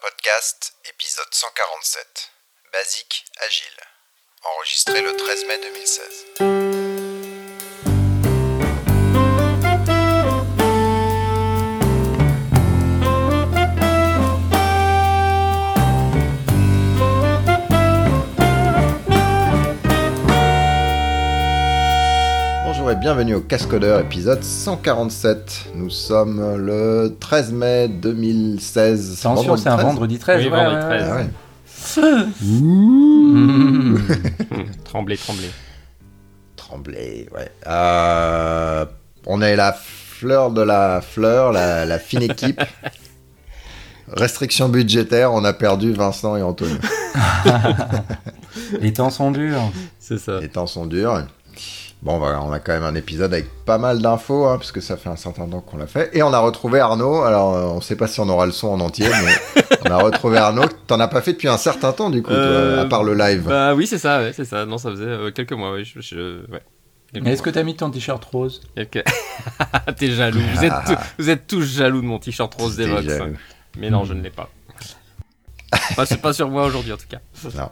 Podcast, 0.00 0.72
épisode 0.86 1.26
147. 1.30 2.30
Basique 2.72 3.26
Agile. 3.44 3.82
Enregistré 4.44 5.02
le 5.02 5.14
13 5.14 5.44
mai 5.44 5.58
2016. 5.58 6.61
Bienvenue 23.02 23.34
au 23.34 23.40
Cascodeur 23.40 23.98
épisode 23.98 24.44
147. 24.44 25.70
Nous 25.74 25.90
sommes 25.90 26.56
le 26.56 27.16
13 27.18 27.50
mai 27.50 27.88
2016. 27.88 29.18
Attention, 29.18 29.56
c'est 29.56 29.70
un 29.70 29.74
13. 29.74 29.86
vendredi 29.86 30.20
13. 30.20 30.38
Oui, 30.38 30.44
ouais, 30.44 30.56
vendredi 30.56 30.76
ouais, 30.76 30.98
13. 30.98 31.08
Ah 31.08 31.16
ouais. 31.16 31.22
ouais. 31.22 31.28
Mmh. 32.42 33.96
tremblez, 34.84 35.16
tremblez. 35.16 35.50
Tremblay, 36.54 37.26
ouais. 37.34 37.50
Euh, 37.66 38.86
on 39.26 39.42
est 39.42 39.56
la 39.56 39.72
fleur 39.72 40.52
de 40.52 40.62
la 40.62 41.00
fleur, 41.00 41.50
la, 41.50 41.84
la 41.84 41.98
fine 41.98 42.22
équipe. 42.22 42.62
Restriction 44.12 44.68
budgétaire, 44.68 45.32
on 45.32 45.44
a 45.44 45.52
perdu 45.52 45.92
Vincent 45.92 46.36
et 46.36 46.42
Antonio. 46.42 46.76
Les 48.80 48.92
temps 48.92 49.10
sont 49.10 49.32
durs. 49.32 49.72
C'est 49.98 50.18
ça. 50.18 50.38
Les 50.38 50.48
temps 50.48 50.68
sont 50.68 50.86
durs. 50.86 51.26
Bon, 52.02 52.18
voilà, 52.18 52.42
on 52.42 52.50
a 52.50 52.58
quand 52.58 52.72
même 52.72 52.82
un 52.82 52.96
épisode 52.96 53.32
avec 53.32 53.48
pas 53.64 53.78
mal 53.78 54.02
d'infos, 54.02 54.46
hein, 54.46 54.56
parce 54.58 54.72
que 54.72 54.80
ça 54.80 54.96
fait 54.96 55.08
un 55.08 55.14
certain 55.14 55.46
temps 55.46 55.60
qu'on 55.60 55.76
l'a 55.76 55.86
fait. 55.86 56.10
Et 56.14 56.22
on 56.24 56.32
a 56.32 56.38
retrouvé 56.40 56.80
Arnaud. 56.80 57.22
Alors, 57.22 57.54
euh, 57.54 57.62
on 57.66 57.80
sait 57.80 57.94
pas 57.94 58.08
si 58.08 58.18
on 58.18 58.28
aura 58.28 58.44
le 58.44 58.50
son 58.50 58.68
en 58.70 58.80
entier, 58.80 59.06
mais 59.08 59.62
on 59.86 59.90
a 59.92 59.98
retrouvé 59.98 60.36
Arnaud. 60.38 60.64
T'en 60.88 60.98
as 60.98 61.06
pas 61.06 61.20
fait 61.22 61.34
depuis 61.34 61.46
un 61.46 61.56
certain 61.58 61.92
temps, 61.92 62.10
du 62.10 62.20
coup, 62.22 62.30
toi, 62.30 62.38
Euh, 62.40 62.82
à 62.82 62.86
part 62.86 63.04
le 63.04 63.14
live. 63.14 63.44
Bah 63.46 63.74
oui, 63.74 63.86
c'est 63.86 63.98
ça, 63.98 64.18
ouais, 64.18 64.32
c'est 64.34 64.44
ça. 64.44 64.66
Non, 64.66 64.78
ça 64.78 64.90
faisait 64.90 65.04
euh, 65.04 65.30
quelques 65.30 65.52
mois, 65.52 65.74
oui. 65.74 65.84
Je, 65.84 66.00
je- 66.00 66.40
ouais. 66.50 66.60
Quelques 67.12 67.24
Mais 67.24 67.32
est-ce 67.34 67.42
que 67.42 67.50
t'as 67.50 67.62
mis 67.62 67.76
ton 67.76 67.88
t-shirt 67.90 68.24
rose? 68.24 68.62
T'es 69.96 70.10
jaloux. 70.10 70.40
Vous 70.56 70.64
êtes, 70.64 70.72
tous- 70.86 70.96
vous 71.18 71.30
êtes 71.30 71.46
tous 71.46 71.62
jaloux 71.62 72.00
de 72.00 72.06
mon 72.06 72.18
t-shirt 72.18 72.52
rose 72.60 72.76
T'es 72.76 72.86
Devox. 72.86 73.36
Mais 73.78 73.90
non, 73.90 74.04
je 74.04 74.14
ne 74.14 74.22
l'ai 74.22 74.30
pas. 74.30 74.48
pas, 75.96 76.04
c'est 76.06 76.20
pas 76.20 76.32
sur 76.32 76.48
moi 76.50 76.64
aujourd'hui, 76.64 76.92
en 76.92 76.96
tout 76.96 77.06
cas. 77.08 77.18
Non. 77.56 77.70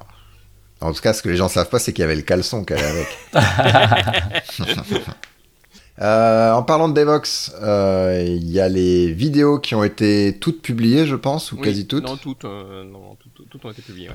En 0.80 0.92
tout 0.92 1.00
cas, 1.00 1.12
ce 1.12 1.22
que 1.22 1.28
les 1.28 1.36
gens 1.36 1.48
savent 1.48 1.68
pas, 1.68 1.78
c'est 1.78 1.92
qu'il 1.92 2.02
y 2.02 2.04
avait 2.04 2.16
le 2.16 2.22
caleçon 2.22 2.64
qu'elle 2.64 2.78
avait 2.78 3.06
avec. 3.32 4.42
Euh, 6.02 6.52
en 6.52 6.62
parlant 6.62 6.88
de 6.88 6.94
Devox, 6.94 7.52
euh, 7.60 8.24
il 8.26 8.50
y 8.50 8.58
a 8.58 8.70
les 8.70 9.12
vidéos 9.12 9.58
qui 9.58 9.74
ont 9.74 9.84
été 9.84 10.38
toutes 10.40 10.62
publiées, 10.62 11.04
je 11.04 11.14
pense, 11.14 11.52
ou 11.52 11.56
Oui, 11.56 11.62
quasi 11.62 11.86
toutes. 11.86 12.06
Non, 12.06 12.16
toutes, 12.16 12.46
euh, 12.46 12.84
non, 12.84 13.18
toutes 13.50 13.62
ont 13.62 13.70
été 13.70 13.82
publiées, 13.82 14.08
ouais. 14.08 14.14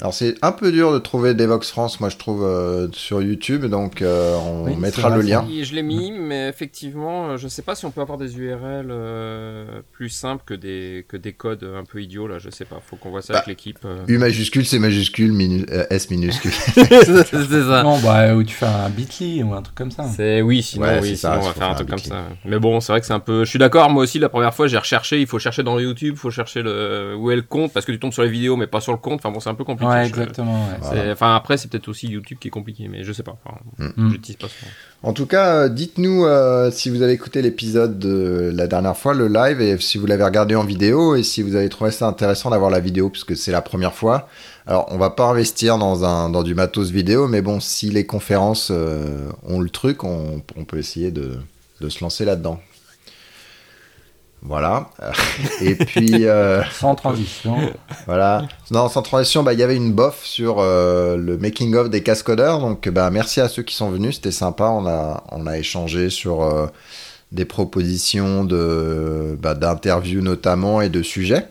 Alors 0.00 0.12
c'est 0.12 0.34
un 0.42 0.50
peu 0.50 0.72
dur 0.72 0.92
de 0.92 0.98
trouver 0.98 1.34
Devox 1.34 1.70
France, 1.70 2.00
moi 2.00 2.08
je 2.08 2.16
trouve, 2.16 2.42
euh, 2.44 2.88
sur 2.92 3.22
YouTube, 3.22 3.66
donc 3.66 4.02
euh, 4.02 4.34
on 4.36 4.64
Oui, 4.64 4.76
mettra 4.76 5.08
le 5.14 5.22
lien. 5.22 5.44
Oui, 5.48 5.64
Je 5.64 5.72
l'ai 5.72 5.84
mis, 5.84 6.10
mais 6.10 6.48
effectivement, 6.48 7.28
euh, 7.30 7.36
je 7.36 7.46
sais 7.46 7.62
pas 7.62 7.76
si 7.76 7.86
on 7.86 7.92
peut 7.92 8.00
avoir 8.00 8.18
des 8.18 8.36
URL 8.36 8.88
euh, 8.90 9.82
plus 9.92 10.08
simples 10.08 10.42
que 10.44 10.54
des, 10.54 11.04
que 11.08 11.16
des 11.16 11.32
codes 11.32 11.62
un 11.62 11.84
peu 11.84 12.02
idiots, 12.02 12.26
là, 12.26 12.40
je 12.40 12.50
sais 12.50 12.64
pas. 12.64 12.80
Faut 12.84 12.96
qu'on 12.96 13.10
voit 13.10 13.22
ça 13.22 13.34
Bah, 13.34 13.38
avec 13.38 13.48
l'équipe. 13.48 13.78
euh. 13.84 13.98
U 14.08 14.18
majuscule, 14.18 14.66
C 14.66 14.80
majuscule, 14.80 15.32
minu- 15.32 15.64
euh, 15.70 15.84
S 15.90 16.10
minuscule. 16.10 16.50
c'est 16.74 17.46
ça. 17.48 17.82
Non, 17.84 17.98
bah, 18.00 18.34
où 18.34 18.42
tu 18.42 18.54
fais 18.54 18.66
un 18.66 18.88
bitly 18.90 19.44
ou 19.44 19.54
un 19.54 19.62
truc 19.62 19.76
comme 19.76 19.92
ça. 19.92 20.04
C'est 20.14 20.42
oui, 20.42 20.62
sinon, 20.64 20.86
Ouais, 20.86 20.98
oui, 21.02 21.10
c'est 21.10 21.16
ça, 21.16 21.34
sinon 21.34 21.44
on 21.44 21.46
va 21.48 21.52
faire 21.54 21.68
un 21.70 21.74
truc 21.74 21.88
comme 21.90 21.98
ça. 21.98 22.24
Mais 22.44 22.58
bon, 22.58 22.80
c'est 22.80 22.92
vrai 22.92 23.00
que 23.00 23.06
c'est 23.06 23.12
un 23.12 23.20
peu. 23.20 23.44
Je 23.44 23.50
suis 23.50 23.60
d'accord. 23.60 23.88
Moi 23.90 24.02
aussi, 24.02 24.18
la 24.18 24.28
première 24.28 24.52
fois, 24.54 24.66
j'ai 24.66 24.76
recherché. 24.78 25.20
Il 25.20 25.28
faut 25.28 25.38
chercher 25.38 25.62
dans 25.62 25.78
YouTube, 25.78 26.14
il 26.16 26.18
faut 26.20 26.30
chercher 26.32 26.62
le 26.62 27.14
où 27.16 27.30
est 27.30 27.36
le 27.36 27.42
compte 27.42 27.72
parce 27.72 27.86
que 27.86 27.92
tu 27.92 28.00
tombes 28.00 28.12
sur 28.12 28.24
les 28.24 28.28
vidéos, 28.28 28.56
mais 28.56 28.66
pas 28.66 28.80
sur 28.80 28.90
le 28.92 28.98
compte. 28.98 29.20
Enfin 29.20 29.30
bon, 29.30 29.38
c'est 29.38 29.50
un 29.50 29.54
peu 29.54 29.62
compliqué. 29.62 29.83
Ouais, 29.88 30.02
Je- 30.04 30.08
exactement. 30.08 30.66
ouais. 30.68 30.76
Voilà. 30.80 31.02
c'est- 31.04 31.12
Enfin 31.12 31.34
après, 31.36 31.56
c'est 31.56 31.68
peut-être 31.70 31.88
aussi 31.88 32.08
YouTube 32.08 32.38
qui 32.40 32.48
est 32.48 32.50
compliqué, 32.50 32.88
mais 32.88 33.04
je 33.04 33.12
sais 33.12 33.22
pas. 33.22 33.36
Enfin, 33.44 33.58
Mm. 33.78 34.12
pas 34.16 34.48
souvent. 34.48 34.70
En 35.02 35.12
tout 35.12 35.26
cas, 35.26 35.54
euh, 35.54 35.68
dites-nous 35.68 36.24
euh, 36.24 36.70
si 36.70 36.88
vous 36.90 37.02
avez 37.02 37.12
écouté 37.12 37.42
l'épisode 37.42 37.98
de 37.98 38.50
la 38.54 38.66
dernière 38.66 38.96
fois, 38.96 39.12
le 39.14 39.28
live, 39.28 39.60
et 39.60 39.78
si 39.78 39.98
vous 39.98 40.06
l'avez 40.06 40.24
regardé 40.24 40.54
en 40.54 40.64
vidéo, 40.64 41.14
et 41.14 41.22
si 41.22 41.42
vous 41.42 41.54
avez 41.56 41.68
trouvé 41.68 41.90
ça 41.90 42.06
intéressant 42.06 42.50
d'avoir 42.50 42.70
la 42.70 42.80
vidéo, 42.80 43.10
puisque 43.10 43.36
c'est 43.36 43.52
la 43.52 43.62
première 43.62 43.92
fois. 43.94 44.28
Alors, 44.66 44.86
on 44.90 44.96
va 44.96 45.10
pas 45.10 45.24
investir 45.26 45.76
dans, 45.76 46.04
un, 46.04 46.30
dans 46.30 46.42
du 46.42 46.54
matos 46.54 46.90
vidéo, 46.90 47.28
mais 47.28 47.42
bon, 47.42 47.60
si 47.60 47.90
les 47.90 48.06
conférences 48.06 48.68
euh, 48.70 49.28
ont 49.46 49.60
le 49.60 49.68
truc, 49.68 50.04
on, 50.04 50.40
on 50.56 50.64
peut 50.64 50.78
essayer 50.78 51.10
de, 51.10 51.32
de 51.82 51.88
se 51.90 52.02
lancer 52.02 52.24
là-dedans. 52.24 52.58
Voilà. 54.46 54.90
et 55.62 55.74
puis... 55.74 56.26
euh, 56.26 56.62
Sans 56.70 56.94
transition. 56.94 57.56
Voilà. 58.04 58.46
Non, 58.70 58.90
sans 58.90 59.00
transition, 59.00 59.42
bah, 59.42 59.54
il 59.54 59.58
y 59.58 59.62
avait 59.62 59.76
une 59.76 59.92
bof 59.92 60.22
sur 60.22 60.56
euh, 60.58 61.16
le 61.16 61.38
making 61.38 61.74
of 61.74 61.88
des 61.88 62.02
cascodeurs. 62.02 62.60
Donc, 62.60 62.86
bah, 62.90 63.10
merci 63.10 63.40
à 63.40 63.48
ceux 63.48 63.62
qui 63.62 63.74
sont 63.74 63.88
venus. 63.90 64.16
C'était 64.16 64.30
sympa. 64.30 64.64
On 64.66 64.86
a, 64.86 65.24
on 65.32 65.46
a 65.46 65.56
échangé 65.56 66.10
sur 66.10 66.42
euh, 66.42 66.66
des 67.32 67.46
propositions 67.46 68.44
de, 68.44 69.36
bah, 69.40 69.54
d'interviews 69.54 70.20
notamment 70.20 70.82
et 70.82 70.90
de 70.90 71.02
sujets. 71.02 71.48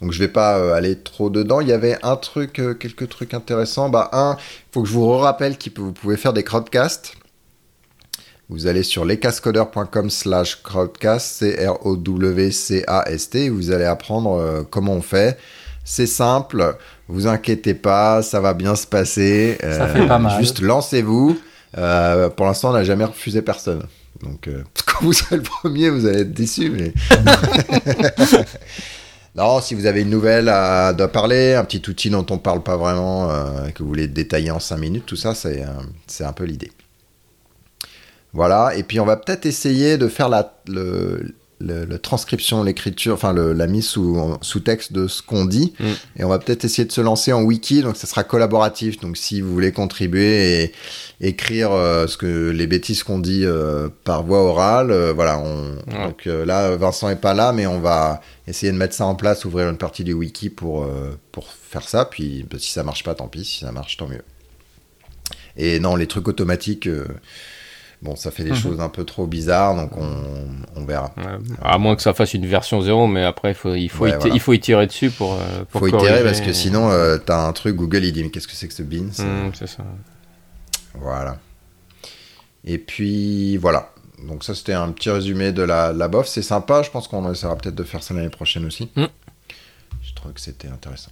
Donc, 0.00 0.10
je 0.10 0.18
vais 0.18 0.26
pas 0.28 0.74
aller 0.74 0.98
trop 0.98 1.30
dedans. 1.30 1.60
Il 1.60 1.68
y 1.68 1.72
avait 1.72 1.96
un 2.02 2.16
truc, 2.16 2.54
quelques 2.80 3.08
trucs 3.08 3.34
intéressants. 3.34 3.88
Bah, 3.88 4.10
un, 4.12 4.36
il 4.38 4.72
faut 4.72 4.82
que 4.82 4.88
je 4.88 4.94
vous 4.94 5.16
rappelle 5.16 5.56
que 5.56 5.70
vous 5.76 5.92
pouvez 5.92 6.16
faire 6.16 6.32
des 6.32 6.42
crowdcasts. 6.42 7.14
Vous 8.52 8.66
allez 8.66 8.82
sur 8.82 9.06
lescascodeurs.com 9.06 10.10
slash 10.10 10.62
crowdcast, 10.62 11.38
C-R-O-W-C-A-S-T, 11.38 13.44
et 13.44 13.48
vous 13.48 13.70
allez 13.70 13.86
apprendre 13.86 14.38
euh, 14.38 14.62
comment 14.68 14.92
on 14.92 15.00
fait. 15.00 15.38
C'est 15.84 16.06
simple, 16.06 16.76
vous 17.08 17.26
inquiétez 17.26 17.72
pas, 17.72 18.20
ça 18.20 18.40
va 18.40 18.52
bien 18.52 18.76
se 18.76 18.86
passer. 18.86 19.56
Ça 19.62 19.88
fait 19.88 20.06
pas 20.06 20.18
mal. 20.18 20.38
Juste 20.38 20.60
lancez-vous. 20.60 21.40
Euh, 21.78 22.28
pour 22.28 22.44
l'instant, 22.44 22.70
on 22.70 22.74
n'a 22.74 22.84
jamais 22.84 23.06
refusé 23.06 23.40
personne. 23.40 23.84
Donc, 24.22 24.48
euh, 24.48 24.62
quand 24.86 25.06
vous 25.06 25.14
serez 25.14 25.36
le 25.36 25.42
premier, 25.42 25.88
vous 25.88 26.06
allez 26.06 26.20
être 26.20 26.34
déçu. 26.34 26.68
Mais... 26.68 26.92
non, 29.34 29.62
si 29.62 29.74
vous 29.74 29.86
avez 29.86 30.02
une 30.02 30.10
nouvelle 30.10 30.50
à, 30.50 30.88
à 30.88 31.08
parler, 31.08 31.54
un 31.54 31.64
petit 31.64 31.82
outil 31.88 32.10
dont 32.10 32.26
on 32.28 32.36
parle 32.36 32.62
pas 32.62 32.76
vraiment, 32.76 33.30
euh, 33.30 33.70
que 33.70 33.82
vous 33.82 33.88
voulez 33.88 34.08
détailler 34.08 34.50
en 34.50 34.60
5 34.60 34.76
minutes, 34.76 35.06
tout 35.06 35.16
ça, 35.16 35.34
c'est 35.34 35.62
euh, 35.62 35.68
c'est 36.06 36.24
un 36.24 36.32
peu 36.32 36.44
l'idée. 36.44 36.70
Voilà, 38.34 38.72
et 38.76 38.82
puis 38.82 38.98
on 39.00 39.04
va 39.06 39.16
peut-être 39.16 39.44
essayer 39.46 39.98
de 39.98 40.08
faire 40.08 40.28
la 40.30 40.54
le, 40.66 41.34
le- 41.60 41.84
le 41.84 41.98
transcription, 41.98 42.64
l'écriture, 42.64 43.14
enfin 43.14 43.32
le- 43.32 43.52
la 43.52 43.66
mise 43.66 43.84
sous, 43.86 44.18
sous 44.40 44.60
texte 44.60 44.92
de 44.92 45.06
ce 45.06 45.20
qu'on 45.22 45.44
dit. 45.44 45.74
Mm. 45.78 45.84
Et 46.16 46.24
on 46.24 46.28
va 46.28 46.38
peut-être 46.38 46.64
essayer 46.64 46.84
de 46.86 46.90
se 46.92 47.00
lancer 47.02 47.32
en 47.32 47.42
wiki, 47.42 47.82
donc 47.82 47.96
ça 47.96 48.06
sera 48.06 48.24
collaboratif. 48.24 48.98
Donc 49.00 49.16
si 49.18 49.40
vous 49.42 49.52
voulez 49.52 49.70
contribuer 49.70 50.62
et 50.64 50.72
écrire 51.20 51.70
euh, 51.72 52.06
ce 52.06 52.16
que 52.16 52.48
les 52.50 52.66
bêtises 52.66 53.02
qu'on 53.04 53.18
dit 53.18 53.44
euh, 53.44 53.88
par 54.02 54.24
voie 54.24 54.42
orale, 54.42 54.90
euh, 54.90 55.12
voilà. 55.12 55.38
On, 55.38 55.76
Ouais. 55.92 56.06
Donc 56.06 56.24
là, 56.24 56.74
Vincent 56.76 57.10
est 57.10 57.20
pas 57.20 57.34
là, 57.34 57.52
mais 57.52 57.66
on 57.66 57.80
va 57.80 58.22
essayer 58.48 58.72
de 58.72 58.78
mettre 58.78 58.94
ça 58.94 59.04
en 59.04 59.14
place, 59.14 59.44
ouvrir 59.44 59.68
une 59.68 59.76
partie 59.76 60.04
du 60.04 60.14
wiki 60.14 60.48
pour 60.48 60.88
pour 61.32 61.48
faire 61.52 61.86
ça. 61.86 62.06
Puis 62.06 62.46
bah, 62.50 62.56
si 62.58 62.72
ça 62.72 62.82
marche 62.82 63.04
pas, 63.04 63.14
tant 63.14 63.28
pis. 63.28 63.44
Si 63.44 63.60
ça 63.60 63.72
marche, 63.72 63.98
tant 63.98 64.08
mieux. 64.08 64.22
Et 65.58 65.78
non, 65.80 65.96
les 65.96 66.06
trucs 66.06 66.26
automatiques. 66.28 66.88
Bon, 68.02 68.16
ça 68.16 68.32
fait 68.32 68.42
des 68.42 68.50
Mhm. 68.50 68.56
choses 68.56 68.80
un 68.80 68.88
peu 68.88 69.04
trop 69.04 69.28
bizarres, 69.28 69.76
donc 69.76 69.96
on, 69.96 70.10
on 70.74 70.84
verra. 70.84 71.12
Ouais. 71.16 71.38
À 71.62 71.78
moins 71.78 71.94
que 71.94 72.02
ça 72.02 72.12
fasse 72.12 72.34
une 72.34 72.46
version 72.46 72.82
0, 72.82 73.06
mais 73.06 73.22
après 73.24 73.52
il 73.52 73.54
faut 73.54 73.74
il 73.76 73.88
faut 73.88 74.04
Ouais, 74.04 74.10
y, 74.10 74.14
voilà. 74.18 74.34
il 74.34 74.40
faut 74.40 74.52
y 74.52 74.58
tirer 74.60 74.88
dessus 74.88 75.10
pour. 75.10 75.34
euh, 75.34 75.64
pour 75.70 75.82
Faut 75.82 75.86
itérer 75.86 76.24
parce 76.24 76.40
que 76.40 76.52
sinon, 76.52 76.90
euh, 76.90 77.16
t'as 77.18 77.46
un 77.46 77.52
truc 77.52 77.76
Google, 77.76 78.04
il 78.04 78.12
dit 78.12 78.24
mais 78.24 78.30
qu'est-ce 78.30 78.48
que 78.48 78.54
c'est 78.54 78.66
que 78.66 78.74
ce 78.74 78.82
bin 78.82 79.06
C'est- 79.12 79.22
Mm, 79.22 79.52
c'est 79.54 79.68
ça. 79.68 79.84
Voilà. 80.94 81.38
Et 82.64 82.78
puis 82.78 83.56
voilà. 83.56 83.90
Donc 84.26 84.44
ça 84.44 84.54
c'était 84.54 84.72
un 84.72 84.90
petit 84.92 85.10
résumé 85.10 85.52
de 85.52 85.62
la, 85.62 85.92
la 85.92 86.08
bof. 86.08 86.26
C'est 86.26 86.42
sympa. 86.42 86.82
Je 86.82 86.90
pense 86.90 87.06
qu'on 87.08 87.30
essaiera 87.32 87.56
peut-être 87.56 87.74
de 87.76 87.84
faire 87.84 88.02
ça 88.02 88.14
l'année 88.14 88.28
prochaine 88.30 88.64
aussi. 88.66 88.90
Mm. 88.96 89.04
Je 90.02 90.14
trouve 90.14 90.32
que 90.32 90.40
c'était 90.40 90.68
intéressant. 90.68 91.10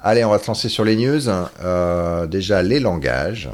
Allez, 0.00 0.24
on 0.24 0.30
va 0.30 0.38
se 0.38 0.46
lancer 0.46 0.68
sur 0.68 0.84
les 0.84 0.94
news. 0.96 1.28
Euh, 1.28 2.26
déjà 2.26 2.62
les 2.62 2.80
langages. 2.80 3.48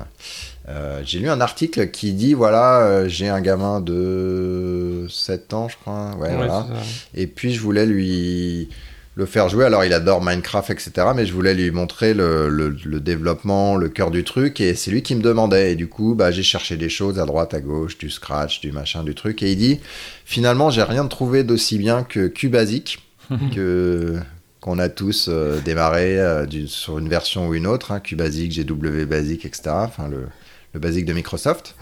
Euh, 0.69 1.03
j'ai 1.05 1.19
lu 1.19 1.29
un 1.29 1.41
article 1.43 1.91
qui 1.91 2.13
dit 2.15 2.33
voilà, 2.35 2.81
euh, 2.87 3.09
j'ai 3.09 3.29
un 3.29 3.41
gamin 3.43 3.81
de 3.81 5.07
7 5.11 5.53
ans, 5.53 5.69
je 5.69 5.77
crois. 5.77 6.17
Ouais, 6.19 6.29
Ouais, 6.29 6.37
voilà. 6.37 6.67
Et 7.15 7.27
puis 7.27 7.53
je 7.53 7.61
voulais 7.61 7.87
lui 7.87 8.69
le 9.17 9.27
faire 9.27 9.49
jouer. 9.49 9.65
Alors 9.67 9.85
il 9.85 9.93
adore 9.93 10.23
Minecraft, 10.25 10.71
etc. 10.71 10.93
Mais 11.15 11.27
je 11.27 11.33
voulais 11.35 11.55
lui 11.55 11.71
montrer 11.71 12.15
le, 12.15 12.49
le- 12.49 12.77
le 12.85 13.01
développement, 13.01 13.77
le 13.77 13.89
cœur 13.91 14.11
du 14.11 14.25
truc. 14.25 14.61
Et 14.61 14.75
c'est 14.75 14.91
lui 14.91 15.03
qui 15.03 15.15
me 15.15 15.23
demandait. 15.23 15.73
Et 15.73 15.77
du 15.77 15.87
coup, 15.87 16.15
bah, 16.15 16.31
j'ai 16.31 16.43
cherché 16.43 16.77
des 16.77 16.89
choses 16.89 17.19
à 17.19 17.27
droite, 17.27 17.53
à 17.55 17.61
gauche, 17.61 17.99
du 17.99 18.09
scratch, 18.11 18.61
du 18.61 18.73
machin, 18.73 19.05
du 19.05 19.15
truc. 19.15 19.43
Et 19.43 19.53
il 19.53 19.59
dit 19.59 19.81
finalement, 20.25 20.71
j'ai 20.71 20.83
rien 20.83 21.07
trouvé 21.07 21.45
d'aussi 21.45 21.77
bien 21.79 22.05
que 22.05 22.27
QBasic, 22.27 23.01
que 23.55 24.15
qu'on 24.61 24.79
a 24.79 24.89
tous 24.89 25.27
euh, 25.29 25.61
démarré 25.63 26.19
euh, 26.19 26.47
du- 26.47 26.69
sur 26.69 26.99
une 26.99 27.11
version 27.11 27.49
ou 27.49 27.55
une 27.55 27.67
autre. 27.67 27.93
Hein, 27.93 28.01
QBasic, 28.01 28.51
GW 28.67 29.05
Basic, 29.05 29.45
etc. 29.45 29.63
Enfin 29.75 30.09
le, 30.09 30.27
le 30.75 30.81
basic 30.81 31.05
de 31.07 31.13
Microsoft. 31.13 31.75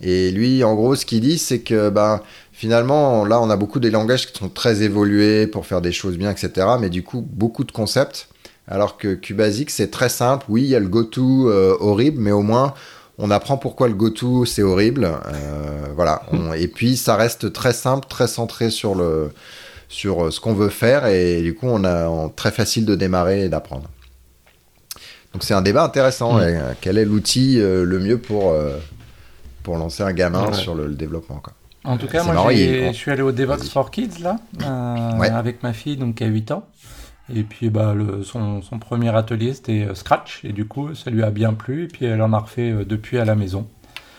Et 0.00 0.30
lui, 0.32 0.64
en 0.64 0.74
gros, 0.74 0.96
ce 0.96 1.06
qu'il 1.06 1.20
dit, 1.20 1.38
c'est 1.38 1.60
que 1.60 1.88
ben, 1.90 2.20
finalement, 2.52 3.24
là, 3.24 3.40
on 3.40 3.50
a 3.50 3.56
beaucoup 3.56 3.78
des 3.78 3.90
langages 3.90 4.26
qui 4.26 4.38
sont 4.38 4.48
très 4.48 4.82
évolués 4.82 5.46
pour 5.46 5.64
faire 5.64 5.80
des 5.80 5.92
choses 5.92 6.16
bien, 6.16 6.30
etc. 6.30 6.66
Mais 6.80 6.90
du 6.90 7.02
coup, 7.04 7.24
beaucoup 7.28 7.64
de 7.64 7.72
concepts. 7.72 8.28
Alors 8.66 8.96
que 8.96 9.14
Cubasic, 9.14 9.70
c'est 9.70 9.90
très 9.90 10.08
simple. 10.08 10.46
Oui, 10.48 10.62
il 10.62 10.68
y 10.68 10.74
a 10.74 10.80
le 10.80 10.88
goto 10.88 11.48
euh, 11.50 11.76
horrible, 11.78 12.20
mais 12.20 12.32
au 12.32 12.42
moins, 12.42 12.74
on 13.18 13.30
apprend 13.30 13.56
pourquoi 13.58 13.86
le 13.86 13.94
goto 13.94 14.44
c'est 14.44 14.62
horrible. 14.62 15.04
Euh, 15.04 15.86
voilà. 15.94 16.22
et 16.56 16.68
puis, 16.68 16.96
ça 16.96 17.14
reste 17.14 17.52
très 17.52 17.72
simple, 17.72 18.06
très 18.08 18.26
centré 18.26 18.70
sur, 18.70 18.96
le, 18.96 19.30
sur 19.88 20.32
ce 20.32 20.40
qu'on 20.40 20.54
veut 20.54 20.68
faire. 20.68 21.06
Et 21.06 21.42
du 21.42 21.54
coup, 21.54 21.66
on 21.68 21.84
a 21.84 22.28
très 22.34 22.50
facile 22.50 22.86
de 22.86 22.96
démarrer 22.96 23.44
et 23.44 23.48
d'apprendre. 23.48 23.88
Donc, 25.32 25.44
c'est 25.44 25.54
un 25.54 25.62
débat 25.62 25.84
intéressant. 25.84 26.38
Mm. 26.38 26.74
quel 26.80 26.98
est 26.98 27.04
l'outil 27.04 27.58
le 27.58 27.98
mieux 27.98 28.18
pour 28.18 28.54
pour 29.62 29.76
lancer 29.76 30.02
un 30.02 30.12
gamin 30.12 30.52
sur 30.52 30.74
le, 30.74 30.88
développement. 30.94 31.36
Quoi? 31.36 31.52
En 31.84 31.96
tout 31.96 32.06
cas, 32.06 32.22
moi, 32.24 32.52
je 32.52 32.92
suis 32.92 33.10
allé 33.10 33.22
au 33.22 33.32
DevOps 33.32 33.68
for 33.70 33.90
Kids, 33.90 34.20
là, 34.20 34.38
euh, 34.62 35.20
avec 35.20 35.62
ma 35.62 35.72
fille, 35.72 35.96
donc 35.96 36.16
qui 36.16 36.24
a 36.24 36.28
8 36.28 36.52
ans. 36.52 36.66
Et 37.34 37.44
puis, 37.44 37.70
bah, 37.70 37.94
le, 37.94 38.22
son, 38.24 38.62
son, 38.62 38.78
premier 38.78 39.14
atelier, 39.14 39.54
c'était 39.54 39.86
euh, 39.88 39.94
Scratch. 39.94 40.44
Et 40.44 40.52
du 40.52 40.66
coup, 40.66 40.94
ça 40.94 41.10
lui 41.10 41.22
a 41.22 41.30
bien 41.30 41.54
plu. 41.54 41.84
Et 41.84 41.88
puis, 41.88 42.04
elle 42.04 42.20
en 42.20 42.32
a 42.32 42.38
refait 42.38 42.70
euh, 42.70 42.84
depuis 42.84 43.18
à 43.18 43.24
la 43.24 43.34
maison. 43.34 43.66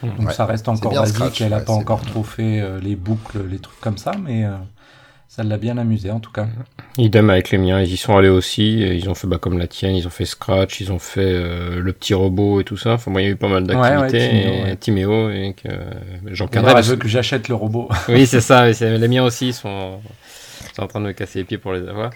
Mmh. 0.02 0.10
Donc, 0.20 0.32
ça 0.32 0.46
reste 0.46 0.68
encore 0.68 0.94
basique. 0.94 1.42
elle 1.42 1.50
n'a 1.50 1.60
pas 1.60 1.74
encore 1.74 2.02
trop 2.02 2.24
fait 2.24 2.64
les 2.82 2.96
boucles, 2.96 3.46
les 3.50 3.60
trucs 3.60 3.80
comme 3.80 3.98
ça. 3.98 4.14
Mais 4.22 4.46
ça 5.36 5.42
l'a 5.42 5.58
bien 5.58 5.80
amusé 5.80 6.12
en 6.12 6.20
tout 6.20 6.32
cas. 6.32 6.46
Idem 7.00 7.32
avec 7.32 7.50
les 7.50 7.58
miens, 7.58 7.82
ils 7.82 7.92
y 7.92 7.98
sont 7.98 8.16
allés 8.16 8.30
aussi, 8.30 8.82
ils 8.82 9.10
ont 9.10 9.16
fait 9.16 9.26
bah, 9.26 9.40
comme 9.40 9.58
la 9.58 9.66
tienne, 9.66 9.96
ils 9.96 10.06
ont 10.06 10.12
fait 10.12 10.26
Scratch, 10.26 10.80
ils 10.80 10.92
ont 10.92 11.00
fait 11.00 11.22
euh, 11.22 11.80
le 11.80 11.92
petit 11.92 12.14
robot 12.14 12.62
et 12.62 12.64
tout 12.64 12.78
ça. 12.78 12.94
Enfin, 12.94 13.10
moi, 13.10 13.24
il 13.24 13.26
y 13.26 13.28
a 13.30 13.32
eu 13.32 13.36
pas 13.36 13.48
mal 13.48 13.64
d'activités. 13.64 14.70
et 14.70 14.78
Timéo, 14.78 15.32
et 15.32 15.56
que 15.56 15.70
j'encadrais. 16.28 16.76
Elle 16.78 16.84
veut 16.84 16.98
que 16.98 17.08
j'achète 17.08 17.48
le 17.48 17.56
robot. 17.56 17.90
oui, 18.10 18.28
c'est 18.28 18.42
ça, 18.42 18.70
les 18.70 19.08
miens 19.08 19.24
aussi 19.24 19.54
sont, 19.54 20.02
sont, 20.76 20.84
en 20.84 20.88
train 20.88 21.00
de 21.02 21.08
me 21.08 21.14
casser 21.14 21.40
les 21.40 21.46
pieds 21.46 21.58
pour 21.58 21.74
les 21.74 21.88
avoir. 21.88 22.12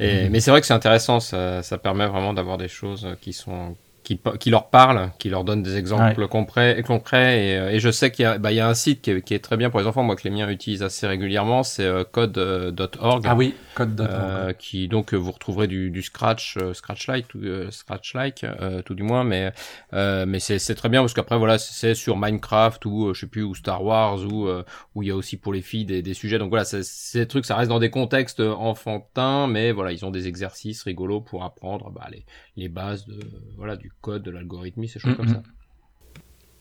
Et, 0.00 0.24
mhm. 0.24 0.30
Mais 0.30 0.40
c'est 0.40 0.50
vrai 0.50 0.62
que 0.62 0.66
c'est 0.66 0.72
intéressant, 0.72 1.20
ça, 1.20 1.62
ça 1.62 1.76
permet 1.76 2.06
vraiment 2.06 2.32
d'avoir 2.32 2.56
des 2.56 2.68
choses 2.68 3.06
qui 3.20 3.34
sont 3.34 3.76
qui, 4.02 4.20
qui, 4.40 4.50
leur 4.50 4.68
parle, 4.68 5.10
qui 5.18 5.28
leur 5.30 5.44
donne 5.44 5.62
des 5.62 5.76
exemples 5.76 6.26
concrets, 6.28 6.82
concrets 6.82 7.46
et, 7.46 7.56
euh, 7.56 7.70
et, 7.70 7.80
je 7.80 7.90
sais 7.90 8.10
qu'il 8.10 8.24
y, 8.24 8.26
a, 8.26 8.38
bah, 8.38 8.52
y 8.52 8.60
a 8.60 8.68
un 8.68 8.74
site 8.74 9.00
qui 9.02 9.10
est, 9.10 9.22
qui 9.22 9.34
est, 9.34 9.38
très 9.38 9.56
bien 9.56 9.70
pour 9.70 9.80
les 9.80 9.86
enfants, 9.86 10.02
moi 10.02 10.16
que 10.16 10.24
les 10.24 10.30
miens 10.30 10.48
utilisent 10.48 10.82
assez 10.82 11.06
régulièrement, 11.06 11.62
c'est 11.62 11.84
euh, 11.84 12.04
code.org. 12.04 13.24
Ah 13.26 13.34
oui, 13.36 13.54
code.org. 13.74 14.10
Euh, 14.10 14.52
qui 14.52 14.88
donc 14.88 15.14
vous 15.14 15.30
retrouverez 15.30 15.68
du, 15.68 15.90
du 15.90 16.02
Scratch, 16.02 16.58
Scratch-like, 16.72 17.26
Scratch-like, 17.70 18.44
tout 18.84 18.94
du 18.94 19.02
moins, 19.02 19.24
mais 19.24 19.52
mais 19.92 20.40
c'est 20.40 20.74
très 20.74 20.88
bien 20.88 21.00
parce 21.00 21.14
qu'après 21.14 21.38
voilà, 21.38 21.58
c'est 21.58 21.94
sur 21.94 22.16
Minecraft 22.16 22.84
ou 22.84 23.14
je 23.14 23.20
sais 23.20 23.26
plus 23.26 23.42
ou 23.42 23.54
Star 23.54 23.84
Wars 23.84 24.20
ou 24.24 24.48
où 24.94 25.02
il 25.02 25.08
y 25.08 25.10
a 25.10 25.16
aussi 25.16 25.36
pour 25.36 25.52
les 25.52 25.62
filles 25.62 25.84
des, 25.84 26.02
des 26.02 26.14
sujets. 26.14 26.38
Donc 26.38 26.50
voilà, 26.50 26.64
ces 26.64 27.26
trucs, 27.26 27.44
ça 27.44 27.56
reste 27.56 27.68
dans 27.68 27.78
des 27.78 27.90
contextes 27.90 28.40
enfantins, 28.40 29.46
mais 29.46 29.72
voilà, 29.72 29.92
ils 29.92 30.04
ont 30.04 30.10
des 30.10 30.28
exercices 30.28 30.82
rigolos 30.82 31.20
pour 31.20 31.44
apprendre 31.44 31.90
bah, 31.90 32.08
les, 32.10 32.24
les 32.56 32.68
bases 32.68 33.06
de 33.06 33.18
voilà 33.56 33.76
du 33.76 33.90
code, 34.00 34.22
de 34.22 34.30
l'algorithme, 34.30 34.86
ces 34.86 34.98
choses 34.98 35.16
comme 35.16 35.28
ça. 35.28 35.42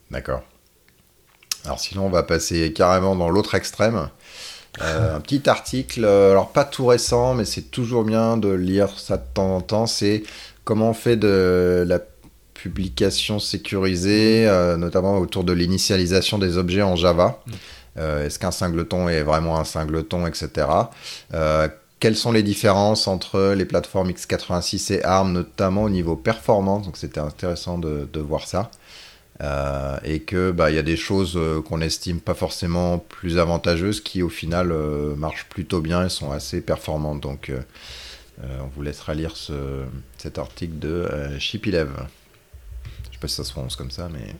D'accord. 0.09 0.43
Alors 1.65 1.79
sinon, 1.79 2.05
on 2.05 2.09
va 2.09 2.23
passer 2.23 2.73
carrément 2.73 3.15
dans 3.15 3.29
l'autre 3.29 3.55
extrême. 3.55 4.09
Euh, 4.81 5.15
un 5.15 5.19
petit 5.19 5.49
article, 5.49 6.05
euh, 6.05 6.31
alors 6.31 6.51
pas 6.51 6.65
tout 6.65 6.85
récent, 6.85 7.33
mais 7.33 7.45
c'est 7.45 7.71
toujours 7.71 8.03
bien 8.03 8.38
de 8.38 8.49
lire 8.49 8.97
ça 8.99 9.17
de 9.17 9.25
temps 9.33 9.55
en 9.57 9.61
temps. 9.61 9.88
C'est 9.88 10.23
comment 10.63 10.91
on 10.91 10.93
fait 10.93 11.17
de 11.17 11.83
la 11.88 11.99
publication 12.53 13.39
sécurisée, 13.39 14.47
euh, 14.47 14.77
notamment 14.77 15.17
autour 15.17 15.44
de 15.44 15.53
l'initialisation 15.53 16.37
des 16.37 16.57
objets 16.57 16.83
en 16.83 16.95
Java. 16.95 17.44
Est-ce 17.97 18.39
qu'un 18.39 18.51
singleton 18.51 19.09
est 19.09 19.21
vraiment 19.21 19.59
un 19.59 19.65
singleton, 19.65 20.25
etc 20.25 20.65
quelles 22.01 22.18
sont 22.18 22.31
les 22.31 22.42
différences 22.42 23.07
entre 23.07 23.53
les 23.53 23.63
plateformes 23.63 24.09
x86 24.09 24.92
et 24.92 25.03
ARM, 25.03 25.31
notamment 25.31 25.83
au 25.83 25.89
niveau 25.89 26.15
performance? 26.15 26.83
Donc 26.83 26.98
c'était 26.98 27.19
intéressant 27.19 27.77
de, 27.77 28.19
voir 28.19 28.48
ça. 28.48 28.71
Euh, 29.42 29.98
et 30.03 30.19
que 30.19 30.51
bah, 30.51 30.71
y 30.71 30.77
a 30.77 30.83
des 30.83 30.98
choses 30.98 31.33
euh, 31.36 31.62
qu'on 31.62 31.81
estime 31.81 32.19
pas 32.19 32.33
forcément 32.36 33.00
plus 33.00 33.39
avantageuses 33.39 34.01
qui 34.01 34.21
au 34.21 34.30
final 34.30 34.71
euh, 34.71 35.15
marchent 35.15 35.48
plutôt 35.50 35.80
bien 35.80 36.06
et 36.06 36.09
sont 36.09 36.31
assez 36.31 36.62
performantes. 36.62 37.21
Donc 37.21 37.51
on 38.44 38.68
vous 38.75 38.81
laissera 38.81 39.13
lire 39.13 39.36
cet 40.18 40.39
article 40.39 40.80
de 40.80 41.07
Chipilev 41.38 41.89
pas 43.21 43.27
si 43.27 43.35
ça 43.35 43.44
se 43.44 43.51
prononce 43.51 43.75
comme 43.75 43.91
ça, 43.91 44.09
mais 44.12 44.35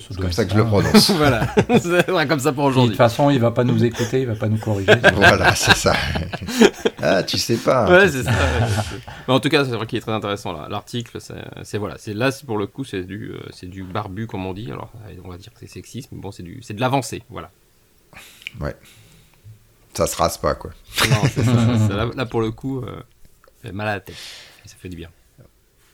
c'est 0.00 0.16
comme 0.16 0.32
ça 0.32 0.44
que 0.44 0.50
je 0.50 0.56
le 0.56 0.64
prononce. 0.64 1.10
voilà, 1.16 1.46
c'est 1.80 2.28
comme 2.28 2.40
ça 2.40 2.52
pour 2.52 2.64
aujourd'hui. 2.64 2.90
De 2.90 2.94
toute 2.94 2.98
façon, 2.98 3.30
il 3.30 3.38
va 3.38 3.52
pas 3.52 3.62
nous 3.62 3.84
écouter, 3.84 4.22
il 4.22 4.26
va 4.26 4.34
pas 4.34 4.48
nous 4.48 4.58
corriger. 4.58 4.92
voilà, 5.14 5.54
c'est 5.54 5.76
ça. 5.76 5.94
ah, 7.02 7.22
tu 7.22 7.38
sais 7.38 7.56
pas. 7.56 7.88
Ouais, 7.88 8.08
c'est 8.08 8.24
ça. 8.24 8.32
mais 9.28 9.34
en 9.34 9.40
tout 9.40 9.48
cas, 9.48 9.64
c'est 9.64 9.70
vrai 9.70 9.86
qu'il 9.86 9.98
est 9.98 10.02
très 10.02 10.12
intéressant 10.12 10.52
là. 10.52 10.66
L'article, 10.68 11.18
c'est 11.62 11.78
voilà, 11.78 11.96
c'est 11.96 12.12
là 12.12 12.30
pour 12.44 12.58
le 12.58 12.66
coup, 12.66 12.84
c'est 12.84 13.04
du, 13.04 13.30
euh, 13.30 13.38
c'est 13.50 13.68
du 13.68 13.84
barbu 13.84 14.26
comme 14.26 14.44
on 14.44 14.52
dit. 14.52 14.70
Alors, 14.70 14.90
on 15.24 15.28
va 15.28 15.38
dire 15.38 15.52
que 15.52 15.60
c'est 15.60 15.68
sexiste, 15.68 16.10
mais 16.10 16.20
bon, 16.20 16.32
c'est 16.32 16.42
du, 16.42 16.60
c'est 16.62 16.74
de 16.74 16.80
l'avancée, 16.80 17.22
voilà. 17.30 17.50
Ouais. 18.60 18.74
Ça 19.94 20.08
se 20.08 20.16
rase 20.16 20.38
pas, 20.38 20.56
quoi. 20.56 20.72
Non, 21.08 21.22
c'est 21.32 21.44
ça. 21.44 22.10
Là, 22.14 22.26
pour 22.26 22.40
le 22.40 22.50
coup, 22.50 22.80
euh, 22.80 23.00
mal 23.72 23.86
à 23.86 23.94
la 23.94 24.00
tête. 24.00 24.16
Et 24.64 24.68
ça 24.68 24.74
fait 24.76 24.88
du 24.88 24.96
bien. 24.96 25.08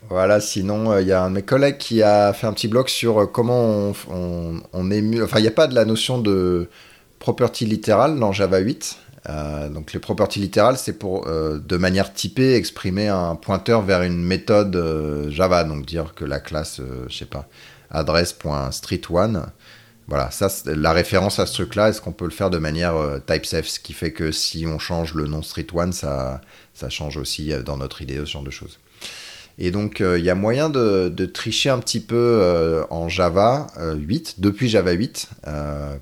Voilà, 0.08 0.40
sinon, 0.40 0.92
euh, 0.92 1.02
il 1.02 1.08
y 1.08 1.12
a 1.12 1.22
un 1.22 1.30
de 1.30 1.34
mes 1.36 1.42
collègues 1.42 1.76
qui 1.76 2.02
a 2.02 2.32
fait 2.32 2.46
un 2.46 2.52
petit 2.52 2.68
blog 2.68 2.88
sur 2.88 3.20
euh, 3.20 3.26
comment 3.26 3.60
on, 3.60 3.94
on, 4.10 4.62
on. 4.72 5.22
Enfin, 5.22 5.38
il 5.38 5.42
n'y 5.42 5.48
a 5.48 5.52
pas 5.52 5.66
de 5.66 5.74
la 5.74 5.84
notion 5.84 6.18
de 6.18 6.68
property 7.18 7.66
littérale 7.66 8.18
dans 8.18 8.32
Java 8.32 8.58
8. 8.58 8.96
Euh, 9.28 9.68
donc, 9.68 9.92
les 9.92 10.00
property 10.00 10.40
littérales, 10.40 10.78
c'est 10.78 10.98
pour, 10.98 11.26
de 11.26 11.76
manière 11.76 12.14
typée, 12.14 12.54
exprimer 12.54 13.08
un 13.08 13.36
pointeur 13.36 13.82
vers 13.82 14.02
une 14.02 14.22
méthode 14.22 15.28
Java. 15.28 15.64
Donc, 15.64 15.84
dire 15.84 16.14
que 16.14 16.24
la 16.24 16.40
classe, 16.40 16.80
je 17.08 17.14
sais 17.14 17.26
pas, 17.26 17.46
adresse.street1. 17.90 19.44
Voilà, 20.08 20.30
ça, 20.30 20.48
la 20.64 20.92
référence 20.92 21.38
à 21.38 21.46
ce 21.46 21.52
truc-là, 21.52 21.90
est-ce 21.90 22.00
qu'on 22.00 22.12
peut 22.12 22.24
le 22.24 22.30
faire 22.30 22.50
de 22.50 22.58
manière 22.58 22.94
type-safe 23.26 23.68
Ce 23.68 23.78
qui 23.78 23.92
fait 23.92 24.12
que 24.12 24.32
si 24.32 24.66
on 24.66 24.78
change 24.78 25.14
le 25.14 25.26
nom 25.26 25.40
street1, 25.40 25.92
ça, 25.92 26.40
ça 26.72 26.88
change 26.88 27.18
aussi 27.18 27.52
dans 27.64 27.76
notre 27.76 28.00
idée, 28.00 28.16
ce 28.16 28.24
genre 28.24 28.42
de 28.42 28.50
choses. 28.50 28.78
Et 29.62 29.70
donc, 29.70 30.00
euh, 30.00 30.18
il 30.18 30.24
y 30.24 30.30
a 30.30 30.34
moyen 30.34 30.70
de, 30.70 31.26
tricher 31.26 31.68
un 31.68 31.78
petit 31.78 32.00
peu 32.00 32.16
euh, 32.16 32.82
en 32.88 33.10
Java 33.10 33.66
8, 33.78 34.28
euh, 34.38 34.40
depuis 34.42 34.70
Java 34.70 34.92
8, 34.92 35.28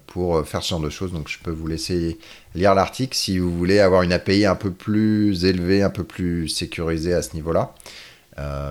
pour 0.06 0.46
faire 0.46 0.62
ce 0.62 0.70
genre 0.70 0.80
de 0.80 0.90
choses. 0.90 1.12
Donc, 1.12 1.28
je 1.28 1.38
peux 1.42 1.50
vous 1.50 1.66
laisser 1.66 2.18
lire 2.54 2.76
l'article 2.76 3.16
si 3.16 3.40
vous 3.40 3.50
voulez 3.50 3.80
avoir 3.80 4.02
une 4.02 4.12
API 4.12 4.46
un 4.46 4.54
peu 4.54 4.70
plus 4.70 5.44
élevée, 5.44 5.82
un 5.82 5.90
peu 5.90 6.04
plus 6.04 6.48
sécurisée 6.48 7.12
à 7.12 7.20
ce 7.20 7.34
niveau-là. 7.34 7.74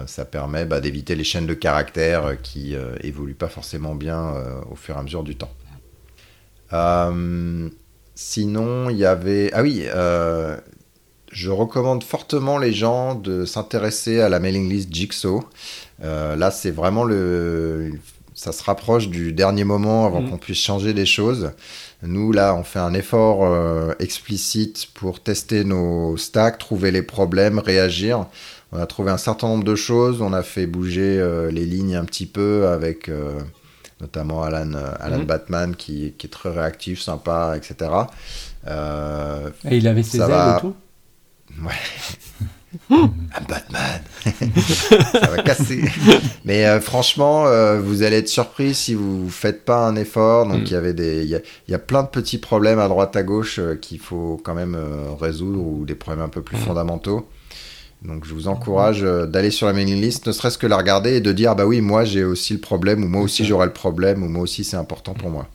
ça 0.07 0.23
permet 0.23 0.63
bah, 0.63 0.79
d'éviter 0.79 1.15
les 1.15 1.25
chaînes 1.25 1.47
de 1.47 1.53
caractères 1.53 2.41
qui 2.41 2.73
évoluent 3.03 3.35
pas 3.35 3.49
forcément 3.49 3.93
bien 3.93 4.35
au 4.71 4.75
fur 4.75 4.95
et 4.95 4.99
à 4.99 5.03
mesure 5.03 5.23
du 5.23 5.35
temps. 5.35 5.51
sinon, 8.15 8.89
il 8.89 8.97
y 8.97 9.05
avait... 9.05 9.51
Ah 9.51 9.63
oui, 9.63 9.83
je 11.37 11.51
recommande 11.51 12.03
fortement 12.03 12.57
les 12.57 12.73
gens 12.73 13.13
de 13.13 13.45
s'intéresser 13.45 14.21
à 14.21 14.27
la 14.27 14.39
mailing 14.39 14.67
list 14.67 14.91
Jigsaw. 14.91 15.43
Euh, 16.03 16.35
là, 16.35 16.49
c'est 16.49 16.71
vraiment 16.71 17.03
le. 17.03 17.91
Ça 18.33 18.51
se 18.51 18.63
rapproche 18.63 19.07
du 19.09 19.33
dernier 19.33 19.63
moment 19.63 20.07
avant 20.07 20.21
mm. 20.21 20.31
qu'on 20.31 20.37
puisse 20.39 20.57
changer 20.57 20.95
des 20.95 21.05
choses. 21.05 21.51
Nous, 22.01 22.31
là, 22.31 22.55
on 22.55 22.63
fait 22.63 22.79
un 22.79 22.93
effort 22.95 23.45
euh, 23.45 23.93
explicite 23.99 24.87
pour 24.95 25.19
tester 25.19 25.63
nos 25.63 26.17
stacks, 26.17 26.57
trouver 26.57 26.89
les 26.89 27.03
problèmes, 27.03 27.59
réagir. 27.59 28.25
On 28.71 28.79
a 28.79 28.87
trouvé 28.87 29.11
un 29.11 29.17
certain 29.19 29.47
nombre 29.47 29.63
de 29.63 29.75
choses. 29.75 30.23
On 30.23 30.33
a 30.33 30.41
fait 30.41 30.65
bouger 30.65 31.19
euh, 31.19 31.51
les 31.51 31.65
lignes 31.67 31.95
un 31.95 32.05
petit 32.05 32.25
peu 32.25 32.67
avec 32.67 33.11
notamment 34.01 34.41
Alan, 34.41 34.73
Alan 34.99 35.19
mm. 35.19 35.25
Batman 35.25 35.75
qui, 35.75 36.07
est 36.07 36.31
très 36.31 36.49
réactif, 36.49 36.99
sympa, 36.99 37.53
etc. 37.55 37.91
et 38.65 39.77
il 39.77 39.87
avait 39.87 40.01
ses 40.01 40.19
ailes 40.19 40.55
et 40.57 40.61
tout? 40.61 40.75
Ouais. 41.63 41.73
Un 42.89 43.41
Batman. 43.47 44.01
ça 45.11 45.27
va 45.29 45.41
casser. 45.41 45.83
Mais 46.45 46.65
euh, 46.65 46.79
franchement, 46.79 47.47
euh, 47.47 47.79
vous 47.79 48.03
allez 48.03 48.17
être 48.17 48.27
surpris 48.27 48.73
si 48.73 48.93
vous 48.93 49.29
faites 49.29 49.65
pas 49.65 49.87
un 49.87 49.95
effort. 49.95 50.47
Donc 50.47 50.61
mm. 50.61 50.65
il 50.65 50.71
y 50.71 50.75
avait 50.75 50.93
des, 50.93 51.23
il 51.23 51.41
y, 51.69 51.73
a 51.73 51.79
plein 51.79 52.03
de 52.03 52.07
petits 52.07 52.37
problèmes 52.37 52.79
à 52.79 52.87
droite 52.87 53.15
à 53.15 53.23
gauche 53.23 53.59
euh, 53.59 53.75
qu'il 53.75 53.99
faut 53.99 54.39
quand 54.43 54.53
même 54.53 54.77
résoudre 55.19 55.59
ou 55.59 55.85
des 55.85 55.95
problèmes 55.95 56.23
un 56.23 56.29
peu 56.29 56.41
plus 56.41 56.57
mm. 56.57 56.61
fondamentaux. 56.61 57.27
Donc 58.03 58.25
je 58.25 58.33
vous 58.33 58.47
encourage 58.47 59.01
d'aller 59.01 59.49
sur 59.49 59.65
la 59.65 59.73
mailing 59.73 59.99
list, 59.99 60.27
ne 60.27 60.31
serait-ce 60.31 60.59
que 60.59 60.67
la 60.67 60.77
regarder 60.77 61.15
et 61.15 61.21
de 61.21 61.31
dire 61.31 61.55
bah 61.55 61.65
oui 61.65 61.81
moi 61.81 62.05
j'ai 62.05 62.23
aussi 62.23 62.53
le 62.53 62.59
problème 62.59 63.03
ou 63.03 63.07
moi 63.07 63.23
aussi 63.23 63.43
j'aurai 63.43 63.65
le 63.65 63.73
problème 63.73 64.21
ou 64.21 64.29
moi 64.29 64.43
aussi 64.43 64.63
c'est 64.63 64.77
important 64.77 65.15
pour 65.15 65.31
moi. 65.31 65.47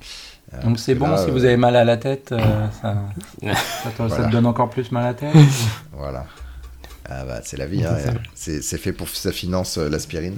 Donc 0.65 0.79
c'est 0.79 0.95
bon 0.95 1.17
si 1.17 1.31
vous 1.31 1.45
avez 1.45 1.57
mal 1.57 1.77
à 1.77 1.85
la 1.85 1.97
tête, 1.97 2.35
ça, 2.83 2.95
ça, 4.09 4.25
te 4.25 4.31
donne 4.31 4.47
encore 4.47 4.71
plus 4.71 4.93
mal 4.93 5.05
à 5.05 5.07
la 5.09 5.15
tête. 5.15 5.35
voilà. 5.93 6.25
Ah 7.15 7.25
bah 7.27 7.41
c'est 7.43 7.57
la 7.57 7.67
vie, 7.67 7.85
hein. 7.85 7.97
c'est 8.35 8.79
fait 8.79 8.93
pour 8.93 9.09
ça 9.09 9.33
finance 9.33 9.77
euh, 9.77 9.89
l'aspirine. 9.89 10.37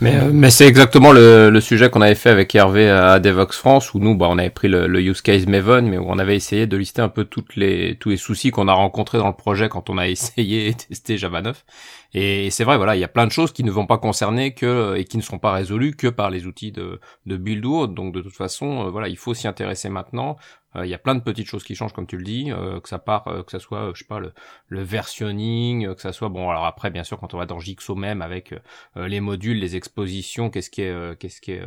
Mais, 0.00 0.16
euh, 0.16 0.30
mais 0.32 0.50
c'est 0.50 0.66
exactement 0.66 1.12
le, 1.12 1.50
le 1.50 1.60
sujet 1.60 1.88
qu'on 1.88 2.02
avait 2.02 2.16
fait 2.16 2.30
avec 2.30 2.54
Hervé 2.54 2.90
à 2.90 3.20
Devox 3.20 3.56
France, 3.56 3.94
où 3.94 4.00
nous 4.00 4.16
bah, 4.16 4.26
on 4.28 4.38
avait 4.38 4.50
pris 4.50 4.68
le, 4.68 4.86
le, 4.88 5.00
use 5.00 5.22
case 5.22 5.46
Maven, 5.46 5.86
mais 5.86 5.98
où 5.98 6.04
on 6.08 6.18
avait 6.18 6.36
essayé 6.36 6.66
de 6.66 6.76
lister 6.76 7.00
un 7.00 7.08
peu 7.08 7.24
toutes 7.24 7.54
les, 7.56 7.96
tous 7.96 8.10
les 8.10 8.16
soucis 8.16 8.50
qu'on 8.50 8.66
a 8.66 8.72
rencontrés 8.72 9.18
dans 9.18 9.28
le 9.28 9.34
projet 9.34 9.68
quand 9.68 9.88
on 9.88 9.98
a 9.98 10.08
essayé 10.08 10.68
et 10.68 10.74
testé 10.74 11.16
Java 11.16 11.42
9. 11.42 11.64
Et 12.14 12.50
c'est 12.50 12.64
vrai, 12.64 12.76
voilà, 12.76 12.96
il 12.96 13.00
y 13.00 13.04
a 13.04 13.08
plein 13.08 13.26
de 13.26 13.32
choses 13.32 13.52
qui 13.52 13.64
ne 13.64 13.70
vont 13.70 13.86
pas 13.86 13.98
concerner 13.98 14.54
que 14.54 14.96
et 14.96 15.04
qui 15.04 15.16
ne 15.16 15.22
seront 15.22 15.38
pas 15.38 15.52
résolues 15.52 15.94
que 15.96 16.06
par 16.06 16.30
les 16.30 16.46
outils 16.46 16.72
de, 16.72 17.00
de 17.26 17.36
build 17.36 17.64
ou 17.64 17.74
autre. 17.74 17.92
Donc 17.94 18.14
de 18.14 18.22
toute 18.22 18.34
façon, 18.34 18.86
euh, 18.86 18.90
voilà, 18.90 19.08
il 19.08 19.16
faut 19.16 19.34
s'y 19.34 19.48
intéresser 19.48 19.88
maintenant. 19.88 20.36
Euh, 20.74 20.84
il 20.84 20.90
y 20.90 20.94
a 20.94 20.98
plein 20.98 21.14
de 21.14 21.20
petites 21.20 21.46
choses 21.46 21.64
qui 21.64 21.74
changent, 21.74 21.92
comme 21.92 22.06
tu 22.06 22.16
le 22.16 22.24
dis, 22.24 22.50
euh, 22.50 22.80
que 22.80 22.88
ça 22.88 22.98
part, 22.98 23.24
que 23.24 23.50
ça 23.50 23.58
soit, 23.58 23.92
je 23.94 24.00
sais 24.00 24.06
pas, 24.06 24.18
le, 24.18 24.32
le 24.68 24.82
versionning, 24.82 25.94
que 25.94 26.00
ça 26.00 26.12
soit 26.12 26.28
bon. 26.28 26.48
Alors 26.48 26.64
après, 26.66 26.90
bien 26.90 27.04
sûr, 27.04 27.18
quand 27.18 27.34
on 27.34 27.38
va 27.38 27.46
dans 27.46 27.58
Jigsaw 27.58 27.94
même 27.94 28.22
avec 28.22 28.54
les 28.94 29.20
modules, 29.20 29.58
les 29.58 29.76
expositions, 29.76 30.50
qu'est-ce 30.50 30.70
qui 30.70 30.82
est, 30.82 31.18
qu'est-ce 31.18 31.40
qui 31.40 31.52
est 31.52 31.62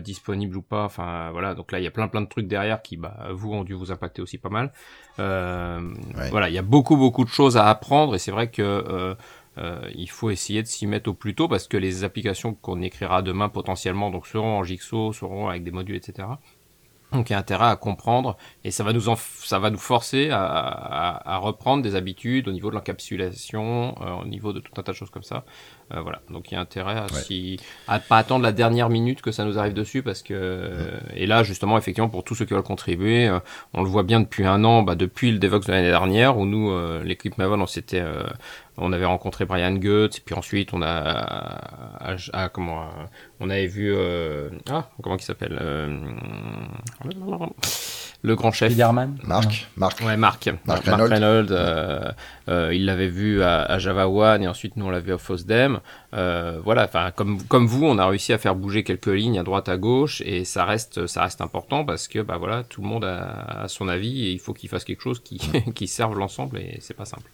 disponible 0.00 0.56
ou 0.56 0.62
pas. 0.62 0.84
Enfin 0.84 1.30
voilà, 1.30 1.54
donc 1.54 1.70
là, 1.72 1.78
il 1.78 1.84
y 1.84 1.86
a 1.86 1.90
plein 1.90 2.08
plein 2.08 2.22
de 2.22 2.28
trucs 2.28 2.48
derrière 2.48 2.82
qui, 2.82 2.96
bah, 2.96 3.28
vous 3.32 3.52
ont 3.52 3.64
dû 3.64 3.74
vous 3.74 3.92
impacter 3.92 4.20
aussi 4.20 4.38
pas 4.38 4.48
mal. 4.48 4.72
Voilà, 5.16 6.48
il 6.48 6.54
y 6.54 6.58
a 6.58 6.62
beaucoup 6.62 6.96
beaucoup 6.96 7.24
de 7.24 7.30
choses 7.30 7.56
à 7.56 7.68
apprendre 7.68 8.14
et 8.14 8.18
c'est 8.18 8.32
vrai 8.32 8.50
que 8.50 9.16
euh, 9.58 9.90
il 9.94 10.08
faut 10.08 10.30
essayer 10.30 10.62
de 10.62 10.68
s'y 10.68 10.86
mettre 10.86 11.10
au 11.10 11.14
plus 11.14 11.34
tôt 11.34 11.48
parce 11.48 11.66
que 11.66 11.76
les 11.76 12.04
applications 12.04 12.54
qu'on 12.54 12.80
écrira 12.82 13.22
demain 13.22 13.48
potentiellement 13.48 14.10
donc 14.10 14.26
seront 14.26 14.58
en 14.58 14.64
Jigsaw, 14.64 15.12
seront 15.12 15.48
avec 15.48 15.64
des 15.64 15.70
modules, 15.70 15.96
etc. 15.96 16.28
Donc 17.12 17.30
il 17.30 17.32
y 17.32 17.36
a 17.36 17.38
intérêt 17.38 17.66
à 17.66 17.76
comprendre 17.76 18.36
et 18.62 18.70
ça 18.70 18.84
va 18.84 18.92
nous 18.92 19.12
ça 19.16 19.58
va 19.58 19.70
nous 19.70 19.78
forcer 19.78 20.30
à, 20.30 20.44
à, 20.44 21.34
à, 21.34 21.36
reprendre 21.38 21.82
des 21.82 21.96
habitudes 21.96 22.46
au 22.46 22.52
niveau 22.52 22.70
de 22.70 22.76
l'encapsulation, 22.76 23.96
euh, 24.00 24.22
au 24.22 24.24
niveau 24.24 24.52
de 24.52 24.60
tout 24.60 24.72
un 24.76 24.82
tas 24.82 24.92
de 24.92 24.96
choses 24.96 25.10
comme 25.10 25.24
ça. 25.24 25.44
Euh, 25.94 26.00
voilà. 26.00 26.20
Donc 26.30 26.50
il 26.50 26.54
y 26.54 26.56
a 26.56 26.60
intérêt 26.60 26.96
à 26.96 27.06
ne 27.06 27.56
à 27.88 27.98
pas 27.98 28.18
attendre 28.18 28.42
la 28.42 28.52
dernière 28.52 28.88
minute 28.88 29.22
que 29.22 29.32
ça 29.32 29.44
nous 29.44 29.58
arrive 29.58 29.74
dessus 29.74 30.02
parce 30.02 30.22
que 30.22 30.90
et 31.14 31.26
là 31.26 31.42
justement 31.42 31.78
effectivement 31.78 32.08
pour 32.08 32.24
tous 32.24 32.34
ceux 32.34 32.44
qui 32.44 32.54
veulent 32.54 32.62
contribuer, 32.62 33.28
euh, 33.28 33.40
on 33.74 33.82
le 33.82 33.88
voit 33.88 34.02
bien 34.02 34.20
depuis 34.20 34.44
un 34.44 34.64
an, 34.64 34.82
bah, 34.82 34.94
depuis 34.94 35.32
le 35.32 35.38
Devox 35.38 35.66
de 35.66 35.72
l'année 35.72 35.90
dernière 35.90 36.38
où 36.38 36.46
nous 36.46 36.70
l'équipe 37.02 37.38
Maven 37.38 37.60
on 37.60 37.66
s'était 37.66 38.02
on 38.80 38.92
avait 38.92 39.04
rencontré 39.04 39.44
Brian 39.44 39.74
Goetz, 39.74 40.18
et 40.18 40.22
puis 40.24 40.34
ensuite 40.34 40.72
on 40.72 40.82
a, 40.82 42.48
comment, 42.52 42.88
on 43.38 43.50
avait 43.50 43.66
vu, 43.66 43.92
euh, 43.94 44.48
ah, 44.70 44.88
comment 45.02 45.16
il 45.16 45.22
s'appelle, 45.22 45.58
euh, 45.60 45.98
le 48.22 48.36
grand 48.36 48.52
chef. 48.52 48.72
Marc, 49.26 49.68
Marc. 49.76 50.00
Ouais, 50.04 50.16
Marc. 50.16 50.50
Marc 50.66 50.84
Reynolds. 50.86 51.48
Euh, 51.50 52.74
il 52.74 52.84
l'avait 52.84 53.08
vu 53.08 53.42
à, 53.42 53.78
Java 53.78 54.08
One 54.08 54.42
et 54.42 54.48
ensuite 54.48 54.76
nous 54.76 54.86
on 54.86 54.90
l'a 54.90 55.00
vu 55.00 55.12
au 55.12 55.18
FOSDEM. 55.18 55.80
voilà, 56.12 56.84
enfin 56.84 57.10
comme 57.12 57.42
comme 57.44 57.66
vous, 57.66 57.84
on 57.84 57.98
a 57.98 58.06
réussi 58.06 58.32
à 58.32 58.38
faire 58.38 58.54
bouger 58.54 58.84
quelques 58.84 59.06
lignes 59.06 59.38
à 59.38 59.42
droite 59.42 59.68
à 59.68 59.76
gauche 59.76 60.22
et 60.24 60.44
ça 60.44 60.64
reste 60.64 61.06
ça 61.06 61.22
reste 61.22 61.40
important 61.40 61.84
parce 61.84 62.08
que 62.08 62.20
bah 62.20 62.36
voilà, 62.38 62.64
tout 62.64 62.82
le 62.82 62.88
monde 62.88 63.04
a, 63.04 63.64
son 63.68 63.88
avis 63.88 64.26
et 64.26 64.30
il 64.32 64.38
faut 64.38 64.52
qu'il 64.52 64.68
fasse 64.68 64.84
quelque 64.84 65.02
chose 65.02 65.20
qui 65.20 65.38
qui 65.74 65.86
serve 65.88 66.18
l'ensemble 66.18 66.58
et 66.58 66.78
c'est 66.80 66.96
pas 66.96 67.04
simple. 67.04 67.30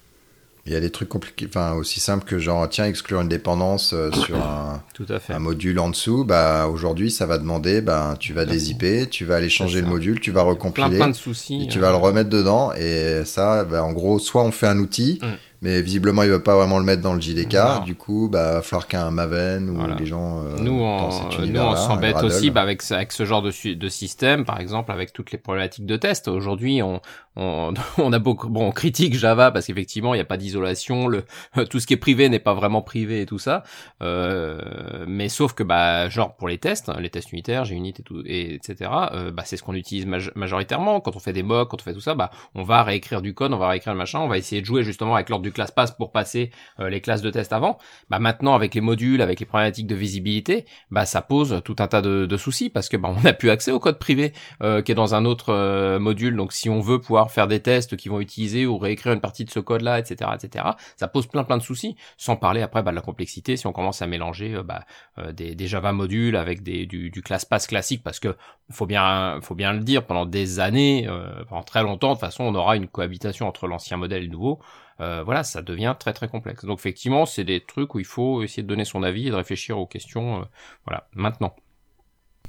Il 0.67 0.73
y 0.73 0.77
a 0.77 0.81
des 0.81 0.91
trucs 0.91 1.09
compliqués, 1.09 1.47
enfin 1.49 1.75
aussi 1.75 2.01
simples 2.01 2.25
que 2.25 2.39
genre 2.39 2.69
tiens 2.69 2.87
exclure 2.87 3.21
une 3.21 3.29
dépendance 3.29 3.93
euh, 3.93 4.11
sur 4.25 4.37
un, 4.37 4.83
Tout 4.95 5.07
à 5.09 5.21
fait. 5.21 5.33
un, 5.33 5.39
module 5.39 5.79
en 5.79 5.91
dessous. 5.91 6.25
Bah 6.25 6.67
aujourd'hui 6.67 7.11
ça 7.11 7.27
va 7.27 7.39
demander, 7.39 7.81
bah 7.81 8.17
tu 8.19 8.33
vas 8.33 8.45
dézipper, 8.45 9.09
tu 9.09 9.25
vas 9.25 9.37
aller 9.37 9.49
changer 9.49 9.81
le 9.81 9.87
module, 9.87 10.21
tu 10.21 10.33
vas 10.33 10.43
recompiler, 10.43 10.97
plein, 10.97 11.09
de 11.09 11.13
soucis, 11.13 11.65
et 11.65 11.69
tu 11.69 11.79
vas 11.79 11.91
le 11.91 11.97
remettre 11.97 12.31
dedans 12.31 12.73
et 12.73 13.23
ça, 13.25 13.65
bah, 13.65 13.85
en 13.85 13.93
gros 13.93 14.19
soit 14.19 14.43
on 14.43 14.51
fait 14.53 14.67
un 14.67 14.79
outil. 14.79 15.21
Mm 15.23 15.27
mais 15.63 15.83
visiblement 15.83 16.23
il 16.23 16.31
veut 16.31 16.43
pas 16.43 16.55
vraiment 16.55 16.79
le 16.79 16.85
mettre 16.85 17.03
dans 17.03 17.15
le 17.15 17.21
JDK. 17.21 17.85
Du 17.85 17.95
coup, 17.95 18.29
bah, 18.31 18.53
va 18.55 18.63
falloir 18.63 18.87
qu'un 18.87 19.11
Maven 19.11 19.71
ou 19.71 19.99
les 19.99 20.07
gens. 20.07 20.43
Euh, 20.45 20.57
nous, 20.61 20.81
on, 20.81 21.11
s'embête 21.11 22.23
aussi 22.23 22.51
bah, 22.51 22.63
avec, 22.63 22.83
avec 22.91 23.13
ce 23.13 23.25
genre 23.25 23.43
de, 23.43 23.75
de 23.75 23.89
système, 23.89 24.45
par 24.45 24.61
exemple, 24.61 24.93
avec 24.93 25.13
toutes 25.13 25.33
les 25.33 25.39
problématiques 25.39 25.87
de 25.87 25.97
test. 25.97 26.29
Aujourd'hui, 26.29 26.83
on, 26.83 27.01
on, 27.37 27.75
on, 27.99 28.13
a 28.13 28.19
beaucoup, 28.19 28.49
bon, 28.49 28.69
on 28.69 28.73
critique 28.73 29.15
Java 29.15 29.51
parce 29.51 29.67
qu'effectivement, 29.67 30.15
il 30.15 30.19
n'y 30.19 30.23
a 30.23 30.27
pas 30.27 30.37
d'isolation, 30.37 31.07
le, 31.07 31.25
tout 31.71 31.81
ce 31.81 31.87
qui 31.87 31.95
est 31.95 31.99
privé 31.99 32.29
n'est 32.29 32.39
pas 32.39 32.55
vraiment 32.55 32.83
privé 32.83 33.21
et 33.21 33.27
tout 33.27 33.39
ça. 33.39 33.63
Euh, 34.03 35.05
mais 35.07 35.29
sauf 35.29 35.53
que, 35.53 35.63
bah, 35.63 36.09
genre 36.09 36.37
pour 36.37 36.49
les 36.49 36.59
tests, 36.59 36.89
hein, 36.89 36.97
les 37.01 37.11
tests 37.11 37.33
unitaires, 37.33 37.65
Unit 37.71 37.95
et 37.99 38.03
tout, 38.03 38.23
et, 38.25 38.55
etc. 38.55 38.91
Euh, 39.13 39.31
bah, 39.31 39.43
c'est 39.45 39.57
ce 39.57 39.63
qu'on 39.63 39.75
utilise 39.75 40.07
majoritairement 40.35 41.01
quand 41.01 41.17
on 41.17 41.21
fait 41.21 41.33
des 41.33 41.43
mocks, 41.43 41.71
quand 41.71 41.81
on 41.81 41.85
fait 41.85 41.95
tout 41.95 42.01
ça. 42.01 42.15
Bah, 42.15 42.31
on 42.55 42.63
va 42.63 42.83
réécrire 42.83 43.23
du 43.23 43.35
code, 43.35 43.53
on 43.53 43.59
va 43.59 43.69
réécrire 43.69 43.93
le 43.93 43.99
machin, 43.99 44.21
on 44.21 44.29
va 44.29 44.39
essayer 44.39 44.61
de 44.61 44.67
jouer 44.67 44.83
justement 44.83 45.15
avec 45.15 45.29
l'ordre 45.29 45.43
du 45.43 45.53
classe 45.53 45.71
passe 45.71 45.91
pour 45.91 46.13
passer 46.13 46.51
euh, 46.81 46.89
les 46.89 47.01
classes 47.01 47.23
de 47.23 47.31
test 47.31 47.53
avant, 47.53 47.79
bah 48.09 48.19
maintenant 48.19 48.55
avec 48.55 48.75
les 48.75 48.81
modules, 48.81 49.21
avec 49.21 49.41
les 49.41 49.47
problématiques 49.47 49.87
de 49.87 49.95
visibilité, 49.95 50.65
bah 50.91 51.05
ça 51.05 51.23
pose 51.23 51.61
tout 51.65 51.77
un 51.79 51.89
tas 51.89 52.03
de, 52.03 52.37
soucis 52.37 52.69
parce 52.69 52.91
que 52.91 52.97
bah 52.99 53.13
on 53.17 53.23
n'a 53.23 53.33
plus 53.33 53.49
accès 53.49 53.71
au 53.73 53.81
code 53.81 53.99
privé 53.99 54.33
euh, 54.63 54.83
qui 54.83 54.93
est 54.93 54.95
dans 54.95 55.15
un 55.15 55.25
autre 55.25 55.99
module. 55.99 56.37
Donc 56.37 56.53
si 56.53 56.69
on 56.69 56.81
veut 56.81 57.01
pouvoir 57.01 57.26
faire 57.29 57.49
des 57.49 57.61
tests 57.61 57.97
qui 57.97 58.09
vont 58.09 58.21
utiliser 58.21 58.67
ou 58.67 58.79
réécrire 58.79 59.13
une 59.13 59.21
partie 59.21 59.45
de 59.45 59.51
ce 59.51 59.61
code-là, 59.61 59.99
etc., 59.99 60.31
etc., 60.35 60.65
ça 60.97 61.09
pose 61.09 61.27
plein 61.27 61.45
plein 61.45 61.57
de 61.57 61.63
soucis. 61.63 61.97
Sans 62.17 62.37
parler 62.37 62.63
après 62.63 62.83
bah, 62.83 62.91
de 62.91 62.97
la 62.97 63.03
complexité 63.03 63.57
si 63.57 63.67
on 63.67 63.73
commence 63.73 64.03
à 64.03 64.07
mélanger 64.07 64.61
bah, 64.65 64.85
des, 65.33 65.67
Java 65.67 65.93
modules 65.93 66.37
avec 66.37 66.63
des, 66.63 66.87
du, 66.87 67.11
du 67.11 67.23
class 67.23 67.45
pass 67.45 67.67
classique 67.67 68.03
parce 68.03 68.21
que 68.21 68.37
faut 68.71 68.87
bien 68.87 69.41
faut 69.43 69.55
bien 69.55 69.73
le 69.73 69.81
dire 69.81 70.05
pendant 70.07 70.27
des 70.27 70.61
années, 70.61 71.09
pendant 71.49 71.63
très 71.63 71.83
longtemps 71.83 72.11
de 72.11 72.15
toute 72.15 72.21
façon 72.21 72.45
on 72.45 72.55
aura 72.55 72.77
une 72.77 72.89
cohabitation 72.89 73.47
entre 73.47 73.67
l'ancien 73.67 73.97
modèle 73.97 74.23
et 74.23 74.27
le 74.27 74.33
nouveau. 74.33 74.61
Euh, 75.01 75.23
voilà, 75.23 75.45
ça 75.45 75.63
devient 75.63 75.95
très 75.99 76.13
très 76.13 76.29
complexe. 76.29 76.65
Donc 76.65 76.79
effectivement, 76.79 77.27
c'est 77.27 77.45
des 77.45 77.61
trucs 77.61 77.95
où 77.95 77.99
il 77.99 78.05
faut 78.07 78.43
essayer 78.43 78.63
de 78.63 78.69
donner 78.69 78.85
son 78.85 79.03
avis 79.03 79.29
et 79.29 79.31
de 79.31 79.37
réfléchir 79.37 79.79
aux 79.79 79.87
questions, 79.87 80.41
euh, 80.41 80.45
voilà, 80.87 81.09
maintenant. 81.13 81.55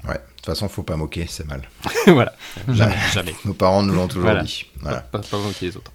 Ouais, 0.06 0.14
de 0.14 0.20
toute 0.36 0.46
façon, 0.46 0.68
faut 0.68 0.82
pas 0.82 0.96
moquer, 0.96 1.26
c'est 1.28 1.46
mal. 1.46 1.62
voilà, 2.06 2.32
jamais, 2.68 3.34
Nos 3.44 3.54
parents 3.54 3.82
nous 3.82 3.94
l'ont 3.94 4.08
toujours 4.08 4.36
dit. 4.42 4.66
Voilà. 4.80 5.00
Pas, 5.00 5.18
pas, 5.18 5.38
moquer 5.38 5.66
les 5.66 5.76
autres. 5.76 5.92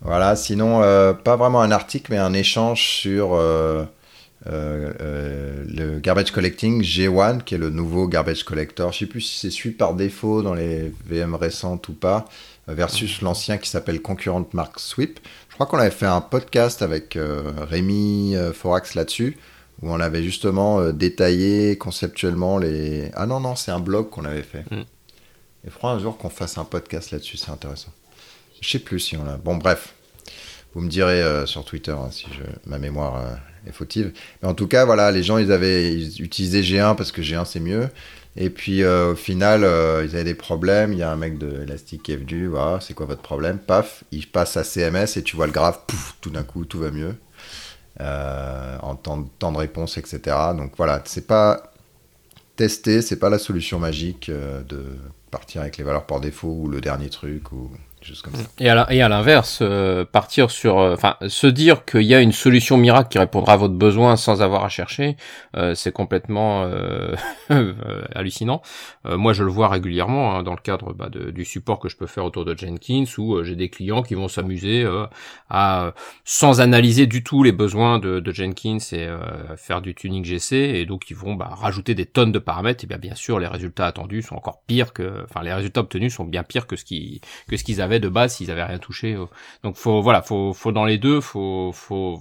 Voilà, 0.00 0.36
sinon, 0.36 0.82
euh, 0.82 1.12
pas 1.12 1.36
vraiment 1.36 1.60
un 1.60 1.72
article, 1.72 2.12
mais 2.12 2.18
un 2.18 2.32
échange 2.32 2.82
sur 2.82 3.34
le 4.46 5.98
garbage 5.98 6.30
collecting 6.30 6.82
G1, 6.82 7.42
qui 7.42 7.56
est 7.56 7.58
le 7.58 7.70
nouveau 7.70 8.06
garbage 8.06 8.44
collector. 8.44 8.92
Je 8.92 8.98
sais 9.00 9.06
plus 9.06 9.20
si 9.20 9.38
c'est 9.38 9.50
suivi 9.50 9.74
par 9.74 9.94
défaut 9.94 10.42
dans 10.42 10.54
les 10.54 10.92
VM 11.06 11.34
récentes 11.34 11.88
ou 11.88 11.94
pas, 11.94 12.26
versus 12.68 13.22
l'ancien 13.22 13.58
qui 13.58 13.68
s'appelle 13.68 14.00
Concurrent 14.00 14.48
Mark 14.52 14.78
Sweep. 14.78 15.18
Je 15.58 15.64
crois 15.64 15.76
qu'on 15.76 15.78
avait 15.78 15.90
fait 15.90 16.06
un 16.06 16.20
podcast 16.20 16.82
avec 16.82 17.16
euh, 17.16 17.50
Rémi 17.68 18.36
euh, 18.36 18.52
Forax 18.52 18.94
là-dessus, 18.94 19.36
où 19.82 19.90
on 19.90 20.00
avait 20.00 20.22
justement 20.22 20.80
euh, 20.80 20.92
détaillé 20.92 21.76
conceptuellement 21.76 22.58
les. 22.58 23.10
Ah 23.14 23.26
non, 23.26 23.40
non, 23.40 23.56
c'est 23.56 23.70
un 23.70 23.80
blog 23.80 24.10
qu'on 24.10 24.24
avait 24.24 24.42
fait. 24.42 24.64
Mm. 24.70 24.84
Il 25.64 25.70
faudra 25.70 25.92
un 25.92 25.98
jour 25.98 26.16
qu'on 26.16 26.30
fasse 26.30 26.58
un 26.58 26.64
podcast 26.64 27.10
là-dessus, 27.10 27.36
c'est 27.36 27.50
intéressant. 27.50 27.92
Je 28.60 28.68
sais 28.68 28.78
plus 28.78 29.00
si 29.00 29.16
on 29.16 29.24
l'a. 29.24 29.36
Bon, 29.36 29.56
bref. 29.56 29.94
Vous 30.74 30.82
me 30.82 30.88
direz 30.88 31.46
sur 31.46 31.64
Twitter 31.64 31.92
hein, 31.92 32.10
si 32.10 32.26
je... 32.30 32.42
ma 32.68 32.78
mémoire 32.78 33.38
est 33.66 33.72
fautive. 33.72 34.12
Mais 34.42 34.48
en 34.48 34.54
tout 34.54 34.68
cas, 34.68 34.84
voilà, 34.84 35.10
les 35.10 35.22
gens, 35.22 35.38
ils 35.38 35.50
avaient 35.50 35.92
ils 35.92 36.22
utilisaient 36.22 36.60
G1 36.60 36.94
parce 36.94 37.10
que 37.10 37.22
G1 37.22 37.46
c'est 37.46 37.58
mieux. 37.58 37.88
Et 38.40 38.50
puis 38.50 38.82
euh, 38.82 39.12
au 39.12 39.16
final, 39.16 39.64
euh, 39.64 40.04
ils 40.04 40.14
avaient 40.14 40.24
des 40.24 40.34
problèmes. 40.34 40.92
Il 40.92 40.98
y 41.00 41.02
a 41.02 41.10
un 41.10 41.16
mec 41.16 41.38
de 41.38 41.62
Elastic 41.62 42.04
qui 42.04 42.12
est 42.12 42.16
venu, 42.16 42.46
voilà, 42.46 42.80
c'est 42.80 42.94
quoi 42.94 43.06
votre 43.06 43.20
problème? 43.20 43.58
Paf, 43.58 44.04
il 44.12 44.28
passe 44.28 44.56
à 44.56 44.62
CMS 44.62 45.16
et 45.16 45.22
tu 45.22 45.34
vois 45.34 45.46
le 45.46 45.52
graphe, 45.52 45.80
pouf, 45.86 46.16
tout 46.20 46.30
d'un 46.30 46.44
coup, 46.44 46.64
tout 46.64 46.78
va 46.78 46.92
mieux. 46.92 47.16
Euh, 48.00 48.78
en 48.80 48.94
temps, 48.94 49.18
de 49.52 49.56
réponse, 49.56 49.98
etc. 49.98 50.36
Donc 50.56 50.72
voilà, 50.76 51.02
c'est 51.04 51.26
pas 51.26 51.72
tester, 52.54 53.02
c'est 53.02 53.18
pas 53.18 53.28
la 53.28 53.38
solution 53.38 53.78
magique 53.80 54.30
de 54.30 54.84
partir 55.30 55.62
avec 55.62 55.78
les 55.78 55.84
valeurs 55.84 56.06
par 56.06 56.20
défaut 56.20 56.56
ou 56.60 56.68
le 56.68 56.80
dernier 56.80 57.10
truc 57.10 57.50
ou 57.52 57.70
et 58.60 58.68
à 59.02 59.08
l'inverse, 59.08 59.58
euh, 59.62 60.04
partir 60.04 60.50
sur, 60.50 60.78
euh, 60.78 60.94
enfin, 60.94 61.16
se 61.26 61.46
dire 61.46 61.84
qu'il 61.84 62.02
y 62.02 62.14
a 62.14 62.20
une 62.20 62.32
solution 62.32 62.76
miracle 62.76 63.08
qui 63.08 63.18
répondra 63.18 63.54
à 63.54 63.56
votre 63.56 63.74
besoin 63.74 64.16
sans 64.16 64.42
avoir 64.42 64.64
à 64.64 64.68
chercher, 64.68 65.16
euh, 65.56 65.74
c'est 65.74 65.92
complètement 65.92 66.68
hallucinant. 68.14 68.62
moi, 69.04 69.32
je 69.32 69.44
le 69.44 69.50
vois 69.50 69.68
régulièrement 69.68 70.36
hein, 70.36 70.42
dans 70.42 70.52
le 70.52 70.60
cadre 70.60 70.92
bah, 70.92 71.08
du 71.10 71.44
support 71.44 71.78
que 71.78 71.88
je 71.88 71.96
peux 71.96 72.06
faire 72.06 72.24
autour 72.24 72.44
de 72.44 72.56
Jenkins, 72.56 73.04
où 73.18 73.42
j'ai 73.42 73.56
des 73.56 73.68
clients 73.68 74.02
qui 74.02 74.14
vont 74.14 74.28
s'amuser 74.28 74.86
à, 75.48 75.92
sans 76.24 76.60
analyser 76.60 77.06
du 77.06 77.22
tout 77.22 77.42
les 77.42 77.52
besoins 77.52 77.98
de, 77.98 78.20
de 78.20 78.32
Jenkins 78.32 78.78
et 78.92 79.08
faire 79.56 79.80
du 79.80 79.94
tuning 79.94 80.24
GC, 80.24 80.56
et 80.56 80.86
donc 80.86 81.10
ils 81.10 81.16
vont 81.16 81.34
bah, 81.34 81.50
rajouter 81.52 81.94
des 81.94 82.06
tonnes 82.06 82.32
de 82.32 82.38
paramètres. 82.38 82.84
Et 82.84 82.86
bien, 82.86 82.98
bien 82.98 83.14
sûr, 83.14 83.38
les 83.38 83.46
résultats 83.46 83.86
attendus 83.86 84.22
sont 84.22 84.36
encore 84.36 84.62
pires 84.66 84.92
que, 84.92 85.24
enfin, 85.24 85.42
les 85.42 85.52
résultats 85.52 85.80
obtenus 85.80 86.14
sont 86.14 86.24
bien 86.24 86.42
pires 86.42 86.66
que 86.66 86.76
ce 86.76 86.84
qui 86.84 87.20
que 87.48 87.56
ce 87.56 87.64
qu'ils 87.64 87.80
avaient 87.80 87.97
de 88.00 88.08
base 88.08 88.34
s'ils 88.34 88.50
avaient 88.50 88.64
rien 88.64 88.78
touché. 88.78 89.16
Donc 89.62 89.76
faut 89.76 90.02
voilà, 90.02 90.22
faut 90.22 90.52
faut 90.52 90.72
dans 90.72 90.84
les 90.84 90.98
deux, 90.98 91.20
faut 91.20 91.72
faut 91.72 92.20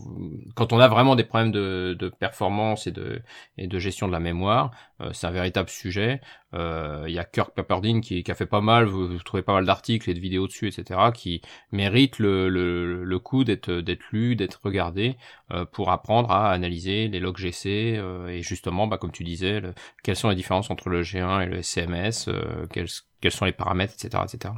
quand 0.56 0.74
on 0.74 0.80
a 0.80 0.88
vraiment 0.88 1.16
des 1.16 1.24
problèmes 1.24 1.52
de, 1.52 1.96
de 1.98 2.10
performance 2.10 2.88
et 2.88 2.92
de 2.92 3.22
et 3.58 3.68
de 3.68 3.80
gestion 3.80 4.08
de 4.08 4.12
la 4.12 4.20
mémoire, 4.20 4.72
euh, 5.02 5.12
c'est 5.14 5.28
un 5.28 5.32
véritable 5.32 5.70
sujet. 5.70 6.22
Euh, 6.54 7.06
il 7.08 7.14
y 7.14 7.20
a 7.20 7.24
Kirk 7.26 7.54
Pepperdine 7.54 8.02
qui, 8.02 8.24
qui, 8.24 8.32
a 8.32 8.36
fait 8.36 8.46
pas 8.46 8.62
mal, 8.62 8.86
vous, 8.86 9.08
vous 9.08 9.20
trouvez 9.20 9.44
pas 9.44 9.54
mal 9.54 9.66
d'articles 9.66 10.10
et 10.10 10.14
de 10.14 10.20
vidéos 10.20 10.48
dessus, 10.48 10.68
etc., 10.68 11.00
qui 11.14 11.42
méritent 11.72 12.20
le, 12.20 12.50
le, 12.50 13.04
le 13.04 13.20
coup 13.20 13.44
d'être 13.44 13.72
d'être 13.72 14.06
lu, 14.12 14.36
d'être 14.36 14.60
regardé 14.64 15.18
euh, 15.52 15.66
pour 15.66 15.92
apprendre 15.92 16.32
à 16.32 16.52
analyser 16.52 17.08
les 17.10 17.20
logs 17.20 17.38
GC 17.38 18.02
et 18.30 18.42
justement, 18.42 18.88
bah, 18.88 18.98
comme 18.98 19.12
tu 19.12 19.24
disais, 19.24 19.62
quelles 20.04 20.16
sont 20.16 20.30
les 20.30 20.36
différences 20.36 20.70
entre 20.72 20.90
le 20.90 21.04
G1 21.04 21.44
et 21.44 21.46
le 21.48 21.62
SCMS, 21.62 22.32
quels, 22.72 22.88
quels 23.22 23.32
sont 23.32 23.46
les 23.46 23.52
paramètres, 23.52 23.94
etc., 23.94 24.24
etc. 24.26 24.54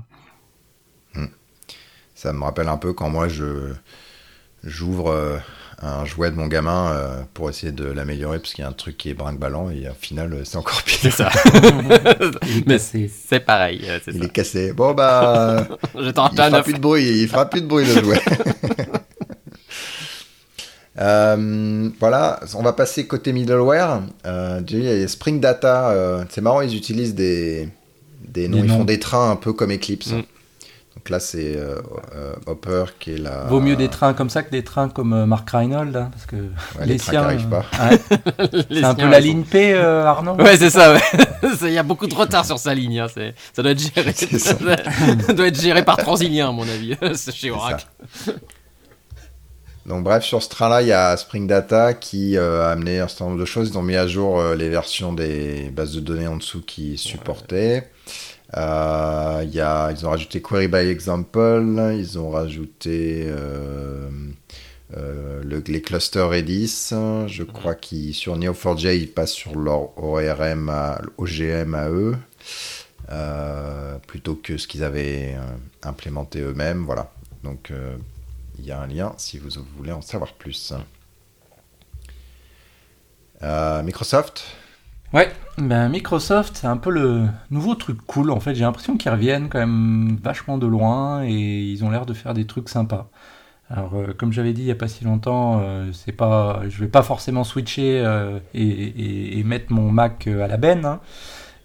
Hmm. 1.15 1.25
Ça 2.15 2.33
me 2.33 2.43
rappelle 2.43 2.67
un 2.67 2.77
peu 2.77 2.93
quand 2.93 3.09
moi 3.09 3.27
je 3.27 3.73
j'ouvre 4.63 5.41
un 5.81 6.05
jouet 6.05 6.31
de 6.31 6.35
mon 6.35 6.47
gamin 6.47 6.91
euh, 6.91 7.21
pour 7.33 7.49
essayer 7.49 7.71
de 7.71 7.85
l'améliorer 7.85 8.39
parce 8.39 8.53
qu'il 8.53 8.63
y 8.63 8.65
a 8.65 8.69
un 8.69 8.73
truc 8.73 8.97
qui 8.97 9.09
est 9.09 9.13
brinque-ballant 9.13 9.69
et 9.69 9.87
au 9.87 9.93
final 9.93 10.41
c'est 10.43 10.57
encore 10.57 10.83
pire. 10.83 10.99
C'est 11.01 11.11
ça. 11.11 11.29
Mais 12.65 12.77
c'est 12.79 13.39
pareil. 13.39 13.85
il 14.07 14.23
est 14.23 14.29
cassé. 14.29 14.73
Bon 14.73 14.93
bah. 14.93 15.67
il 15.95 16.13
fera 16.13 16.63
plus 16.63 16.73
de 16.73 16.79
bruit. 16.79 17.21
Il 17.21 17.27
fera 17.29 17.49
plus 17.49 17.61
de 17.61 17.67
bruit 17.67 17.85
le 17.85 18.01
jouet. 18.01 18.21
Euh, 21.01 21.89
voilà, 21.99 22.41
on 22.55 22.61
va 22.61 22.73
passer 22.73 23.07
côté 23.07 23.31
middleware. 23.31 24.01
Euh, 24.25 24.61
il 24.69 24.83
y 24.83 24.89
a 24.89 25.07
Spring 25.07 25.39
Data. 25.39 25.91
Euh, 25.91 26.25
c'est 26.29 26.41
marrant, 26.41 26.59
ils 26.59 26.75
utilisent 26.75 27.15
des, 27.15 27.69
des 28.27 28.49
noms. 28.49 28.61
ils 28.63 28.69
font 28.69 28.83
des 28.83 28.99
trains 28.99 29.31
un 29.31 29.37
peu 29.37 29.53
comme 29.53 29.71
Eclipse. 29.71 30.11
Mm. 30.11 30.23
Donc 30.99 31.11
là, 31.11 31.21
c'est 31.21 31.55
euh, 31.55 31.81
euh, 32.13 32.33
Hopper 32.45 32.83
qui 32.99 33.13
est 33.13 33.17
là. 33.17 33.45
Vaut 33.47 33.61
mieux 33.61 33.77
des 33.77 33.87
trains 33.87 34.13
comme 34.13 34.29
ça 34.29 34.43
que 34.43 34.51
des 34.51 34.65
trains 34.65 34.89
comme 34.89 35.13
euh, 35.13 35.25
Mark 35.25 35.47
hein, 35.53 36.09
parce 36.11 36.25
que 36.25 36.35
les, 36.83 36.97
siens. 36.97 37.21
n'arrivent 37.21 37.47
pas. 37.47 37.63
c'est 38.69 38.83
un 38.83 38.95
peu 38.95 39.07
la 39.07 39.21
ligne 39.21 39.43
P, 39.43 39.73
Arnaud. 39.75 40.35
Ouais, 40.35 40.57
c'est 40.57 40.69
ça. 40.69 40.97
Il 41.61 41.71
y 41.71 41.77
a 41.77 41.83
beaucoup 41.83 42.05
de 42.05 42.13
retard 42.13 42.45
sur 42.45 42.59
sa 42.59 42.73
ligne. 42.73 42.99
Hein, 42.99 43.07
ça 43.53 43.63
doit 43.63 43.71
être 43.71 43.79
géré. 43.79 44.11
Ça. 44.39 44.55
doit 45.33 45.47
être 45.47 45.61
géré 45.61 45.85
par 45.85 45.95
Transilien, 45.95 46.49
à 46.49 46.51
mon 46.51 46.67
avis, 46.67 46.97
chez 47.33 47.49
Oracle. 47.49 47.85
Donc 49.85 50.03
bref, 50.03 50.25
sur 50.25 50.43
ce 50.43 50.49
train-là, 50.49 50.81
il 50.81 50.89
y 50.89 50.91
a 50.91 51.15
Spring 51.15 51.47
Data 51.47 51.93
qui 51.93 52.37
a 52.37 52.71
amené 52.71 52.99
un 52.99 53.07
certain 53.07 53.25
nombre 53.25 53.39
de 53.39 53.45
choses. 53.45 53.69
Ils 53.69 53.77
ont 53.77 53.83
mis 53.83 53.95
à 53.95 54.05
jour 54.05 54.43
les 54.53 54.67
versions 54.67 55.13
des 55.13 55.69
bases 55.69 55.95
de 55.95 56.01
données 56.01 56.27
en 56.27 56.35
dessous 56.35 56.61
qui 56.61 56.97
supportaient. 56.97 57.89
Euh, 58.57 59.45
y 59.47 59.59
a, 59.59 59.91
ils 59.91 60.05
ont 60.05 60.09
rajouté 60.09 60.41
Query 60.41 60.67
by 60.67 60.77
Example, 60.77 61.93
ils 61.97 62.17
ont 62.17 62.31
rajouté 62.31 63.25
euh, 63.27 64.09
euh, 64.97 65.43
le, 65.43 65.63
les 65.67 65.81
clusters 65.81 66.29
Redis. 66.29 66.89
Je 66.89 67.43
mhm. 67.43 67.51
crois 67.51 67.75
qu'ils 67.75 68.15
sur 68.15 68.37
Neo4j 68.37 68.97
ils 68.97 69.11
passent 69.11 69.33
sur 69.33 69.55
leur 69.55 69.97
ORM, 70.01 70.69
à, 70.69 70.99
OGM 71.17 71.75
à 71.75 71.89
eux, 71.89 72.17
plutôt 74.07 74.35
que 74.35 74.57
ce 74.57 74.67
qu'ils 74.67 74.83
avaient 74.83 75.37
implémenté 75.83 76.39
eux-mêmes. 76.39 76.85
Voilà. 76.85 77.11
Donc 77.43 77.71
il 78.57 78.65
y 78.65 78.71
a 78.71 78.81
un 78.81 78.87
lien 78.87 79.13
si 79.17 79.37
vous 79.37 79.49
voulez 79.77 79.91
en 79.91 80.01
savoir 80.01 80.33
plus. 80.33 80.73
Microsoft? 83.43 84.43
Ouais, 85.11 85.31
ben 85.57 85.89
Microsoft, 85.89 86.55
c'est 86.55 86.67
un 86.67 86.77
peu 86.77 86.91
le 86.91 87.25
nouveau 87.49 87.73
truc 87.73 87.97
cool 88.05 88.29
en 88.29 88.39
fait. 88.39 88.53
J'ai 88.53 88.61
l'impression 88.61 88.95
qu'ils 88.95 89.09
reviennent 89.11 89.49
quand 89.49 89.57
même 89.57 90.19
vachement 90.21 90.59
de 90.59 90.67
loin 90.67 91.23
et 91.23 91.31
ils 91.31 91.83
ont 91.83 91.89
l'air 91.89 92.05
de 92.05 92.13
faire 92.13 92.35
des 92.35 92.45
trucs 92.45 92.69
sympas. 92.69 93.09
Alors, 93.71 93.95
euh, 93.95 94.13
comme 94.17 94.31
j'avais 94.31 94.53
dit 94.53 94.61
il 94.61 94.67
y 94.67 94.71
a 94.71 94.75
pas 94.75 94.87
si 94.87 95.03
longtemps, 95.05 95.61
euh, 95.63 95.91
c'est 95.93 96.11
pas, 96.11 96.61
je 96.69 96.79
vais 96.79 96.87
pas 96.87 97.01
forcément 97.01 97.43
switcher 97.43 98.01
euh, 98.05 98.39
et, 98.53 99.39
et, 99.39 99.43
mettre 99.43 99.73
mon 99.73 99.91
Mac 99.91 100.27
à 100.27 100.47
la 100.47 100.57
benne, 100.57 100.85
hein. 100.85 100.99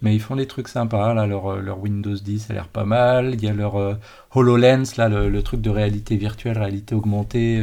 mais 0.02 0.14
ils 0.14 0.20
font 0.20 0.36
des 0.36 0.46
trucs 0.46 0.68
sympas. 0.68 1.12
Là, 1.12 1.26
leur, 1.26 1.56
leur 1.56 1.78
Windows 1.80 2.14
10 2.14 2.50
a 2.50 2.54
l'air 2.54 2.68
pas 2.68 2.84
mal. 2.84 3.34
Il 3.34 3.44
y 3.44 3.48
a 3.48 3.52
leur 3.52 3.98
HoloLens, 4.34 4.96
là, 4.96 5.08
le, 5.10 5.42
truc 5.42 5.60
de 5.60 5.70
réalité 5.70 6.16
virtuelle, 6.16 6.58
réalité 6.58 6.94
augmentée 6.94 7.62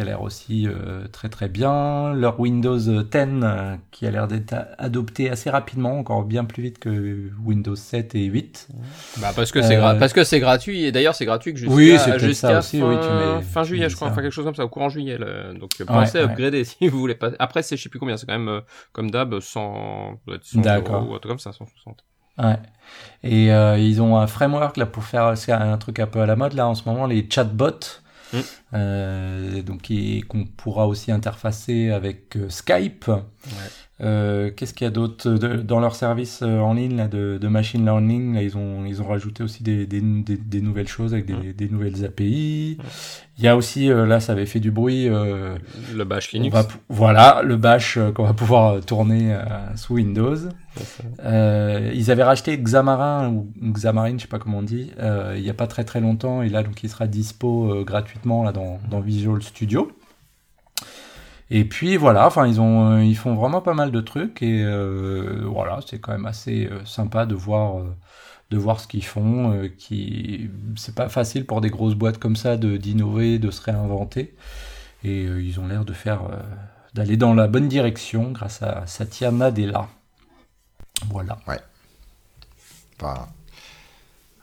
qui 0.00 0.02
a 0.02 0.06
l'air 0.06 0.22
aussi 0.22 0.66
euh, 0.66 1.06
très 1.12 1.28
très 1.28 1.48
bien. 1.48 2.14
Leur 2.14 2.40
Windows 2.40 2.78
10 2.78 2.90
euh, 3.14 3.76
qui 3.90 4.06
a 4.06 4.10
l'air 4.10 4.28
d'être 4.28 4.54
adopté 4.78 5.28
assez 5.28 5.50
rapidement, 5.50 5.98
encore 5.98 6.24
bien 6.24 6.44
plus 6.44 6.62
vite 6.62 6.78
que 6.78 7.30
Windows 7.44 7.76
7 7.76 8.14
et 8.14 8.24
8. 8.24 8.68
Bah 9.18 9.32
parce 9.36 9.52
que 9.52 9.60
c'est 9.60 9.76
euh, 9.76 9.94
parce 9.94 10.14
que 10.14 10.24
c'est 10.24 10.40
gratuit 10.40 10.84
et 10.84 10.92
d'ailleurs 10.92 11.14
c'est 11.14 11.26
gratuit 11.26 11.54
jusqu'à 11.54 11.74
oui, 11.74 11.98
jusqu'à 12.16 12.62
fin, 12.62 12.80
oui, 12.80 12.96
fin 13.42 13.62
juillet 13.62 13.90
je 13.90 13.96
crois, 13.96 14.08
enfin 14.08 14.22
quelque 14.22 14.32
chose 14.32 14.44
comme 14.44 14.54
ça, 14.54 14.64
au 14.64 14.68
courant 14.70 14.88
juillet. 14.88 15.18
Donc 15.58 15.70
pensez 15.86 16.18
à 16.18 16.22
upgrader 16.22 16.64
si 16.64 16.88
vous 16.88 16.98
voulez 16.98 17.14
pas. 17.14 17.32
Après 17.38 17.62
c'est 17.62 17.76
je 17.76 17.82
sais 17.82 17.90
plus 17.90 17.98
combien, 17.98 18.16
c'est 18.16 18.26
quand 18.26 18.38
même 18.38 18.62
comme 18.92 19.10
d'hab 19.10 19.38
100, 19.38 20.20
100 20.42 20.60
euros 20.62 21.10
ou 21.10 21.14
un 21.14 21.18
truc 21.18 21.28
comme 21.28 21.38
ça, 21.38 21.52
160. 21.52 22.04
Ouais. 22.38 22.56
Et 23.22 23.48
ils 23.86 24.00
ont 24.00 24.16
un 24.16 24.26
framework 24.26 24.78
là 24.78 24.86
pour 24.86 25.04
faire 25.04 25.34
un 25.48 25.76
truc 25.76 25.98
un 25.98 26.06
peu 26.06 26.20
à 26.20 26.26
la 26.26 26.36
mode 26.36 26.54
là 26.54 26.66
en 26.66 26.74
ce 26.74 26.88
moment, 26.88 27.06
les 27.06 27.28
chatbots. 27.28 27.99
Mm. 28.32 28.38
Euh, 28.74 29.62
donc 29.62 29.92
qu'on 30.28 30.44
pourra 30.44 30.86
aussi 30.86 31.10
interfacer 31.12 31.90
avec 31.90 32.36
euh, 32.36 32.48
Skype. 32.48 33.10
Euh, 34.02 34.50
Qu'est-ce 34.54 34.72
qu'il 34.72 34.86
y 34.86 34.88
a 34.88 34.90
d'autre 34.90 35.28
dans 35.30 35.78
leur 35.78 35.94
service 35.94 36.40
euh, 36.42 36.58
en 36.58 36.72
ligne 36.72 36.96
là, 36.96 37.06
de, 37.06 37.38
de, 37.38 37.48
machine 37.48 37.84
learning 37.84 38.34
là, 38.34 38.42
ils 38.42 38.56
ont 38.56 38.84
ils 38.86 39.02
ont 39.02 39.06
rajouté 39.06 39.42
aussi 39.42 39.62
des, 39.62 39.86
des, 39.86 40.00
des, 40.00 40.60
nouvelles 40.62 40.88
choses 40.88 41.12
avec 41.12 41.26
des, 41.26 41.52
des 41.52 41.68
nouvelles 41.68 42.04
API. 42.04 42.78
Il 43.36 43.44
y 43.44 43.48
a 43.48 43.56
aussi 43.56 43.90
euh, 43.90 44.06
là 44.06 44.20
ça 44.20 44.32
avait 44.32 44.46
fait 44.46 44.60
du 44.60 44.70
bruit. 44.70 45.06
Euh, 45.08 45.56
le 45.94 46.04
Bash 46.04 46.32
Linux. 46.32 46.56
voilà 46.88 47.42
le 47.44 47.56
Bash 47.56 47.98
qu'on 48.14 48.24
va 48.24 48.32
pouvoir 48.32 48.80
tourner 48.80 49.36
sous 49.76 49.94
Windows. 49.94 50.36
ils 51.22 52.10
avaient 52.10 52.24
racheté 52.24 52.56
Xamarin 52.56 53.28
ou 53.28 53.52
Xamarin, 53.72 54.16
je 54.16 54.22
sais 54.22 54.28
pas 54.28 54.38
comment 54.38 54.58
on 54.58 54.62
dit, 54.62 54.92
il 55.36 55.42
y 55.42 55.50
a 55.50 55.54
pas 55.54 55.66
très 55.66 55.84
très 55.84 56.00
longtemps 56.00 56.42
et 56.42 56.48
là 56.48 56.62
donc 56.62 56.82
il 56.82 56.88
sera 56.88 57.06
dispo 57.06 57.84
gratuitement 57.84 58.44
là 58.44 58.52
dans, 58.52 58.78
dans 58.90 59.00
Visual 59.00 59.42
Studio. 59.42 59.90
Et 61.50 61.64
puis 61.64 61.96
voilà, 61.96 62.26
enfin 62.26 62.46
ils 62.46 62.60
ont, 62.60 62.92
euh, 62.92 63.04
ils 63.04 63.16
font 63.16 63.34
vraiment 63.34 63.60
pas 63.60 63.74
mal 63.74 63.90
de 63.90 64.00
trucs 64.00 64.40
et 64.40 64.62
euh, 64.62 65.42
voilà, 65.46 65.80
c'est 65.86 65.98
quand 65.98 66.12
même 66.12 66.26
assez 66.26 66.66
euh, 66.70 66.84
sympa 66.84 67.26
de 67.26 67.34
voir, 67.34 67.82
de 68.50 68.56
voir 68.56 68.78
ce 68.78 68.86
qu'ils 68.86 69.04
font. 69.04 69.68
qui, 69.76 70.48
c'est 70.76 70.94
pas 70.94 71.08
facile 71.08 71.46
pour 71.46 71.60
des 71.60 71.70
grosses 71.70 71.96
boîtes 71.96 72.18
comme 72.18 72.36
ça 72.36 72.56
d'innover, 72.56 73.38
de 73.40 73.50
se 73.50 73.62
réinventer. 73.62 74.34
Et 75.02 75.22
ils 75.24 75.58
ont 75.58 75.66
l'air 75.66 75.84
de 75.84 75.92
faire, 75.92 76.22
d'aller 76.94 77.16
dans 77.16 77.34
la 77.34 77.48
bonne 77.48 77.68
direction 77.68 78.30
grâce 78.30 78.62
à 78.62 78.86
Satya 78.86 79.32
Nadella. 79.32 79.88
Voilà. 81.06 81.38
Ouais. 81.48 81.58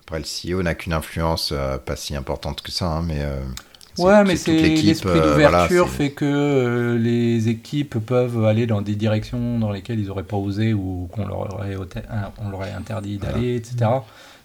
après, 0.01 0.19
le 0.19 0.25
CEO 0.25 0.63
n'a 0.63 0.73
qu'une 0.75 0.93
influence 0.93 1.53
pas 1.85 1.95
si 1.95 2.15
importante 2.15 2.61
que 2.61 2.71
ça, 2.71 2.87
hein, 2.87 3.03
mais 3.03 3.23
Ouais, 3.97 4.23
mais 4.23 4.35
c'est 4.35 4.51
l'esprit 4.51 5.19
euh, 5.19 5.33
d'ouverture 5.33 5.89
fait 5.89 6.11
que 6.11 6.25
euh, 6.25 6.97
les 6.97 7.49
équipes 7.49 7.97
peuvent 8.05 8.45
aller 8.45 8.67
dans 8.67 8.81
des 8.81 8.95
directions 8.95 9.59
dans 9.59 9.71
lesquelles 9.71 9.99
ils 9.99 10.07
n'auraient 10.07 10.23
pas 10.23 10.37
osé 10.37 10.73
ou 10.73 11.09
qu'on 11.11 11.25
leur 11.25 11.53
aurait, 11.53 11.75
on 12.37 12.49
leur 12.49 12.59
aurait 12.59 12.73
interdit 12.73 13.17
d'aller, 13.17 13.55
etc. 13.55 13.89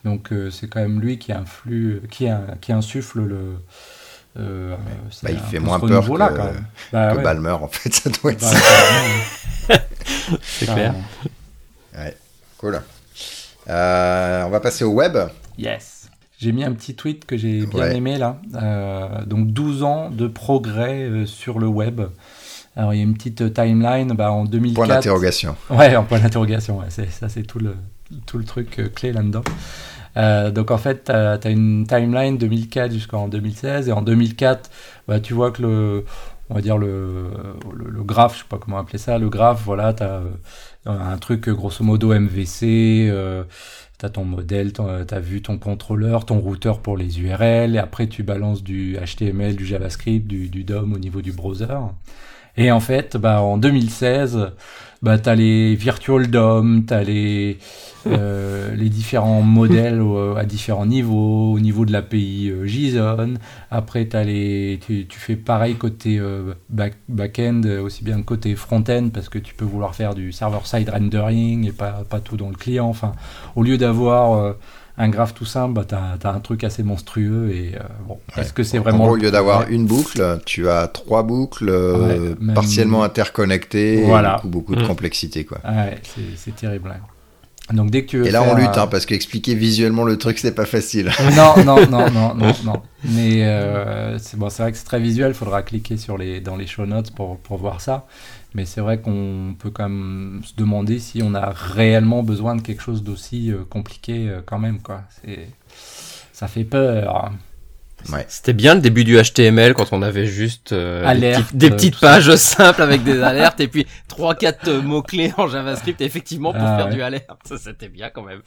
Donc 0.05 0.33
euh, 0.33 0.51
c'est 0.51 0.69
quand 0.69 0.81
même 0.81 1.01
lui 1.01 1.19
qui 1.19 1.33
influe, 1.33 2.03
qui, 2.11 2.29
qui 2.61 2.73
insuffle 2.73 3.21
le. 3.21 3.57
Bah, 4.35 5.31
il 5.31 5.38
fait 5.38 5.59
moins 5.59 5.79
peur 5.79 6.07
que, 6.07 6.19
là, 6.19 6.33
quand 6.35 6.45
même. 6.45 6.65
Bah, 6.91 7.15
que 7.15 7.23
Balmer 7.23 7.51
en 7.51 7.69
fait, 7.69 7.93
ça 7.93 8.09
doit 8.09 8.33
être 8.33 8.41
bah, 8.41 8.49
ça. 9.69 9.75
c'est 10.43 10.67
clair. 10.67 10.95
Ouais, 11.95 12.17
cool. 12.57 12.81
on 13.67 14.49
va 14.51 14.61
passer 14.61 14.85
au 14.85 14.93
web. 14.93 15.19
Yes. 15.59 16.02
J'ai 16.42 16.50
mis 16.50 16.64
un 16.64 16.72
petit 16.72 16.96
tweet 16.96 17.24
que 17.24 17.37
j'ai 17.37 17.66
bien 17.66 17.90
aimé 17.90 18.18
là. 18.18 18.40
Euh, 18.57 19.24
donc 19.26 19.52
12 19.52 19.85
ans 19.85 20.11
de 20.11 20.26
progrès 20.26 21.05
euh, 21.05 21.24
sur 21.24 21.61
le 21.61 21.68
web. 21.68 22.00
Alors 22.74 22.92
il 22.92 22.96
y 22.96 23.00
a 23.00 23.05
une 23.05 23.14
petite 23.14 23.55
timeline 23.55 24.09
bah, 24.09 24.33
en 24.33 24.44
2004. 24.44 24.74
Point 24.74 24.88
d'interrogation. 24.92 25.55
Ouais, 25.70 25.94
en 25.94 26.02
point 26.02 26.18
d'interrogation. 26.18 26.81
Ouais, 26.81 26.90
ça 26.90 27.28
c'est 27.28 27.44
tout 27.44 27.61
le, 27.61 27.76
tout 28.26 28.38
le 28.38 28.44
truc 28.44 28.81
euh, 28.81 28.88
clé 28.88 29.12
là-dedans. 29.12 29.44
donc 30.50 30.72
en 30.72 30.78
fait, 30.78 31.05
tu 31.05 31.12
as, 31.12 31.48
une 31.48 31.87
timeline 31.87 32.37
2004 32.38 32.90
jusqu'en 32.90 33.28
2016. 33.28 33.88
Et 33.88 33.92
en 33.92 34.02
2004, 34.02 34.68
bah, 35.07 35.20
tu 35.20 35.35
vois 35.35 35.52
que 35.52 35.62
le, 35.62 36.05
on 36.50 36.55
va 36.55 36.61
dire 36.61 36.76
le, 36.76 37.31
le, 37.72 38.02
graphe, 38.02 38.35
je 38.35 38.38
sais 38.40 38.48
pas 38.48 38.59
comment 38.59 38.78
appeler 38.78 38.98
ça, 38.98 39.16
le 39.16 39.28
graphe, 39.28 39.62
voilà, 39.64 39.94
tu 39.94 40.02
as 40.02 40.22
un 40.87 41.18
truc 41.18 41.48
grosso 41.48 41.85
modo 41.85 42.12
MVC 42.12 43.12
tu 44.03 44.07
as 44.07 44.11
ton 44.11 44.25
modèle, 44.25 44.73
tu 44.73 44.83
as 44.83 45.21
vu 45.21 45.43
ton 45.43 45.59
contrôleur, 45.59 46.27
ton 46.27 46.41
routeur 46.41 46.81
pour 46.81 46.97
les 46.97 47.21
URL, 47.21 47.77
et 47.77 47.79
après 47.79 48.09
tu 48.09 48.25
balances 48.25 48.65
du 48.65 48.97
HTML, 48.97 49.55
du 49.55 49.65
JavaScript, 49.65 50.27
du, 50.27 50.49
du 50.49 50.65
DOM 50.65 50.93
au 50.93 50.99
niveau 50.99 51.23
du 51.23 51.31
browser. 51.31 51.79
Et 52.57 52.73
en 52.73 52.81
fait, 52.81 53.17
bah, 53.17 53.41
en 53.43 53.59
2016, 53.59 54.51
bah, 55.03 55.19
tu 55.19 55.29
as 55.29 55.35
les 55.35 55.75
Virtual 55.75 56.29
DOM, 56.29 56.85
tu 56.87 56.95
as 56.95 57.03
les, 57.03 57.59
euh, 58.07 58.75
les 58.77 58.88
différents 58.88 59.43
modèles 59.43 60.01
à 60.37 60.45
différents 60.45 60.87
niveaux, 60.87 61.53
au 61.53 61.61
niveau 61.61 61.85
de 61.85 61.93
l'API 61.93 62.51
euh, 62.51 62.67
JSON. 62.67 63.35
Après, 63.71 64.09
as 64.15 64.23
les, 64.23 64.79
tu, 64.87 65.07
fais 65.11 65.37
pareil 65.37 65.75
côté 65.75 66.19
euh, 66.19 66.55
back-end, 67.09 67.62
aussi 67.83 68.05
bien 68.05 68.23
côté 68.23 68.55
front-end, 68.55 69.09
parce 69.12 69.29
que 69.29 69.38
tu 69.38 69.55
peux 69.55 69.65
vouloir 69.65 69.95
faire 69.95 70.15
du 70.15 70.31
server-side 70.31 70.88
rendering 70.88 71.67
et 71.67 71.73
pas, 71.73 72.05
pas 72.09 72.21
tout 72.21 72.37
dans 72.37 72.49
le 72.49 72.57
client. 72.57 72.88
Enfin, 72.88 73.12
au 73.57 73.62
lieu 73.62 73.79
d'avoir 73.79 74.55
un 74.98 75.09
graphe 75.09 75.35
tout 75.35 75.44
simple, 75.44 75.74
bah, 75.74 75.85
tu 75.88 75.94
as, 76.26 76.31
un 76.31 76.40
truc 76.40 76.64
assez 76.64 76.83
monstrueux. 76.83 77.50
Et 77.50 77.72
bon, 78.07 78.18
est-ce 78.37 78.52
que 78.52 78.62
c'est 78.62 78.78
vraiment. 78.78 79.09
au 79.09 79.16
lieu 79.16 79.31
d'avoir 79.31 79.68
une 79.68 79.87
boucle, 79.87 80.40
tu 80.44 80.68
as 80.68 80.88
trois 80.88 81.22
boucles 81.22 81.72
partiellement 82.55 83.02
interconnectées. 83.02 84.05
Voilà. 84.05 84.37
beaucoup, 84.37 84.48
beaucoup 84.48 84.76
de 84.76 84.83
mm. 84.83 84.88
complexité. 84.88 85.44
Quoi. 85.44 85.59
Ouais, 85.64 86.00
c'est 86.37 86.55
terrible. 86.55 86.94
Donc 87.72 87.90
dès 87.90 88.05
que 88.05 88.09
tu 88.09 88.26
Et 88.26 88.31
là, 88.31 88.42
on 88.42 88.55
lutte, 88.55 88.76
hein, 88.76 88.87
parce 88.87 89.07
qu'expliquer 89.07 89.55
visuellement 89.55 90.05
le 90.05 90.18
truc, 90.18 90.38
c'est 90.38 90.55
pas 90.55 90.66
facile. 90.66 91.11
non, 91.37 91.64
non, 91.64 91.87
non, 91.88 92.11
non, 92.11 92.35
non, 92.35 92.52
non. 92.64 92.83
Mais 93.05 93.44
euh, 93.44 94.18
c'est 94.18 94.37
bon, 94.37 94.50
c'est 94.50 94.62
vrai 94.62 94.72
que 94.72 94.78
c'est 94.78 94.85
très 94.85 95.00
visuel. 95.00 95.31
Il 95.31 95.35
faudra 95.35 95.62
cliquer 95.62 95.96
sur 95.96 96.18
les, 96.18 96.40
dans 96.40 96.57
les 96.57 96.66
show 96.66 96.87
notes 96.87 97.12
pour, 97.12 97.38
pour 97.38 97.59
voir 97.59 97.81
ça. 97.81 98.07
Mais 98.55 98.67
c'est 98.67 98.81
vrai 98.81 99.01
qu'on 99.01 99.55
peut 99.59 99.71
quand 99.71 99.88
même 99.88 100.43
se 100.45 100.55
demander 100.55 100.99
si 100.99 101.23
on 101.23 101.35
a 101.35 101.51
réellement 101.51 102.23
besoin 102.23 102.55
de 102.57 102.62
quelque 102.62 102.83
chose 102.83 103.03
d'aussi 103.03 103.51
euh, 103.51 103.65
compliqué 103.65 104.29
euh, 104.29 104.43
quand 104.45 104.59
même, 104.59 104.81
quoi. 104.83 105.03
Ça 106.33 106.49
fait 106.49 106.65
peur. 106.65 107.33
C'était 108.29 108.53
bien 108.53 108.75
le 108.75 108.81
début 108.81 109.05
du 109.05 109.21
HTML 109.21 109.75
quand 109.75 109.93
on 109.93 110.03
avait 110.03 110.27
juste 110.27 110.73
euh, 110.73 111.15
des, 111.53 111.71
petites, 111.71 111.99
pages 111.99 112.35
simples 112.37 112.83
avec 112.83 113.05
des 113.05 113.21
alertes 113.23 113.61
et 113.61 113.69
puis 113.69 113.87
trois 114.09 114.35
quatre 114.35 114.69
euh, 114.69 114.83
mots 114.83 115.03
clés 115.03 115.33
en 115.37 115.47
JavaScript 115.47 116.01
effectivement 116.01 116.53
pour 116.53 116.62
ah 116.62 116.77
faire 116.77 116.88
du 116.88 117.03
alerte. 117.03 117.29
Ça 117.45 117.57
c'était 117.59 117.88
bien 117.88 118.11
quand 118.11 118.23
même. 118.23 118.41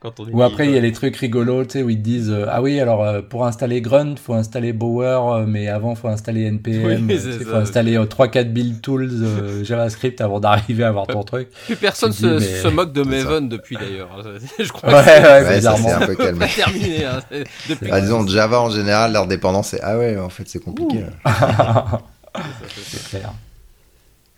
Quand 0.00 0.20
on 0.20 0.24
Ou 0.24 0.42
après 0.42 0.66
il 0.66 0.74
y 0.74 0.78
a 0.78 0.80
les 0.80 0.92
trucs 0.92 1.16
rigolos, 1.16 1.64
tu 1.64 1.70
sais 1.72 1.82
où 1.82 1.90
ils 1.90 2.02
disent 2.02 2.30
euh, 2.30 2.46
ah 2.48 2.62
oui 2.62 2.80
alors 2.80 3.22
pour 3.28 3.46
installer 3.46 3.80
Grunt 3.80 4.16
faut 4.16 4.34
installer 4.34 4.72
Bower 4.72 5.44
mais 5.46 5.68
avant 5.68 5.94
faut 5.94 6.08
installer 6.08 6.50
npm, 6.50 7.10
il 7.10 7.18
faut 7.18 7.56
installer 7.56 8.02
trois 8.08 8.28
quatre 8.28 8.52
build 8.52 8.80
tools 8.80 9.64
JavaScript 9.64 10.20
avant 10.20 10.40
d'arriver 10.40 10.84
à 10.84 10.88
avoir 10.88 11.06
ton 11.06 11.22
truc. 11.22 11.48
Plus 11.66 11.76
personne 11.76 12.12
se, 12.12 12.38
se, 12.38 12.68
moque 12.68 12.92
de 12.92 13.02
Maven 13.02 13.48
depuis 13.48 13.76
d'ailleurs. 13.76 14.08
Je 14.58 14.68
crois. 14.68 14.90
Ouais, 14.90 15.04
que 15.04 15.48
ouais, 15.48 15.60
c'est 15.60 15.92
un 15.92 16.06
peu 16.06 16.14
calme. 16.16 16.38
terminé. 16.54 17.04
Hein. 17.04 17.20
Depuis 17.68 17.90
bah, 17.90 18.00
disons 18.00 18.26
Java 18.26 18.60
en 18.60 18.70
général, 18.76 19.12
leur 19.12 19.26
dépendance, 19.26 19.68
c'est 19.68 19.80
ah 19.82 19.98
ouais, 19.98 20.16
en 20.18 20.28
fait, 20.28 20.44
c'est 20.46 20.62
compliqué. 20.62 21.04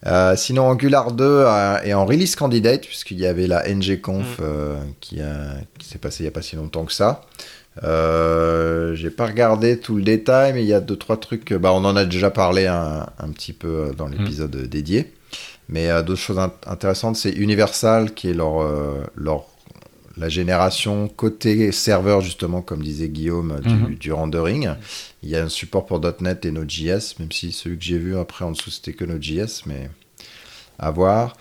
Euh, 0.07 0.37
sinon, 0.37 0.69
Angular 0.69 1.13
2 1.13 1.25
euh, 1.25 1.79
est 1.83 1.93
en 1.93 2.07
release 2.07 2.37
candidate, 2.37 2.83
puisqu'il 2.83 3.19
y 3.19 3.27
avait 3.27 3.47
la 3.47 3.69
ngconf 3.69 4.39
mm. 4.39 4.43
euh, 4.43 4.77
qui, 5.01 5.21
qui 5.79 5.89
s'est 5.89 5.99
passée 5.99 6.21
il 6.21 6.27
n'y 6.27 6.29
a 6.29 6.33
pas 6.33 6.43
si 6.43 6.57
longtemps 6.57 6.85
que 6.85 6.93
ça. 6.93 7.23
J'ai 7.83 9.11
pas 9.11 9.27
regardé 9.27 9.79
tout 9.79 9.97
le 9.97 10.03
détail, 10.03 10.53
mais 10.53 10.63
il 10.63 10.69
y 10.69 10.75
a 10.75 10.81
deux 10.81 10.97
trois 10.97 11.17
trucs. 11.17 11.53
Bah, 11.53 11.73
on 11.73 11.85
en 11.85 11.97
a 11.97 12.05
déjà 12.05 12.31
parlé 12.31 12.67
un, 12.67 13.07
un 13.19 13.29
petit 13.31 13.53
peu 13.53 13.93
dans 13.97 14.09
mm. 14.09 14.13
l'épisode 14.13 14.57
dédié. 14.69 15.13
Mais 15.69 15.89
d'autres 16.03 16.21
choses 16.21 16.39
intéressantes, 16.67 17.17
c'est 17.17 17.31
Universal 17.31 18.15
qui 18.15 18.31
est 18.31 18.35
leur, 18.35 18.65
leur 19.17 19.45
la 20.19 20.29
génération 20.29 21.09
côté 21.09 21.71
serveur, 21.73 22.21
justement, 22.21 22.63
comme 22.63 22.83
disait 22.83 23.09
Guillaume, 23.09 23.61
du, 23.99 24.11
mhm. 24.11 24.15
rendering. 24.15 24.71
Il 25.23 25.29
y 25.29 25.37
a 25.37 25.45
un 25.45 25.49
support 25.49 25.87
pour 25.87 26.01
.NET 26.21 26.45
et 26.45 26.51
Node.js, 26.51 27.15
même 27.19 27.33
si 27.33 27.53
celui 27.53 27.79
que 27.79 27.85
j'ai 27.85 27.99
vu 27.99 28.17
après 28.17 28.45
en 28.45 28.53
dessous, 28.53 28.71
c'était 28.71 28.93
que 28.93 29.05
Node.js, 29.05 29.63
mais 29.67 29.91
à 30.79 30.91
voir. 30.91 31.37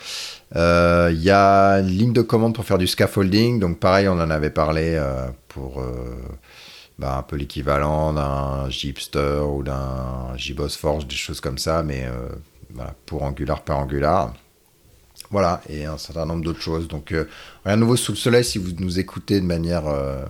Euh, 0.56 1.10
il 1.14 1.22
y 1.22 1.30
a 1.30 1.76
une 1.76 1.88
ligne 1.88 2.14
de 2.14 2.22
commande 2.22 2.56
pour 2.56 2.66
faire 2.66 2.78
du 2.78 2.88
scaffolding, 2.88 3.60
donc 3.60 3.80
pareil, 3.80 4.08
on 4.08 4.14
en 4.14 4.30
avait 4.30 4.50
parlé 4.50 4.96
euh, 4.96 5.28
pour 5.48 5.82
euh, 5.82 6.16
bah, 6.98 7.18
un 7.18 7.24
peu 7.24 7.36
l'équivalent 7.36 8.14
d'un 8.14 8.70
Gipster 8.70 9.42
ou 9.42 9.64
d'un 9.64 10.36
JBoss 10.38 10.76
Forge, 10.76 11.08
des 11.08 11.16
choses 11.16 11.42
comme 11.42 11.58
ça, 11.58 11.84
mais 11.84 12.08
pour 13.06 13.24
Angular 13.24 13.62
par 13.64 13.80
Angular. 13.80 14.34
Voilà, 15.30 15.62
et 15.70 15.86
un 15.86 15.98
certain 15.98 16.26
nombre 16.26 16.44
d'autres 16.44 16.62
choses. 16.62 16.88
Donc, 16.88 17.12
euh, 17.12 17.28
rien 17.66 17.76
de 17.76 17.82
nouveau 17.82 17.98
sous 17.98 18.14
le 18.14 18.18
soleil 18.18 18.44
si 18.44 18.58
vous 18.58 18.72
nous 18.80 19.00
écoutez 19.00 19.42
de 19.42 19.46
manière. 19.46 19.88
Euh, 19.88 20.24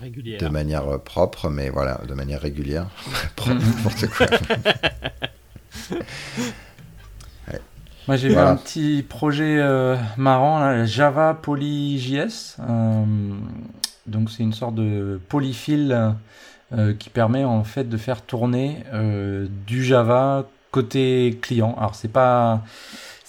régulière. 0.00 0.40
De 0.40 0.48
manière 0.48 0.88
euh, 0.88 0.98
propre, 0.98 1.48
mais 1.48 1.70
voilà, 1.70 2.00
de 2.08 2.14
manière 2.14 2.40
régulière. 2.40 2.88
propre, 3.36 3.54
n'importe 3.54 4.06
quoi. 4.08 4.26
Moi, 8.08 8.16
j'ai 8.16 8.30
vu 8.30 8.36
un 8.36 8.56
petit 8.56 9.04
projet 9.08 9.62
marrant, 10.16 10.58
là, 10.58 10.84
Java 10.84 11.38
PolyJS. 11.40 12.56
donc, 14.06 14.28
c'est 14.28 14.42
une 14.42 14.52
sorte 14.52 14.74
de 14.74 15.20
polyfile 15.28 16.16
qui 16.98 17.10
permet 17.10 17.44
en 17.44 17.62
fait 17.62 17.88
de 17.88 17.96
faire 17.96 18.22
tourner 18.22 18.82
du 19.68 19.84
Java 19.84 20.48
côté 20.72 21.38
client. 21.40 21.76
Alors, 21.78 21.94
c'est 21.94 22.10
pas 22.10 22.64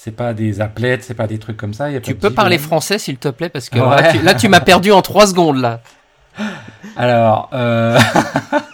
c'est 0.04 0.12
pas 0.12 0.34
des 0.34 0.60
applets, 0.60 1.00
c'est 1.02 1.13
pas 1.13 1.28
des 1.28 1.38
trucs 1.38 1.56
comme 1.56 1.74
ça. 1.74 1.88
tu 2.02 2.16
peux 2.16 2.32
parler 2.32 2.58
français 2.58 3.00
s'il 3.00 3.16
te 3.16 3.30
plaît 3.30 3.48
parce 3.48 3.70
que 3.70 3.78
là 3.78 4.34
tu, 4.34 4.50
m'as 4.50 4.60
perdu 4.60 4.92
en 4.92 5.02
trois 5.02 5.28
secondes 5.28 5.62
là. 5.62 5.80
Alors, 6.98 7.50
euh... 7.54 7.98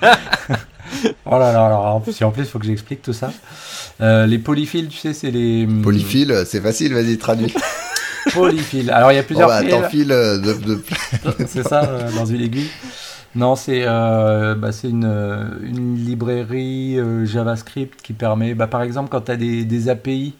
oh 1.26 1.38
là 1.38 1.54
là, 1.54 1.66
alors 1.66 1.86
en 1.86 2.00
plus, 2.00 2.22
en 2.24 2.32
plus, 2.32 2.44
il 2.44 2.50
faut 2.50 2.58
que 2.58 2.66
j'explique 2.66 3.02
tout 3.02 3.14
ça. 3.14 3.32
Euh, 4.02 4.26
les 4.26 4.40
polyphiles, 4.40 4.88
tu 4.88 4.98
sais, 4.98 5.14
c'est 5.14 5.30
les. 5.30 5.66
Hum, 5.66 5.82
polyphiles, 5.82 6.44
c'est 6.46 6.62
facile, 6.62 6.94
vas-y, 6.94 7.18
traduis. 7.18 7.54
polyphiles. 8.34 8.90
Alors 8.92 9.12
il 9.12 9.16
y 9.16 9.20
a 9.20 9.24
plusieurs. 9.24 9.50
Oh 9.50 9.52
bah, 9.52 9.62
euh, 9.62 10.38
de. 10.38 10.54
de... 10.54 10.84
c'est 11.48 11.68
ça, 11.68 11.84
euh, 11.84 12.12
dans 12.14 12.26
une 12.26 12.42
aiguille. 12.42 12.70
Non, 13.36 13.56
c'est 13.56 13.84
euh, 13.84 14.56
bah, 14.56 14.70
une, 14.84 15.60
une, 15.64 15.96
librairie 15.96 16.98
JavaScript 17.26 18.02
qui 18.02 18.14
permet, 18.14 18.56
bah, 18.56 18.68
par 18.68 18.82
exemple, 18.82 19.10
quand 19.10 19.22
tu 19.22 19.32
as 19.32 19.38
des, 19.38 19.66
des 19.66 19.90
API 19.90 20.34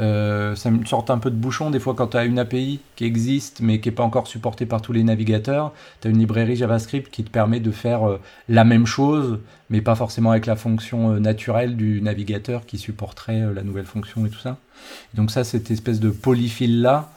euh, 0.00 0.54
ça 0.56 0.70
me 0.70 0.84
sorte 0.86 1.10
un 1.10 1.18
peu 1.18 1.30
de 1.30 1.36
bouchon 1.36 1.70
des 1.70 1.78
fois 1.78 1.94
quand 1.94 2.08
tu 2.08 2.16
as 2.16 2.24
une 2.24 2.38
API 2.38 2.80
qui 2.96 3.04
existe 3.04 3.60
mais 3.60 3.80
qui 3.80 3.88
n'est 3.88 3.94
pas 3.94 4.02
encore 4.02 4.26
supportée 4.26 4.66
par 4.66 4.80
tous 4.80 4.92
les 4.92 5.04
navigateurs. 5.04 5.72
Tu 6.00 6.08
as 6.08 6.10
une 6.10 6.18
librairie 6.18 6.56
JavaScript 6.56 7.10
qui 7.10 7.22
te 7.22 7.30
permet 7.30 7.60
de 7.60 7.70
faire 7.70 8.08
euh, 8.08 8.20
la 8.48 8.64
même 8.64 8.86
chose 8.86 9.40
mais 9.68 9.80
pas 9.82 9.94
forcément 9.94 10.30
avec 10.30 10.46
la 10.46 10.56
fonction 10.56 11.12
euh, 11.12 11.18
naturelle 11.18 11.76
du 11.76 12.00
navigateur 12.00 12.64
qui 12.66 12.78
supporterait 12.78 13.52
la 13.54 13.62
nouvelle 13.62 13.84
fonction 13.84 14.24
et 14.26 14.30
tout 14.30 14.38
ça. 14.38 14.56
donc 15.14 15.30
ça, 15.30 15.44
cette 15.44 15.70
espèce 15.70 16.00
de 16.00 16.10
polyfill 16.10 16.80
là, 16.80 17.10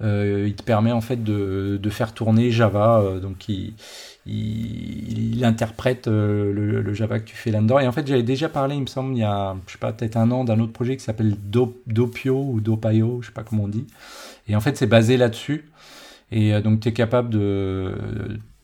il 0.00 0.54
te 0.54 0.62
permet 0.62 0.92
en 0.92 1.00
fait 1.00 1.22
de, 1.22 1.78
de 1.82 1.90
faire 1.90 2.12
tourner 2.12 2.50
Java. 2.50 3.02
donc 3.20 3.38
qui 3.38 3.74
il, 4.26 5.44
interprète 5.44 6.08
euh, 6.08 6.52
le, 6.52 6.94
Java 6.94 7.18
que 7.18 7.24
tu 7.24 7.36
fais 7.36 7.50
là-dedans. 7.50 7.78
Et 7.78 7.86
en 7.86 7.92
fait, 7.92 8.06
j'avais 8.06 8.22
déjà 8.22 8.48
parlé, 8.48 8.76
il 8.76 8.82
me 8.82 8.86
semble, 8.86 9.14
il 9.14 9.20
y 9.20 9.24
a, 9.24 9.56
je 9.66 9.72
sais 9.72 9.78
pas, 9.78 9.92
peut-être 9.92 10.16
un 10.16 10.30
an, 10.30 10.44
d'un 10.44 10.60
autre 10.60 10.72
projet 10.72 10.96
qui 10.96 11.04
s'appelle 11.04 11.36
Dopio 11.86 12.36
ou 12.36 12.60
Dopio, 12.60 13.20
je 13.22 13.28
sais 13.28 13.32
pas 13.32 13.42
comment 13.42 13.64
on 13.64 13.68
dit. 13.68 13.86
Et 14.48 14.56
en 14.56 14.60
fait, 14.60 14.76
c'est 14.76 14.86
basé 14.86 15.16
là-dessus. 15.16 15.70
Et 16.32 16.54
euh, 16.54 16.60
donc, 16.60 16.80
tu 16.80 16.88
es 16.88 16.92
capable 16.92 17.30
de 17.30 17.94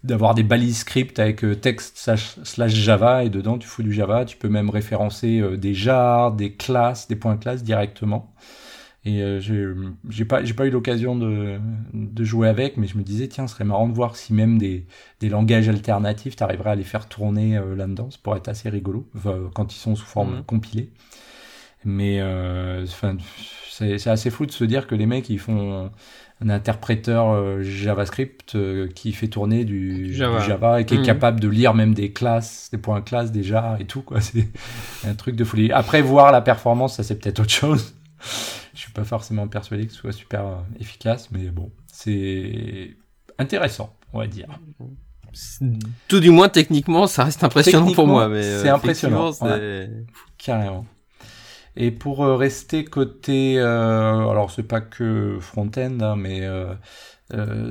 d'avoir 0.05 0.37
des 0.37 0.44
balises 0.44 0.79
script 0.79 1.18
avec 1.18 1.44
euh, 1.44 1.57
texte 1.57 1.99
slash, 1.99 2.68
Java 2.68 3.25
et 3.25 3.29
dedans 3.29 3.59
tu 3.59 3.66
fous 3.66 3.83
du 3.83 3.92
Java, 3.92 4.25
tu 4.25 4.37
peux 4.37 4.49
même 4.49 4.70
référencer 4.70 5.42
des 5.57 5.75
jars, 5.75 6.31
des 6.31 6.53
classes, 6.53 7.09
des 7.09 7.16
points 7.16 7.37
classes 7.37 7.64
directement. 7.64 8.33
Et 9.06 9.22
euh, 9.22 9.40
j'ai 10.08 10.24
pas, 10.24 10.42
pas 10.42 10.66
eu 10.66 10.70
l'occasion 10.70 11.14
de, 11.14 11.60
de, 11.94 12.24
jouer 12.24 12.48
avec, 12.48 12.76
mais 12.76 12.88
je 12.88 12.98
me 12.98 13.04
disais, 13.04 13.28
tiens, 13.28 13.46
ce 13.46 13.54
serait 13.54 13.64
marrant 13.64 13.88
de 13.88 13.94
voir 13.94 14.16
si 14.16 14.34
même 14.34 14.58
des, 14.58 14.84
des 15.20 15.28
langages 15.28 15.68
alternatifs, 15.68 16.34
tu 16.34 16.42
arriverais 16.42 16.70
à 16.70 16.74
les 16.74 16.82
faire 16.82 17.06
tourner 17.06 17.56
euh, 17.56 17.76
là-dedans. 17.76 18.10
Ça 18.10 18.18
pourrait 18.20 18.38
être 18.38 18.48
assez 18.48 18.68
rigolo, 18.68 19.08
quand 19.54 19.72
ils 19.72 19.78
sont 19.78 19.94
sous 19.94 20.04
forme 20.04 20.38
mhm. 20.38 20.42
compilée. 20.42 20.90
Mais 21.84 22.20
euh, 22.20 22.84
c'est 23.70 24.08
assez 24.08 24.30
fou 24.30 24.44
de 24.44 24.50
se 24.50 24.64
dire 24.64 24.88
que 24.88 24.96
les 24.96 25.06
mecs, 25.06 25.30
ils 25.30 25.38
font 25.38 25.88
un 26.40 26.48
interpréteur 26.50 27.30
euh, 27.30 27.62
JavaScript 27.62 28.58
qui 28.92 29.12
fait 29.12 29.28
tourner 29.28 29.64
du, 29.64 30.12
Java. 30.14 30.80
et 30.80 30.84
qui 30.84 30.94
est 30.94 30.98
mhm. 30.98 31.04
capable 31.04 31.38
de 31.38 31.46
lire 31.46 31.74
même 31.74 31.94
des 31.94 32.10
classes, 32.10 32.70
des 32.72 32.78
points 32.78 33.02
classes 33.02 33.30
déjà 33.30 33.76
et 33.78 33.84
tout. 33.84 34.02
quoi 34.02 34.20
C'est 34.20 34.48
un 35.06 35.14
truc 35.14 35.36
de 35.36 35.44
folie. 35.44 35.70
Après, 35.70 36.02
voir 36.02 36.32
la 36.32 36.40
performance, 36.40 36.96
ça 36.96 37.04
c'est 37.04 37.20
peut-être 37.20 37.38
autre 37.38 37.52
chose. 37.52 37.94
Je 38.74 38.81
suis 38.81 38.92
pas 38.92 39.05
forcément 39.05 39.48
persuadé 39.48 39.87
que 39.87 39.92
ce 39.92 39.98
soit 39.98 40.12
super 40.12 40.46
euh, 40.46 40.57
efficace, 40.81 41.31
mais 41.31 41.50
bon, 41.50 41.70
c'est 41.87 42.96
intéressant, 43.38 43.96
on 44.12 44.18
va 44.18 44.26
dire. 44.26 44.48
Tout 46.09 46.20
du 46.20 46.31
moins 46.31 46.48
techniquement, 46.48 47.07
ça 47.07 47.24
reste 47.24 47.44
impressionnant 47.44 47.92
pour 47.92 48.07
moi. 48.07 48.29
Mais 48.29 48.44
euh, 48.44 48.62
c'est 48.62 48.68
impressionnant, 48.68 49.33
carrément. 50.38 50.87
Et 51.76 51.90
pour 51.90 52.24
euh, 52.24 52.37
rester 52.37 52.85
côté, 52.85 53.59
euh, 53.59 54.29
alors 54.29 54.50
c'est 54.50 54.62
pas 54.62 54.81
que 54.81 55.38
front-end, 55.40 55.98
hein, 56.00 56.16
mais 56.16 56.48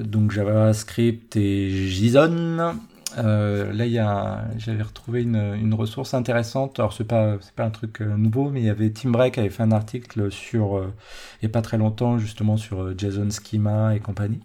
donc 0.03 0.31
JavaScript 0.31 1.35
et 1.37 1.69
JSON. 1.87 2.75
Euh, 3.17 3.71
là, 3.71 3.85
y 3.85 3.99
a, 3.99 4.45
j'avais 4.57 4.83
retrouvé 4.83 5.23
une, 5.23 5.35
une, 5.35 5.73
ressource 5.73 6.13
intéressante. 6.13 6.79
Alors, 6.79 6.93
c'est 6.93 7.05
pas, 7.05 7.37
c'est 7.41 7.53
pas 7.53 7.63
un 7.65 7.69
truc 7.69 8.01
euh, 8.01 8.17
nouveau, 8.17 8.49
mais 8.49 8.61
il 8.61 8.65
y 8.65 8.69
avait 8.69 8.89
Tim 8.91 9.11
Break 9.11 9.35
qui 9.35 9.39
avait 9.39 9.49
fait 9.49 9.63
un 9.63 9.71
article 9.71 10.31
sur, 10.31 10.77
euh, 10.77 10.93
il 11.41 11.45
n'y 11.45 11.51
a 11.51 11.53
pas 11.53 11.61
très 11.61 11.77
longtemps, 11.77 12.17
justement, 12.17 12.57
sur 12.57 12.97
JSON 12.97 13.29
Schema 13.29 13.95
et 13.95 13.99
compagnie. 13.99 14.41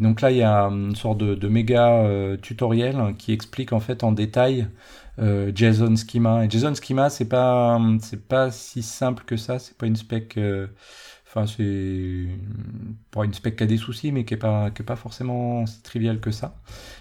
donc 0.00 0.20
là, 0.20 0.30
il 0.30 0.38
y 0.38 0.42
a 0.42 0.64
une 0.64 0.96
sorte 0.96 1.18
de, 1.18 1.48
méga 1.48 2.04
tutoriel 2.42 3.14
qui 3.18 3.32
explique 3.32 3.72
en 3.72 3.80
fait 3.80 4.04
en 4.04 4.12
détail 4.12 4.68
JSON 5.18 5.96
Schema. 5.96 6.44
Et 6.44 6.50
JSON 6.50 6.74
Schema, 6.74 7.10
c'est 7.10 7.28
pas, 7.28 7.80
c'est 8.00 8.26
pas 8.26 8.50
si 8.50 8.82
simple 8.82 9.24
que 9.24 9.36
ça. 9.36 9.58
C'est 9.58 9.76
pas 9.76 9.86
une 9.86 9.96
spec 9.96 10.38
Enfin, 11.34 11.46
c'est 11.48 12.28
pour 13.10 13.24
une 13.24 13.34
spec 13.34 13.56
qui 13.56 13.64
a 13.64 13.66
des 13.66 13.76
soucis, 13.76 14.12
mais 14.12 14.24
qui 14.24 14.34
n'est 14.34 14.38
pas, 14.38 14.70
pas 14.70 14.96
forcément 14.96 15.66
si 15.66 15.82
trivial 15.82 16.20
que 16.20 16.30
ça. 16.30 16.54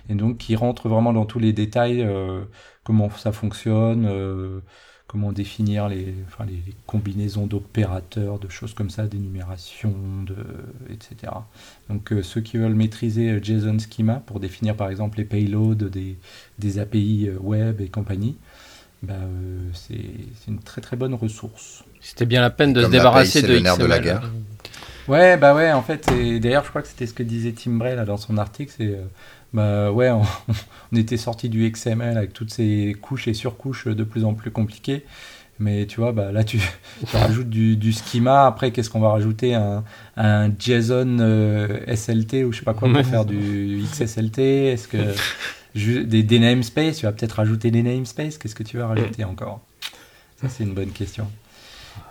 Et 0.10 0.16
donc, 0.16 0.40
qui 0.40 0.56
rentre 0.56 0.90
vraiment 0.90 1.14
dans 1.14 1.26
tous 1.26 1.38
les 1.38 1.54
détails, 1.54 2.02
euh, 2.02 2.42
comment 2.84 3.12
ça 3.12 3.32
fonctionne, 3.32 4.08
euh, 4.08 4.62
comment 5.06 5.32
définir 5.32 5.88
les, 5.88 6.16
enfin, 6.26 6.46
les, 6.46 6.64
combinaisons 6.88 7.46
d'opérateurs, 7.46 8.40
de 8.40 8.50
choses 8.50 8.74
comme 8.74 8.90
ça, 8.90 9.06
d'énumération, 9.08 9.94
de, 10.26 10.36
etc. 10.90 11.32
Donc, 11.90 12.12
euh, 12.12 12.24
ceux 12.24 12.42
qui 12.42 12.58
veulent 12.58 12.74
maîtriser 12.74 13.40
JSON 13.44 13.78
Schema 13.78 14.16
pour 14.16 14.40
définir 14.40 14.76
par 14.76 14.90
exemple 14.90 15.20
les 15.20 15.26
payloads 15.26 15.76
des, 15.76 16.18
des 16.58 16.80
API 16.80 17.30
web 17.40 17.82
et 17.82 17.90
compagnie, 17.90 18.38
bah, 19.04 19.14
c'est 19.74 19.98
une 20.48 20.60
très 20.60 20.82
très 20.82 20.96
bonne 20.98 21.14
ressource. 21.14 21.84
C'était 22.04 22.26
bien 22.26 22.42
la 22.42 22.50
peine 22.50 22.74
de 22.74 22.84
se 22.84 22.90
débarrasser 22.90 23.42
de 23.42 23.58
de 23.58 23.86
la 23.86 24.00
guerre. 24.00 24.30
Ouais, 25.08 25.36
bah 25.38 25.54
ouais, 25.54 25.72
en 25.72 25.82
fait, 25.82 26.08
d'ailleurs, 26.40 26.64
je 26.64 26.70
crois 26.70 26.82
que 26.82 26.88
c'était 26.88 27.08
ce 27.08 27.14
que 27.14 27.24
disait 27.24 27.52
Tim 27.54 27.72
Bray 27.72 27.96
là, 27.96 28.06
dans 28.06 28.18
son 28.18 28.38
article, 28.38 28.74
c'est, 28.78 28.88
euh, 28.88 29.04
bah 29.54 29.92
ouais, 29.92 30.10
on, 30.10 30.24
était 30.96 31.18
sorti 31.18 31.50
du 31.50 31.70
XML 31.70 32.18
avec 32.18 32.34
toutes 32.34 32.52
ces 32.52 32.96
couches 33.02 33.28
et 33.28 33.34
surcouches 33.34 33.88
de 33.88 34.04
plus 34.04 34.24
en 34.24 34.34
plus 34.34 34.52
compliquées. 34.52 35.06
Mais 35.60 35.86
tu 35.86 36.00
vois, 36.00 36.14
bah, 36.14 36.32
là, 36.32 36.44
tu, 36.44 36.60
rajoutes 37.14 37.50
du, 37.50 37.76
du, 37.76 37.94
schema. 37.94 38.48
Après, 38.48 38.72
qu'est-ce 38.72 38.90
qu'on 38.90 39.00
va 39.00 39.10
rajouter? 39.10 39.56
Un, 39.56 39.84
un 40.18 40.50
JSON 40.58 41.20
euh, 41.20 41.96
SLT 41.96 42.44
ou 42.44 42.52
je 42.52 42.60
sais 42.60 42.66
pas 42.66 42.74
quoi 42.74 42.92
pour 42.92 43.06
faire 43.06 43.26
du 43.26 43.84
XSLT 43.84 44.42
Est-ce 44.72 44.88
que 44.88 44.98
des, 46.04 46.24
des 46.24 46.40
namespaces? 46.40 46.98
Tu 46.98 47.06
vas 47.06 47.12
peut-être 47.12 47.34
rajouter 47.34 47.72
des 47.72 47.84
namespaces? 47.84 48.38
Qu'est-ce 48.38 48.56
que 48.56 48.64
tu 48.64 48.78
vas 48.78 48.88
rajouter 48.88 49.24
encore? 49.26 49.62
Ça, 50.42 50.50
c'est 50.50 50.64
une 50.64 50.74
bonne 50.74 50.92
question. 50.92 51.28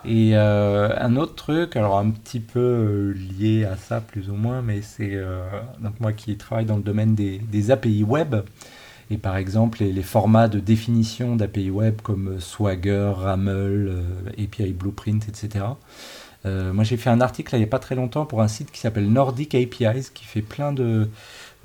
Et 0.05 0.31
euh, 0.33 0.89
un 0.99 1.15
autre 1.15 1.35
truc, 1.35 1.75
alors 1.75 1.97
un 1.97 2.09
petit 2.09 2.39
peu 2.39 2.59
euh, 2.59 3.13
lié 3.13 3.65
à 3.65 3.77
ça 3.77 4.01
plus 4.01 4.29
ou 4.29 4.35
moins, 4.35 4.61
mais 4.61 4.81
c'est 4.81 5.11
euh, 5.13 5.45
donc 5.79 5.99
moi 5.99 6.11
qui 6.11 6.35
travaille 6.37 6.65
dans 6.65 6.75
le 6.75 6.83
domaine 6.83 7.15
des, 7.15 7.39
des 7.39 7.71
API 7.71 8.03
web, 8.03 8.35
et 9.09 9.17
par 9.17 9.37
exemple 9.37 9.83
les, 9.83 10.01
formats 10.01 10.49
de 10.49 10.59
définition 10.59 11.35
d'API 11.35 11.69
web 11.69 12.01
comme 12.01 12.39
Swagger, 12.39 13.13
Ramel, 13.15 14.03
API 14.37 14.73
Blueprint, 14.73 15.27
etc. 15.29 15.65
moi 16.45 16.83
j'ai 16.83 16.97
fait 16.97 17.09
un 17.09 17.21
article 17.21 17.55
il 17.55 17.59
n'y 17.59 17.65
a 17.65 17.67
pas 17.67 17.79
très 17.79 17.95
longtemps 17.95 18.25
pour 18.25 18.41
un 18.41 18.47
site 18.47 18.71
qui 18.71 18.79
s'appelle 18.79 19.09
Nordic 19.09 19.55
APIs, 19.55 20.11
qui 20.13 20.25
fait 20.25 20.41
plein 20.41 20.73
de 20.73 21.09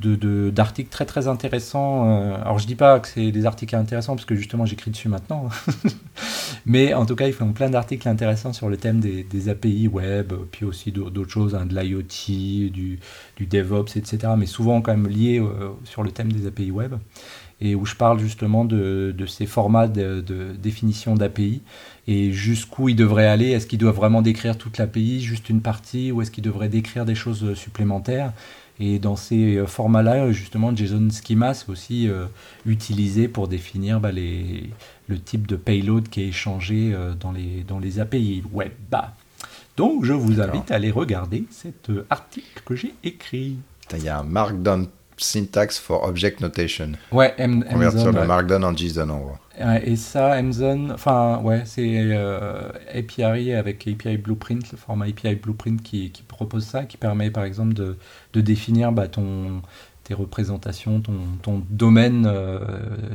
d'articles 0.01 0.91
très 0.91 1.05
très 1.05 1.29
intéressants. 1.29 2.09
Euh, 2.09 2.37
alors 2.41 2.59
je 2.59 2.67
dis 2.67 2.75
pas 2.75 3.01
que 3.01 3.09
c'est 3.09 3.33
des 3.33 3.47
articles 3.47 3.75
intéressants 3.75 4.15
parce 4.15 4.25
que 4.25 4.35
justement 4.35 4.65
j'écris 4.65 4.91
dessus 4.91 5.09
maintenant, 5.09 5.49
mais 6.67 6.95
en 6.95 7.07
tout 7.07 7.17
cas 7.17 7.27
ils 7.27 7.33
font 7.33 7.53
plein 7.53 7.71
d'articles 7.71 8.09
intéressants 8.09 8.53
sur 8.53 8.69
le 8.69 8.77
thème 8.77 9.01
des, 9.01 9.25
des 9.25 9.49
API 9.49 9.89
web, 9.89 10.33
puis 10.53 10.65
aussi 10.65 10.93
d'autres 10.93 11.31
choses, 11.31 11.55
hein, 11.55 11.67
de 11.67 11.79
l'IoT, 11.79 12.71
du, 12.71 12.99
du, 13.37 13.47
DevOps, 13.47 13.97
etc. 13.97 14.33
Mais 14.37 14.47
souvent 14.47 14.81
quand 14.81 14.93
même 14.93 15.09
liés 15.09 15.41
euh, 15.41 15.71
sur 15.85 16.03
le 16.03 16.11
thème 16.11 16.33
des 16.33 16.47
API 16.47 16.71
web 16.71 16.95
et 17.61 17.75
où 17.75 17.85
je 17.85 17.97
parle 17.97 18.21
justement 18.21 18.65
de, 18.65 19.15
de 19.17 19.27
ces 19.27 19.47
formats 19.47 19.89
de, 19.89 20.21
de 20.21 20.53
définition 20.53 21.15
d'API 21.15 21.63
et 22.07 22.31
jusqu'où 22.31 22.89
ils 22.89 22.97
devraient 22.97 23.27
aller. 23.27 23.51
Est-ce 23.51 23.67
qu'ils 23.67 23.79
doivent 23.79 23.97
vraiment 23.97 24.23
décrire 24.23 24.57
toute 24.57 24.79
l'API, 24.79 25.21
juste 25.21 25.49
une 25.49 25.61
partie, 25.61 26.13
ou 26.13 26.23
est-ce 26.23 26.31
qu'ils 26.31 26.45
devraient 26.45 26.69
décrire 26.69 27.05
des 27.05 27.17
choses 27.17 27.55
supplémentaires? 27.55 28.33
Et 28.81 28.99
dans 28.99 29.17
ces 29.17 29.57
euh, 29.57 29.67
formats-là, 29.67 30.31
justement, 30.33 30.75
JSON 30.75 31.09
Schema, 31.11 31.55
c'est 31.55 31.69
aussi 31.69 32.09
euh, 32.09 32.27
utilisé 32.65 33.29
pour 33.29 33.49
définir 33.49 34.01
bah, 34.01 34.13
les, 34.13 34.71
le 35.09 35.19
type 35.19 35.47
de 35.47 35.57
payload 35.57 36.09
qui 36.09 36.23
est 36.23 36.29
échangé 36.29 36.93
euh, 36.95 37.15
dans, 37.15 37.33
les, 37.33 37.65
dans 37.67 37.79
les 37.79 37.99
API 37.99 38.43
web. 38.53 38.73
Bah. 38.91 39.15
Donc, 39.77 40.05
je 40.05 40.13
vous 40.13 40.41
invite 40.41 40.71
à 40.71 40.77
aller 40.77 40.91
regarder 40.91 41.45
cet 41.51 41.91
article 42.11 42.63
que 42.65 42.75
j'ai 42.75 42.95
écrit. 43.05 43.57
Il 43.93 44.03
y 44.03 44.09
a 44.09 44.19
un 44.19 44.25
Markdown 44.25 44.89
syntax 45.19 45.79
for 45.79 46.05
object 46.05 46.41
notation. 46.41 46.93
Ouais, 47.13 47.35
M 47.39 47.65
Convertir 47.65 48.13
le 48.13 48.27
Markdown 48.27 48.65
en 48.65 48.77
JSON 48.77 49.11
en 49.11 49.19
gros. 49.19 49.37
et 49.85 49.97
ça, 49.97 50.41
Mzone, 50.41 50.93
enfin, 50.93 51.41
ouais, 51.43 51.63
c'est 51.65 51.83
euh, 51.83 52.71
API 52.95 53.53
avec 53.53 53.87
API 53.87 54.17
Blueprint, 54.17 54.71
le 54.73 54.79
format 54.79 55.07
API 55.07 55.35
Blueprint 55.35 55.83
qui, 55.83 56.11
qui 56.11 56.23
propose 56.23 56.65
ça, 56.65 56.85
qui 56.85 56.97
permet 56.97 57.31
par 57.31 57.45
exemple 57.45 57.75
de, 57.75 57.97
de 58.33 58.41
définir 58.41 58.93
bah, 58.93 59.09
ton, 59.09 59.63
tes 60.05 60.15
représentations, 60.15 61.01
ton, 61.01 61.21
ton 61.43 61.63
domaine, 61.69 62.27
euh, 62.27 62.61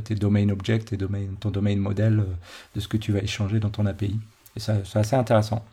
tes 0.04 0.14
domain 0.14 0.48
objects, 0.50 0.84
tes 0.84 0.96
domain, 0.96 1.26
ton 1.40 1.50
domaine 1.50 1.78
modèle 1.78 2.20
euh, 2.20 2.34
de 2.74 2.80
ce 2.80 2.88
que 2.88 2.96
tu 2.96 3.12
vas 3.12 3.20
échanger 3.20 3.60
dans 3.60 3.70
ton 3.70 3.86
API. 3.86 4.18
Et 4.56 4.60
ça, 4.60 4.74
c'est 4.84 4.98
assez 4.98 5.16
intéressant. 5.16 5.64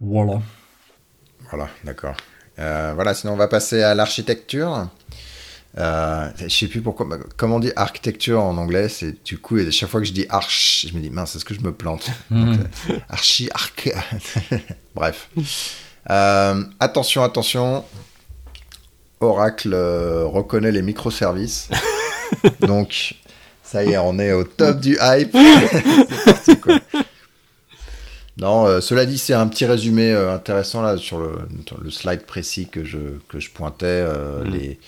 Voilà. 0.00 0.40
Voilà, 1.50 1.68
d'accord. 1.84 2.16
Voilà, 2.56 3.12
sinon 3.12 3.34
on 3.34 3.36
va 3.36 3.48
passer 3.48 3.82
à 3.82 3.94
l'architecture. 3.94 4.88
Euh, 5.78 6.30
je 6.38 6.48
sais 6.48 6.68
plus 6.68 6.80
pourquoi. 6.80 7.06
Comment 7.36 7.56
on 7.56 7.60
dit 7.60 7.72
architecture 7.76 8.42
en 8.42 8.56
anglais 8.56 8.88
C'est 8.88 9.22
du 9.24 9.38
coup, 9.38 9.58
chaque 9.70 9.90
fois 9.90 10.00
que 10.00 10.06
je 10.06 10.12
dis 10.12 10.26
arch, 10.30 10.86
je 10.88 10.94
me 10.94 11.00
dis 11.00 11.10
mince, 11.10 11.36
est-ce 11.36 11.44
que 11.44 11.54
je 11.54 11.60
me 11.60 11.72
plante? 11.72 12.10
Euh, 12.32 12.56
Archi, 13.08 13.50
arc. 13.52 13.90
Bref. 14.94 15.28
Euh, 16.10 16.64
attention, 16.80 17.22
attention. 17.22 17.84
Oracle 19.20 19.72
euh, 19.74 20.24
reconnaît 20.24 20.72
les 20.72 20.82
microservices. 20.82 21.68
Donc, 22.60 23.14
ça 23.62 23.84
y 23.84 23.92
est, 23.92 23.98
on 23.98 24.18
est 24.18 24.32
au 24.32 24.44
top 24.44 24.80
du 24.80 24.96
hype. 25.00 25.32
parti, 26.24 26.58
quoi. 26.58 26.78
Non, 28.38 28.80
cela 28.82 29.06
dit, 29.06 29.16
c'est 29.18 29.32
un 29.34 29.46
petit 29.48 29.64
résumé 29.64 30.12
intéressant 30.12 30.82
là 30.82 30.98
sur 30.98 31.18
le, 31.20 31.38
le, 31.82 31.90
slide 31.90 32.22
précis 32.26 32.68
que 32.68 32.84
je, 32.84 32.98
que 33.28 33.40
je 33.40 33.50
pointais. 33.50 34.04
Hmm. 34.04 34.50
Les 34.50 34.78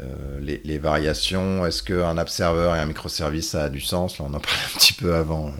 euh, 0.00 0.40
les, 0.40 0.78
variations, 0.78 1.66
est-ce 1.66 1.82
qu'un 1.82 2.16
app 2.16 2.28
serveur 2.28 2.74
et 2.74 2.78
un 2.78 2.86
microservice 2.86 3.54
a 3.54 3.68
du 3.68 3.80
sens? 3.80 4.18
Là, 4.18 4.24
on 4.28 4.34
en 4.34 4.40
parlait 4.40 4.58
un 4.74 4.78
petit 4.78 4.92
peu 4.92 5.14
avant, 5.14 5.48
euh, 5.48 5.50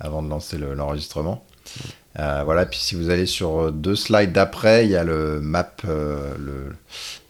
avant 0.00 0.22
de 0.22 0.28
lancer 0.28 0.58
l'enregistrement. 0.58 1.44
Euh, 2.20 2.42
voilà, 2.44 2.66
puis 2.66 2.78
si 2.78 2.94
vous 2.94 3.10
allez 3.10 3.26
sur 3.26 3.72
deux 3.72 3.96
slides 3.96 4.32
d'après, 4.32 4.84
il 4.84 4.90
y 4.90 4.96
a 4.96 5.02
le 5.02 5.40
map, 5.40 5.74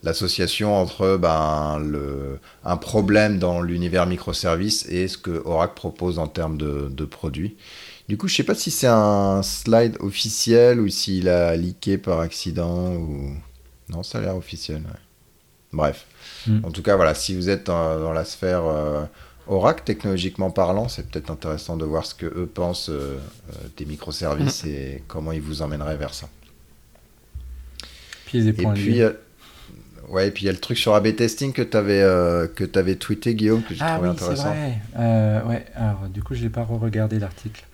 l'association 0.02 0.76
entre 0.76 1.16
ben, 1.16 1.78
le, 1.78 2.38
un 2.64 2.76
problème 2.76 3.38
dans 3.38 3.62
l'univers 3.62 4.06
microservice 4.06 4.86
et 4.90 5.08
ce 5.08 5.16
que 5.16 5.42
Oracle 5.46 5.74
propose 5.74 6.18
en 6.18 6.26
termes 6.26 6.58
de, 6.58 7.04
produits. 7.04 7.56
Du 8.08 8.18
coup, 8.18 8.28
je 8.28 8.34
sais 8.34 8.42
pas 8.42 8.54
si 8.54 8.70
c'est 8.70 8.88
un 8.88 9.42
slide 9.42 9.96
officiel 10.00 10.80
ou 10.80 10.88
s'il 10.88 11.30
a 11.30 11.56
leaké 11.56 11.96
par 11.96 12.20
accident 12.20 12.92
ou. 12.96 13.30
Non, 13.88 14.02
ça 14.02 14.18
a 14.18 14.20
l'air 14.20 14.36
officiel. 14.36 14.82
Bref. 15.74 16.06
Mm. 16.46 16.64
En 16.64 16.70
tout 16.70 16.82
cas, 16.82 16.96
voilà, 16.96 17.14
si 17.14 17.34
vous 17.34 17.48
êtes 17.48 17.66
dans, 17.66 18.12
la 18.12 18.24
sphère 18.24 18.64
euh, 18.64 19.04
Oracle, 19.46 19.82
technologiquement 19.84 20.50
parlant, 20.50 20.88
c'est 20.88 21.08
peut-être 21.08 21.30
intéressant 21.30 21.76
de 21.76 21.84
voir 21.84 22.06
ce 22.06 22.14
que 22.14 22.26
eux 22.26 22.50
pensent 22.52 22.90
euh, 22.90 23.18
euh, 23.50 23.54
des 23.76 23.84
microservices 23.84 24.64
mm. 24.64 24.68
et 24.68 25.02
comment 25.08 25.32
ils 25.32 25.42
vous 25.42 25.62
emmèneraient 25.62 25.96
vers 25.96 26.14
ça. 26.14 26.28
et, 28.32 28.52
puis, 28.52 29.02
ouais, 30.08 30.28
et 30.28 30.30
puis 30.30 30.44
il 30.44 30.46
y 30.46 30.48
a 30.48 30.52
le 30.52 30.58
truc 30.58 30.78
sur 30.78 30.94
A/B 30.94 31.14
testing 31.14 31.52
que 31.52 31.62
tu 31.62 31.76
avais 31.76 32.00
que 32.54 32.78
avais 32.78 32.96
tweeté 32.96 33.34
Guillaume 33.34 33.62
que 33.62 33.74
j'ai 33.74 33.82
ah, 33.82 33.94
trouvé 33.94 34.08
oui, 34.08 34.14
intéressant. 34.14 34.52
Vrai. 34.52 35.42
ouais, 35.46 35.64
alors 35.74 36.08
du 36.08 36.22
coup, 36.22 36.34
je 36.34 36.42
n'ai 36.42 36.50
pas 36.50 36.64
re-regardé 36.64 37.18
l'article. 37.18 37.64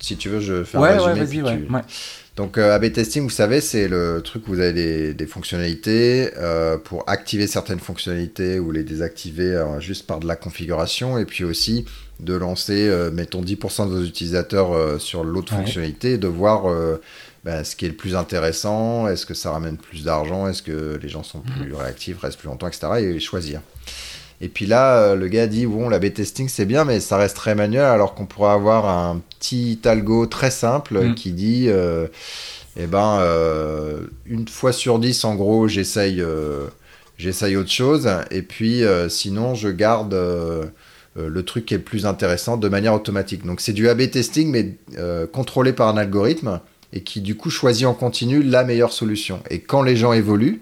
Si 0.00 0.16
tu 0.16 0.28
veux, 0.28 0.40
je 0.40 0.64
fais 0.64 0.78
un 0.78 1.12
résumé. 1.12 1.50
Ouais, 1.70 1.82
tu... 1.86 2.23
Donc 2.36 2.58
euh, 2.58 2.74
A/B 2.74 2.90
testing, 2.90 3.22
vous 3.22 3.30
savez, 3.30 3.60
c'est 3.60 3.86
le 3.86 4.20
truc 4.20 4.48
où 4.48 4.54
vous 4.54 4.60
avez 4.60 5.14
des, 5.14 5.26
fonctionnalités 5.26 6.30
euh, 6.36 6.76
pour 6.78 7.08
activer 7.08 7.46
certaines 7.46 7.78
fonctionnalités 7.78 8.58
ou 8.58 8.72
les 8.72 8.82
désactiver 8.82 9.54
euh, 9.54 9.78
juste 9.78 10.06
par 10.06 10.18
de 10.18 10.26
la 10.26 10.34
configuration, 10.34 11.16
et 11.16 11.26
puis 11.26 11.44
aussi 11.44 11.84
de 12.18 12.34
lancer, 12.34 12.90
mettons 13.12 13.42
10% 13.42 13.88
de 13.88 13.94
vos 13.94 14.04
utilisateurs 14.04 15.00
sur 15.00 15.24
l'autre 15.24 15.52
fonctionnalité, 15.52 16.12
et 16.12 16.18
de 16.18 16.28
voir 16.28 16.72
ben, 17.44 17.64
ce 17.64 17.74
qui 17.74 17.86
est 17.86 17.88
le 17.88 17.96
plus 17.96 18.14
intéressant, 18.14 19.08
est-ce 19.08 19.26
que 19.26 19.34
ça 19.34 19.50
ramène 19.50 19.76
plus 19.76 20.04
d'argent, 20.04 20.46
est-ce 20.46 20.62
que 20.62 20.96
les 21.02 21.08
gens 21.08 21.24
sont 21.24 21.40
plus 21.40 21.70
mhm. 21.70 21.74
réactifs, 21.74 22.20
restent 22.20 22.38
plus 22.38 22.46
longtemps, 22.46 22.68
etc. 22.68 22.86
Et 23.00 23.18
choisir. 23.18 23.60
Et 24.44 24.48
puis 24.48 24.66
là, 24.66 24.98
euh, 24.98 25.14
le 25.16 25.28
gars 25.28 25.46
dit 25.46 25.64
bon, 25.64 25.88
la 25.88 25.98
B-testing 25.98 26.50
c'est 26.50 26.66
bien, 26.66 26.84
mais 26.84 27.00
ça 27.00 27.16
reste 27.16 27.34
très 27.34 27.54
manuel, 27.54 27.86
alors 27.86 28.14
qu'on 28.14 28.26
pourrait 28.26 28.52
avoir 28.52 28.86
un 28.86 29.22
petit 29.40 29.80
algo 29.86 30.26
très 30.26 30.50
simple 30.50 31.02
mm. 31.02 31.14
qui 31.14 31.32
dit 31.32 31.64
euh, 31.68 32.08
eh 32.76 32.86
ben, 32.86 33.20
euh, 33.20 34.00
une 34.26 34.46
fois 34.46 34.74
sur 34.74 34.98
dix, 34.98 35.24
en 35.24 35.34
gros, 35.34 35.66
j'essaye 35.66 36.22
j'essaye 37.16 37.56
autre 37.56 37.70
chose. 37.70 38.10
Et 38.30 38.42
puis, 38.42 38.82
sinon, 39.08 39.54
je 39.54 39.68
garde 39.68 40.14
le 41.16 41.42
truc 41.42 41.64
qui 41.64 41.72
est 41.72 41.78
le 41.78 41.82
plus 41.82 42.04
intéressant 42.04 42.58
de 42.58 42.68
manière 42.68 42.92
automatique. 42.92 43.46
Donc, 43.46 43.62
c'est 43.62 43.72
du 43.72 43.88
A-B 43.88 44.10
testing, 44.10 44.50
mais 44.50 44.76
contrôlé 45.32 45.72
par 45.72 45.88
un 45.88 45.96
algorithme 45.96 46.60
et 46.92 47.00
qui, 47.00 47.22
du 47.22 47.36
coup, 47.36 47.48
choisit 47.48 47.86
en 47.86 47.94
continu 47.94 48.42
la 48.42 48.64
meilleure 48.64 48.92
solution. 48.92 49.40
Et 49.48 49.60
quand 49.60 49.82
les 49.82 49.96
gens 49.96 50.12
évoluent, 50.12 50.60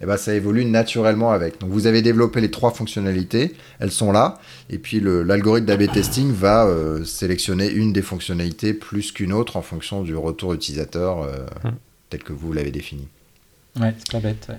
eh 0.00 0.06
ben, 0.06 0.16
ça 0.16 0.34
évolue 0.34 0.64
naturellement 0.64 1.30
avec. 1.30 1.60
Donc 1.60 1.70
vous 1.70 1.86
avez 1.86 2.02
développé 2.02 2.40
les 2.40 2.50
trois 2.50 2.72
fonctionnalités, 2.72 3.54
elles 3.78 3.90
sont 3.90 4.12
là, 4.12 4.38
et 4.70 4.78
puis 4.78 5.00
l'algorithme 5.00 5.66
d'AB 5.66 5.92
testing 5.92 6.32
va 6.32 6.66
euh, 6.66 7.04
sélectionner 7.04 7.70
une 7.70 7.92
des 7.92 8.02
fonctionnalités 8.02 8.72
plus 8.72 9.12
qu'une 9.12 9.32
autre 9.32 9.56
en 9.56 9.62
fonction 9.62 10.02
du 10.02 10.16
retour 10.16 10.54
utilisateur 10.54 11.22
euh, 11.22 11.44
hmm. 11.64 11.74
tel 12.08 12.22
que 12.22 12.32
vous 12.32 12.52
l'avez 12.52 12.70
défini. 12.70 13.08
Ouais, 13.78 13.94
c'est 13.98 14.10
pas 14.10 14.20
bête. 14.20 14.50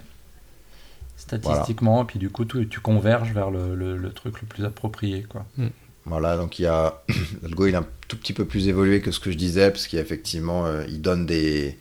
Statistiquement, 1.18 2.04
et 2.04 2.06
puis 2.06 2.20
du 2.20 2.30
coup, 2.30 2.46
tu, 2.46 2.68
tu 2.68 2.80
converges 2.80 3.32
vers 3.32 3.52
le, 3.52 3.76
le, 3.76 4.12
truc 4.12 4.42
le 4.42 4.48
plus 4.48 4.66
approprié. 4.66 5.24
Quoi. 5.24 5.46
Hmm. 5.58 5.68
Voilà, 6.06 6.36
donc 6.38 6.60
il 6.60 6.64
y 6.64 6.68
a 6.68 7.04
l'algo 7.44 7.68
il 7.68 7.74
est 7.74 7.78
un 7.78 7.86
tout 8.08 8.18
petit 8.18 8.34
peu 8.34 8.46
plus 8.46 8.68
évolué 8.68 9.02
que 9.02 9.12
ce 9.12 9.20
que 9.20 9.32
je 9.32 9.38
disais, 9.38 9.72
parce 9.72 9.88
qu'effectivement, 9.88 10.66
euh, 10.66 10.84
il 10.88 11.02
donne 11.02 11.26
des 11.26 11.78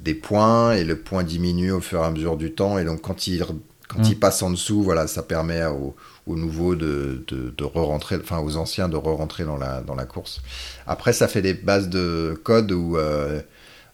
des 0.00 0.14
points 0.14 0.72
et 0.72 0.84
le 0.84 0.96
point 0.96 1.24
diminue 1.24 1.72
au 1.72 1.80
fur 1.80 2.00
et 2.00 2.04
à 2.04 2.10
mesure 2.10 2.36
du 2.36 2.52
temps. 2.52 2.78
Et 2.78 2.84
donc, 2.84 3.02
quand 3.02 3.26
il, 3.26 3.44
quand 3.92 4.02
il 4.04 4.16
mm. 4.16 4.20
passe 4.20 4.42
en 4.42 4.50
dessous, 4.50 4.82
voilà, 4.82 5.06
ça 5.06 5.22
permet 5.22 5.64
aux, 5.64 5.94
nouveaux 6.26 6.74
de, 6.74 7.24
de, 7.28 7.52
de 7.56 7.64
re-rentrer, 7.64 8.16
enfin 8.20 8.38
aux 8.38 8.56
anciens 8.56 8.88
de 8.88 8.96
re-rentrer 8.96 9.44
dans 9.44 9.56
la, 9.56 9.82
dans 9.82 9.94
la 9.94 10.04
course. 10.04 10.40
Après, 10.86 11.12
ça 11.12 11.28
fait 11.28 11.42
des 11.42 11.54
bases 11.54 11.88
de 11.88 12.38
code 12.42 12.72
où. 12.72 12.96
Euh, 12.96 13.40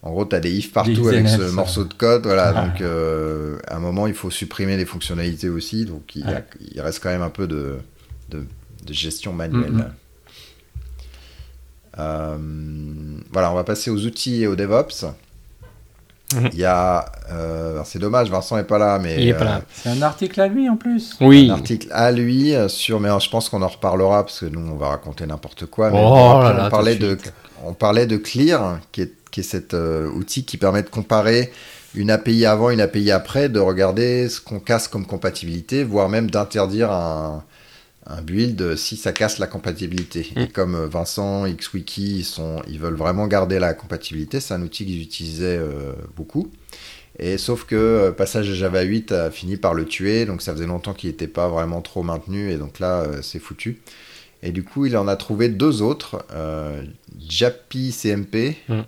en 0.00 0.12
gros, 0.12 0.24
tu 0.24 0.36
as 0.36 0.40
des 0.40 0.52
ifs 0.52 0.72
partout 0.72 1.08
avec 1.08 1.28
ce 1.28 1.50
morceau 1.50 1.84
de 1.84 1.92
code. 1.92 2.22
Voilà, 2.22 2.52
donc 2.52 2.80
euh, 2.80 3.58
à 3.66 3.76
un 3.76 3.80
moment, 3.80 4.06
il 4.06 4.14
faut 4.14 4.30
supprimer 4.30 4.76
les 4.76 4.84
fonctionnalités 4.84 5.48
aussi. 5.48 5.86
Donc 5.86 6.14
il, 6.14 6.24
il 6.72 6.80
reste 6.80 7.02
quand 7.02 7.08
même 7.08 7.22
un 7.22 7.30
peu 7.30 7.48
de, 7.48 7.78
de, 8.30 8.44
gestion 8.88 9.32
manuelle. 9.32 9.90
Mm-hmm. 11.96 13.22
voilà, 13.32 13.50
on 13.50 13.56
va 13.56 13.64
passer 13.64 13.90
aux 13.90 14.06
outils 14.06 14.44
et 14.44 14.46
au 14.46 14.54
DevOps. 14.54 15.06
Mhm. 16.34 16.50
Il 16.52 16.58
y 16.58 16.64
a, 16.64 17.06
euh, 17.32 17.80
c'est 17.84 17.98
dommage, 17.98 18.30
Vincent 18.30 18.56
n'est 18.56 18.64
pas 18.64 18.78
là, 18.78 18.98
mais 18.98 19.22
il 19.22 19.28
est 19.28 19.34
pas 19.34 19.44
là. 19.44 19.56
Euh, 19.56 19.60
c'est 19.72 19.88
un 19.88 20.02
article 20.02 20.40
à 20.40 20.48
lui 20.48 20.68
en 20.68 20.76
plus. 20.76 21.16
Oui. 21.20 21.48
Un 21.50 21.54
article 21.54 21.88
à 21.90 22.12
lui 22.12 22.54
euh, 22.54 22.68
sur, 22.68 23.00
mais 23.00 23.08
je 23.18 23.30
pense 23.30 23.48
qu'on 23.48 23.62
en 23.62 23.68
reparlera 23.68 24.24
parce 24.24 24.40
que 24.40 24.46
nous 24.46 24.60
on 24.60 24.76
va 24.76 24.88
raconter 24.88 25.26
n'importe 25.26 25.66
quoi. 25.66 25.90
Mais 25.90 26.00
oh 26.02 26.06
on, 26.06 26.68
parlait 26.70 26.96
de, 26.96 27.16
on 27.64 27.72
parlait 27.72 28.06
de 28.06 28.18
Clear, 28.18 28.78
qui 28.92 29.02
est, 29.02 29.12
qui 29.30 29.40
est 29.40 29.44
cet 29.44 29.74
outil 29.74 30.44
qui 30.44 30.58
permet 30.58 30.82
de 30.82 30.90
comparer 30.90 31.50
une 31.94 32.10
API 32.10 32.44
avant, 32.44 32.68
une 32.70 32.82
API 32.82 33.10
après, 33.10 33.48
de 33.48 33.60
regarder 33.60 34.28
ce 34.28 34.40
qu'on 34.40 34.60
casse 34.60 34.86
comme 34.86 35.06
compatibilité, 35.06 35.82
voire 35.82 36.10
même 36.10 36.30
d'interdire 36.30 36.92
un, 36.92 37.42
un 38.08 38.22
build 38.22 38.76
si 38.76 38.96
ça 38.96 39.12
casse 39.12 39.38
la 39.38 39.46
compatibilité. 39.46 40.26
Et 40.36 40.44
mm. 40.44 40.48
comme 40.48 40.74
euh, 40.74 40.86
Vincent, 40.86 41.46
XWiki, 41.46 42.18
ils, 42.18 42.24
sont, 42.24 42.62
ils 42.66 42.78
veulent 42.78 42.94
vraiment 42.94 43.26
garder 43.26 43.58
la 43.58 43.74
compatibilité, 43.74 44.40
c'est 44.40 44.54
un 44.54 44.62
outil 44.62 44.86
qu'ils 44.86 45.02
utilisaient 45.02 45.58
euh, 45.58 45.92
beaucoup. 46.16 46.50
Et 47.18 47.36
sauf 47.36 47.64
que 47.64 47.76
euh, 47.76 48.12
passage 48.12 48.46
Java 48.46 48.82
8 48.82 49.12
a 49.12 49.30
fini 49.30 49.56
par 49.56 49.74
le 49.74 49.84
tuer, 49.84 50.24
donc 50.24 50.40
ça 50.40 50.52
faisait 50.52 50.66
longtemps 50.66 50.94
qu'il 50.94 51.10
n'était 51.10 51.28
pas 51.28 51.48
vraiment 51.48 51.82
trop 51.82 52.02
maintenu, 52.02 52.50
et 52.50 52.56
donc 52.56 52.78
là, 52.78 53.06
c'est 53.22 53.38
foutu. 53.38 53.80
Et 54.42 54.52
du 54.52 54.62
coup, 54.62 54.86
il 54.86 54.96
en 54.96 55.08
a 55.08 55.16
trouvé 55.16 55.48
deux 55.48 55.82
autres, 55.82 56.24
Japi 57.28 57.92
CMP 57.92 58.56
mm. 58.68 58.80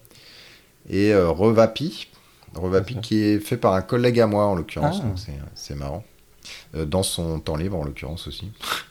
et 0.90 1.14
Revapi. 1.14 2.06
Revapi 2.54 3.00
qui 3.00 3.22
est 3.22 3.38
fait 3.38 3.56
par 3.56 3.74
un 3.74 3.83
collègue 3.83 4.18
à 4.20 4.26
moi 4.26 4.46
en 4.46 4.54
l'occurrence, 4.54 5.02
ah. 5.04 5.33
c'est 5.54 5.74
marrant. 5.74 6.04
dans 6.74 7.02
son 7.02 7.40
temps 7.40 7.56
libre 7.56 7.78
en 7.78 7.85
l'occurrence 7.85 8.28
aussi. 8.28 8.50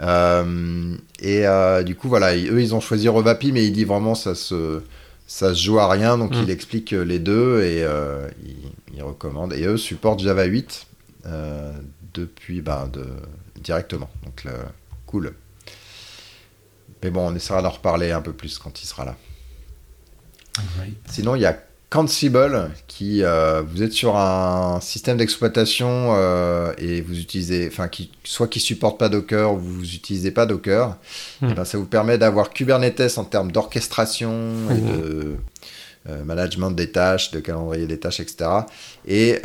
Euh, 0.00 0.96
et 1.20 1.46
euh, 1.46 1.82
du 1.82 1.94
coup, 1.94 2.08
voilà, 2.08 2.34
eux, 2.34 2.60
ils 2.60 2.74
ont 2.74 2.80
choisi 2.80 3.08
Revapi, 3.08 3.52
mais 3.52 3.64
il 3.64 3.72
dit 3.72 3.84
vraiment 3.84 4.14
ça 4.14 4.34
se, 4.34 4.82
ça 5.26 5.54
se 5.54 5.62
joue 5.62 5.78
à 5.78 5.88
rien, 5.88 6.18
donc 6.18 6.32
il 6.34 6.46
mm. 6.46 6.50
explique 6.50 6.90
les 6.90 7.18
deux 7.18 7.62
et 7.62 7.82
euh, 7.84 8.28
il, 8.94 9.02
recommande. 9.02 9.52
Et 9.52 9.64
eux 9.64 9.76
supportent 9.76 10.20
Java 10.20 10.44
8 10.44 10.86
depuis, 12.14 12.60
bah, 12.60 12.88
de, 12.92 13.04
directement. 13.60 14.10
Donc, 14.24 14.44
cool. 15.06 15.34
Mais 17.02 17.10
bon, 17.10 17.28
on 17.28 17.34
essaiera 17.34 17.62
d'en 17.62 17.70
reparler 17.70 18.12
un 18.12 18.20
peu 18.20 18.32
plus 18.32 18.58
quand 18.58 18.82
il 18.82 18.86
sera 18.86 19.04
là. 19.04 19.16
Sinon, 21.06 21.34
il 21.34 21.42
y 21.42 21.46
a 21.46 21.58
Ansible, 21.96 22.70
qui 22.86 23.22
euh, 23.22 23.62
vous 23.62 23.82
êtes 23.82 23.92
sur 23.92 24.16
un 24.16 24.80
système 24.80 25.16
d'exploitation 25.16 26.14
euh, 26.16 26.72
et 26.78 27.00
vous 27.00 27.18
utilisez, 27.18 27.68
enfin, 27.68 27.88
qui, 27.88 28.10
soit 28.24 28.48
qui 28.48 28.60
supporte 28.60 28.98
pas 28.98 29.08
Docker 29.08 29.52
ou 29.52 29.58
vous 29.58 29.82
n'utilisez 29.82 30.30
pas 30.30 30.46
Docker, 30.46 30.96
hmm. 31.40 31.48
eh 31.50 31.54
ben, 31.54 31.64
ça 31.64 31.78
vous 31.78 31.86
permet 31.86 32.18
d'avoir 32.18 32.50
Kubernetes 32.50 33.18
en 33.18 33.24
termes 33.24 33.52
d'orchestration 33.52 34.30
et 34.70 34.74
hmm. 34.74 34.86
de 34.86 35.36
euh, 36.08 36.24
management 36.24 36.70
des 36.70 36.90
tâches, 36.90 37.30
de 37.30 37.40
calendrier 37.40 37.86
des 37.86 37.98
tâches, 37.98 38.20
etc. 38.20 38.50
Et 39.06 39.40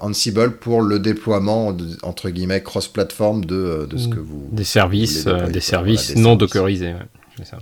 Ansible 0.00 0.56
pour 0.56 0.82
le 0.82 0.98
déploiement 0.98 1.76
entre 2.02 2.30
guillemets 2.30 2.62
cross-platform 2.62 3.44
de, 3.44 3.86
de, 3.88 3.96
ce 3.96 4.08
hmm. 4.08 4.14
que 4.14 4.20
vous 4.20 4.48
des 4.52 4.64
services, 4.64 5.26
des 5.26 5.60
services 5.60 6.16
non 6.16 6.36
dockerisés. 6.36 6.94
Ouais. 6.94 7.44
Ça. 7.44 7.58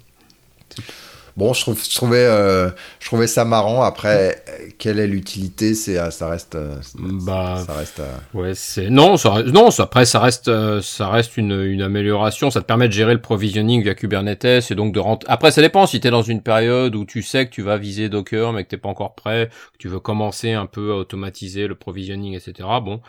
Bon, 1.37 1.53
je, 1.53 1.63
trouve, 1.63 1.83
je, 1.83 1.93
trouvais, 1.97 2.25
euh, 2.25 2.71
je 3.01 3.07
trouvais 3.07 3.27
ça 3.27 3.45
marrant. 3.45 3.83
Après, 3.83 4.45
quelle 4.79 5.01
est 5.01 5.09
l'utilité? 5.09 5.75
C'est 5.75 5.99
euh, 5.99 6.11
ça 6.11 6.29
reste. 6.29 6.55
Euh, 6.55 6.77
bah, 6.97 7.61
ça 7.67 7.73
reste. 7.75 8.01
Ouais, 8.35 8.55
c'est 8.55 8.89
non, 8.89 9.17
ça, 9.17 9.43
non. 9.43 9.73
Ça, 9.73 9.83
après, 9.83 10.05
ça 10.05 10.21
reste, 10.21 10.51
ça 10.81 11.09
reste 11.09 11.37
une, 11.37 11.61
une, 11.61 11.83
amélioration. 11.83 12.51
Ça 12.51 12.61
te 12.61 12.67
permet 12.67 12.87
de 12.87 12.93
gérer 12.93 13.15
le 13.15 13.21
provisioning 13.21 13.83
via 13.83 13.97
Kubernetes 13.97 14.71
et 14.71 14.75
donc 14.77 14.95
de 14.95 15.01
rentrer. 15.01 15.29
Après, 15.29 15.51
ça 15.51 15.61
dépend. 15.61 15.89
Si 15.89 15.99
tu 16.01 16.07
es 16.07 16.11
dans 16.13 16.23
une 16.23 16.41
période 16.41 16.95
où 16.95 17.05
tu 17.05 17.23
sais 17.23 17.47
que 17.47 17.51
tu 17.51 17.63
vas 17.63 17.79
viser 17.79 18.09
Docker, 18.09 18.53
mais 18.53 18.63
que 18.63 18.69
t'es 18.69 18.77
pas 18.77 18.89
encore 18.89 19.17
prêt, 19.17 19.51
que 19.73 19.79
tu 19.79 19.89
veux 19.89 20.01
commencer 20.01 20.53
un 20.53 20.67
peu 20.67 20.93
à 20.93 20.97
automatiser 20.97 21.67
le 21.67 21.75
provisioning, 21.75 22.35
etc. 22.35 22.69
Bon. 22.81 23.01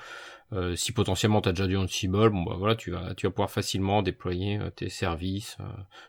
Euh, 0.56 0.76
si 0.76 0.92
potentiellement 0.94 1.42
tu 1.42 1.50
as 1.50 1.52
déjà 1.52 1.68
du 1.68 1.76
Ansible, 1.76 2.30
bon 2.30 2.44
bah 2.44 2.56
voilà, 2.58 2.76
tu 2.76 2.92
vas 2.92 3.14
tu 3.16 3.28
vas 3.28 3.32
pouvoir 3.32 3.52
facilement 3.52 4.02
déployer 4.02 4.58
euh, 4.58 4.70
tes 4.70 4.90
services 4.90 5.58
euh, 5.60 5.64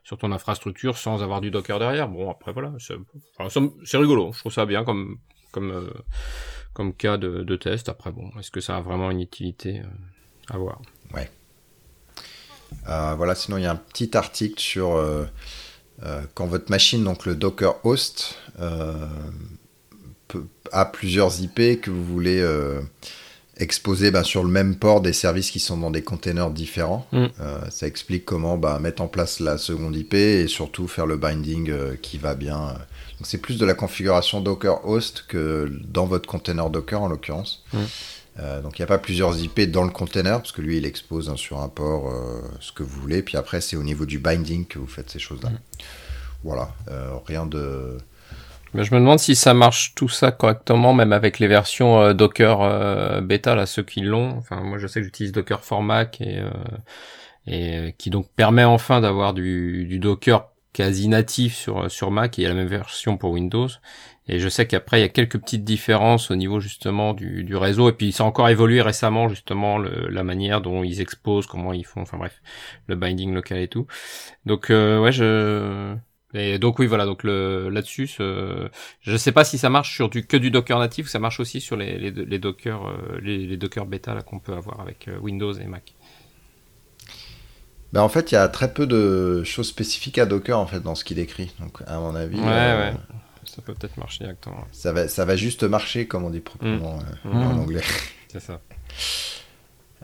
sur 0.05 0.19
ton 0.19 0.31
infrastructure 0.31 0.97
sans 0.99 1.23
avoir 1.23 1.41
du 1.41 1.51
Docker 1.51 1.81
derrière. 1.81 2.09
Bon 2.09 2.31
après 2.31 2.53
voilà, 2.53 2.73
c'est 2.79 3.97
rigolo, 3.97 4.31
je 4.33 4.39
trouve 4.39 4.53
ça 4.53 4.65
bien 4.65 4.85
comme 4.85 5.19
comme 6.75 6.93
cas 6.93 7.17
de, 7.17 7.43
de, 7.43 7.57
test. 7.57 7.89
Après 7.89 8.13
bon, 8.13 8.31
est-ce 8.39 8.51
que 8.51 8.61
ça 8.61 8.77
a 8.77 8.81
vraiment 8.81 9.11
une 9.11 9.21
utilité 9.21 9.81
à 10.51 10.59
voir? 10.59 10.81
Ouais. 11.15 11.31
voilà, 12.85 13.35
sinon 13.35 13.57
il 13.57 13.63
y 13.63 13.67
a 13.67 13.73
un 13.73 13.77
petit 13.77 14.17
article 14.17 14.61
sur 14.61 15.03
quand 16.35 16.47
votre 16.47 16.71
machine, 16.71 17.03
donc 17.03 17.25
le 17.25 17.35
Docker 17.35 17.85
host, 17.85 18.39
a 20.73 20.85
plusieurs 20.85 21.41
IP 21.41 21.81
que 21.81 21.91
vous 21.91 22.05
voulez 22.05 22.43
exposer 23.59 24.11
bah, 24.11 24.23
sur 24.23 24.43
le 24.43 24.51
même 24.51 24.77
port 24.77 25.01
des 25.01 25.13
services 25.13 25.51
qui 25.51 25.61
sont 25.61 25.79
dans 25.79 25.91
des 25.91 26.03
containers 26.03 26.51
différents. 26.51 27.07
Mm. 27.13 27.27
Euh, 27.41 27.71
ça 27.71 27.87
explique 27.87 28.25
comment 28.25 28.59
bah, 28.59 28.79
mettre 28.81 29.03
en 29.03 29.09
place 29.09 29.41
la 29.41 29.59
seconde 29.59 29.97
IP 29.97 30.15
et 30.15 30.47
surtout 30.47 30.89
faire 30.89 31.07
le 31.07 31.17
binding 31.17 31.71
euh, 31.71 31.97
qui 32.01 32.19
va 32.19 32.35
bien. 32.35 32.75
Donc 33.19 33.25
c'est 33.25 33.39
plus 33.39 33.59
de 33.59 33.65
la 33.65 33.75
configuration 33.75 34.41
Docker 34.41 34.87
host 34.87 35.25
que 35.27 35.71
dans 35.85 36.07
votre 36.07 36.29
container 36.29 36.69
Docker 36.69 37.01
en 37.01 37.09
l'occurrence. 37.09 37.65
Mm. 37.73 37.79
Euh, 38.39 38.61
donc 38.61 38.79
il 38.79 38.83
n'y 38.83 38.85
a 38.85 38.89
pas 38.89 38.99
plusieurs 38.99 39.39
IP 39.39 39.63
dans 39.71 39.85
le 39.85 39.91
container 39.91 40.39
parce 40.39 40.53
que 40.53 40.61
lui 40.61 40.77
il 40.77 40.85
expose 40.85 41.31
hein, 41.31 41.37
sur 41.37 41.59
un 41.61 41.69
port 41.69 42.13
ce 42.61 42.73
que 42.73 42.83
vous 42.83 43.01
voulez. 43.01 43.23
Puis 43.23 43.39
après 43.39 43.63
c'est 43.63 43.77
au 43.77 43.83
niveau 43.83 44.05
du 44.05 44.19
binding 44.19 44.67
que 44.67 44.79
vous 44.79 44.87
faites 44.87 45.11
ces 45.11 45.19
choses-là. 45.19 45.51
Mm. 45.51 45.59
Voilà, 46.45 46.69
rien 47.27 47.47
de 47.47 47.97
je 48.85 48.95
me 48.95 49.01
demande 49.01 49.19
si 49.19 49.35
ça 49.35 49.55
marche 49.55 49.95
tout 49.95 50.09
ça 50.09 50.33
correctement, 50.33 50.93
même 50.93 51.13
avec 51.13 51.39
les 51.39 51.47
versions 51.47 52.01
euh, 52.01 52.15
Docker 52.15 52.63
euh, 52.63 53.21
bêta, 53.21 53.55
là, 53.55 53.67
ceux 53.67 53.83
qui 53.83 54.01
l'ont. 54.01 54.37
Enfin, 54.37 54.61
moi, 54.61 54.79
je 54.79 54.87
sais 54.87 55.01
que 55.01 55.05
j'utilise 55.05 55.33
Docker 55.33 55.65
for 55.65 55.83
Mac 55.83 56.21
et, 56.21 56.39
euh, 56.39 56.51
et 57.47 57.95
qui 57.99 58.11
donc 58.11 58.29
permet 58.35 58.65
enfin 58.65 59.01
d'avoir 59.01 59.35
du, 59.35 59.85
du, 59.87 59.99
Docker 59.99 60.49
quasi 60.73 61.09
natif 61.09 61.55
sur 61.57 61.91
sur 61.91 62.11
Mac 62.11 62.37
il 62.37 62.43
y 62.43 62.45
a 62.45 62.49
la 62.51 62.55
même 62.55 62.67
version 62.67 63.17
pour 63.17 63.31
Windows. 63.31 63.69
Et 64.29 64.41
je 64.41 64.49
sais 64.49 64.67
qu'après 64.67 64.99
il 64.99 65.03
y 65.03 65.05
a 65.05 65.09
quelques 65.09 65.39
petites 65.41 65.65
différences 65.65 66.31
au 66.31 66.37
niveau 66.37 66.59
justement 66.61 67.15
du, 67.15 67.45
du 67.45 67.57
réseau 67.57 67.89
et 67.89 67.93
puis 67.93 68.13
ça 68.13 68.25
a 68.25 68.27
encore 68.27 68.49
évolué 68.49 68.83
récemment 68.83 69.29
justement 69.29 69.79
le, 69.79 70.09
la 70.11 70.25
manière 70.25 70.61
dont 70.61 70.83
ils 70.83 71.01
exposent, 71.01 71.47
comment 71.47 71.73
ils 71.73 71.87
font, 71.87 72.03
enfin 72.03 72.19
bref, 72.19 72.43
le 72.89 72.97
binding 72.97 73.33
local 73.33 73.59
et 73.59 73.69
tout. 73.69 73.87
Donc 74.45 74.67
ouais, 74.69 75.13
je 75.13 75.97
et 76.35 76.59
donc 76.59 76.79
oui, 76.79 76.87
voilà, 76.87 77.07
donc 77.07 77.23
le, 77.23 77.69
là-dessus, 77.71 78.09
ce, 78.09 78.69
je 79.01 79.17
sais 79.17 79.33
pas 79.33 79.45
si 79.45 79.59
ça 79.59 79.71
marche 79.71 79.95
sur 79.95 80.09
du 80.09 80.27
que 80.27 80.37
du 80.37 80.51
Docker 80.51 80.79
natif 80.79 81.07
ou 81.07 81.09
ça 81.09 81.21
marche 81.21 81.39
aussi 81.39 81.61
sur 81.61 81.77
les, 81.77 81.99
les, 81.99 82.11
les 82.11 82.39
Docker, 82.39 82.85
euh, 82.85 83.19
les, 83.23 83.47
les, 83.47 83.57
Docker 83.57 83.87
bêta 83.87 84.13
là 84.13 84.23
qu'on 84.23 84.41
peut 84.41 84.53
avoir 84.53 84.81
avec 84.81 85.07
euh, 85.07 85.19
Windows 85.21 85.53
et 85.53 85.67
Mac. 85.67 85.95
Ben 87.93 88.03
en 88.03 88.09
fait, 88.09 88.33
il 88.33 88.35
y 88.35 88.39
a 88.39 88.49
très 88.49 88.75
peu 88.75 88.87
de 88.87 89.45
choses 89.45 89.69
spécifiques 89.69 90.19
à 90.19 90.27
Docker 90.27 90.59
en 90.59 90.67
fait 90.67 90.81
dans 90.81 90.97
ce 90.97 91.05
qu'il 91.05 91.21
écrit. 91.21 91.55
Donc 91.61 91.79
à 91.87 92.01
mon 92.01 92.17
avis, 92.17 92.41
ouais, 92.41 92.45
euh, 92.47 92.91
ouais. 92.91 92.97
ça 93.45 93.63
peut 93.63 93.75
peut-être 93.75 93.97
marcher 93.97 94.25
directement. 94.25 94.67
Ça 94.73 94.93
va, 94.93 95.07
ça 95.07 95.25
va 95.25 95.37
juste 95.37 95.63
marcher 95.63 96.09
comme 96.09 96.25
on 96.25 96.31
dit 96.31 96.41
proprement 96.41 96.99
mm. 97.25 97.31
en 97.31 97.55
mm. 97.55 97.61
anglais. 97.61 97.85
C'est 98.33 98.41
ça. 98.41 98.61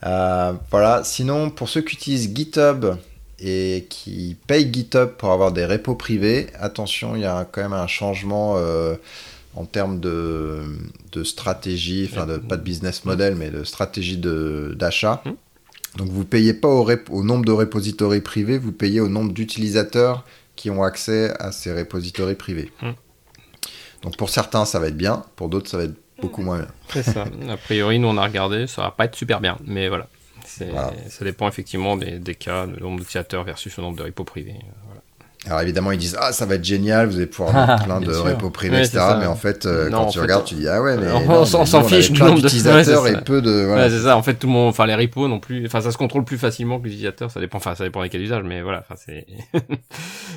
voilà. 0.70 1.02
Sinon, 1.02 1.50
pour 1.50 1.68
ceux 1.68 1.80
qui 1.80 1.96
utilisent 1.96 2.32
GitHub 2.32 2.94
et 3.42 3.86
qui 3.90 4.36
payent 4.46 4.72
GitHub 4.72 5.10
pour 5.18 5.32
avoir 5.32 5.52
des 5.52 5.66
repos 5.66 5.94
privés, 5.94 6.46
attention, 6.58 7.16
il 7.16 7.22
y 7.22 7.26
a 7.26 7.44
quand 7.50 7.62
même 7.62 7.72
un 7.72 7.86
changement 7.86 8.56
en 9.54 9.64
termes 9.64 10.00
de, 10.00 10.62
de 11.12 11.24
stratégie, 11.24 12.08
enfin 12.10 12.26
de, 12.26 12.38
pas 12.38 12.56
de 12.56 12.62
business 12.62 13.04
model, 13.04 13.34
mais 13.34 13.50
de 13.50 13.64
stratégie 13.64 14.18
d'achat. 14.18 15.22
Hum. 15.26 15.36
Donc 15.96 16.08
vous 16.08 16.24
payez 16.24 16.54
pas 16.54 16.68
au, 16.68 16.88
au, 17.10 17.22
nombre 17.22 17.44
de 17.44 17.52
repositories 17.52 18.22
privés, 18.22 18.56
vous 18.56 18.72
payez 18.72 19.00
au 19.00 19.08
nombre 19.08 19.32
d'utilisateurs 19.32 20.24
qui 20.56 20.70
ont 20.70 20.82
accès 20.82 21.34
à 21.38 21.52
ces 21.52 21.72
repositories 21.72 22.34
privés. 22.34 22.72
Hum. 22.82 22.94
Donc 24.02 24.16
pour 24.16 24.30
certains 24.30 24.64
ça 24.64 24.78
va 24.78 24.88
être 24.88 24.96
bien, 24.96 25.24
pour 25.36 25.48
d'autres 25.48 25.68
ça 25.68 25.76
va 25.76 25.84
être 25.84 25.96
beaucoup 26.20 26.42
moins 26.42 26.58
bien. 26.60 26.68
C'est 26.88 27.02
ça. 27.02 27.26
A 27.48 27.56
priori 27.56 27.98
nous 27.98 28.08
on 28.08 28.16
a 28.16 28.24
regardé, 28.24 28.66
ça 28.66 28.82
va 28.82 28.90
pas 28.90 29.04
être 29.04 29.16
super 29.16 29.40
bien, 29.40 29.58
mais 29.66 29.88
voilà. 29.88 30.08
Ça 31.08 31.24
dépend 31.24 31.48
effectivement 31.48 31.96
des, 31.96 32.18
des 32.18 32.34
cas, 32.34 32.66
du 32.66 32.80
nombre 32.80 32.98
d'utilisateurs 33.00 33.44
versus 33.44 33.76
le 33.76 33.82
nombre 33.82 33.96
de 33.96 34.02
repos 34.04 34.24
privés. 34.24 34.58
Alors 35.46 35.60
évidemment, 35.60 35.90
ils 35.90 35.98
disent 35.98 36.16
ah 36.20 36.30
ça 36.30 36.46
va 36.46 36.54
être 36.54 36.64
génial, 36.64 37.08
vous 37.08 37.16
allez 37.16 37.26
pouvoir 37.26 37.52
mettre 37.52 37.84
plein 37.84 38.00
de 38.00 38.14
repos 38.14 38.50
privés, 38.50 38.78
etc. 38.78 39.00
Mais 39.18 39.26
en 39.26 39.34
fait, 39.34 39.66
euh, 39.66 39.90
quand 39.90 40.06
tu 40.06 40.20
regardes, 40.20 40.44
tu 40.44 40.54
dis 40.54 40.68
ah 40.68 40.80
ouais, 40.80 40.96
mais 40.96 41.10
on 41.28 41.44
s'en 41.44 41.82
fiche 41.82 42.12
du 42.12 42.22
nombre 42.22 42.40
d'utilisateurs 42.40 43.08
et 43.08 43.20
peu 43.22 43.42
de. 43.42 43.64
Voilà. 43.66 43.90
c'est 43.90 44.00
ça. 44.00 44.16
En 44.16 44.22
fait, 44.22 44.34
tout 44.34 44.46
le 44.46 44.52
monde, 44.52 44.68
enfin 44.68 44.86
les 44.86 44.94
repos 44.94 45.26
non 45.26 45.40
plus, 45.40 45.66
enfin 45.66 45.80
ça 45.80 45.90
se 45.90 45.98
contrôle 45.98 46.24
plus 46.24 46.38
facilement 46.38 46.78
que 46.78 46.84
les 46.84 46.90
utilisateurs. 46.90 47.30
Ça 47.30 47.40
dépend, 47.40 47.58
enfin 47.58 47.74
ça 47.74 47.82
dépend 47.82 48.02
des 48.02 48.08
cas 48.08 48.18
d'usage, 48.18 48.44
mais 48.44 48.62
voilà. 48.62 48.84
Enfin 48.88 48.94
c'est 48.96 49.26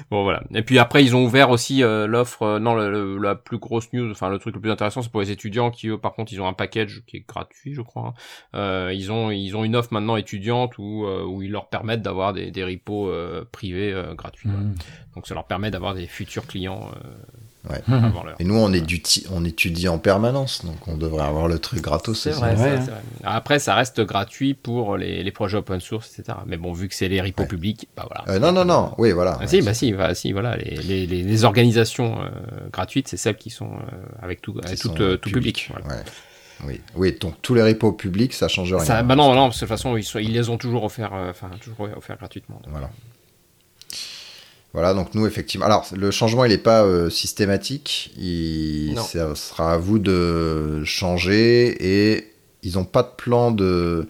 bon 0.10 0.24
voilà. 0.24 0.42
Et 0.56 0.64
puis 0.64 0.80
après, 0.80 1.04
ils 1.04 1.16
ont 1.16 1.24
ouvert 1.24 1.52
aussi 1.52 1.84
euh, 1.84 2.08
l'offre. 2.08 2.42
Euh, 2.42 2.60
non, 2.60 2.74
la 2.76 3.36
plus 3.36 3.60
grosse 3.60 3.94
news, 3.94 4.10
enfin 4.10 4.30
le 4.30 4.40
truc 4.40 4.56
le 4.56 4.62
plus 4.62 4.72
intéressant, 4.72 5.04
c'est 5.04 5.12
pour 5.12 5.22
les 5.22 5.30
étudiants 5.30 5.70
qui 5.70 5.90
eux, 5.90 6.00
par 6.00 6.14
contre, 6.14 6.34
ils 6.34 6.42
ont 6.42 6.48
un 6.48 6.54
package 6.54 7.04
qui 7.06 7.18
est 7.18 7.26
gratuit, 7.28 7.76
je 7.76 7.82
crois. 7.82 8.16
Hein. 8.54 8.90
ils 8.92 9.12
ont 9.12 9.30
ils 9.30 9.56
ont 9.56 9.64
une 9.64 9.76
offre 9.76 9.90
maintenant 9.92 10.16
étudiante 10.16 10.80
où 10.80 11.06
où 11.06 11.44
ils 11.44 11.52
leur 11.52 11.70
permettent 11.70 12.02
d'avoir 12.02 12.34
des, 12.34 12.50
des 12.50 12.64
repos 12.64 13.12
privés 13.52 13.94
gratuits. 14.18 14.50
Mmh. 14.50 14.74
Donc 15.16 15.28
ça 15.28 15.34
leur 15.34 15.46
permet 15.46 15.72
d'avoir 15.72 15.96
des 15.96 16.08
futurs 16.08 16.46
clients. 16.46 16.92
Euh, 17.70 17.72
ouais. 17.72 17.82
Et 18.40 18.44
nous, 18.44 18.56
on, 18.56 18.74
est 18.74 19.28
on 19.32 19.46
étudie 19.46 19.88
en 19.88 19.98
permanence, 19.98 20.66
donc 20.66 20.88
on 20.88 20.98
devrait 20.98 21.24
avoir 21.24 21.48
le 21.48 21.58
truc 21.58 21.82
gratos. 21.82 22.20
C'est 22.20 22.32
vrai, 22.32 22.54
vrai. 22.56 22.80
Après, 23.24 23.60
ça 23.60 23.76
reste 23.76 24.02
gratuit 24.02 24.54
pour 24.54 24.98
les, 24.98 25.24
les, 25.24 25.32
projets 25.32 25.58
open 25.58 25.80
source, 25.80 26.20
etc. 26.20 26.40
Mais 26.48 26.58
bon, 26.58 26.74
vu 26.74 26.90
que 26.90 26.96
c'est 26.96 27.08
les 27.08 27.22
repos 27.22 27.46
publics, 27.46 27.88
bah 27.96 28.08
voilà. 28.10 28.36
Euh, 28.36 28.40
non, 28.40 28.52
non, 28.52 28.66
non, 28.66 28.94
oui, 28.98 29.12
voilà. 29.12 29.38
Ah, 29.40 29.48
si, 29.48 29.62
bah 29.62 29.74
si, 29.74 29.94
bah, 29.94 30.14
si, 30.16 30.34
voilà. 30.34 30.58
Les, 30.58 30.76
les, 30.76 31.06
les 31.08 31.44
organisations 31.46 32.20
euh, 32.20 32.30
gratuites, 32.72 33.08
c'est 33.08 33.18
celles 33.18 33.38
qui 33.38 33.50
sont 33.50 33.72
avec 34.22 34.42
tout, 34.42 34.60
avec 34.64 34.80
tout, 34.80 34.90
tout 34.90 35.32
public. 35.32 35.72
Voilà. 35.72 36.04
Oui, 36.64 36.80
oui, 36.96 37.18
donc 37.20 37.36
tous 37.42 37.54
les 37.54 37.64
repos 37.64 37.92
publics, 37.92 38.34
ça 38.34 38.48
change 38.48 38.74
rien. 38.74 38.84
Ça, 38.84 39.04
bah 39.04 39.16
non, 39.16 39.34
non, 39.34 39.50
de 39.50 39.54
toute 39.54 39.68
façon, 39.68 39.98
ils, 39.98 40.06
ils 40.22 40.34
les 40.34 40.50
ont 40.50 40.58
toujours 40.58 40.84
offerts, 40.84 41.14
enfin, 41.14 41.50
toujours 41.62 41.90
offerts 41.96 42.18
gratuitement. 42.18 42.62
Voilà. 42.68 42.90
Voilà, 44.76 44.94
donc 44.94 45.16
nous, 45.16 45.26
effectivement. 45.26 45.66
Alors, 45.66 45.88
le 45.96 46.12
changement, 46.12 46.44
il 46.44 46.50
n'est 46.50 46.58
pas 46.58 46.84
euh, 46.84 47.10
systématique. 47.10 48.12
Il 48.20 49.00
ça 49.00 49.34
sera 49.34 49.72
à 49.72 49.78
vous 49.78 50.00
de 50.00 50.84
changer 50.84 51.78
et 51.80 52.34
ils 52.62 52.74
n'ont 52.74 52.84
pas 52.84 53.04
de 53.04 53.12
plan 53.16 53.52
de, 53.52 54.06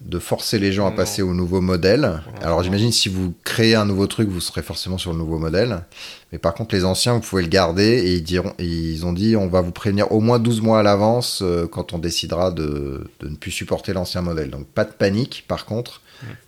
de 0.00 0.18
forcer 0.18 0.58
les 0.58 0.72
gens 0.72 0.86
à 0.86 0.92
passer 0.92 1.22
au 1.22 1.34
nouveau 1.34 1.60
modèle. 1.60 2.22
Alors, 2.40 2.62
j'imagine 2.62 2.92
si 2.92 3.08
vous 3.08 3.34
créez 3.44 3.74
un 3.74 3.84
nouveau 3.84 4.06
truc, 4.06 4.28
vous 4.28 4.40
serez 4.40 4.62
forcément 4.62 4.98
sur 4.98 5.12
le 5.12 5.18
nouveau 5.18 5.38
modèle. 5.38 5.84
Mais 6.32 6.38
par 6.38 6.54
contre, 6.54 6.74
les 6.74 6.84
anciens, 6.84 7.14
vous 7.14 7.20
pouvez 7.20 7.42
le 7.42 7.48
garder 7.48 7.82
et 7.82 8.14
ils, 8.14 8.22
diront, 8.22 8.52
ils 8.58 9.04
ont 9.04 9.12
dit 9.12 9.36
on 9.36 9.48
va 9.48 9.60
vous 9.60 9.72
prévenir 9.72 10.12
au 10.12 10.20
moins 10.20 10.38
12 10.38 10.60
mois 10.60 10.80
à 10.80 10.82
l'avance 10.82 11.40
euh, 11.42 11.66
quand 11.66 11.92
on 11.92 11.98
décidera 11.98 12.50
de, 12.50 13.10
de, 13.20 13.28
ne 13.28 13.36
plus 13.36 13.50
supporter 13.50 13.92
l'ancien 13.92 14.22
modèle. 14.22 14.50
Donc, 14.50 14.66
pas 14.66 14.84
de 14.84 14.92
panique, 14.92 15.44
par 15.48 15.64
contre 15.64 16.02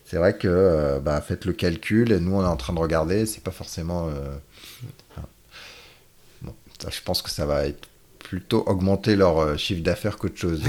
c'est 0.05 0.17
vrai 0.17 0.37
que 0.37 0.49
euh, 0.49 0.99
bah, 0.99 1.21
faites 1.21 1.45
le 1.45 1.53
calcul 1.53 2.11
et 2.11 2.19
nous 2.19 2.35
on 2.35 2.43
est 2.43 2.49
en 2.49 2.57
train 2.57 2.73
de 2.73 2.81
regarder, 2.81 3.27
c'est 3.27 3.43
pas 3.43 3.53
forcément. 3.53 4.09
Euh, 4.09 5.23
bon, 6.43 6.53
je 6.89 7.01
pense 7.03 7.23
que 7.23 7.31
ça 7.31 7.47
va 7.47 7.67
être 7.67 7.89
plutôt 8.31 8.63
augmenter 8.69 9.17
leur 9.17 9.39
euh, 9.41 9.57
chiffre 9.57 9.83
d'affaires 9.83 10.17
qu'autre 10.17 10.39
chose. 10.39 10.63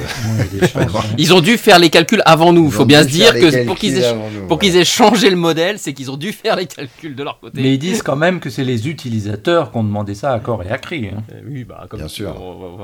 ils 1.19 1.31
ont 1.31 1.41
dû 1.41 1.59
faire 1.59 1.77
les 1.77 1.91
calculs 1.91 2.23
avant 2.25 2.53
nous. 2.53 2.65
Il 2.65 2.71
faut 2.71 2.85
bien 2.85 3.03
se 3.03 3.09
dire 3.09 3.35
que 3.35 3.67
pour 3.67 3.75
qu'ils 3.77 3.99
aient, 3.99 4.15
pour 4.47 4.57
qu'ils 4.57 4.77
aient 4.77 4.83
changé 4.83 5.29
le 5.29 5.35
modèle, 5.35 5.77
c'est 5.77 5.93
qu'ils 5.93 6.09
ont 6.09 6.17
dû 6.17 6.31
faire 6.33 6.55
les 6.55 6.65
calculs 6.65 7.15
de 7.15 7.21
leur 7.21 7.39
côté. 7.39 7.61
Mais 7.61 7.75
ils 7.75 7.77
disent 7.77 8.01
quand 8.01 8.15
même 8.15 8.39
que 8.39 8.49
c'est 8.49 8.63
les 8.63 8.89
utilisateurs 8.89 9.71
qui 9.71 9.77
ont 9.77 9.83
demandé 9.83 10.15
ça 10.15 10.33
à 10.33 10.39
corps 10.39 10.63
et 10.63 10.71
à 10.71 10.79
cri. 10.79 11.09
Hein. 11.09 11.21
oui, 11.47 11.63
bah, 11.63 11.85
comme 11.87 11.99
bien 11.99 12.07
sûr. 12.07 12.35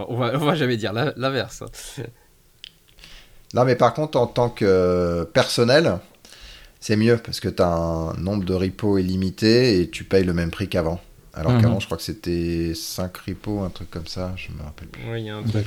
On, 0.10 0.16
va, 0.16 0.38
va, 0.38 0.54
jamais 0.54 0.78
dire 0.78 0.94
l'inverse. 0.94 1.64
Non, 3.54 3.64
mais 3.64 3.78
par 3.78 3.94
contre, 3.94 4.20
en 4.20 4.28
tant 4.28 4.50
que 4.50 5.24
personnel, 5.34 6.00
c'est 6.82 6.98
mieux 6.98 7.18
parce 7.18 7.40
que 7.40 7.48
tu 7.48 7.64
as 7.64 7.74
un 7.74 8.14
nombre 8.16 8.44
de 8.44 8.54
repos 8.54 8.98
illimité 8.98 9.80
et 9.80 9.90
tu 9.90 10.04
payes 10.04 10.26
le 10.26 10.34
même 10.34 10.52
prix 10.52 10.68
qu'avant. 10.68 11.00
Alors 11.38 11.54
mhm. 11.54 11.62
qu'avant, 11.62 11.80
je 11.80 11.86
crois 11.86 11.98
que 11.98 12.04
c'était 12.04 12.74
5 12.74 13.16
repos, 13.18 13.62
un 13.62 13.70
truc 13.70 13.90
comme 13.92 14.08
ça, 14.08 14.34
je 14.36 14.52
me 14.52 14.64
rappelle 14.64 14.88
plus. 14.88 15.04
Oui, 15.10 15.22
il 15.22 15.26
y 15.28 15.30
a 15.30 15.38
un 15.38 15.44
truc. 15.44 15.66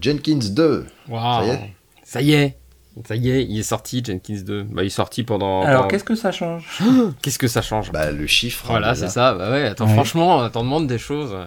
Jenkins 0.00 0.50
2. 0.50 0.86
Ça 1.08 1.44
y 1.44 1.50
est 1.50 1.74
Ça 2.04 2.22
y 2.22 2.32
est 2.32 2.58
ça 3.04 3.14
y 3.14 3.28
est, 3.28 3.44
il 3.44 3.58
est 3.58 3.62
sorti, 3.62 4.02
Jenkins 4.02 4.40
2. 4.42 4.62
Bah, 4.62 4.82
il 4.82 4.86
est 4.86 4.88
sorti 4.88 5.22
pendant. 5.22 5.62
Alors, 5.62 5.86
qu'est-ce 5.88 6.04
que 6.04 6.14
ça 6.14 6.32
change 6.32 6.80
Qu'est-ce 7.22 7.38
que 7.38 7.48
ça 7.48 7.60
change? 7.60 7.92
Bah, 7.92 8.10
le 8.10 8.26
chiffre. 8.26 8.64
Voilà, 8.68 8.94
c'est 8.94 9.08
ça. 9.08 9.34
Bah 9.34 9.50
ouais, 9.50 9.64
attends, 9.64 9.86
franchement, 9.86 10.48
t'en 10.48 10.62
demandes 10.62 10.86
des 10.86 10.98
choses. 10.98 11.32
Euh. 11.34 11.44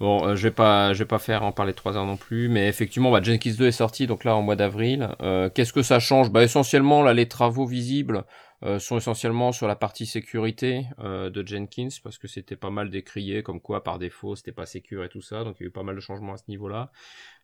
Bon, 0.00 0.24
euh, 0.24 0.36
je 0.36 0.44
vais 0.44 0.52
pas, 0.52 0.92
je 0.94 1.00
vais 1.00 1.06
pas 1.06 1.18
faire 1.18 1.42
en 1.42 1.50
parler 1.50 1.72
trois 1.72 1.96
heures 1.96 2.06
non 2.06 2.16
plus, 2.16 2.48
mais 2.48 2.68
effectivement, 2.68 3.10
bah, 3.10 3.20
Jenkins 3.22 3.54
2 3.56 3.66
est 3.66 3.72
sorti 3.72 4.06
donc 4.06 4.24
là 4.24 4.36
en 4.36 4.42
mois 4.42 4.54
d'avril. 4.54 5.08
Euh, 5.22 5.48
qu'est-ce 5.52 5.72
que 5.72 5.82
ça 5.82 5.98
change? 5.98 6.30
Bah 6.30 6.42
essentiellement 6.44 7.02
là, 7.02 7.14
les 7.14 7.26
travaux 7.26 7.66
visibles 7.66 8.24
euh, 8.64 8.78
sont 8.78 8.96
essentiellement 8.96 9.52
sur 9.52 9.68
la 9.68 9.76
partie 9.76 10.06
sécurité 10.06 10.86
de 10.98 11.46
Jenkins 11.46 11.88
parce 12.02 12.18
que 12.18 12.28
c'était 12.28 12.56
pas 12.56 12.70
mal 12.70 12.90
décrié 12.90 13.42
comme 13.42 13.60
quoi 13.60 13.84
par 13.84 13.98
défaut 13.98 14.36
c'était 14.36 14.52
pas 14.52 14.66
sécur 14.66 15.04
et 15.04 15.08
tout 15.08 15.22
ça, 15.22 15.44
donc 15.44 15.56
il 15.58 15.62
y 15.62 15.66
a 15.66 15.68
eu 15.68 15.72
pas 15.72 15.82
mal 15.82 15.94
de 15.94 16.00
changements 16.00 16.34
à 16.34 16.36
ce 16.36 16.44
niveau-là. 16.48 16.90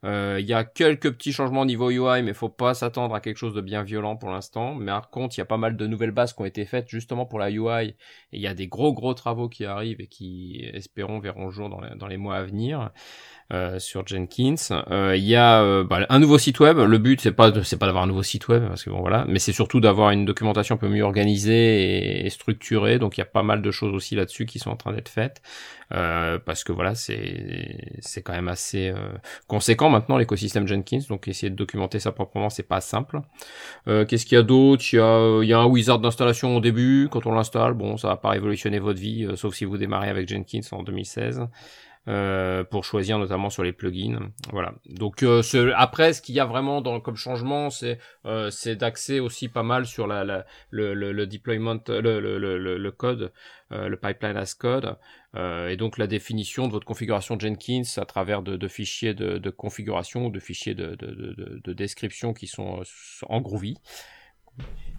Euh, 0.05 0.37
il 0.39 0.47
y 0.47 0.53
a 0.53 0.65
quelques 0.65 1.11
petits 1.13 1.33
changements 1.33 1.63
au 1.63 1.67
niveau 1.67 1.91
UI, 1.91 2.23
mais 2.23 2.35
faut 2.35 2.51
pas 2.51 2.75
s'attendre 2.75 3.15
à 3.15 3.21
quelque 3.21 3.39
chose 3.39 3.55
de 3.55 3.63
bien 3.63 3.83
violent 3.83 4.17
pour 4.17 4.31
l'instant. 4.31 4.75
Mais 4.75 4.93
par 4.93 5.09
contre, 5.09 5.37
il 5.37 5.41
y 5.41 5.43
a 5.43 5.47
pas 5.47 5.57
mal 5.57 5.77
de 5.77 5.87
nouvelles 5.87 6.11
bases 6.11 6.35
qui 6.35 6.43
ont 6.43 6.45
été 6.45 6.67
faites 6.67 6.89
justement 6.89 7.25
pour 7.25 7.39
la 7.39 7.51
UI. 7.51 7.89
Et 7.89 7.97
il 8.33 8.41
y 8.41 8.47
a 8.47 8.55
des 8.55 8.69
gros 8.69 8.93
gros 8.93 9.15
travaux 9.15 9.49
qui 9.49 9.65
arrivent 9.65 10.01
et 10.01 10.07
qui, 10.07 10.63
espérons, 10.75 11.21
verront 11.21 11.51
jour 11.51 11.71
dans 11.71 12.07
les 12.07 12.17
mois 12.19 12.37
à 12.37 12.43
venir. 12.43 12.91
Euh, 13.53 13.79
sur 13.79 14.07
Jenkins. 14.07 14.55
Euh, 14.91 15.15
il 15.15 15.25
y 15.25 15.37
a 15.37 15.63
euh, 15.63 15.85
bah, 15.85 16.07
un 16.09 16.19
nouveau 16.19 16.39
site 16.39 16.61
web. 16.61 16.79
Le 16.79 16.97
but 16.97 17.21
c'est 17.21 17.31
pas 17.31 17.53
c'est 17.63 17.77
pas 17.77 17.85
d'avoir 17.85 18.05
un 18.05 18.07
nouveau 18.07 18.23
site 18.23 18.49
web 18.49 18.67
parce 18.67 18.83
que 18.83 18.89
bon 18.89 19.01
voilà, 19.01 19.27
mais 19.29 19.39
c'est 19.39 19.53
surtout 19.53 19.81
d'avoir 19.81 20.13
une 20.13 20.25
documentation 20.25 20.77
un 20.77 20.79
peu 20.79 20.89
mieux 20.89 21.03
organisée 21.03 22.25
et, 22.25 22.31
structurée. 22.31 22.99
Donc 22.99 23.19
il 23.19 23.21
y 23.21 23.23
a 23.23 23.27
pas 23.27 23.43
mal 23.43 23.61
de 23.61 23.71
choses 23.71 23.93
aussi 23.93 24.15
là-dessus 24.15 24.47
qui 24.47 24.59
sont 24.59 24.71
en 24.71 24.77
train 24.77 24.93
d'être 24.93 25.11
faites 25.11 25.43
parce 25.91 26.65
que 26.65 26.73
voilà 26.73 26.97
c'est 26.97 27.97
c'est 28.01 28.23
quand 28.23 28.33
même 28.33 28.49
assez 28.49 28.93
conséquent 29.47 29.91
maintenant 29.91 30.17
l'écosystème 30.17 30.67
Jenkins. 30.67 31.03
Donc 31.11 31.29
essayer 31.29 31.51
de 31.51 31.55
documenter 31.55 32.01
ça 32.01 32.13
proprement 32.13 32.49
c'est 32.49 32.67
pas 32.67 32.81
simple. 32.81 33.21
Qu'est-ce 33.87 34.25
qu'il 34.25 34.37
y 34.37 34.41
a 34.41 34.43
d'autre? 34.43 34.83
Il 34.93 34.97
y 34.97 35.01
a 35.01 35.43
il 35.43 35.49
y 35.49 35.53
a 35.53 35.59
un 35.59 35.67
wizard 35.67 35.99
d'installation 35.99 36.57
au 36.57 36.61
début 36.61 37.09
quand 37.11 37.27
on 37.27 37.33
l'installe. 37.33 37.75
Bon 37.75 37.99
ça 37.99 38.09
va 38.09 38.17
pas 38.17 38.31
révolutionner 38.31 38.79
votre 38.79 38.99
vie 38.99 39.29
sauf 39.37 39.55
si 39.55 39.67
vous 39.67 39.77
démarrez 39.77 40.09
avec 40.09 40.29
Jenkins 40.29 40.67
en 40.73 40.83
2016. 40.83 41.47
Euh, 42.07 42.65
pour 42.65 42.85
choisir 42.85 43.19
notamment 43.19 43.49
sur 43.49 43.63
les 43.63 43.73
plugins. 43.73 44.31
Voilà. 44.53 44.75
Donc 44.85 45.23
euh, 45.23 45.41
ce, 45.41 45.73
après, 45.75 46.13
ce 46.13 46.21
qu'il 46.21 46.35
y 46.35 46.41
a 46.41 46.45
vraiment 46.45 46.83
dans, 46.83 47.01
comme 47.01 47.17
changement, 47.17 47.71
c'est 47.71 47.99
euh, 48.27 48.51
c'est 48.51 49.21
aussi 49.21 49.49
pas 49.49 49.63
mal 49.63 49.87
sur 49.87 50.07
la, 50.07 50.23
la 50.23 50.45
le, 50.69 50.93
le, 50.93 51.13
le, 51.13 51.27
deployment, 51.27 51.81
le, 51.89 52.21
le, 52.21 52.39
le, 52.77 52.93
code, 52.93 53.33
euh, 53.73 53.89
le 53.89 53.97
pipeline 53.97 54.37
as 54.37 54.53
code, 54.53 54.99
et 55.35 55.79
donc 55.79 55.97
la 55.97 56.07
définition 56.07 56.67
de 56.67 56.73
votre 56.73 56.85
configuration 56.85 57.41
Jenkins 57.41 57.85
à 57.97 58.05
travers 58.05 58.43
de, 58.43 58.59
de 58.59 58.69
fichiers 58.69 59.15
de, 59.15 59.39
de, 59.39 59.51
configuration 59.51 60.27
ou 60.27 60.31
de 60.31 60.41
fichiers 60.41 60.75
de, 60.75 60.97
de, 60.97 61.61
de, 61.65 61.73
description 61.73 62.35
qui 62.35 62.47
sont 62.49 62.83
en 63.31 63.41
Groovy. 63.41 63.79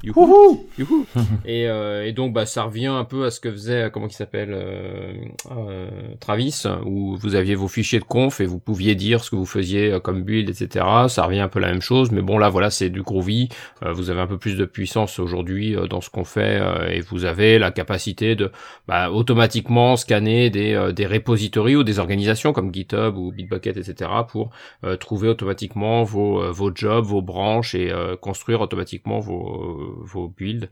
Youhou 0.05 0.67
Youhou 0.77 1.05
et, 1.45 1.67
euh, 1.67 2.05
et, 2.05 2.13
donc 2.13 2.33
bah 2.33 2.45
ça 2.45 2.63
revient 2.63 2.87
un 2.87 3.05
peu 3.05 3.25
à 3.25 3.31
ce 3.31 3.39
que 3.39 3.51
faisait 3.51 3.89
comment 3.91 4.07
il 4.07 4.13
s'appelle 4.13 4.51
euh, 4.53 5.13
euh, 5.51 5.89
Travis 6.19 6.63
où 6.85 7.15
vous 7.15 7.35
aviez 7.35 7.55
vos 7.55 7.67
fichiers 7.67 7.99
de 7.99 8.03
conf 8.05 8.39
et 8.39 8.45
vous 8.45 8.59
pouviez 8.59 8.93
dire 8.93 9.23
ce 9.23 9.31
que 9.31 9.35
vous 9.35 9.45
faisiez 9.45 9.93
euh, 9.93 9.99
comme 9.99 10.23
build 10.23 10.49
etc. 10.49 10.85
Ça 11.07 11.25
revient 11.25 11.39
un 11.39 11.47
peu 11.47 11.59
la 11.59 11.69
même 11.69 11.81
chose 11.81 12.11
mais 12.11 12.21
bon 12.21 12.37
là 12.37 12.49
voilà 12.49 12.69
c'est 12.69 12.89
du 12.89 13.01
Groovy. 13.01 13.49
Euh, 13.83 13.93
vous 13.93 14.09
avez 14.09 14.21
un 14.21 14.27
peu 14.27 14.37
plus 14.37 14.57
de 14.57 14.65
puissance 14.65 15.17
aujourd'hui 15.17 15.75
dans 15.89 16.01
ce 16.01 16.09
qu'on 16.09 16.23
fait 16.23 16.61
et 16.91 17.01
vous 17.01 17.25
avez 17.25 17.57
la 17.57 17.71
capacité 17.71 18.35
de 18.35 18.51
bah, 18.87 19.11
automatiquement 19.11 19.95
scanner 19.95 20.49
des, 20.49 20.91
des 20.93 21.07
repositories 21.07 21.75
ou 21.75 21.83
des 21.83 21.99
organisations 21.99 22.53
comme 22.53 22.73
GitHub 22.73 23.17
ou 23.17 23.31
Bitbucket 23.31 23.77
etc. 23.77 24.11
pour 24.27 24.51
trouver 24.99 25.29
automatiquement 25.29 26.03
vos, 26.03 26.51
vos 26.51 26.71
jobs, 26.73 27.05
vos 27.05 27.21
branches 27.21 27.75
et 27.75 27.91
construire 28.21 28.61
automatiquement 28.61 29.19
vos 29.19 29.44
vos, 29.45 30.03
vos 30.03 30.27
builds 30.27 30.69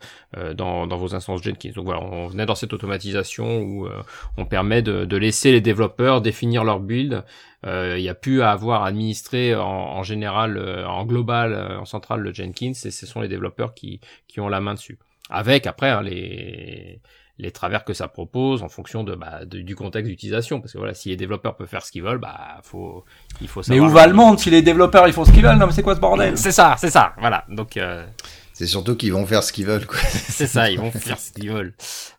dans, 0.55 0.87
dans 0.87 0.97
vos 0.97 1.15
instances 1.15 1.43
Jenkins. 1.43 1.71
Donc 1.75 1.85
voilà, 1.85 2.01
on 2.01 2.27
venait 2.27 2.45
dans 2.45 2.55
cette 2.55 2.73
automatisation 2.73 3.61
où 3.61 3.87
on 4.37 4.45
permet 4.45 4.81
de, 4.81 5.05
de 5.05 5.17
laisser 5.17 5.51
les 5.51 5.61
développeurs 5.61 6.21
définir 6.21 6.63
leur 6.63 6.79
build 6.79 7.23
il 7.65 8.01
n'y 8.01 8.09
a 8.09 8.15
plus 8.15 8.41
à 8.41 8.51
avoir 8.51 8.83
administré 8.83 9.55
en, 9.55 9.61
en 9.61 10.03
général, 10.03 10.57
en 10.85 11.05
global, 11.05 11.77
en 11.79 11.85
central 11.85 12.19
le 12.19 12.33
Jenkins, 12.33 12.73
et 12.73 12.91
ce 12.91 13.05
sont 13.05 13.21
les 13.21 13.29
développeurs 13.29 13.73
qui, 13.73 14.01
qui 14.27 14.41
ont 14.41 14.49
la 14.49 14.59
main 14.59 14.73
dessus. 14.73 14.99
Avec 15.29 15.65
après 15.67 15.89
hein, 15.89 16.01
les 16.01 16.99
les 17.39 17.51
travers 17.51 17.83
que 17.83 17.93
ça 17.93 18.07
propose 18.07 18.61
en 18.61 18.69
fonction 18.69 19.03
de, 19.03 19.15
bah, 19.15 19.45
du 19.45 19.75
contexte 19.75 20.07
d'utilisation. 20.07 20.61
Parce 20.61 20.73
que 20.73 20.77
voilà 20.77 20.93
si 20.93 21.09
les 21.09 21.15
développeurs 21.15 21.55
peuvent 21.55 21.67
faire 21.67 21.83
ce 21.83 21.91
qu'ils 21.91 22.03
veulent 22.03 22.19
bah 22.19 22.59
faut 22.61 23.05
il 23.41 23.47
faut 23.47 23.63
savoir 23.63 23.85
mais 23.85 23.91
où 23.91 23.95
va 23.95 24.05
le 24.05 24.13
monde 24.13 24.37
si 24.37 24.51
les 24.51 24.61
développeurs 24.61 25.07
ils 25.07 25.13
font 25.13 25.25
ce 25.25 25.31
qu'ils 25.31 25.41
veulent? 25.41 25.57
Non 25.57 25.65
mais 25.65 25.71
c'est 25.71 25.81
quoi 25.81 25.95
ce 25.95 25.99
bordel? 25.99 26.37
C'est 26.37 26.51
ça 26.51 26.75
c'est 26.77 26.91
ça 26.91 27.13
voilà. 27.17 27.43
Donc 27.49 27.77
euh... 27.77 28.05
c'est 28.53 28.67
surtout 28.67 28.95
qu'ils 28.95 29.11
vont 29.11 29.25
faire 29.25 29.43
ce 29.43 29.51
qu'ils 29.51 29.65
veulent 29.65 29.85
quoi. 29.85 29.99
C'est 30.29 30.47
ça 30.47 30.69
ils 30.69 30.79
vont 30.79 30.91
faire 30.91 31.19
ce 31.19 31.31
qu'ils 31.31 31.51
veulent. 31.51 31.73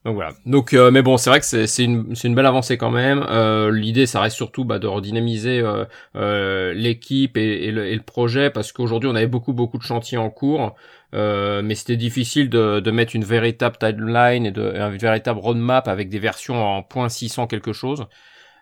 Donc 0.05 0.15
voilà. 0.17 0.33
Donc 0.47 0.75
euh, 0.75 0.91
mais 0.91 1.01
bon 1.01 1.17
c'est 1.17 1.31
vrai 1.31 1.41
que 1.41 1.47
c'est 1.47 1.85
une 1.85 2.15
c'est 2.15 2.29
une 2.29 2.35
belle 2.35 2.47
avancée 2.47 2.77
quand 2.77 2.91
même. 2.91 3.25
Euh, 3.29 3.71
l'idée 3.71 4.07
ça 4.07 4.21
reste 4.21 4.37
surtout 4.37 4.65
bah, 4.65 4.79
de 4.79 4.87
redynamiser 4.87 5.61
euh, 5.61 5.85
euh, 6.17 6.75
l'équipe 6.75 7.37
et, 7.37 7.67
et, 7.67 7.71
le, 7.71 7.87
et, 7.87 7.95
le, 7.95 8.03
projet 8.03 8.51
parce 8.51 8.73
qu'aujourd'hui 8.73 9.09
on 9.09 9.15
avait 9.15 9.29
beaucoup 9.29 9.53
beaucoup 9.53 9.79
de 9.79 9.85
chantiers 9.85 10.19
en 10.19 10.29
cours. 10.29 10.75
Euh, 11.15 11.63
mais 11.63 11.77
c'était 11.77 11.97
difficile 11.97 12.51
de, 12.51 12.81
de, 12.81 12.91
mettre 12.91 13.15
une 13.15 13.25
véritable 13.25 13.77
timeline 13.79 14.47
et 14.47 14.51
de, 14.51 14.75
une 14.75 14.97
véritable 14.97 15.39
roadmap 15.39 15.87
avec 15.87 16.09
des 16.09 16.19
versions 16.19 16.61
en 16.61 16.83
point 16.83 17.07
.600 17.07 17.47
quelque 17.47 17.73
chose. 17.73 18.07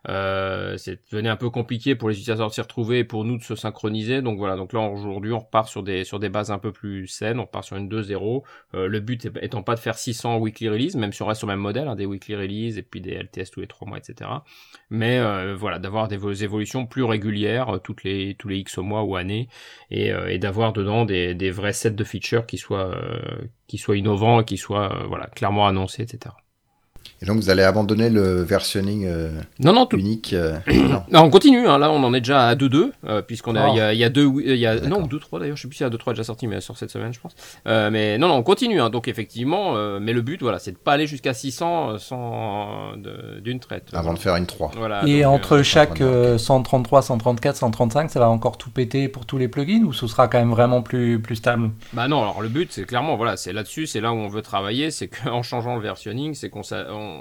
Euh, 0.08 0.76
c'est 0.78 1.00
devenu 1.10 1.28
un 1.28 1.36
peu 1.36 1.50
compliqué 1.50 1.94
pour 1.94 2.08
les 2.08 2.14
utilisateurs 2.14 2.48
de 2.48 2.54
s'y 2.54 2.60
retrouver 2.60 3.00
et 3.00 3.04
pour 3.04 3.24
nous 3.24 3.38
de 3.38 3.42
se 3.42 3.54
synchroniser. 3.54 4.22
Donc 4.22 4.38
voilà, 4.38 4.56
donc 4.56 4.72
là 4.72 4.80
aujourd'hui 4.80 5.32
on 5.32 5.38
repart 5.38 5.68
sur 5.68 5.82
des 5.82 6.04
sur 6.04 6.18
des 6.18 6.28
bases 6.28 6.50
un 6.50 6.58
peu 6.58 6.72
plus 6.72 7.06
saines, 7.06 7.38
on 7.38 7.44
repart 7.44 7.64
sur 7.64 7.76
une 7.76 7.88
2.0. 7.88 8.42
Euh, 8.74 8.88
le 8.88 9.00
but 9.00 9.28
étant 9.40 9.62
pas 9.62 9.74
de 9.74 9.80
faire 9.80 9.96
600 9.96 10.38
weekly 10.38 10.68
release, 10.68 10.96
même 10.96 11.12
si 11.12 11.22
on 11.22 11.26
reste 11.26 11.38
sur 11.38 11.46
le 11.46 11.54
même 11.54 11.60
modèle, 11.60 11.88
hein, 11.88 11.96
des 11.96 12.06
weekly 12.06 12.34
release 12.34 12.78
et 12.78 12.82
puis 12.82 13.00
des 13.00 13.14
LTS 13.14 13.50
tous 13.52 13.60
les 13.60 13.66
3 13.66 13.88
mois, 13.88 13.98
etc. 13.98 14.30
Mais 14.90 15.18
euh, 15.18 15.54
voilà, 15.54 15.78
d'avoir 15.78 16.08
des 16.08 16.44
évolutions 16.44 16.86
plus 16.86 17.04
régulières, 17.04 17.76
euh, 17.76 17.78
toutes 17.78 18.04
les 18.04 18.34
tous 18.38 18.48
les 18.48 18.58
X 18.58 18.78
mois 18.78 19.04
ou 19.04 19.16
années, 19.16 19.48
et, 19.90 20.12
euh, 20.12 20.28
et 20.28 20.38
d'avoir 20.38 20.72
dedans 20.72 21.04
des, 21.04 21.34
des 21.34 21.50
vrais 21.50 21.72
sets 21.72 21.92
de 21.92 22.04
features 22.04 22.46
qui 22.46 22.58
soient 22.58 22.96
qui 23.66 23.78
soient 23.78 23.96
innovants 23.96 24.40
et 24.40 24.44
qui 24.44 24.56
soient 24.58 25.04
voilà 25.08 25.26
clairement 25.26 25.66
annoncés, 25.66 26.02
etc. 26.02 26.34
Et 27.22 27.24
donc 27.24 27.36
vous 27.36 27.50
allez 27.50 27.62
abandonner 27.62 28.10
le 28.10 28.42
versionning 28.42 29.06
euh, 29.06 29.30
non, 29.60 29.72
non, 29.72 29.88
unique 29.92 30.32
euh, 30.32 30.58
non. 31.12 31.22
on 31.22 31.30
continue, 31.30 31.68
hein, 31.68 31.78
là 31.78 31.92
on 31.92 32.02
en 32.02 32.12
est 32.14 32.20
déjà 32.20 32.48
à 32.48 32.56
2-2, 32.56 32.90
euh, 33.06 33.22
puisqu'on 33.22 33.54
a, 33.54 33.68
il 33.68 33.76
y, 33.76 33.80
a, 33.80 33.94
y 33.94 34.02
a 34.02 34.08
deux, 34.08 34.28
il 34.44 34.56
y 34.56 34.66
a, 34.66 34.80
non, 34.80 35.02
2-3 35.02 35.38
d'ailleurs, 35.38 35.56
je 35.56 35.62
sais 35.62 35.68
plus 35.68 35.76
si 35.76 35.84
y 35.84 35.86
a 35.86 35.90
2-3 35.90 36.10
déjà 36.10 36.24
sorti, 36.24 36.48
mais 36.48 36.60
sur 36.60 36.76
cette 36.76 36.90
semaine 36.90 37.12
je 37.12 37.20
pense. 37.20 37.36
mais 37.64 38.18
non, 38.18 38.26
non, 38.26 38.34
on 38.34 38.42
continue, 38.42 38.80
hein, 38.80 38.90
donc 38.90 39.06
effectivement, 39.06 39.74
mais 40.00 40.12
le 40.12 40.20
but, 40.22 40.42
voilà, 40.42 40.58
c'est 40.58 40.72
de 40.72 40.76
pas 40.76 40.94
aller 40.94 41.06
jusqu'à 41.06 41.32
600 41.32 41.98
sans 41.98 42.96
d'une 43.40 43.60
traite. 43.60 43.90
Avant 43.92 44.14
de 44.14 44.18
faire 44.18 44.34
une 44.34 44.46
3. 44.46 44.72
Voilà, 44.76 45.06
Et 45.06 45.24
entre 45.24 45.62
chaque 45.62 46.02
133, 46.36 47.02
134, 47.02 47.56
135, 47.56 48.10
ça 48.10 48.18
va 48.18 48.30
encore 48.30 48.58
tout 48.58 48.70
péter 48.70 49.06
pour 49.06 49.26
tous 49.26 49.38
les 49.38 49.46
plugins, 49.46 49.84
ou 49.84 49.92
ce 49.92 50.08
sera 50.08 50.26
quand 50.26 50.38
même 50.38 50.50
vraiment 50.50 50.82
plus, 50.82 51.20
plus 51.20 51.36
stable? 51.36 51.70
Bah 51.92 52.08
non, 52.08 52.22
alors 52.22 52.42
le 52.42 52.48
but, 52.48 52.72
c'est 52.72 52.84
clairement, 52.84 53.16
voilà, 53.16 53.36
c'est 53.36 53.52
là-dessus, 53.52 53.86
c'est 53.86 54.00
là 54.00 54.12
où 54.12 54.16
on 54.16 54.28
veut 54.28 54.42
travailler, 54.42 54.90
c'est 54.90 55.06
qu'en 55.24 55.44
changeant 55.44 55.76
le 55.76 55.82
versionning, 55.82 56.34
c'est 56.34 56.50
qu'on 56.50 56.62
on, 56.72 57.11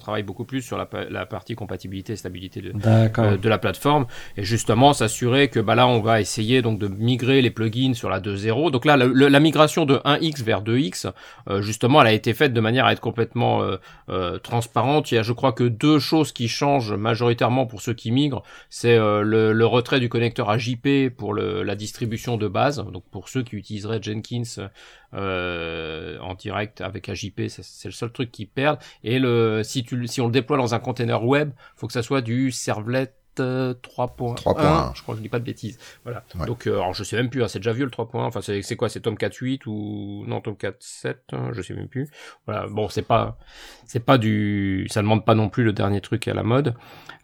travaille 0.00 0.22
beaucoup 0.22 0.44
plus 0.44 0.62
sur 0.62 0.76
la, 0.78 1.26
partie 1.26 1.54
compatibilité 1.54 2.14
et 2.14 2.16
stabilité 2.16 2.60
de, 2.60 2.72
euh, 2.86 3.36
de 3.36 3.48
la 3.48 3.58
plateforme 3.58 4.06
et 4.36 4.44
justement 4.44 4.92
s'assurer 4.92 5.48
que 5.48 5.60
bah 5.60 5.74
là 5.74 5.86
on 5.86 6.00
va 6.00 6.20
essayer 6.20 6.62
donc 6.62 6.78
de 6.78 6.88
migrer 6.88 7.42
les 7.42 7.50
plugins 7.50 7.94
sur 7.94 8.08
la 8.10 8.20
2.0. 8.20 8.70
Donc 8.70 8.84
là 8.84 8.96
la, 8.96 9.40
migration 9.40 9.84
de 9.84 9.96
1x 9.96 10.42
vers 10.42 10.62
2x 10.62 11.12
euh, 11.48 11.62
justement 11.62 12.00
elle 12.00 12.08
a 12.08 12.12
été 12.12 12.34
faite 12.34 12.52
de 12.52 12.60
manière 12.60 12.86
à 12.86 12.92
être 12.92 13.00
complètement 13.00 13.62
euh, 14.08 14.38
transparente. 14.38 15.12
Il 15.12 15.16
y 15.16 15.18
a 15.18 15.22
je 15.22 15.32
crois 15.32 15.52
que 15.52 15.64
deux 15.64 15.98
choses 15.98 16.32
qui 16.32 16.48
changent 16.48 16.92
majoritairement 16.92 17.66
pour 17.66 17.80
ceux 17.82 17.94
qui 17.94 18.10
migrent, 18.10 18.42
c'est 18.68 18.96
le, 18.96 19.70
retrait 19.70 20.00
du 20.00 20.08
connecteur 20.08 20.50
AJP 20.50 21.10
pour 21.16 21.34
la 21.34 21.74
distribution 21.74 22.36
de 22.36 22.48
base. 22.48 22.84
Donc 22.92 23.04
pour 23.10 23.28
ceux 23.28 23.42
qui 23.42 23.56
utiliseraient 23.56 24.02
Jenkins 24.02 24.68
euh, 25.12 26.18
en 26.20 26.34
direct 26.34 26.80
avec 26.80 27.08
AJP, 27.08 27.48
c'est 27.48 27.88
le 27.88 27.92
seul 27.92 28.12
truc 28.12 28.30
qui 28.30 28.46
perd. 28.46 28.78
Et 29.02 29.18
le, 29.18 29.39
si, 29.62 29.84
tu, 29.84 30.06
si 30.06 30.20
on 30.20 30.26
le 30.26 30.32
déploie 30.32 30.56
dans 30.56 30.74
un 30.74 30.78
container 30.78 31.24
web, 31.24 31.50
faut 31.76 31.86
que 31.86 31.92
ça 31.92 32.02
soit 32.02 32.22
du 32.22 32.50
servlet 32.50 33.12
3.1, 33.38 34.94
je 34.94 35.02
crois 35.02 35.14
que 35.14 35.18
je 35.18 35.22
dis 35.22 35.28
pas 35.28 35.38
de 35.38 35.44
bêtises. 35.44 35.78
Voilà. 36.04 36.24
Donc, 36.46 36.66
euh, 36.66 36.74
alors 36.74 36.94
je 36.94 37.04
sais 37.04 37.16
même 37.16 37.30
plus, 37.30 37.42
hein, 37.42 37.48
c'est 37.48 37.58
déjà 37.58 37.72
vu 37.72 37.84
le 37.84 37.90
3.1. 37.90 38.18
Enfin, 38.18 38.40
c'est 38.40 38.76
quoi, 38.76 38.88
c'est 38.88 39.00
Tomcat 39.00 39.30
8 39.30 39.66
ou 39.66 40.24
non 40.26 40.40
Tomcat 40.40 40.72
7, 40.78 41.18
hein, 41.32 41.50
je 41.52 41.62
sais 41.62 41.74
même 41.74 41.88
plus. 41.88 42.08
Voilà. 42.46 42.66
Bon, 42.68 42.88
c'est 42.88 43.02
pas, 43.02 43.38
c'est 43.86 44.04
pas 44.04 44.18
du, 44.18 44.86
ça 44.90 45.02
demande 45.02 45.24
pas 45.24 45.34
non 45.34 45.48
plus 45.48 45.64
le 45.64 45.72
dernier 45.72 46.00
truc 46.00 46.28
à 46.28 46.34
la 46.34 46.42
mode. 46.42 46.74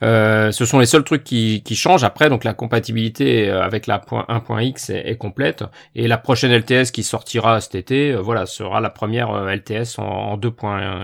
Euh, 0.03 0.53
ce 0.53 0.64
sont 0.64 0.79
les 0.79 0.87
seuls 0.87 1.05
trucs 1.05 1.25
qui, 1.25 1.62
qui 1.64 1.75
changent. 1.75 2.05
Après, 2.05 2.29
donc 2.29 2.45
la 2.45 2.55
compatibilité 2.55 3.49
euh, 3.51 3.62
avec 3.62 3.87
la 3.87 3.99
point 3.99 4.27
1.x 4.29 4.91
est, 4.91 5.09
est, 5.09 5.17
complète 5.17 5.64
et 5.95 6.07
la 6.07 6.19
prochaine 6.19 6.53
LTS 6.53 6.91
qui 6.93 7.03
sortira 7.03 7.61
cet 7.61 7.75
été, 7.75 8.12
euh, 8.12 8.21
voilà, 8.21 8.47
sera 8.47 8.81
la 8.81 8.91
première 8.91 9.47
LTS 9.47 9.99
en, 9.99 10.05
en 10.05 10.37
2. 10.37 10.53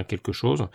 quelque 0.08 0.32
chose. 0.32 0.66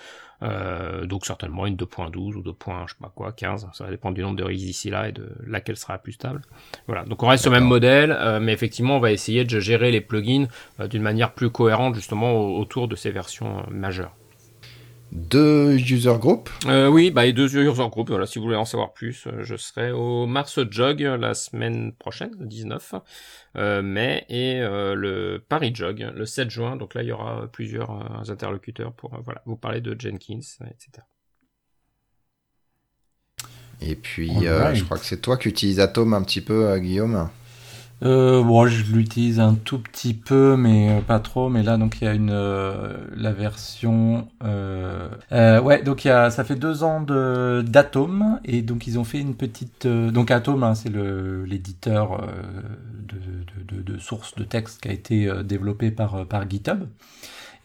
Euh, 0.44 1.06
donc 1.06 1.26
certainement 1.26 1.66
une 1.66 1.76
2.12 1.76 2.36
ou 2.36 2.42
2. 2.42 2.54
je 2.86 2.92
sais 2.92 2.98
pas 3.02 3.12
quoi, 3.14 3.32
15. 3.32 3.70
Ça 3.74 3.86
va 3.86 3.90
dépendre 3.90 4.16
du 4.16 4.22
nombre 4.22 4.36
de 4.36 4.44
releases 4.44 4.64
d'ici 4.64 4.90
là 4.90 5.10
et 5.10 5.12
de 5.12 5.30
laquelle 5.46 5.78
sera 5.78 5.94
la 5.94 6.00
plus 6.00 6.14
stable. 6.14 6.42
Voilà. 6.88 7.06
Donc 7.06 7.24
on 7.24 7.28
reste 7.28 7.44
sur 7.44 7.52
le 7.52 7.60
même 7.60 7.68
modèle, 7.68 8.12
euh, 8.12 8.40
mais 8.40 8.54
effectivement 8.54 8.98
on 8.98 9.00
va 9.00 9.12
essayer 9.12 9.46
de 9.46 9.60
gérer 9.60 9.92
les 9.92 10.02
plugins 10.02 10.48
euh, 10.80 10.88
d'une 10.88 11.02
manière 11.02 11.34
plus 11.34 11.50
cohérente 11.50 11.96
justement 11.96 12.58
autour 12.58 12.88
de 12.88 12.96
ces 12.96 13.10
versions 13.10 13.64
majeures. 13.72 14.14
Deux 15.12 15.76
user 15.76 16.16
groups 16.20 16.50
euh, 16.66 16.90
Oui, 16.90 17.12
bah, 17.12 17.26
et 17.26 17.34
deux 17.34 17.56
user 17.56 17.90
groups. 17.90 18.10
Voilà, 18.10 18.26
si 18.26 18.40
vous 18.40 18.46
voulez 18.46 18.58
en 18.58 18.66
savoir 18.66 18.94
plus, 18.94 19.26
euh, 19.28 19.44
je 19.44 19.56
serai 19.56 19.92
au 19.92 20.26
Mars 20.26 20.60
Jog 20.70 21.00
la 21.02 21.34
semaine 21.34 21.94
prochaine, 21.94 22.32
le 22.40 22.46
19 22.46 22.96
euh, 23.56 23.82
mai, 23.82 24.26
et 24.30 24.60
euh, 24.60 24.96
le 24.96 25.44
Paris 25.48 25.72
Jog 25.74 26.12
le 26.14 26.26
7 26.26 26.50
juin. 26.50 26.76
Donc 26.76 26.94
là, 26.94 27.04
il 27.04 27.08
y 27.08 27.12
aura 27.12 27.48
plusieurs 27.52 27.90
interlocuteurs 28.30 28.94
pour 28.94 29.18
voilà, 29.24 29.42
vous 29.46 29.56
parler 29.56 29.80
de 29.80 29.96
Jenkins, 29.98 30.40
etc. 30.40 31.06
Et 33.80 33.96
puis, 33.96 34.30
je 34.30 34.84
crois 34.84 34.98
que 34.98 35.06
c'est 35.06 35.22
toi 35.22 35.38
qui 35.38 35.48
utilises 35.48 35.80
Atom 35.80 36.14
un 36.14 36.24
petit 36.24 36.42
peu, 36.42 36.78
Guillaume 36.80 37.30
euh, 38.04 38.44
bon, 38.44 38.68
je 38.68 38.92
l'utilise 38.94 39.40
un 39.40 39.56
tout 39.56 39.80
petit 39.80 40.14
peu, 40.14 40.56
mais 40.56 40.90
euh, 40.98 41.02
pas 41.02 41.20
trop. 41.20 41.50
Mais 41.50 41.64
là, 41.64 41.78
donc 41.78 41.98
il 42.02 42.06
y 42.06 42.08
a 42.08 42.14
une 42.14 42.30
euh, 42.32 42.96
la 43.16 43.32
version. 43.32 44.28
Euh, 44.44 45.10
euh, 45.32 45.60
ouais, 45.62 45.82
donc 45.82 46.06
il 46.06 46.10
y 46.10 46.12
a, 46.12 46.30
ça 46.30 46.44
fait 46.44 46.56
deux 46.56 46.84
ans 46.84 47.02
de 47.02 47.64
d'Atom 47.68 48.40
et 48.46 48.62
donc 48.62 48.86
ils 48.88 49.00
ont 49.00 49.04
fait 49.04 49.20
une 49.20 49.36
petite. 49.36 49.88
donc 49.88 50.30
Atom, 50.32 50.64
hein, 50.64 50.76
c'est 50.76 50.90
le 50.90 51.44
l'éditeur 51.46 52.22
de, 53.08 53.16
de, 53.76 53.78
de, 53.78 53.94
de 53.94 54.00
sources 54.00 54.36
de 54.36 54.44
texte 54.44 54.82
qui 54.82 54.90
a 54.90 54.92
été 54.92 55.32
développé 55.44 55.90
par 55.92 56.26
par 56.28 56.48
GitHub. 56.50 56.84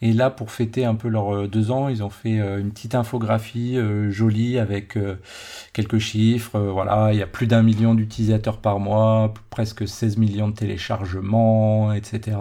Et 0.05 0.11
là, 0.11 0.29
pour 0.29 0.51
fêter 0.51 0.83
un 0.83 0.95
peu 0.95 1.07
leurs 1.07 1.33
euh, 1.33 1.47
deux 1.47 1.71
ans, 1.71 1.87
ils 1.87 2.03
ont 2.03 2.09
fait 2.09 2.37
euh, 2.41 2.59
une 2.59 2.71
petite 2.71 2.93
infographie 2.93 3.77
euh, 3.77 4.11
jolie 4.11 4.59
avec 4.59 4.97
quelques 5.71 5.99
chiffres. 5.99 6.59
voilà, 6.59 7.13
il 7.13 7.19
y 7.19 7.21
a 7.21 7.27
plus 7.27 7.47
d'un 7.47 7.63
million 7.63 7.95
d'utilisateurs 7.95 8.57
par 8.57 8.79
mois, 8.79 9.33
presque 9.49 9.87
16 9.87 10.17
millions 10.17 10.49
de 10.49 10.55
téléchargements, 10.55 11.93
etc. 11.93 12.37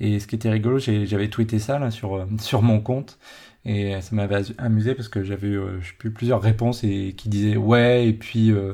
Et 0.00 0.18
ce 0.18 0.26
qui 0.26 0.34
était 0.34 0.50
rigolo, 0.50 0.80
j'avais 0.80 1.28
tweeté 1.28 1.60
ça 1.60 1.78
sur 2.38 2.62
mon 2.62 2.80
compte. 2.80 3.16
Et 3.64 3.94
ça 4.00 4.08
m'avait 4.10 4.42
amusé 4.58 4.96
parce 4.96 5.06
que 5.06 5.22
j'avais 5.22 5.46
euh, 5.46 5.78
je 5.80 5.86
sais 5.86 5.94
plus 5.96 6.10
plusieurs 6.10 6.42
réponses 6.42 6.82
et 6.82 7.14
qui 7.16 7.28
disaient 7.28 7.56
ouais 7.56 8.08
et 8.08 8.12
puis 8.12 8.50
euh, 8.50 8.72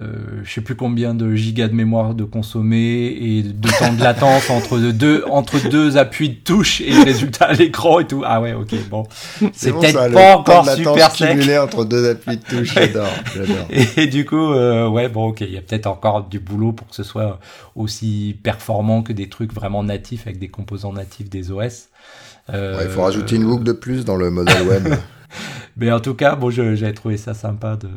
euh, 0.00 0.14
je 0.42 0.50
sais 0.50 0.62
plus 0.62 0.76
combien 0.76 1.12
de 1.12 1.34
gigas 1.34 1.68
de 1.68 1.74
mémoire 1.74 2.14
de 2.14 2.24
consommer 2.24 3.18
et 3.20 3.42
de 3.42 3.68
temps 3.78 3.92
de 3.92 4.02
latence 4.02 4.48
entre 4.48 4.78
deux 4.78 5.24
entre 5.28 5.68
deux 5.68 5.98
appuis 5.98 6.30
de 6.30 6.36
touche 6.36 6.80
et 6.80 6.90
le 6.90 7.02
résultat 7.02 7.46
à 7.46 7.52
l'écran 7.52 8.00
et 8.00 8.06
tout. 8.06 8.22
Ah 8.24 8.40
ouais, 8.40 8.54
OK, 8.54 8.74
bon. 8.88 9.02
C'est 9.52 9.72
peut-être 9.72 10.10
pas 10.10 10.38
encore 10.38 10.66
super 10.70 11.10
sec. 11.10 11.38
entre 11.62 11.84
deux 11.84 12.08
appuis 12.08 12.38
de 12.38 12.42
touche, 12.42 12.72
j'adore, 12.72 13.12
j'adore. 13.36 13.66
Et, 13.98 14.06
du 14.06 14.24
coup 14.24 14.54
euh, 14.54 14.88
ouais, 14.88 15.10
bon 15.10 15.28
OK, 15.28 15.42
il 15.42 15.52
y 15.52 15.58
a 15.58 15.60
peut-être 15.60 15.86
encore 15.86 16.24
du 16.24 16.40
boulot 16.40 16.72
pour 16.72 16.88
que 16.88 16.94
ce 16.94 17.02
soit 17.02 17.40
aussi 17.76 18.38
performant 18.42 19.02
que 19.02 19.12
des 19.12 19.28
trucs 19.28 19.52
vraiment 19.52 19.82
natifs 19.82 20.26
avec 20.26 20.38
des 20.38 20.48
composants 20.48 20.94
natifs 20.94 21.28
des 21.28 21.52
OS. 21.52 21.90
Euh, 22.52 22.80
il 22.82 22.90
faut 22.90 23.02
rajouter 23.02 23.36
une 23.36 23.46
boucle 23.46 23.64
de 23.64 23.72
plus 23.72 24.04
dans 24.04 24.16
le 24.16 24.30
modèle 24.30 24.66
web. 24.66 24.88
Mais 25.76 25.92
en 25.92 26.00
tout 26.00 26.14
cas, 26.14 26.34
bon, 26.34 26.50
j'avais 26.50 26.92
trouvé 26.92 27.16
ça 27.16 27.32
sympa 27.32 27.76
de, 27.76 27.88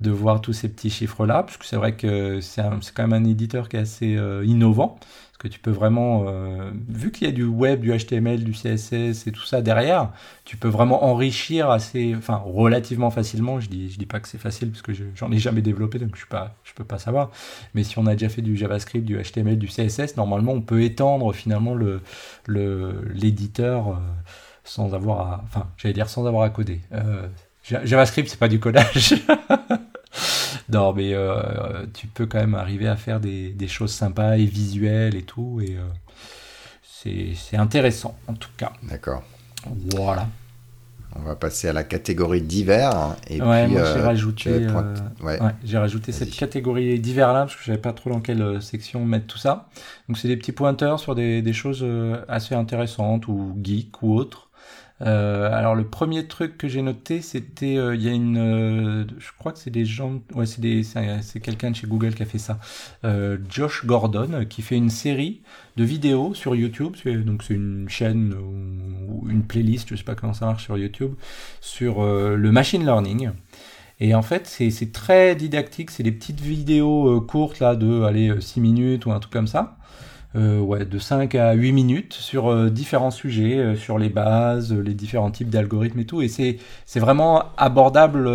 de 0.00 0.10
voir 0.10 0.40
tous 0.40 0.52
ces 0.52 0.68
petits 0.68 0.90
chiffres-là, 0.90 1.42
parce 1.42 1.56
que 1.56 1.66
c'est 1.66 1.76
vrai 1.76 1.94
que 1.94 2.40
c'est 2.40 2.62
quand 2.94 3.06
même 3.06 3.12
un 3.12 3.28
éditeur 3.28 3.68
qui 3.68 3.76
est 3.76 3.80
assez 3.80 4.16
euh, 4.16 4.44
innovant. 4.44 4.98
Que 5.44 5.48
tu 5.48 5.60
peux 5.60 5.70
vraiment, 5.70 6.24
vu 6.88 7.12
qu'il 7.12 7.26
y 7.26 7.30
a 7.30 7.32
du 7.32 7.44
web, 7.44 7.82
du 7.82 7.92
HTML, 7.94 8.42
du 8.42 8.52
CSS 8.52 9.26
et 9.26 9.32
tout 9.32 9.44
ça 9.44 9.60
derrière, 9.60 10.10
tu 10.46 10.56
peux 10.56 10.68
vraiment 10.68 11.04
enrichir 11.04 11.68
assez, 11.68 12.14
enfin 12.16 12.40
relativement 12.42 13.10
facilement. 13.10 13.60
Je 13.60 13.68
dis, 13.68 13.90
je 13.90 13.98
dis 13.98 14.06
pas 14.06 14.20
que 14.20 14.28
c'est 14.28 14.38
facile 14.38 14.70
parce 14.70 14.80
que 14.80 14.92
j'en 15.14 15.30
ai 15.30 15.38
jamais 15.38 15.60
développé, 15.60 15.98
donc 15.98 16.12
je 16.14 16.20
suis 16.20 16.28
pas, 16.28 16.54
je 16.64 16.72
peux 16.72 16.84
pas 16.84 16.98
savoir. 16.98 17.30
Mais 17.74 17.84
si 17.84 17.98
on 17.98 18.06
a 18.06 18.12
déjà 18.12 18.30
fait 18.30 18.40
du 18.40 18.56
JavaScript, 18.56 19.04
du 19.04 19.18
HTML, 19.22 19.58
du 19.58 19.66
CSS, 19.66 20.16
normalement 20.16 20.52
on 20.52 20.62
peut 20.62 20.82
étendre 20.82 21.34
finalement 21.34 21.74
le 21.74 22.00
l'éditeur 22.46 24.00
sans 24.64 24.94
avoir 24.94 25.20
à, 25.20 25.44
enfin, 25.44 25.68
j'allais 25.76 25.92
dire 25.92 26.08
sans 26.08 26.26
avoir 26.26 26.42
à 26.42 26.50
coder. 26.50 26.80
Euh, 26.92 27.28
JavaScript, 27.62 28.28
c'est 28.28 28.38
pas 28.38 28.48
du 28.48 28.58
codage. 28.58 29.14
non, 30.68 30.92
mais 30.92 31.12
euh, 31.12 31.86
tu 31.92 32.06
peux 32.06 32.26
quand 32.26 32.38
même 32.38 32.54
arriver 32.54 32.88
à 32.88 32.96
faire 32.96 33.20
des, 33.20 33.50
des 33.50 33.68
choses 33.68 33.92
sympas 33.92 34.36
et 34.36 34.44
visuelles 34.44 35.14
et 35.14 35.22
tout, 35.22 35.60
et 35.62 35.76
euh, 35.76 37.34
c'est 37.34 37.56
intéressant 37.56 38.16
en 38.26 38.34
tout 38.34 38.50
cas. 38.56 38.72
D'accord. 38.82 39.22
Voilà. 39.94 40.28
On 41.16 41.22
va 41.22 41.36
passer 41.36 41.68
à 41.68 41.72
la 41.72 41.84
catégorie 41.84 42.42
divers. 42.42 43.14
Et 43.28 43.40
ouais, 43.40 43.68
moi 43.68 43.84
j'ai 43.84 44.00
rajouté, 44.00 44.66
ouais. 45.22 45.38
j'ai 45.62 45.78
rajouté 45.78 46.10
cette 46.10 46.34
catégorie 46.34 46.98
divers 46.98 47.32
là 47.32 47.42
parce 47.42 47.54
que 47.54 47.60
je 47.60 47.66
savais 47.66 47.78
pas 47.78 47.92
trop 47.92 48.10
dans 48.10 48.20
quelle 48.20 48.60
section 48.60 49.04
mettre 49.04 49.26
tout 49.26 49.38
ça. 49.38 49.68
Donc 50.08 50.18
c'est 50.18 50.26
des 50.28 50.36
petits 50.36 50.50
pointeurs 50.52 50.98
sur 50.98 51.14
des, 51.14 51.40
des 51.40 51.52
choses 51.52 51.86
assez 52.26 52.54
intéressantes 52.54 53.28
ou 53.28 53.56
geek 53.62 54.02
ou 54.02 54.14
autres. 54.14 54.43
Euh, 55.04 55.52
alors 55.52 55.74
le 55.74 55.84
premier 55.84 56.26
truc 56.26 56.56
que 56.56 56.66
j'ai 56.66 56.80
noté, 56.80 57.20
c'était 57.20 57.76
euh, 57.76 57.94
il 57.94 58.02
y 58.02 58.08
a 58.08 58.12
une, 58.12 58.38
euh, 58.38 59.04
je 59.18 59.30
crois 59.38 59.52
que 59.52 59.58
c'est 59.58 59.70
des 59.70 59.84
gens, 59.84 60.20
ouais 60.34 60.46
c'est 60.46 60.62
des, 60.62 60.82
c'est 60.82 61.40
quelqu'un 61.40 61.72
de 61.72 61.76
chez 61.76 61.86
Google 61.86 62.14
qui 62.14 62.22
a 62.22 62.26
fait 62.26 62.38
ça, 62.38 62.58
Josh 63.50 63.84
Gordon, 63.84 64.46
qui 64.48 64.62
fait 64.62 64.76
une 64.76 64.90
série 64.90 65.42
de 65.76 65.84
vidéos 65.84 66.32
sur 66.34 66.54
YouTube, 66.54 66.94
donc 67.24 67.42
c'est 67.42 67.54
une 67.54 67.88
chaîne 67.88 68.34
ou, 68.34 69.28
une 69.28 69.42
playlist, 69.42 69.90
je 69.90 69.96
sais 69.96 70.04
pas 70.04 70.14
comment 70.14 70.32
ça 70.32 70.46
marche 70.46 70.64
sur 70.64 70.78
YouTube, 70.78 71.14
sur 71.60 72.02
le 72.02 72.50
machine 72.52 72.84
learning. 72.84 73.30
Et 74.00 74.14
en 74.14 74.22
fait, 74.22 74.46
c'est 74.46 74.92
très 74.92 75.34
didactique, 75.34 75.90
c'est 75.90 76.02
des 76.02 76.12
petites 76.12 76.40
vidéos 76.40 77.20
courtes 77.20 77.60
là 77.60 77.76
de 77.76 78.02
allez 78.02 78.40
6 78.40 78.60
minutes 78.60 79.06
ou 79.06 79.12
un 79.12 79.20
truc 79.20 79.32
comme 79.32 79.46
ça. 79.46 79.76
Euh, 80.36 80.58
ouais, 80.58 80.84
de 80.84 80.98
5 80.98 81.32
à 81.36 81.52
8 81.52 81.70
minutes 81.70 82.12
sur 82.12 82.48
euh, 82.50 82.68
différents 82.68 83.12
sujets, 83.12 83.56
euh, 83.56 83.76
sur 83.76 84.00
les 84.00 84.08
bases, 84.08 84.72
les 84.72 84.92
différents 84.92 85.30
types 85.30 85.48
d'algorithmes 85.48 86.00
et 86.00 86.06
tout. 86.06 86.22
Et 86.22 86.28
c'est, 86.28 86.58
vraiment 86.96 87.44
abordable 87.56 88.28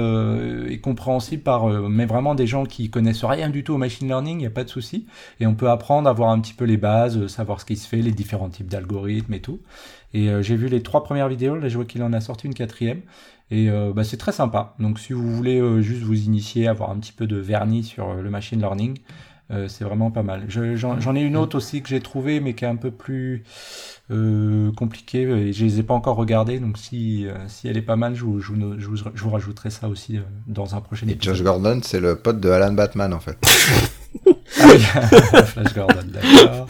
et 0.70 0.80
compréhensible 0.80 1.43
par 1.43 1.68
mais 1.68 2.06
vraiment 2.06 2.36
des 2.36 2.45
gens 2.45 2.66
qui 2.66 2.89
connaissent 2.89 3.24
rien 3.24 3.50
du 3.50 3.64
tout 3.64 3.74
au 3.74 3.78
machine 3.78 4.08
learning, 4.08 4.36
il 4.36 4.41
n'y 4.41 4.45
a 4.45 4.52
pas 4.52 4.64
de 4.64 4.70
souci. 4.70 5.08
Et 5.39 5.47
on 5.47 5.56
peut 5.56 5.70
apprendre 5.70 6.08
à 6.08 6.14
voir 6.14 6.30
un 6.30 6.39
petit 6.39 6.54
peu 6.54 6.66
les 6.66 6.78
bases, 6.78 7.28
savoir 7.28 7.60
ce 7.62 7.66
qui 7.66 7.78
se 7.78 7.88
fait, 7.88 7.97
les 7.97 8.12
différents 8.12 8.50
types 8.50 8.68
d'algorithmes 8.68 9.34
et 9.34 9.39
tout. 9.39 9.60
Et 10.14 10.30
j'ai 10.41 10.56
vu 10.56 10.68
les 10.68 10.84
trois 10.84 11.04
premières 11.04 11.30
vidéos, 11.30 11.56
là 11.56 11.70
je 11.70 11.76
vois 11.76 11.86
qu'il 11.86 12.04
en 12.04 12.14
a 12.14 12.22
sorti 12.22 12.47
une 12.47 12.54
quatrième. 12.54 13.02
Et 13.50 13.70
bah, 13.95 14.04
c'est 14.04 14.18
très 14.18 14.34
sympa. 14.34 14.76
Donc 14.78 15.00
si 15.00 15.14
vous 15.14 15.36
voulez 15.36 15.62
juste 15.82 16.04
vous 16.04 16.22
initier, 16.22 16.68
avoir 16.68 16.91
un 16.91 16.97
petit 17.00 17.14
peu 17.14 17.28
de 17.28 17.38
vernis 17.38 17.84
sur 17.84 18.14
le 18.14 18.30
machine 18.30 18.60
learning, 18.60 18.97
euh, 19.52 19.68
c'est 19.68 19.84
vraiment 19.84 20.12
pas 20.12 20.24
mal. 20.24 20.45
J'en 20.47 21.16
ai 21.16 21.22
une 21.22 21.38
autre 21.38 21.58
aussi 21.58 21.82
que 21.82 21.89
j'ai 21.89 22.02
trouvée, 22.02 22.39
mais 22.39 22.54
qui 22.54 22.66
est 22.66 22.68
un 22.68 22.76
peu 22.76 22.91
plus 22.91 23.43
euh, 24.12 24.72
compliquée. 24.74 25.22
Et 25.22 25.54
je 25.54 25.66
les 25.66 25.80
ai 25.80 25.84
pas 25.84 25.93
encore 25.93 26.16
regardées, 26.16 26.60
donc 26.60 26.78
si, 26.78 27.28
euh, 27.28 27.36
si 27.47 27.68
elle 27.68 27.78
est 27.78 27.84
pas 27.84 27.95
mal, 27.95 28.16
je 28.16 28.24
vous, 28.24 28.39
je, 28.39 28.52
vous, 28.52 28.80
je 28.80 29.24
vous, 29.24 29.30
rajouterai 29.30 29.70
ça 29.70 29.88
aussi 29.88 30.18
euh, 30.18 30.22
dans 30.47 30.76
un 30.76 30.82
prochain 30.82 31.08
et 31.08 31.12
épisode. 31.12 31.36
Josh 31.36 31.43
Gordon, 31.43 31.80
c'est 31.84 32.00
le 32.00 32.16
pote 32.16 32.39
de 32.39 32.50
Alan 32.50 32.74
Batman 32.74 33.14
en 33.14 33.20
fait. 33.20 33.38
ah 34.62 34.66
oui, 34.66 34.80
Flash 35.45 35.76
Gordon, 35.76 36.02
d'accord. 36.08 36.68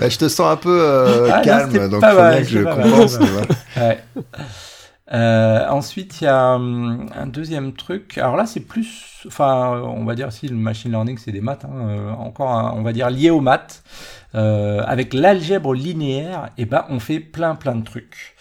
Bah, 0.00 0.08
je 0.08 0.18
te 0.18 0.28
sens 0.28 0.50
un 0.50 0.56
peu 0.56 1.28
ah, 1.30 1.42
calme, 1.42 1.90
donc 1.90 2.02
il 2.02 2.08
faut 2.08 2.16
bien 2.16 2.38
que 2.38 2.44
je 2.44 2.62
compense. 2.62 3.18
Ouais. 3.76 3.98
Euh, 5.12 5.68
ensuite, 5.68 6.20
il 6.20 6.24
y 6.24 6.26
a 6.26 6.54
hum, 6.54 7.06
un 7.14 7.26
deuxième 7.26 7.74
truc. 7.74 8.16
Alors 8.18 8.36
là, 8.36 8.46
c'est 8.46 8.60
plus, 8.60 9.24
enfin, 9.26 9.82
on 9.84 10.04
va 10.04 10.14
dire 10.14 10.32
si 10.32 10.48
le 10.48 10.56
machine 10.56 10.90
learning, 10.90 11.18
c'est 11.18 11.32
des 11.32 11.42
maths, 11.42 11.64
hein, 11.66 11.88
euh, 11.88 12.10
encore, 12.12 12.74
on 12.76 12.82
va 12.82 12.92
dire 12.92 13.10
lié 13.10 13.30
aux 13.30 13.40
maths. 13.40 13.82
Euh, 14.34 14.82
avec 14.86 15.12
l'algèbre 15.12 15.74
linéaire, 15.74 16.46
et 16.56 16.62
eh 16.62 16.64
ben, 16.64 16.86
on 16.88 16.98
fait 17.00 17.20
plein 17.20 17.54
plein 17.54 17.74
de 17.74 17.84
trucs. 17.84 18.34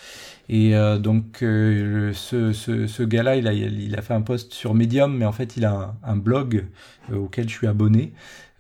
Et 0.48 0.76
euh, 0.76 0.98
donc, 0.98 1.44
euh, 1.44 2.14
ce, 2.14 2.54
ce, 2.54 2.88
ce 2.88 3.04
gars-là, 3.04 3.36
il 3.36 3.48
a, 3.48 3.54
il 3.54 3.96
a 3.98 4.02
fait 4.02 4.14
un 4.14 4.22
post 4.22 4.54
sur 4.54 4.74
Medium, 4.74 5.18
mais 5.18 5.26
en 5.26 5.32
fait, 5.34 5.58
il 5.58 5.66
a 5.66 5.72
un, 5.74 5.96
un 6.04 6.16
blog 6.16 6.66
auquel 7.14 7.50
je 7.50 7.54
suis 7.54 7.68
abonné. 7.68 8.14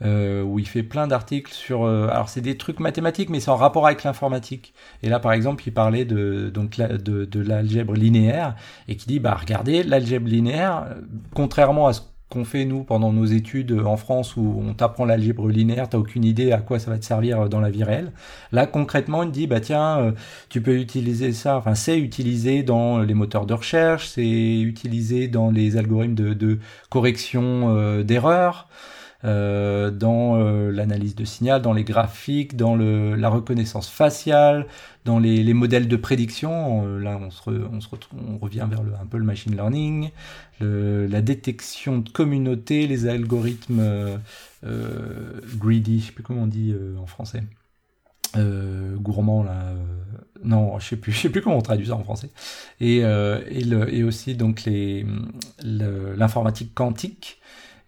Euh, 0.04 0.42
où 0.42 0.58
il 0.58 0.68
fait 0.68 0.82
plein 0.82 1.06
d'articles 1.06 1.54
sur. 1.54 1.84
Euh, 1.84 2.08
alors 2.10 2.28
c'est 2.28 2.42
des 2.42 2.58
trucs 2.58 2.80
mathématiques, 2.80 3.30
mais 3.30 3.40
c'est 3.40 3.52
en 3.52 3.56
rapport 3.56 3.86
avec 3.86 4.04
l'informatique. 4.04 4.74
Et 5.04 5.10
là, 5.10 5.20
par 5.20 5.32
exemple, 5.32 5.64
il 5.68 5.74
parlait 5.74 6.06
de 6.06 6.50
donc 6.50 6.78
de, 6.78 7.26
de 7.26 7.40
l'algèbre 7.40 7.94
linéaire 7.94 8.56
et 8.88 8.96
qui 8.96 9.06
dit 9.06 9.20
bah 9.20 9.38
regardez 9.40 9.84
l'algèbre 9.84 10.28
linéaire, 10.28 10.88
euh, 10.90 11.02
contrairement 11.36 11.86
à 11.88 11.94
ce 11.94 12.02
qu'on 12.30 12.46
fait 12.46 12.66
nous 12.66 12.84
pendant 12.84 13.14
nos 13.14 13.26
études 13.26 13.74
en 13.86 13.98
France 13.98 14.38
où 14.38 14.64
on 14.66 14.74
t'apprend 14.74 15.06
l'algèbre 15.06 15.50
linéaire, 15.50 15.88
t'as 15.90 15.98
aucune 16.00 16.24
idée 16.24 16.52
à 16.52 16.62
quoi 16.62 16.80
ça 16.80 16.90
va 16.90 16.98
te 16.98 17.06
servir 17.06 17.48
dans 17.50 17.60
la 17.60 17.70
vie 17.70 17.84
réelle. 17.84 18.12
Là 18.52 18.66
concrètement, 18.66 19.24
il 19.24 19.32
dit 19.32 19.48
bah 19.48 19.60
tiens, 19.60 20.14
tu 20.50 20.62
peux 20.62 20.80
utiliser 20.80 21.34
ça, 21.34 21.58
enfin 21.58 21.76
c'est 21.76 22.00
utilisé 22.00 22.64
dans 22.64 23.00
les 23.00 23.14
moteurs 23.14 23.46
de 23.46 23.54
recherche, 23.54 24.08
c'est 24.08 24.62
utilisé 24.62 25.28
dans 25.28 25.52
les 25.52 25.76
algorithmes 25.76 26.16
de, 26.16 26.34
de 26.34 26.60
correction 26.90 28.02
d'erreurs. 28.04 28.70
Euh, 29.24 29.92
dans 29.92 30.36
euh, 30.36 30.72
l'analyse 30.72 31.14
de 31.14 31.26
signal, 31.26 31.62
dans 31.62 31.74
les 31.74 31.84
graphiques, 31.84 32.56
dans 32.56 32.76
le, 32.76 33.16
la 33.16 33.30
reconnaissance 33.30 33.88
faciale, 33.88 34.66
dans 35.06 35.20
les, 35.20 35.44
les 35.44 35.54
modèles 35.54 35.88
de 35.88 35.96
prédiction. 35.96 36.86
Euh, 36.86 37.00
là, 37.00 37.20
on, 37.22 37.30
se, 37.30 37.50
on, 37.50 37.80
se 37.80 37.88
on 38.14 38.40
revient 38.40 38.66
vers 38.68 38.82
le, 38.82 38.94
un 38.96 39.06
peu 39.06 39.20
le 39.20 39.24
machine 39.24 39.56
learning, 39.56 40.10
le, 40.60 41.06
la 41.06 41.22
détection 41.22 42.00
de 42.00 42.10
communauté, 42.10 42.88
les 42.88 43.06
algorithmes 43.08 44.20
greedy, 44.64 46.00
je 46.00 46.08
sais 46.08 46.12
plus 46.14 46.24
comment 46.24 46.44
on 46.44 46.48
dit 46.48 46.74
en 47.00 47.06
français. 47.06 47.44
Euh, 48.38 48.96
gourmand 48.96 49.44
là 49.44 49.74
non 50.42 50.80
je 50.80 50.88
sais 50.88 50.96
plus 50.96 51.12
je 51.12 51.20
sais 51.20 51.30
plus 51.30 51.42
comment 51.42 51.58
on 51.58 51.62
traduit 51.62 51.88
ça 51.88 51.96
en 51.96 52.04
français 52.06 52.30
et 52.80 53.00
et, 53.00 53.64
le, 53.66 53.94
et 53.94 54.06
aussi 54.06 54.36
donc 54.36 54.64
les 54.64 55.06
l'informatique 55.64 56.74
quantique 56.74 57.41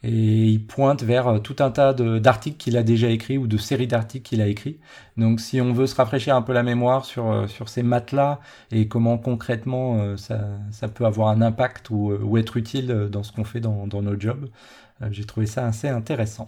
et 0.04 0.48
il 0.48 0.66
pointe 0.66 1.02
vers 1.02 1.28
euh, 1.28 1.40
tout 1.40 1.56
un 1.60 1.72
tas 1.72 1.94
d'articles 1.94 2.58
qu'il 2.58 2.76
a 2.76 2.84
déjà 2.84 3.10
écrits 3.10 3.38
ou 3.38 3.48
de 3.48 3.58
séries 3.58 3.88
d'articles 3.88 4.28
qu'il 4.28 4.42
a 4.42 4.48
écrits. 4.48 4.78
Donc 5.16 5.40
si 5.40 5.62
on 5.62 5.72
veut 5.72 5.88
se 5.88 5.96
rafraîchir 5.96 6.36
un 6.36 6.42
peu 6.42 6.52
la 6.52 6.64
mémoire 6.64 7.06
sur, 7.06 7.32
euh, 7.32 7.48
sur 7.48 7.70
ces 7.70 7.84
maths-là 7.84 8.42
et 8.72 8.88
comment 8.88 9.18
concrètement 9.18 10.02
euh, 10.02 10.18
ça, 10.18 10.42
ça, 10.72 10.90
peut 10.90 11.06
avoir 11.06 11.30
un 11.30 11.42
impact 11.42 11.90
ou, 11.90 12.12
ou 12.22 12.38
être 12.38 12.58
utile 12.58 13.08
dans 13.10 13.24
ce 13.24 13.32
qu'on 13.32 13.46
fait 13.46 13.62
dans, 13.62 13.88
dans 13.88 14.02
nos 14.02 14.20
jobs, 14.20 14.50
j'ai 15.12 15.26
trouvé 15.26 15.46
ça 15.46 15.66
assez 15.66 15.88
intéressant. 15.88 16.48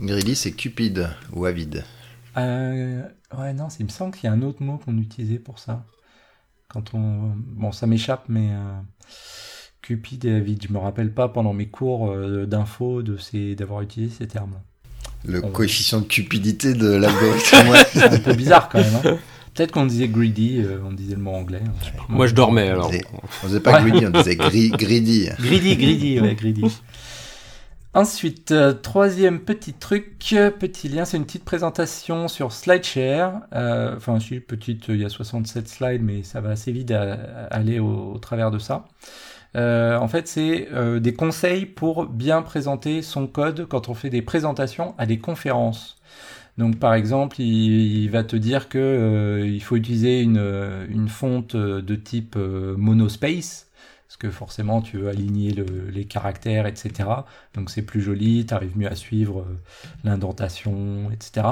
Greedy, 0.00 0.34
c'est 0.34 0.52
cupide 0.52 1.08
ou 1.32 1.44
avide 1.44 1.84
euh, 2.36 3.02
Ouais, 3.36 3.52
non, 3.52 3.68
il 3.78 3.84
me 3.84 3.90
semble 3.90 4.14
qu'il 4.14 4.28
y 4.28 4.32
a 4.32 4.32
un 4.32 4.42
autre 4.42 4.62
mot 4.62 4.78
qu'on 4.78 4.96
utilisait 4.98 5.38
pour 5.38 5.58
ça. 5.58 5.84
Quand 6.68 6.94
on... 6.94 7.32
Bon, 7.36 7.72
ça 7.72 7.86
m'échappe, 7.86 8.24
mais... 8.28 8.50
Cupide 9.82 10.24
et 10.26 10.34
avide. 10.34 10.64
Je 10.66 10.72
me 10.72 10.78
rappelle 10.78 11.12
pas 11.12 11.28
pendant 11.28 11.52
mes 11.52 11.66
cours 11.66 12.10
euh, 12.10 12.46
d'info 12.46 13.02
de 13.02 13.16
ces 13.16 13.54
d'avoir 13.54 13.82
utilisé 13.82 14.14
ces 14.18 14.26
termes. 14.26 14.54
Le 15.24 15.40
coefficient 15.40 16.00
de 16.00 16.06
cupidité 16.06 16.74
de 16.74 16.88
l'algorithme. 16.96 17.74
c'est 17.92 18.02
un 18.04 18.18
peu 18.18 18.34
bizarre 18.34 18.68
quand 18.68 18.78
même. 18.78 18.94
Hein. 19.04 19.18
Peut-être 19.54 19.72
qu'on 19.72 19.86
disait 19.86 20.08
greedy, 20.08 20.58
euh, 20.58 20.78
on 20.84 20.92
disait 20.92 21.16
le 21.16 21.20
mot 21.20 21.32
anglais. 21.32 21.60
Hein, 21.64 21.90
Moi, 22.08 22.26
je 22.26 22.34
dormais 22.34 22.68
alors. 22.68 22.86
On 22.86 22.90
disait, 22.90 23.04
disait 23.44 23.60
pas 23.60 23.82
greedy, 23.82 24.06
on 24.06 24.10
disait 24.10 24.36
greedy. 24.36 24.70
Greedy, 25.38 25.76
greedy, 25.76 26.20
ouais, 26.20 26.34
greedy. 26.36 26.64
Ensuite, 27.92 28.52
euh, 28.52 28.72
troisième 28.72 29.40
petit 29.40 29.72
truc, 29.72 30.16
petit 30.20 30.88
lien, 30.88 31.04
c'est 31.04 31.16
une 31.16 31.24
petite 31.24 31.44
présentation 31.44 32.28
sur 32.28 32.52
SlideShare. 32.52 33.40
Euh, 33.52 33.96
enfin, 33.96 34.20
si, 34.20 34.38
petite, 34.38 34.86
il 34.88 34.98
y 34.98 35.04
a 35.04 35.08
67 35.08 35.66
slides, 35.66 36.02
mais 36.02 36.22
ça 36.22 36.40
va 36.40 36.50
assez 36.50 36.70
vite 36.70 36.92
à, 36.92 37.14
aller 37.50 37.80
au, 37.80 38.16
travers 38.18 38.52
de 38.52 38.60
ça. 38.60 38.86
Euh, 39.56 39.96
en 39.96 40.08
fait, 40.08 40.28
c'est 40.28 40.68
euh, 40.72 41.00
des 41.00 41.14
conseils 41.14 41.66
pour 41.66 42.06
bien 42.06 42.42
présenter 42.42 43.02
son 43.02 43.26
code 43.26 43.66
quand 43.66 43.88
on 43.88 43.94
fait 43.94 44.10
des 44.10 44.22
présentations 44.22 44.94
à 44.98 45.06
des 45.06 45.18
conférences. 45.18 45.98
Donc, 46.58 46.78
par 46.78 46.94
exemple, 46.94 47.40
il, 47.40 48.08
va 48.10 48.22
te 48.22 48.36
dire 48.36 48.68
que 48.68 48.78
euh, 48.78 49.46
il 49.46 49.62
faut 49.62 49.76
utiliser 49.76 50.20
une, 50.20 50.86
une 50.88 51.08
fonte 51.08 51.56
de 51.56 51.96
type 51.96 52.36
monospace 52.36 53.68
parce 54.06 54.16
que 54.16 54.30
forcément 54.30 54.82
tu 54.82 54.98
veux 54.98 55.08
aligner 55.08 55.54
les 55.92 56.04
caractères, 56.04 56.66
etc. 56.66 57.08
Donc 57.54 57.70
c'est 57.70 57.82
plus 57.82 58.00
joli, 58.00 58.44
tu 58.44 58.52
arrives 58.52 58.76
mieux 58.76 58.90
à 58.90 58.96
suivre 58.96 59.46
l'indentation, 60.02 61.12
etc. 61.12 61.46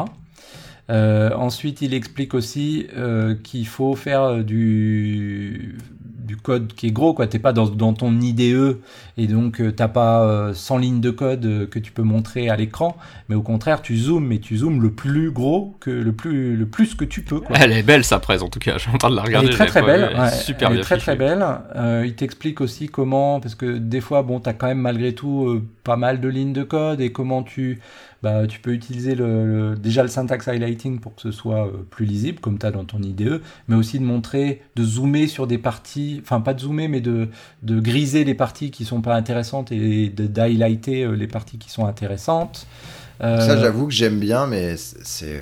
ensuite, 0.88 1.82
il 1.82 1.94
explique 1.94 2.34
aussi 2.34 2.88
qu'il 3.44 3.66
faut 3.68 3.94
faire 3.94 4.42
du 4.42 5.78
du 6.29 6.37
code 6.37 6.74
qui 6.74 6.87
est 6.87 6.91
gros, 6.91 7.14
quoi. 7.14 7.26
T'es 7.26 7.39
pas 7.39 7.53
dans, 7.53 7.66
dans, 7.66 7.95
ton 7.95 8.20
IDE 8.20 8.79
et 9.16 9.26
donc 9.26 9.61
euh, 9.61 9.72
t'as 9.72 9.89
pas 9.89 10.53
100 10.53 10.76
euh, 10.76 10.81
lignes 10.81 11.01
de 11.01 11.11
code 11.11 11.45
euh, 11.47 11.66
que 11.66 11.79
tu 11.79 11.91
peux 11.91 12.03
montrer 12.03 12.51
à 12.51 12.57
l'écran, 12.57 12.97
mais 13.29 13.35
au 13.35 13.41
contraire, 13.43 13.81
tu 13.81 13.97
zoomes, 13.97 14.26
mais 14.26 14.39
tu 14.39 14.59
zoomes 14.59 14.83
le 14.83 14.93
plus 14.93 15.31
gros 15.31 15.74
que 15.81 15.91
le 15.91 16.12
plus, 16.12 16.55
le 16.55 16.66
plus 16.66 16.95
que 16.95 17.07
tu 17.07 17.22
peux. 17.22 17.41
Quoi. 17.41 17.57
Elle 17.59 17.72
est 17.72 17.83
belle 17.83 18.05
sa 18.05 18.20
presse 18.20 18.43
en 18.43 18.49
tout 18.49 18.59
cas. 18.59 18.76
J'entends 18.79 19.09
de 19.09 19.16
la 19.16 19.22
regarder. 19.22 19.49
Elle 19.49 19.55
est 19.55 19.57
très 19.57 19.66
très 19.66 19.83
belle. 19.83 20.31
super 20.33 20.70
elle 20.70 20.79
est 20.79 20.83
très 20.83 20.99
très 20.99 21.16
belle. 21.16 21.45
il 22.05 22.14
t'explique 22.14 22.61
aussi 22.61 22.89
comment, 22.89 23.41
parce 23.41 23.55
que 23.55 23.79
des 23.79 24.03
fois, 24.03 24.22
bon, 24.22 24.39
t'as 24.39 24.53
quand 24.53 24.66
même 24.66 24.81
malgré 24.81 25.14
tout 25.14 25.62
pas 25.83 25.97
mal 25.97 26.20
de 26.20 26.29
lignes 26.29 26.53
de 26.53 26.62
code 26.62 27.01
et 27.01 27.11
comment 27.11 27.43
tu 27.43 27.81
bah, 28.22 28.46
tu 28.46 28.60
peux 28.60 28.72
utiliser 28.72 29.14
le, 29.14 29.76
déjà 29.76 30.02
le 30.02 30.08
syntax 30.08 30.48
highlighting 30.48 30.98
pour 30.98 31.14
que 31.14 31.22
ce 31.22 31.30
soit 31.30 31.66
euh, 31.66 31.86
plus 31.88 32.04
lisible, 32.04 32.40
comme 32.40 32.58
tu 32.58 32.66
as 32.66 32.70
dans 32.70 32.84
ton 32.84 33.00
IDE, 33.00 33.40
mais 33.68 33.76
aussi 33.76 33.98
de 33.98 34.04
montrer, 34.04 34.62
de 34.74 34.84
zoomer 34.84 35.28
sur 35.28 35.46
des 35.46 35.58
parties, 35.58 36.20
enfin 36.22 36.40
pas 36.40 36.54
de 36.54 36.60
zoomer, 36.60 36.88
mais 36.88 37.00
de, 37.00 37.28
de 37.62 37.80
griser 37.80 38.24
les 38.24 38.34
parties 38.34 38.70
qui 38.70 38.84
sont 38.84 39.02
pas 39.02 39.14
intéressantes 39.14 39.70
et 39.70 40.08
d'highlighter 40.08 41.04
euh, 41.04 41.12
les 41.12 41.28
parties 41.28 41.58
qui 41.58 41.70
sont 41.70 41.86
intéressantes. 41.86 42.66
Ça, 43.20 43.26
euh, 43.26 43.60
j'avoue 43.60 43.86
que 43.86 43.92
j'aime 43.92 44.20
bien, 44.20 44.46
mais 44.46 44.76
c'est 44.76 45.40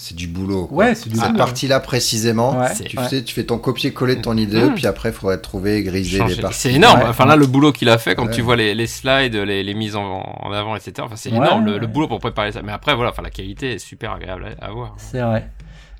c'est 0.00 0.14
du 0.14 0.28
boulot. 0.28 0.68
Ouais, 0.70 0.94
c'est 0.94 1.14
Cette 1.14 1.36
partie-là 1.36 1.80
précisément, 1.80 2.56
tu 2.76 2.96
sais, 3.08 3.24
tu 3.24 3.34
fais 3.34 3.42
ton 3.42 3.58
copier-coller 3.58 4.14
de 4.14 4.22
ton 4.22 4.36
idée, 4.36 4.62
mmh. 4.62 4.74
puis 4.74 4.86
après, 4.86 5.08
il 5.08 5.14
faudrait 5.14 5.38
trouver, 5.38 5.82
griser 5.82 6.22
les 6.24 6.36
parties. 6.36 6.56
C'est 6.56 6.72
énorme. 6.72 7.02
Enfin 7.08 7.26
là, 7.26 7.34
le 7.34 7.46
boulot 7.46 7.72
qu'il 7.72 7.88
a 7.88 7.98
fait, 7.98 8.14
quand 8.14 8.28
tu 8.28 8.40
vois 8.40 8.54
les, 8.54 8.76
les 8.76 8.86
slides, 8.86 9.34
les, 9.34 9.64
les, 9.64 9.74
mises 9.74 9.96
en, 9.96 10.22
avant, 10.52 10.76
etc. 10.76 10.94
Enfin, 11.00 11.16
c'est 11.16 11.30
énorme 11.30 11.76
le, 11.76 11.86
boulot 11.88 12.06
pour 12.06 12.20
préparer 12.20 12.52
ça. 12.52 12.62
Mais 12.62 12.70
après, 12.70 12.94
voilà, 12.94 13.10
enfin, 13.10 13.22
la 13.22 13.30
qualité 13.30 13.72
est 13.72 13.78
super 13.78 14.12
agréable 14.12 14.46
à, 14.60 14.70
voir. 14.70 14.94
C'est 14.98 15.20
vrai. 15.20 15.50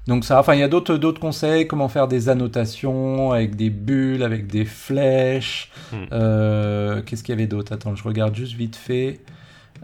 Donc 0.06 0.24
ça, 0.24 0.38
enfin, 0.38 0.54
il 0.54 0.60
y 0.60 0.62
a 0.62 0.68
d'autres 0.68 0.96
d'autres 0.96 1.20
conseils, 1.20 1.66
comment 1.66 1.88
faire 1.88 2.06
des 2.06 2.28
annotations 2.28 3.32
avec 3.32 3.56
des 3.56 3.68
bulles, 3.68 4.22
avec 4.22 4.46
des 4.46 4.64
flèches. 4.64 5.72
Mmh. 5.92 5.96
Euh, 6.12 7.02
qu'est-ce 7.02 7.24
qu'il 7.24 7.32
y 7.34 7.36
avait 7.36 7.48
d'autre? 7.48 7.72
Attends, 7.72 7.96
je 7.96 8.04
regarde 8.04 8.34
juste 8.34 8.54
vite 8.54 8.76
fait. 8.76 9.20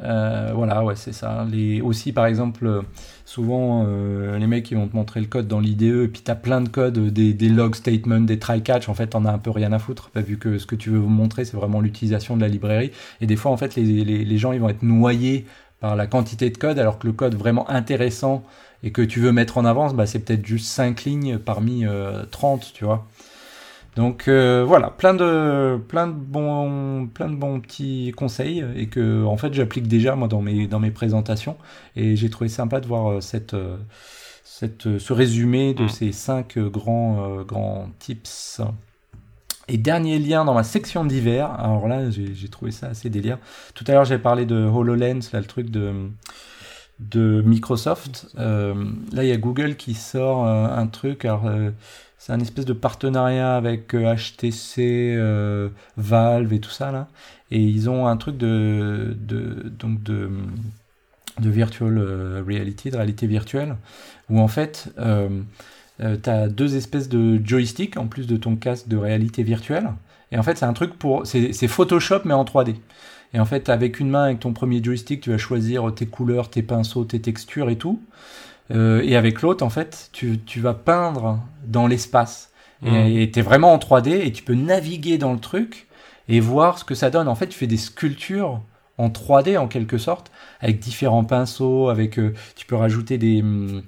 Euh, 0.03 0.53
voilà, 0.55 0.85
ouais, 0.85 0.97
c'est 0.97 1.13
ça. 1.13 1.45
Les, 1.51 1.81
aussi, 1.81 2.13
par 2.13 2.27
exemple, 2.27 2.85
souvent, 3.35 3.85
euh, 3.89 4.39
les 4.39 4.47
mecs, 4.47 4.71
ils 4.71 4.77
vont 4.77 4.87
te 4.87 4.95
montrer 4.95 5.21
le 5.21 5.27
code 5.27 5.49
dans 5.49 5.59
l'IDE, 5.59 5.83
et 5.83 6.09
puis 6.09 6.23
t'as 6.23 6.37
plein 6.37 6.61
de 6.61 6.69
codes, 6.69 6.99
des, 7.09 7.35
des, 7.35 7.49
log 7.49 7.75
statements, 7.75 8.21
des 8.21 8.39
try-catch. 8.39 8.89
En 8.89 8.95
fait, 8.95 9.09
t'en 9.09 9.25
as 9.25 9.33
un 9.33 9.39
peu 9.39 9.51
rien 9.51 9.73
à 9.73 9.81
foutre, 9.81 10.11
vu 10.15 10.39
que 10.39 10.59
ce 10.59 10.67
que 10.67 10.77
tu 10.77 10.91
veux 10.91 10.99
vous 10.99 11.09
montrer, 11.09 11.45
c'est 11.45 11.57
vraiment 11.57 11.81
l'utilisation 11.81 12.37
de 12.37 12.43
la 12.43 12.49
librairie. 12.49 12.93
Et 13.21 13.27
des 13.27 13.35
fois, 13.35 13.51
en 13.51 13.57
fait, 13.57 13.75
les, 13.75 14.39
gens, 14.39 14.53
ils 14.53 14.61
vont 14.61 14.69
être 14.69 14.85
noyés 14.85 15.47
par 15.81 15.97
la 15.97 16.07
quantité 16.07 16.49
de 16.49 16.57
code, 16.57 16.79
alors 16.79 17.01
que 17.01 17.09
le 17.09 17.13
code 17.13 17.35
vraiment 17.35 17.69
intéressant 17.69 18.45
et 18.85 18.93
que 18.93 19.03
tu 19.03 19.19
veux 19.19 19.33
mettre 19.33 19.59
en 19.59 19.65
avance, 19.65 19.95
bah, 19.95 20.07
c'est 20.07 20.21
peut-être 20.21 20.47
juste 20.47 20.67
5 20.67 21.03
lignes 21.03 21.39
parmi 21.39 21.85
30, 22.31 22.63
euh, 22.63 22.67
tu 22.73 22.85
vois. 22.85 23.05
Donc 23.97 24.27
euh, 24.27 24.65
voilà, 24.67 24.91
plein 24.91 25.15
de, 25.15 25.79
plein, 25.89 26.09
de 26.09 26.13
bons, 26.13 27.07
plein 27.07 27.29
de 27.29 27.37
bons 27.37 27.61
petits 27.61 28.13
conseils 28.17 28.65
et 28.77 28.89
que 28.89 29.25
en 29.25 29.37
fait 29.37 29.55
j'applique 29.55 29.87
déjà 29.87 30.17
moi 30.17 30.27
dans 30.27 30.43
mes, 30.43 30.67
dans 30.67 30.81
mes 30.81 30.91
présentations 30.91 31.57
et 31.95 32.17
j'ai 32.17 32.29
trouvé 32.29 32.49
sympa 32.49 32.81
de 32.81 32.89
voir 32.89 33.13
euh, 33.13 33.21
cette, 33.21 33.55
euh, 33.55 33.77
cette, 34.43 34.99
ce 34.99 35.13
résumé 35.13 35.75
de 35.75 35.85
mm. 35.85 35.89
ces 35.89 36.13
cinq 36.13 36.59
grands, 36.59 37.43
grands 37.43 37.89
tips. 37.99 38.61
Et 39.67 39.79
dernier 39.79 40.19
lien 40.19 40.45
dans 40.45 40.53
ma 40.53 40.65
section 40.65 41.07
d'hiver, 41.07 41.51
alors 41.59 41.89
là 41.89 42.11
j'ai 42.11 42.49
trouvé 42.49 42.71
ça 42.71 42.89
assez 42.89 43.09
délire. 43.09 43.39
Tout 43.75 43.85
à 43.89 43.93
l'heure 43.93 44.05
j'ai 44.05 44.19
parlé 44.19 44.45
de 44.45 44.57
HoloLens, 44.57 45.31
là 45.33 45.41
le 45.41 45.47
truc 45.47 45.71
de, 45.71 46.11
de 46.99 47.43
Microsoft. 47.47 48.27
là 48.37 48.75
il 49.23 49.27
y 49.27 49.33
a 49.33 49.39
Google 49.39 49.77
qui 49.77 49.95
sort 49.95 50.45
un 50.47 50.87
truc, 50.89 51.25
alors 51.25 51.49
c'est 52.25 52.33
un 52.33 52.41
espèce 52.41 52.65
de 52.65 52.73
partenariat 52.73 53.55
avec 53.55 53.89
HTC, 53.93 54.81
euh, 54.81 55.19
euh, 55.19 55.69
Valve 55.99 56.55
et 56.55 56.59
tout 56.59 56.71
ça 56.71 56.91
là. 56.91 57.07
Et 57.51 57.61
ils 57.61 57.91
ont 57.91 58.07
un 58.07 58.17
truc 58.17 58.39
de, 58.39 59.15
de 59.21 59.69
donc 59.69 60.03
de, 60.03 60.31
de 61.41 61.51
virtual 61.51 61.99
euh, 61.99 62.43
reality, 62.43 62.91
de 62.91 62.97
réalité 62.97 63.27
virtuelle, 63.27 63.77
où 64.31 64.41
en 64.41 64.49
fait 64.49 64.89
tu 64.97 66.31
as 66.31 66.49
deux 66.49 66.77
espèces 66.77 67.11
de 67.11 67.39
joysticks 67.45 67.99
en 67.99 68.07
plus 68.07 68.27
de 68.27 68.39
ton 68.39 68.57
casque 68.57 68.89
de 68.89 68.97
réalité 68.97 69.43
virtuelle. 69.43 69.91
Et 70.33 70.39
en 70.39 70.43
fait, 70.43 70.57
c'est 70.57 70.65
un 70.65 70.73
truc 70.73 70.99
pour. 70.99 71.27
C'est 71.27 71.69
Photoshop 71.69 72.23
mais 72.25 72.33
en 72.33 72.45
3D. 72.45 72.77
Et 73.35 73.39
en 73.39 73.45
fait, 73.45 73.69
avec 73.69 74.01
une 74.01 74.09
main, 74.09 74.25
avec 74.25 74.41
ton 74.41 74.55
premier 74.55 74.83
joystick, 74.83 75.21
tu 75.21 75.31
vas 75.31 75.37
choisir 75.37 75.95
tes 75.95 76.07
couleurs, 76.07 76.49
tes 76.49 76.63
pinceaux, 76.63 77.05
tes 77.05 77.21
textures 77.21 77.69
et 77.69 77.77
tout. 77.77 78.01
Euh, 78.71 79.03
et 79.05 79.17
avec 79.17 79.43
l'autre, 79.43 79.65
en 79.65 79.71
fait, 79.71 80.11
tu, 80.13 80.41
tu, 80.41 80.61
vas 80.61 80.75
peindre 80.75 81.41
dans 81.67 81.87
l'espace. 81.87 82.51
Et 82.87 83.31
tu 83.33 83.39
es 83.39 83.43
vraiment 83.43 83.73
en 83.73 83.79
3D 83.79 84.11
et 84.11 84.31
tu 84.31 84.43
peux 84.43 84.53
naviguer 84.53 85.17
dans 85.17 85.33
le 85.33 85.39
truc 85.39 85.87
et 86.29 86.39
voir 86.39 86.79
ce 86.79 86.85
que 86.85 86.95
ça 86.95 87.09
donne. 87.09 87.29
En 87.29 87.35
fait, 87.35 87.47
tu 87.47 87.59
fais 87.59 87.67
des 87.67 87.79
sculptures 87.79 88.61
en 88.99 89.09
3D 89.09 89.59
en 89.59 89.69
quelque 89.69 89.97
sorte, 89.99 90.31
avec 90.61 90.81
différents 90.81 91.25
pinceaux, 91.25 91.89
avec 91.89 92.19
euh, 92.19 92.35
tu 92.57 92.67
peux 92.67 92.77
rajouter 92.77 93.19
des 93.19 93.41
hum, 93.41 93.83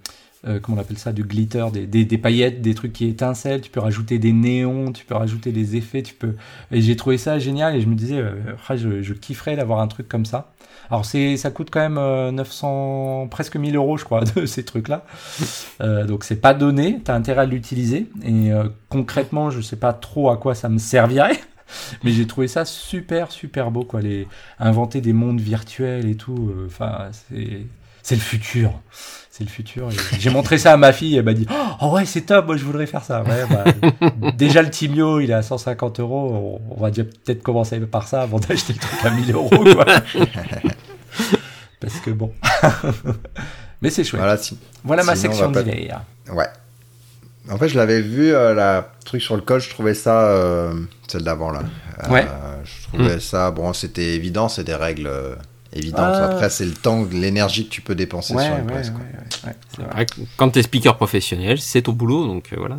euh, 0.46 0.60
comment 0.60 0.78
on 0.78 0.80
appelle 0.80 0.98
ça, 0.98 1.12
du 1.12 1.24
glitter, 1.24 1.66
des, 1.72 1.86
des, 1.86 2.18
paillettes, 2.18 2.62
des 2.62 2.74
trucs 2.74 2.92
qui 2.92 3.06
étincellent, 3.06 3.60
tu 3.60 3.70
peux 3.70 3.80
rajouter 3.80 4.18
des 4.18 4.32
néons, 4.32 4.92
tu 4.92 5.04
peux 5.04 5.14
rajouter 5.14 5.52
des 5.52 5.76
effets, 5.76 6.02
tu 6.02 6.14
peux. 6.14 6.34
Et 6.70 6.80
j'ai 6.80 6.96
trouvé 6.96 7.18
ça 7.18 7.38
génial 7.38 7.76
et 7.76 7.80
je 7.80 7.86
me 7.86 7.94
disais, 7.94 8.22
ah, 8.68 8.76
je, 8.76 9.12
kifferais 9.12 9.56
d'avoir 9.56 9.80
un 9.80 9.88
truc 9.88 10.08
comme 10.08 10.24
ça. 10.24 10.52
Alors 10.90 11.04
c'est, 11.04 11.36
ça 11.36 11.50
coûte 11.50 11.68
quand 11.70 11.80
même 11.80 12.34
900, 12.34 13.24
euh, 13.24 13.28
presque 13.28 13.56
1000 13.56 13.76
euros, 13.76 13.96
je 13.96 14.04
crois, 14.04 14.24
de 14.36 14.46
ces 14.46 14.64
trucs-là. 14.64 15.04
Euh, 15.80 16.04
donc 16.04 16.24
c'est 16.24 16.36
pas 16.36 16.54
donné, 16.54 17.00
t'as 17.02 17.14
intérêt 17.14 17.42
à 17.42 17.46
l'utiliser. 17.46 18.06
Et 18.22 18.52
euh, 18.52 18.68
concrètement, 18.88 19.50
je 19.50 19.60
sais 19.60 19.76
pas 19.76 19.92
trop 19.92 20.30
à 20.30 20.36
quoi 20.36 20.54
ça 20.54 20.68
me 20.68 20.78
servirait. 20.78 21.40
Mais 22.04 22.12
j'ai 22.12 22.26
trouvé 22.26 22.46
ça 22.46 22.64
super, 22.64 23.32
super 23.32 23.72
beau, 23.72 23.82
quoi. 23.82 24.00
Inventer 24.60 25.00
des 25.00 25.12
mondes 25.12 25.40
virtuels 25.40 26.08
et 26.08 26.14
tout. 26.14 26.54
Enfin, 26.64 27.08
c'est, 27.10 27.66
c'est 28.04 28.14
le 28.14 28.20
futur. 28.20 28.80
C'est 29.36 29.44
le 29.44 29.50
futur. 29.50 29.90
J'ai 30.18 30.30
montré 30.30 30.56
ça 30.56 30.72
à 30.72 30.76
ma 30.78 30.94
fille, 30.94 31.14
elle 31.14 31.24
m'a 31.24 31.34
dit 31.34 31.46
Oh 31.82 31.90
ouais, 31.90 32.06
c'est 32.06 32.22
top, 32.22 32.46
moi 32.46 32.56
je 32.56 32.64
voudrais 32.64 32.86
faire 32.86 33.04
ça. 33.04 33.22
Ouais, 33.22 33.44
bah, 33.50 34.30
déjà 34.34 34.62
le 34.62 34.70
Timio, 34.70 35.20
il 35.20 35.30
est 35.30 35.34
à 35.34 35.42
150 35.42 36.00
euros. 36.00 36.58
On 36.70 36.80
va 36.80 36.90
peut-être 36.90 37.42
commencer 37.42 37.78
par 37.80 38.08
ça 38.08 38.22
avant 38.22 38.38
d'acheter 38.38 38.72
le 38.72 38.78
truc 38.78 39.04
à 39.04 39.10
1000 39.10 39.32
euros. 39.34 39.50
Quoi. 39.50 39.84
Parce 41.80 42.00
que 42.02 42.12
bon. 42.12 42.32
Mais 43.82 43.90
c'est 43.90 44.04
chouette. 44.04 44.22
Voilà, 44.22 44.38
voilà 44.84 45.04
ma 45.04 45.14
section 45.14 45.50
d'hiver. 45.50 46.00
Ouais. 46.32 46.48
En 47.50 47.58
fait, 47.58 47.68
je 47.68 47.76
l'avais 47.76 48.00
vu, 48.00 48.32
euh, 48.32 48.54
la 48.54 48.90
truc 49.04 49.20
sur 49.20 49.36
le 49.36 49.42
code, 49.42 49.60
je 49.60 49.68
trouvais 49.68 49.92
ça, 49.92 50.30
euh, 50.30 50.72
celle 51.08 51.24
d'avant 51.24 51.50
là. 51.50 51.60
Euh, 52.04 52.08
ouais. 52.08 52.26
Je 52.64 52.88
trouvais 52.88 53.20
ça, 53.20 53.50
bon, 53.50 53.74
c'était 53.74 54.14
évident, 54.14 54.48
c'est 54.48 54.64
des 54.64 54.74
règles 54.74 55.10
évidentes. 55.76 56.00
Ah. 56.00 56.24
Après, 56.24 56.50
c'est 56.50 56.64
le 56.64 56.74
temps, 56.74 57.06
l'énergie 57.10 57.66
que 57.66 57.70
tu 57.70 57.80
peux 57.80 57.94
dépenser 57.94 58.34
sur 58.38 58.56
une 58.56 58.66
presse. 58.66 58.92
quand 60.36 60.50
tu 60.50 60.58
es 60.58 60.62
speaker 60.62 60.96
professionnel, 60.96 61.60
c'est 61.60 61.82
ton 61.82 61.92
boulot, 61.92 62.26
donc 62.26 62.52
voilà. 62.56 62.78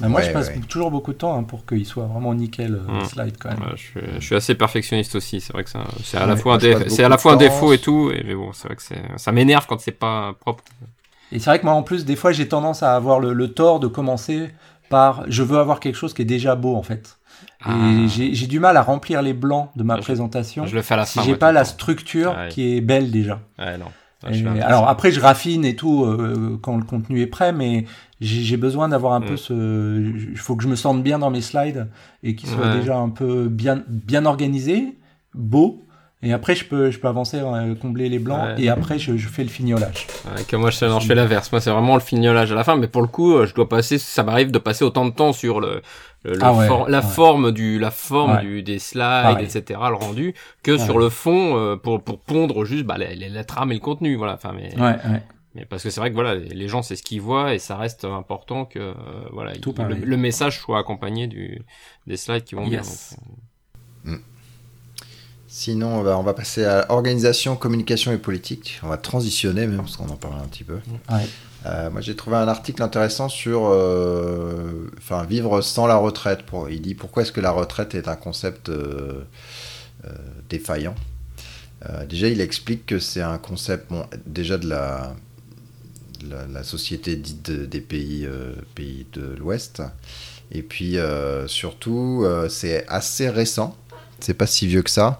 Ah, 0.00 0.08
moi, 0.08 0.22
je 0.22 0.30
passe 0.30 0.50
toujours 0.68 0.90
beaucoup 0.90 1.12
de 1.12 1.18
temps 1.18 1.36
hein, 1.36 1.42
pour 1.42 1.66
qu'il 1.66 1.84
soit 1.84 2.06
vraiment 2.06 2.34
nickel 2.34 2.74
euh, 2.74 3.00
mm. 3.00 3.04
slide 3.04 3.36
quand 3.38 3.48
même. 3.50 3.74
je, 3.74 4.20
suis, 4.20 4.36
assez 4.36 4.54
perfectionniste 4.54 5.14
aussi. 5.16 5.40
C'est 5.40 5.52
vrai 5.52 5.64
que 5.64 5.70
c'est 6.04 6.16
à, 6.16 6.26
la 6.26 6.36
fois 6.36 6.54
un 6.54 6.88
c'est 6.88 7.02
à 7.02 7.08
la 7.08 7.18
fois 7.18 7.32
un 7.32 7.36
défaut 7.36 7.72
et 7.72 7.78
tout. 7.78 8.10
Et, 8.12 8.22
mais 8.24 8.34
bon, 8.34 8.52
c'est 8.52 8.68
vrai 8.68 8.76
que 8.76 8.82
ça 9.16 9.32
m'énerve 9.32 9.66
quand 9.66 9.80
c'est 9.80 9.90
pas 9.90 10.34
propre. 10.38 10.62
Et 11.32 11.38
c'est 11.38 11.50
vrai 11.50 11.58
que 11.58 11.64
moi, 11.64 11.74
en 11.74 11.82
plus, 11.82 12.04
des 12.04 12.16
fois, 12.16 12.32
j'ai 12.32 12.48
tendance 12.48 12.82
à 12.82 12.94
avoir 12.94 13.20
le, 13.20 13.52
tort 13.52 13.80
de 13.80 13.88
commencer 13.88 14.50
par 14.88 15.24
je 15.28 15.42
veux 15.42 15.58
avoir 15.58 15.80
quelque 15.80 15.96
chose 15.96 16.14
qui 16.14 16.22
est 16.22 16.26
déjà 16.26 16.54
beau 16.54 16.74
en 16.74 16.82
fait. 16.82 17.17
Et 17.60 17.70
ah. 17.70 18.06
j'ai 18.06 18.46
du 18.46 18.60
mal 18.60 18.76
à 18.76 18.82
remplir 18.82 19.20
les 19.20 19.32
blancs 19.32 19.70
de 19.74 19.82
ma 19.82 19.96
présentation 19.96 20.64
je, 20.66 20.76
le 20.76 20.82
fais 20.82 20.94
à 20.94 20.98
la 20.98 21.06
si 21.06 21.20
j'ai 21.24 21.34
pas 21.34 21.50
la 21.50 21.64
structure 21.64 22.36
qui 22.50 22.76
est 22.76 22.80
belle 22.80 23.10
déjà. 23.10 23.40
Ouais, 23.58 23.76
non 23.78 23.86
alors 24.24 24.88
après, 24.88 25.12
je 25.12 25.20
raffine 25.20 25.64
et 25.64 25.76
tout 25.76 26.04
euh, 26.04 26.58
quand 26.60 26.76
le 26.76 26.82
contenu 26.82 27.20
est 27.20 27.26
prêt, 27.26 27.52
mais 27.52 27.84
j'ai 28.20 28.56
besoin 28.56 28.88
d'avoir 28.88 29.12
un 29.12 29.20
peu 29.20 29.34
mm. 29.34 29.38
ce. 29.38 30.30
Il 30.30 30.38
faut 30.38 30.56
que 30.56 30.62
je 30.64 30.68
me 30.68 30.76
sente 30.76 31.02
bien 31.02 31.18
dans 31.20 31.30
mes 31.30 31.40
slides 31.40 31.86
et 32.22 32.34
qu'ils 32.34 32.48
soient 32.48 32.74
déjà 32.74 32.96
un 32.96 33.10
peu 33.10 33.48
bien 33.48 33.82
bien 33.86 34.26
organisés, 34.26 34.96
beaux. 35.34 35.84
Et 36.20 36.32
après, 36.32 36.56
je 36.56 36.64
peux, 36.64 36.90
je 36.90 36.98
peux 36.98 37.06
avancer, 37.06 37.38
euh, 37.38 37.76
combler 37.76 38.08
les 38.08 38.18
blancs, 38.18 38.58
et 38.58 38.68
après, 38.68 38.98
je, 38.98 39.16
je, 39.16 39.28
fais 39.28 39.44
le 39.44 39.48
fignolage. 39.48 40.08
Ouais, 40.24 40.42
que 40.42 40.56
moi, 40.56 40.70
je, 40.70 40.78
je 40.78 41.06
fais 41.06 41.14
l'inverse. 41.14 41.52
Moi, 41.52 41.60
c'est 41.60 41.70
vraiment 41.70 41.94
le 41.94 42.00
fignolage 42.00 42.50
à 42.50 42.56
la 42.56 42.64
fin, 42.64 42.76
mais 42.76 42.88
pour 42.88 43.02
le 43.02 43.06
coup, 43.06 43.36
euh, 43.36 43.46
je 43.46 43.54
dois 43.54 43.68
passer, 43.68 43.98
ça 43.98 44.24
m'arrive 44.24 44.50
de 44.50 44.58
passer 44.58 44.84
autant 44.84 45.04
de 45.04 45.12
temps 45.12 45.32
sur 45.32 45.60
le, 45.60 45.80
ah 46.40 46.86
la 46.88 47.02
forme 47.02 47.52
du 47.52 47.78
la 47.78 47.90
forme 47.90 48.40
du 48.40 48.62
des 48.62 48.78
slides 48.78 49.40
etc 49.40 49.80
le 49.88 49.94
rendu 49.94 50.34
que 50.62 50.76
sur 50.76 50.98
le 50.98 51.08
fond 51.08 51.56
euh, 51.56 51.76
pour 51.76 52.02
pour 52.02 52.18
pondre 52.18 52.64
juste 52.64 52.84
bah 52.84 52.98
la, 52.98 53.14
la, 53.14 53.44
trame 53.44 53.70
et 53.70 53.74
le 53.74 53.80
contenu 53.80 54.16
voilà 54.16 54.34
enfin 54.34 54.52
mais 54.54 54.70
mais 55.54 55.64
parce 55.64 55.82
que 55.82 55.90
c'est 55.90 56.00
vrai 56.00 56.10
que 56.10 56.14
voilà 56.14 56.34
les 56.34 56.68
gens 56.68 56.82
c'est 56.82 56.96
ce 56.96 57.02
qu'ils 57.02 57.20
voient 57.20 57.54
et 57.54 57.58
ça 57.58 57.76
reste 57.76 58.04
important 58.04 58.64
que 58.64 58.78
euh, 58.78 58.94
voilà 59.32 59.56
Tout 59.56 59.74
le, 59.78 60.16
message 60.16 60.60
soit 60.60 60.78
accompagné 60.78 61.26
du 61.26 61.62
des 62.06 62.16
slides 62.16 62.44
qui 62.44 62.54
vont 62.54 62.66
bien 62.66 62.82
euh. 62.82 64.10
mm. 64.10 64.20
Sinon, 65.50 66.00
on 66.00 66.02
va, 66.02 66.18
on 66.18 66.22
va 66.22 66.34
passer 66.34 66.66
à 66.66 66.84
organisation, 66.90 67.56
communication 67.56 68.12
et 68.12 68.18
politique. 68.18 68.78
On 68.82 68.88
va 68.88 68.98
transitionner 68.98 69.66
même, 69.66 69.78
parce 69.78 69.96
qu'on 69.96 70.10
en 70.10 70.16
parle 70.16 70.34
un 70.34 70.46
petit 70.46 70.62
peu. 70.62 70.78
Ouais. 71.10 71.26
Euh, 71.66 71.90
moi, 71.90 72.02
j'ai 72.02 72.14
trouvé 72.14 72.36
un 72.36 72.48
article 72.48 72.82
intéressant 72.82 73.30
sur 73.30 73.66
euh, 73.66 74.87
enfin, 75.10 75.24
vivre 75.24 75.60
sans 75.60 75.86
la 75.86 75.96
retraite. 75.96 76.42
Pour, 76.42 76.68
il 76.70 76.80
dit 76.80 76.94
pourquoi 76.94 77.22
est-ce 77.22 77.32
que 77.32 77.40
la 77.40 77.50
retraite 77.50 77.94
est 77.94 78.08
un 78.08 78.16
concept 78.16 78.70
défaillant? 80.48 80.94
déjà, 82.08 82.28
il 82.28 82.40
explique 82.40 82.86
que 82.86 82.98
c'est 82.98 83.22
un 83.22 83.38
concept, 83.38 83.90
bon, 83.90 84.04
déjà 84.26 84.58
de 84.58 84.68
la, 84.68 85.14
société 86.62 87.14
dite 87.16 87.50
des 87.50 87.80
pays, 87.80 88.28
pays 88.74 89.06
de 89.12 89.36
l'Ouest. 89.38 89.82
Et 90.50 90.62
puis 90.62 90.96
surtout, 91.46 92.26
c'est 92.48 92.86
assez 92.88 93.28
récent. 93.28 93.76
C'est 94.20 94.34
pas 94.34 94.46
si 94.46 94.66
vieux 94.66 94.82
que 94.82 94.90
ça. 94.90 95.18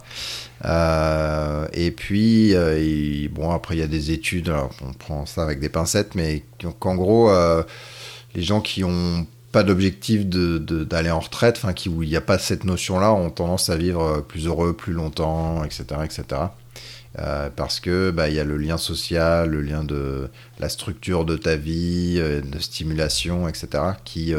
Euh, 0.65 1.67
et 1.73 1.91
puis, 1.91 2.53
euh, 2.53 3.27
bon, 3.31 3.51
après, 3.51 3.75
il 3.75 3.79
y 3.79 3.83
a 3.83 3.87
des 3.87 4.11
études, 4.11 4.51
on 4.81 4.93
prend 4.93 5.25
ça 5.25 5.43
avec 5.43 5.59
des 5.59 5.69
pincettes, 5.69 6.15
mais 6.15 6.43
qu'en 6.79 6.95
gros, 6.95 7.29
euh, 7.29 7.63
les 8.35 8.41
gens 8.41 8.61
qui 8.61 8.83
ont 8.83 9.25
pas 9.51 9.63
d'objectif 9.63 10.25
d'aller 10.25 11.11
en 11.11 11.19
retraite, 11.19 11.57
enfin, 11.57 11.73
qui, 11.73 11.89
où 11.89 12.03
il 12.03 12.09
n'y 12.09 12.15
a 12.15 12.21
pas 12.21 12.37
cette 12.37 12.63
notion-là, 12.63 13.13
ont 13.13 13.29
tendance 13.29 13.69
à 13.69 13.77
vivre 13.77 14.21
plus 14.27 14.47
heureux, 14.47 14.73
plus 14.73 14.93
longtemps, 14.93 15.63
etc. 15.63 15.85
etc. 16.03 16.41
parce 17.55 17.79
que 17.79 18.11
bah, 18.11 18.29
il 18.29 18.35
y 18.35 18.39
a 18.39 18.43
le 18.43 18.57
lien 18.57 18.77
social, 18.77 19.49
le 19.49 19.61
lien 19.61 19.83
de 19.83 20.29
la 20.59 20.69
structure 20.69 21.25
de 21.25 21.35
ta 21.35 21.55
vie, 21.55 22.15
de 22.15 22.59
stimulation, 22.59 23.47
etc. 23.47 23.83
qui 24.05 24.33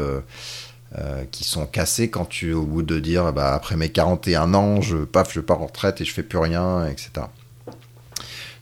euh, 0.97 1.23
qui 1.31 1.45
sont 1.45 1.67
cassés 1.67 2.09
quand 2.09 2.25
tu, 2.25 2.51
au 2.51 2.63
bout 2.63 2.81
de 2.81 2.99
dire, 2.99 3.31
bah, 3.31 3.53
après 3.53 3.77
mes 3.77 3.87
41 3.87 4.53
ans, 4.53 4.81
je, 4.81 4.97
paf, 4.97 5.31
je 5.31 5.39
pars 5.39 5.61
en 5.61 5.67
retraite 5.67 6.01
et 6.01 6.03
je 6.03 6.11
fais 6.11 6.21
plus 6.21 6.37
rien, 6.37 6.85
etc. 6.85 7.27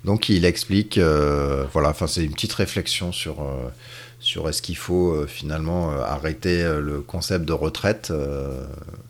Donc 0.06 0.30
il 0.30 0.46
explique, 0.46 1.00
euh, 1.00 1.66
voilà, 1.74 1.92
c'est 2.08 2.24
une 2.24 2.34
petite 2.34 2.54
réflexion 2.54 3.12
sur, 3.12 3.42
euh, 3.42 3.70
sur 4.20 4.50
est-ce 4.50 4.62
qu'il 4.62 4.78
faut 4.78 5.26
finalement 5.28 5.92
arrêter 5.92 6.64
le 6.64 7.00
concept 7.00 7.46
de 7.46 7.54
retraite. 7.54 8.12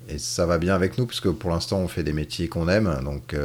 et 0.07 0.18
ça 0.18 0.45
va 0.45 0.57
bien 0.57 0.76
avec 0.76 0.97
nous, 0.97 1.05
puisque 1.05 1.32
pour 1.32 1.49
l'instant 1.49 1.80
on 1.80 1.88
fait 1.88 2.03
des 2.03 2.14
métiers 2.14 2.47
qu'on 2.47 2.68
aime. 2.68 2.99
Donc 3.03 3.36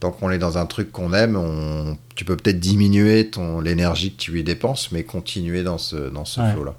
tant 0.00 0.10
qu'on 0.10 0.30
est 0.30 0.38
dans 0.38 0.58
un 0.58 0.66
truc 0.66 0.92
qu'on 0.92 1.12
aime, 1.12 1.36
on, 1.36 1.96
tu 2.14 2.24
peux 2.24 2.36
peut-être 2.36 2.60
diminuer 2.60 3.30
ton 3.30 3.60
l'énergie 3.60 4.12
que 4.12 4.20
tu 4.20 4.38
y 4.38 4.44
dépenses, 4.44 4.92
mais 4.92 5.04
continuer 5.04 5.62
dans 5.62 5.78
ce, 5.78 5.96
dans 6.10 6.24
ce 6.24 6.40
flow-là. 6.40 6.74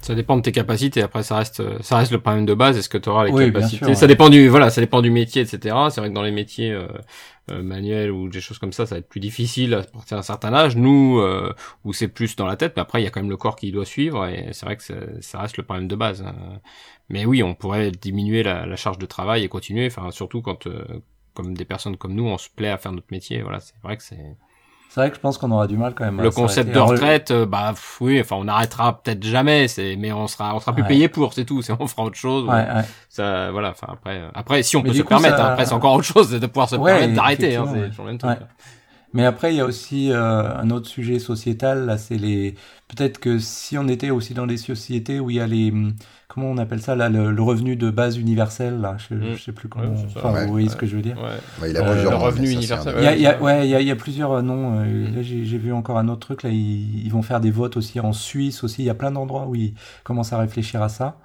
Ça 0.00 0.14
dépend 0.14 0.36
de 0.36 0.42
tes 0.42 0.52
capacités. 0.52 1.02
Après, 1.02 1.22
ça 1.22 1.36
reste, 1.36 1.62
ça 1.82 1.98
reste 1.98 2.12
le 2.12 2.20
problème 2.20 2.46
de 2.46 2.54
base. 2.54 2.76
Est-ce 2.76 2.88
que 2.88 2.98
tu 2.98 3.08
auras 3.08 3.26
les 3.26 3.32
capacités? 3.32 3.94
Ça 3.94 4.06
dépend 4.06 4.28
du, 4.28 4.48
voilà, 4.48 4.70
ça 4.70 4.80
dépend 4.80 5.02
du 5.02 5.10
métier, 5.10 5.42
etc. 5.42 5.74
C'est 5.90 6.00
vrai 6.00 6.10
que 6.10 6.14
dans 6.14 6.22
les 6.22 6.32
métiers 6.32 6.72
euh, 6.72 6.86
euh, 7.50 7.62
manuels 7.62 8.10
ou 8.10 8.28
des 8.28 8.40
choses 8.40 8.58
comme 8.58 8.72
ça, 8.72 8.86
ça 8.86 8.96
va 8.96 8.98
être 8.98 9.08
plus 9.08 9.20
difficile 9.20 9.74
à 9.74 9.82
partir 9.82 10.16
d'un 10.16 10.22
certain 10.22 10.52
âge. 10.52 10.76
Nous, 10.76 11.18
euh, 11.20 11.52
où 11.84 11.92
c'est 11.92 12.08
plus 12.08 12.34
dans 12.34 12.46
la 12.46 12.56
tête, 12.56 12.72
mais 12.76 12.82
après, 12.82 13.00
il 13.00 13.04
y 13.04 13.06
a 13.06 13.10
quand 13.10 13.20
même 13.20 13.30
le 13.30 13.36
corps 13.36 13.56
qui 13.56 13.70
doit 13.70 13.84
suivre, 13.84 14.26
et 14.26 14.48
c'est 14.52 14.66
vrai 14.66 14.76
que 14.76 14.82
ça 15.20 15.40
reste 15.40 15.56
le 15.56 15.62
problème 15.62 15.86
de 15.86 15.94
base. 15.94 16.22
Hein. 16.22 16.34
Mais 17.08 17.24
oui, 17.24 17.42
on 17.42 17.54
pourrait 17.54 17.92
diminuer 17.92 18.42
la, 18.42 18.66
la 18.66 18.76
charge 18.76 18.98
de 18.98 19.06
travail 19.06 19.44
et 19.44 19.48
continuer. 19.48 19.86
Enfin, 19.86 20.10
surtout 20.10 20.42
quand, 20.42 20.66
euh, 20.66 20.84
comme 21.34 21.54
des 21.54 21.64
personnes 21.64 21.96
comme 21.96 22.14
nous, 22.14 22.26
on 22.26 22.38
se 22.38 22.48
plaît 22.50 22.70
à 22.70 22.78
faire 22.78 22.92
notre 22.92 23.06
métier. 23.12 23.42
Voilà, 23.42 23.60
c'est 23.60 23.80
vrai 23.82 23.96
que 23.96 24.02
c'est 24.02 24.36
c'est 24.88 25.00
vrai 25.00 25.10
que 25.10 25.16
je 25.16 25.20
pense 25.20 25.36
qu'on 25.36 25.50
aura 25.50 25.66
du 25.66 25.76
mal 25.76 25.94
quand 25.94 26.04
même. 26.04 26.20
Le 26.20 26.30
concept 26.30 26.74
de 26.74 26.78
retraite, 26.78 27.30
euh, 27.30 27.44
bah 27.44 27.74
oui, 28.00 28.20
enfin 28.20 28.36
on 28.36 28.44
n'arrêtera 28.44 29.02
peut-être 29.02 29.22
jamais, 29.22 29.68
c'est 29.68 29.96
mais 29.96 30.12
on 30.12 30.26
sera 30.26 30.54
on 30.54 30.60
sera 30.60 30.72
plus 30.72 30.84
payé 30.84 31.08
pour, 31.08 31.34
c'est 31.34 31.44
tout, 31.44 31.60
c'est 31.62 31.72
on 31.78 31.86
fera 31.86 32.04
autre 32.04 32.16
chose. 32.16 32.48
Ouais, 32.48 32.66
Ça 33.08 33.50
voilà, 33.50 33.70
enfin 33.70 33.88
après 33.90 34.20
euh, 34.20 34.28
après 34.34 34.62
si 34.62 34.76
on 34.76 34.82
peut 34.82 34.94
se 34.94 35.02
permettre, 35.02 35.40
hein, 35.40 35.50
après 35.52 35.66
c'est 35.66 35.74
encore 35.74 35.94
autre 35.94 36.06
chose 36.06 36.30
de 36.30 36.46
pouvoir 36.46 36.68
se 36.68 36.76
permettre 36.76 37.14
d'arrêter, 37.14 37.56
hein, 37.56 37.66
c'est 37.70 38.02
le 38.02 38.04
même 38.04 38.18
truc. 38.18 38.38
Mais 39.12 39.24
après 39.24 39.52
il 39.54 39.56
y 39.56 39.60
a 39.60 39.64
aussi 39.64 40.10
euh, 40.12 40.56
un 40.56 40.70
autre 40.70 40.88
sujet 40.88 41.18
sociétal 41.18 41.86
là, 41.86 41.98
c'est 41.98 42.16
les 42.16 42.54
peut-être 42.88 43.18
que 43.18 43.38
si 43.38 43.76
on 43.78 43.88
était 43.88 44.10
aussi 44.10 44.34
dans 44.34 44.46
des 44.46 44.56
sociétés 44.56 45.20
où 45.20 45.30
il 45.30 45.36
y 45.36 45.40
a 45.40 45.46
les 45.46 45.72
comment 46.36 46.50
on 46.50 46.58
appelle 46.58 46.82
ça 46.82 46.94
là, 46.94 47.08
le, 47.08 47.42
revenu 47.42 47.76
de 47.76 47.90
base 47.90 48.18
universel 48.18 48.80
là, 48.80 48.96
je, 48.98 49.14
ne 49.14 49.32
mm. 49.32 49.38
sais 49.38 49.52
plus 49.52 49.68
comment. 49.68 49.94
enfin, 50.14 50.44
vous 50.44 50.50
voyez 50.50 50.68
ce 50.68 50.76
que 50.76 50.86
je 50.86 50.96
veux 50.96 51.02
dire. 51.02 51.16
Ouais. 51.18 51.70
il 51.70 51.76
a 51.76 51.82
plusieurs 51.82 52.10
le 52.10 52.16
revenu 52.16 52.50
universel. 52.50 52.94
Il 52.98 53.04
y 53.04 53.06
a, 53.06 53.16
y 53.16 53.26
a, 53.26 53.40
ouais, 53.40 53.66
il 53.66 53.70
y 53.70 53.74
a, 53.74 53.80
il 53.80 53.86
y 53.86 53.90
a 53.90 53.96
plusieurs 53.96 54.32
euh, 54.32 54.42
noms. 54.42 54.80
Euh, 54.80 55.08
mm. 55.08 55.14
Là, 55.14 55.22
j'ai 55.22 55.58
vu 55.58 55.72
encore 55.72 55.98
un 55.98 56.08
autre 56.08 56.20
truc 56.20 56.42
là. 56.42 56.50
Ils, 56.50 57.06
ils, 57.06 57.10
vont 57.10 57.22
faire 57.22 57.40
des 57.40 57.50
votes 57.50 57.78
aussi 57.78 58.00
en 58.00 58.12
Suisse 58.12 58.62
aussi. 58.64 58.82
Il 58.82 58.86
y 58.86 58.90
a 58.90 58.94
plein 58.94 59.12
d'endroits 59.12 59.46
où 59.46 59.54
ils 59.54 59.74
commencent 60.04 60.34
à 60.34 60.38
réfléchir 60.38 60.82
à 60.82 60.90
ça. 60.90 61.18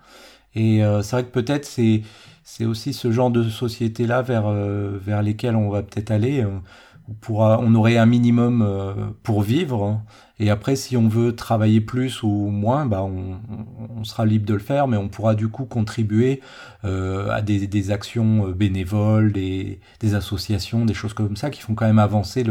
Et 0.56 0.84
euh, 0.84 1.02
c'est 1.02 1.18
vrai 1.18 1.24
que 1.26 1.32
peut-être 1.32 1.66
c'est 1.66 2.04
c'est 2.44 2.66
aussi 2.66 2.94
ce 2.94 3.12
genre 3.12 3.32
de 3.32 3.44
société 3.44 4.08
là 4.08 4.22
vers 4.22 4.50
vers 4.50 5.22
lesquelles 5.22 5.56
on 5.56 5.70
va 5.70 5.84
peut-être 5.84 6.12
aller. 6.12 6.46
on, 6.46 7.14
pourra, 7.14 7.60
on 7.62 7.76
aurait 7.76 7.98
un 7.98 8.06
minimum 8.06 9.14
pour 9.24 9.42
vivre. 9.42 10.02
Et 10.42 10.50
après, 10.50 10.76
si 10.76 10.98
on 10.98 11.08
veut 11.08 11.36
travailler 11.36 11.82
plus 11.82 12.24
ou 12.24 12.28
moins, 12.30 12.88
bah 12.88 13.04
on, 13.04 14.04
sera 14.04 14.26
libre 14.26 14.48
de 14.48 14.54
le 14.56 14.60
faire, 14.60 14.88
mais 14.88 14.98
on 14.98 15.08
pourra 15.08 15.36
du 15.36 15.48
coup 15.50 15.66
contribuer 15.66 16.42
euh, 16.84 17.30
à 17.30 17.44
des, 17.44 17.92
actions 17.92 18.48
euh, 18.48 18.52
bénévoles, 18.52 19.32
des, 19.32 19.80
associations, 20.16 20.84
des 20.84 20.96
choses 20.96 21.14
comme 21.14 21.36
ça 21.36 21.52
qui 21.52 21.62
font 21.62 21.76
quand 21.76 21.86
même 21.86 22.00
avancer 22.00 22.44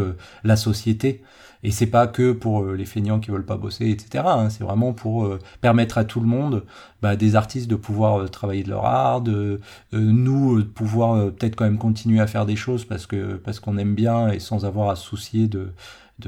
la 0.44 0.56
société. 0.56 1.24
Et 1.64 1.72
c'est 1.72 1.88
pas 1.88 2.06
que 2.06 2.30
pour 2.30 2.62
euh, 2.62 2.76
les 2.76 2.84
feignants 2.84 3.18
qui 3.18 3.32
veulent 3.32 3.44
pas 3.44 3.56
bosser, 3.56 3.90
etc. 3.90 4.22
Hein, 4.24 4.50
c'est 4.50 4.62
vraiment 4.62 4.92
pour 4.92 5.28
permettre 5.60 5.98
à 5.98 6.04
tout 6.04 6.20
le 6.20 6.28
monde, 6.28 6.62
bah, 7.02 7.16
des 7.16 7.34
artistes 7.34 7.68
de 7.68 7.74
pouvoir 7.74 8.30
travailler 8.30 8.62
de 8.62 8.70
leur 8.70 8.86
art, 8.86 9.20
de 9.20 9.60
nous 9.92 10.62
de 10.62 10.68
pouvoir 10.68 11.32
peut-être 11.32 11.56
quand 11.56 11.64
même 11.64 11.78
continuer 11.78 12.20
à 12.20 12.28
faire 12.28 12.46
des 12.46 12.56
choses 12.56 12.84
parce 12.84 13.06
que 13.06 13.34
parce 13.34 13.58
qu'on 13.58 13.76
aime 13.78 13.96
bien 13.96 14.28
et 14.28 14.38
sans 14.38 14.64
avoir 14.64 14.90
à 14.90 14.96
se 14.96 15.04
soucier 15.04 15.48
de 15.48 15.72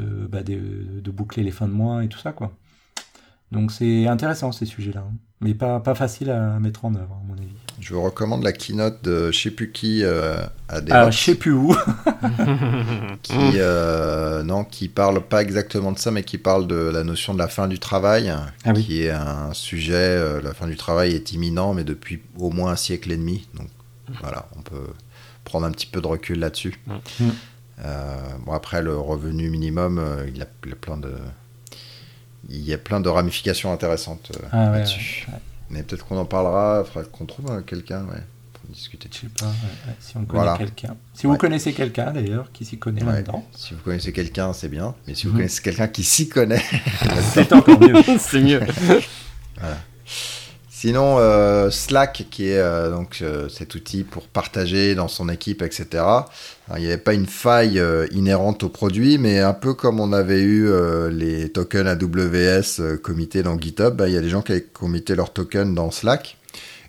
bah, 0.01 0.43
de, 0.43 1.01
de, 1.01 1.11
boucler 1.11 1.43
les 1.43 1.51
fins 1.51 1.69
de 1.69 1.73
mois 1.73 2.05
et 2.05 2.09
tout 2.09 2.19
ça, 2.19 2.33
quoi. 2.33 2.53
Donc 3.53 3.71
c'est 3.71 4.07
intéressant 4.07 4.51
ces 4.51 4.65
sujets-là, 4.65 5.01
hein. 5.01 5.15
mais 5.43 5.53
pas, 5.53 5.79
pas 5.79 5.95
facile 5.95 6.31
à 6.31 6.59
mettre 6.59 6.87
en 6.87 6.95
œuvre, 6.95 7.21
à 7.23 7.27
mon 7.27 7.35
avis. 7.35 7.53
Je 7.81 7.93
vous 7.93 8.03
recommande 8.03 8.43
la 8.43 8.53
keynote 8.53 9.05
de 9.05 9.31
je 9.31 9.39
sais 9.39 9.51
plus 9.51 9.73
qui 9.73 10.05
euh, 10.05 10.37
à 10.69 10.81
des 10.81 10.91
Alors, 10.91 11.11
je 11.11 11.19
sais 11.19 11.35
plus 11.35 11.53
où. 11.53 11.75
qui, 13.23 13.35
euh, 13.37 14.43
non, 14.43 14.65
qui 14.65 14.89
parle 14.89 15.21
pas 15.21 15.43
exactement 15.43 15.93
de 15.93 15.99
ça, 15.99 16.11
mais 16.11 16.23
qui 16.23 16.39
parle 16.39 16.67
de 16.67 16.77
la 16.77 17.05
notion 17.05 17.35
de 17.35 17.39
la 17.39 17.49
fin 17.49 17.69
du 17.69 17.79
travail, 17.79 18.33
ah 18.65 18.73
qui 18.73 19.03
est 19.03 19.11
un 19.11 19.53
sujet, 19.53 19.95
euh, 19.95 20.41
la 20.41 20.55
fin 20.55 20.67
du 20.67 20.77
travail 20.77 21.13
est 21.13 21.33
imminent, 21.33 21.75
mais 21.75 21.85
depuis 21.85 22.23
au 22.39 22.51
moins 22.51 22.73
un 22.73 22.77
siècle 22.77 23.13
et 23.13 23.17
demi. 23.17 23.49
Donc 23.55 23.69
voilà, 24.23 24.49
on 24.57 24.63
peut 24.63 24.87
prendre 25.45 25.67
un 25.67 25.73
petit 25.73 25.87
peu 25.87 26.01
de 26.01 26.07
recul 26.07 26.39
là-dessus. 26.39 26.81
Mm. 26.87 27.25
Euh, 27.85 28.17
bon, 28.45 28.53
après, 28.53 28.83
le 28.83 28.97
revenu 28.97 29.51
minimum, 29.51 29.99
euh, 29.99 30.25
il, 30.29 30.39
y 30.39 30.43
a, 30.43 30.47
plein 30.47 30.97
de, 30.97 31.15
il 32.49 32.61
y 32.61 32.73
a 32.73 32.79
plein 32.79 33.01
de 33.01 33.09
ramifications 33.09 33.73
intéressantes 33.73 34.33
euh, 34.37 34.49
ah 34.53 34.71
là-dessus. 34.71 35.27
Mais 35.71 35.83
peut-être 35.83 36.07
qu'on 36.07 36.19
en 36.19 36.25
parlera, 36.25 36.85
il 36.85 36.93
faudra 36.93 37.09
qu'on 37.09 37.27
trouve 37.27 37.63
quelqu'un 37.65 38.05
pour 38.53 38.71
discuter 38.71 39.09
Je 39.11 39.21
sais 39.21 39.27
pas, 39.27 39.53
si 40.01 40.17
on 40.17 40.25
connaît 40.25 40.59
quelqu'un. 40.59 40.97
Si 41.15 41.27
vous 41.27 41.37
connaissez 41.37 41.73
quelqu'un 41.73 42.13
d'ailleurs 42.13 42.53
qui 42.53 42.65
s'y 42.65 42.79
connaît 42.79 43.03
là-dedans. 43.03 43.45
Si 43.55 43.75
vous 43.75 43.81
connaissez 43.81 44.13
quelqu'un, 44.13 44.53
c'est 44.53 44.69
bien. 44.69 44.95
Mais 45.07 45.15
si 45.15 45.27
vous 45.27 45.33
mhm. 45.33 45.39
connaissez 45.39 45.63
quelqu'un 45.63 45.89
qui 45.89 46.05
s'y 46.05 46.29
connaît, 46.29 46.63
c'est 47.33 47.53
encore 47.53 47.81
mieux. 47.81 48.03
c'est 48.19 48.41
mieux. 48.41 48.61
voilà. 49.59 49.79
Sinon, 50.83 51.19
euh, 51.21 51.71
Slack, 51.71 52.27
qui 52.29 52.49
est 52.49 52.59
euh, 52.59 52.91
donc 52.91 53.21
euh, 53.23 53.49
cet 53.49 53.77
outil 53.77 54.03
pour 54.03 54.27
partager 54.27 54.97
dans 54.97 55.07
son 55.07 55.29
équipe, 55.29 55.63
etc. 55.63 55.87
il 56.75 56.81
n'y 56.81 56.87
avait 56.87 56.99
pas 56.99 57.15
une 57.15 57.27
faille 57.27 57.81
inhérente 58.11 58.65
au 58.65 58.69
produit, 58.69 59.17
mais 59.17 59.39
un 59.39 59.53
peu 59.53 59.75
comme 59.75 60.01
on 60.01 60.13
avait 60.13 60.43
eu 60.43 60.69
les 61.09 61.51
tokens 61.51 61.87
AWS 61.87 62.99
committés 63.01 63.45
dans 63.45 63.57
GitHub, 63.61 63.95
bah, 63.95 64.09
il 64.09 64.15
y 64.15 64.17
a 64.17 64.21
des 64.21 64.29
gens 64.29 64.43
qui 64.43 64.51
avaient 64.51 64.63
committé 64.63 65.15
leurs 65.15 65.33
tokens 65.33 65.73
dans 65.73 65.93
Slack. 65.93 66.37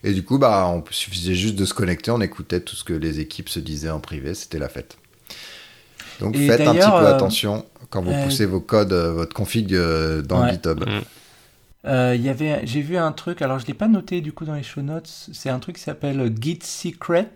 Et 0.04 0.14
du 0.14 0.24
coup, 0.24 0.40
bah, 0.40 0.68
on 0.74 0.84
suffisait 0.90 1.36
juste 1.36 1.56
de 1.56 1.66
se 1.66 1.76
connecter, 1.76 2.10
on 2.10 2.22
écoutait 2.22 2.62
tout 2.62 2.76
ce 2.76 2.84
que 2.84 2.94
les 2.94 3.20
équipes 3.20 3.50
se 3.50 3.60
disaient 3.60 3.92
en 3.92 4.00
privé, 4.00 4.34
c'était 4.34 4.58
la 4.58 4.70
fête. 4.70 4.98
Donc 6.20 6.36
faites 6.36 6.62
un 6.62 6.74
petit 6.74 6.90
peu 6.90 7.06
attention 7.06 7.64
quand 7.92 8.02
vous 8.02 8.24
poussez 8.24 8.48
vos 8.48 8.60
codes, 8.60 8.94
votre 8.94 9.36
config 9.36 9.72
dans 10.24 10.50
GitHub. 10.50 10.80
Mm. 10.80 11.02
Euh, 11.86 12.16
y 12.16 12.30
avait, 12.30 12.66
j'ai 12.66 12.82
vu 12.82 12.98
un 12.98 13.12
truc, 13.12 13.42
alors 13.42 13.60
je 13.60 13.66
l'ai 13.68 13.74
pas 13.74 13.88
noté 13.90 14.22
du 14.22 14.32
coup 14.34 14.46
dans 14.46 14.56
les 14.56 14.64
show 14.64 14.82
notes. 14.82 15.30
C'est 15.34 15.50
un 15.50 15.60
truc 15.60 15.76
qui 15.76 15.82
s'appelle 15.84 16.34
Git 16.40 16.60
Secret 16.64 17.34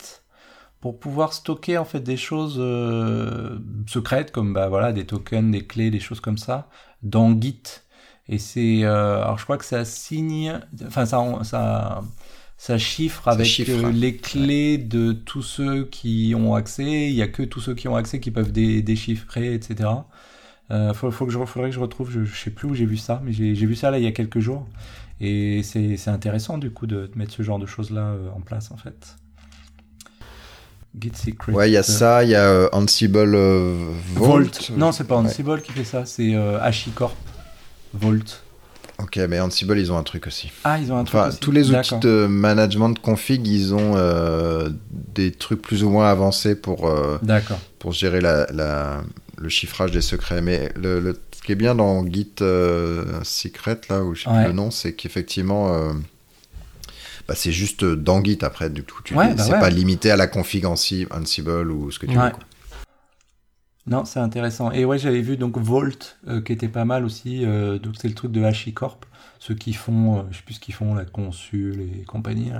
pour 0.79 0.99
pouvoir 0.99 1.33
stocker 1.33 1.77
en 1.77 1.85
fait 1.85 1.99
des 1.99 2.17
choses 2.17 2.57
euh, 2.59 3.59
secrètes 3.87 4.31
comme 4.31 4.53
bah 4.53 4.69
voilà 4.69 4.93
des 4.93 5.05
tokens, 5.05 5.51
des 5.51 5.65
clés, 5.65 5.89
des 5.91 5.99
choses 5.99 6.19
comme 6.21 6.37
ça 6.37 6.69
dans 7.03 7.39
Git. 7.39 7.63
Et 8.29 8.39
c'est, 8.39 8.83
euh, 8.83 9.21
alors 9.23 9.37
je 9.37 9.43
crois 9.45 9.57
que 9.57 9.65
ça 9.65 9.85
signe, 9.85 10.59
enfin 10.85 11.05
ça, 11.05 11.23
ça, 11.43 12.03
ça 12.57 12.77
chiffre 12.77 13.27
avec 13.27 13.61
euh, 13.69 13.91
les 13.91 14.17
clés 14.17 14.77
de 14.77 15.13
tous 15.13 15.41
ceux 15.43 15.85
qui 15.85 16.33
ont 16.35 16.55
accès. 16.55 17.09
Il 17.09 17.15
y 17.15 17.21
a 17.21 17.27
que 17.27 17.43
tous 17.43 17.61
ceux 17.61 17.75
qui 17.75 17.87
ont 17.87 17.95
accès 17.95 18.19
qui 18.19 18.31
peuvent 18.31 18.51
déchiffrer, 18.51 19.53
etc. 19.53 19.89
Euh, 20.69 20.93
faut, 20.93 21.11
faut, 21.11 21.25
que 21.25 21.31
je, 21.31 21.37
faudrait 21.45 21.69
que 21.69 21.75
je 21.75 21.79
retrouve, 21.79 22.11
je, 22.11 22.25
sais 22.25 22.49
plus 22.49 22.67
où 22.67 22.75
j'ai 22.75 22.85
vu 22.85 22.97
ça, 22.97 23.21
mais 23.23 23.31
j'ai 23.31 23.53
vu 23.53 23.75
ça 23.75 23.89
là 23.91 23.99
il 23.99 24.03
y 24.03 24.07
a 24.07 24.11
quelques 24.11 24.39
jours. 24.39 24.67
Et 25.19 25.63
c'est 25.63 26.07
intéressant 26.07 26.57
du 26.57 26.69
coup 26.69 26.85
de, 26.85 27.09
mettre 27.15 27.33
ce 27.33 27.41
genre 27.41 27.59
de 27.59 27.65
choses-là 27.65 28.01
euh, 28.01 28.29
en 28.35 28.41
place 28.41 28.71
en 28.71 28.77
fait. 28.77 29.15
Git 30.99 31.11
Secret. 31.13 31.53
Ouais, 31.53 31.69
il 31.69 31.73
y 31.73 31.77
a 31.77 31.83
ça, 31.83 32.23
il 32.23 32.29
y 32.29 32.35
a 32.35 32.47
euh, 32.47 32.69
Ansible 32.71 33.35
Vault. 34.15 34.71
Non, 34.75 34.91
c'est 34.91 35.03
pas 35.05 35.15
Ansible 35.15 35.61
qui 35.61 35.71
fait 35.71 35.83
ça, 35.83 36.05
c'est 36.05 36.35
HashiCorp 36.35 37.15
Vault. 37.93 38.46
Ok, 38.99 39.17
mais 39.29 39.39
Ansible, 39.39 39.77
ils 39.77 39.91
ont 39.91 39.97
un 39.97 40.03
truc 40.03 40.25
aussi. 40.25 40.51
Ah, 40.63 40.79
ils 40.79 40.91
ont 40.91 40.97
un 40.97 41.03
truc 41.03 41.19
enfin, 41.19 41.29
Tous 41.39 41.51
les 41.51 41.69
outils 41.69 41.99
de 41.99 42.25
management 42.27 42.89
de 42.89 42.99
config, 42.99 43.45
ils 43.47 43.75
ont 43.75 43.93
euh, 43.95 44.69
des 44.91 45.31
trucs 45.31 45.61
plus 45.61 45.83
ou 45.83 45.89
moins 45.89 46.09
avancés 46.09 46.55
pour, 46.55 46.87
euh, 46.87 47.17
pour 47.77 47.91
gérer 47.93 48.21
la, 48.21 48.47
la, 48.51 49.01
le 49.37 49.49
chiffrage 49.49 49.91
des 49.91 50.01
secrets. 50.01 50.41
Mais 50.41 50.71
le, 50.75 50.99
le, 50.99 51.19
ce 51.35 51.41
qui 51.43 51.51
est 51.51 51.55
bien 51.55 51.75
dans 51.75 52.05
Git 52.07 52.33
euh, 52.41 53.03
Secret, 53.23 53.79
là, 53.89 54.03
où 54.03 54.15
je 54.15 54.23
sais 54.23 54.29
plus 54.29 54.47
le 54.47 54.53
nom, 54.53 54.71
c'est 54.71 54.93
qu'effectivement, 54.93 55.93
bah, 57.27 57.35
c'est 57.35 57.51
juste 57.51 57.85
dans 57.85 58.23
Git 58.23 58.39
après, 58.41 58.69
du 58.71 58.81
coup. 58.83 59.01
Bah 59.35 59.43
c'est 59.43 59.51
pas 59.59 59.69
limité 59.69 60.09
à 60.09 60.15
la 60.15 60.25
config 60.27 60.65
Ansible 60.65 61.71
ou 61.71 61.91
ce 61.91 61.99
que 61.99 62.07
tu 62.07 62.13
veux. 62.13 62.31
Quoi. 62.31 62.39
Non, 63.87 64.03
c'est 64.03 64.19
intéressant. 64.19 64.69
Et 64.71 64.83
ouais, 64.83 64.99
j'avais 64.99 65.21
vu 65.21 65.37
donc 65.37 65.57
Volt, 65.57 66.17
euh, 66.27 66.41
qui 66.41 66.51
était 66.51 66.67
pas 66.67 66.83
mal 66.83 67.05
aussi. 67.05 67.45
Euh, 67.45 67.79
donc 67.79 67.95
c'est 67.97 68.09
le 68.09 68.13
truc 68.13 68.33
de 68.33 68.43
HashiCorp, 68.43 69.05
ceux 69.39 69.55
qui 69.55 69.71
font, 69.71 70.19
euh, 70.19 70.23
je 70.29 70.37
sais 70.37 70.43
plus 70.43 70.55
ce 70.55 70.59
qu'ils 70.59 70.73
font, 70.73 70.93
la 70.93 71.05
consul 71.05 71.81
et 71.81 72.03
compagnie, 72.03 72.51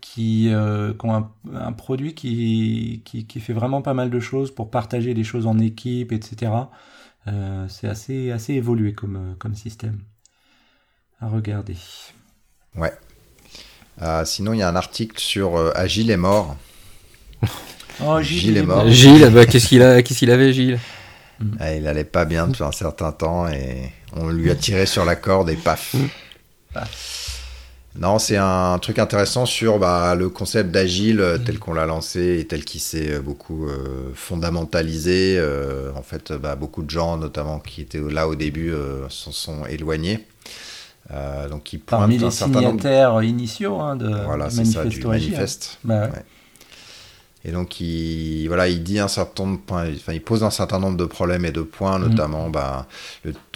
qui, 0.00 0.50
ont 0.52 1.26
un, 1.52 1.72
produit 1.72 2.14
qui, 2.14 3.02
qui, 3.04 3.40
fait 3.40 3.52
vraiment 3.52 3.82
pas 3.82 3.94
mal 3.94 4.10
de 4.10 4.20
choses 4.20 4.54
pour 4.54 4.70
partager 4.70 5.12
des 5.12 5.24
choses 5.24 5.46
en 5.46 5.58
équipe, 5.58 6.12
etc. 6.12 6.52
c'est 7.68 7.88
assez, 7.88 8.30
assez 8.30 8.54
évolué 8.54 8.92
comme, 8.92 9.34
comme 9.38 9.54
système. 9.54 9.98
À 11.20 11.26
regarder. 11.26 11.76
Ouais. 12.76 12.92
sinon, 14.24 14.52
il 14.52 14.58
y 14.58 14.62
a 14.62 14.68
un 14.68 14.76
article 14.76 15.18
sur 15.18 15.56
Agile 15.76 16.10
est 16.10 16.16
mort. 16.16 16.56
Oh, 18.04 18.20
Gilles, 18.20 18.56
est 18.56 18.62
mort. 18.62 18.88
Gilles, 18.88 19.30
bah, 19.32 19.46
qu'est-ce 19.46 19.68
qu'il 19.68 19.82
a, 19.82 20.02
qu'est-ce 20.02 20.20
qu'il 20.20 20.30
avait, 20.30 20.52
Gilles? 20.52 20.78
Ah, 21.60 21.74
Il 21.74 21.86
allait 21.86 22.04
pas 22.04 22.24
bien 22.24 22.48
depuis 22.48 22.64
un 22.64 22.72
certain 22.72 23.12
temps 23.12 23.48
et 23.48 23.92
on 24.14 24.28
lui 24.28 24.50
a 24.50 24.54
tiré 24.54 24.86
sur 24.86 25.04
la 25.04 25.16
corde 25.16 25.50
et 25.50 25.56
paf. 25.56 25.94
Non, 27.98 28.20
c'est 28.20 28.36
un 28.36 28.78
truc 28.78 29.00
intéressant 29.00 29.44
sur 29.44 29.78
bah, 29.78 30.14
le 30.14 30.28
concept 30.28 30.70
d'agile 30.70 31.20
euh, 31.20 31.36
tel 31.36 31.58
qu'on 31.58 31.72
l'a 31.72 31.84
lancé 31.84 32.38
et 32.38 32.46
tel 32.46 32.64
qu'il 32.64 32.80
s'est 32.80 33.14
euh, 33.14 33.20
beaucoup 33.20 33.66
euh, 33.66 34.12
fondamentalisé. 34.14 35.40
en 35.96 36.02
fait, 36.02 36.32
bah, 36.32 36.54
beaucoup 36.54 36.82
de 36.82 36.90
gens, 36.90 37.16
notamment 37.16 37.58
qui 37.58 37.80
étaient 37.80 38.00
là 38.00 38.28
au 38.28 38.36
début, 38.36 38.72
s'en 39.08 39.32
sont 39.32 39.66
éloignés. 39.66 40.26
donc, 41.50 41.64
qui 41.64 41.78
Parmi 41.78 42.18
les 42.18 42.30
signataires 42.30 43.22
initiaux 43.22 43.80
hein, 43.80 43.96
de 43.96 44.08
voilà, 44.24 44.50
c'est 44.50 44.64
ça, 44.64 44.84
du 44.84 45.04
manifeste. 45.04 45.78
Bah, 45.82 46.10
et 47.44 47.52
donc, 47.52 47.80
il, 47.80 48.46
voilà, 48.48 48.68
il 48.68 48.82
dit 48.82 48.98
un 48.98 49.06
certain 49.06 49.44
nombre 49.44 49.60
enfin, 49.68 50.12
il 50.12 50.20
pose 50.20 50.42
un 50.42 50.50
certain 50.50 50.80
nombre 50.80 50.96
de 50.96 51.04
problèmes 51.04 51.44
et 51.44 51.52
de 51.52 51.62
points, 51.62 51.98
mhm. 51.98 52.08
notamment, 52.08 52.50
bah, 52.50 52.86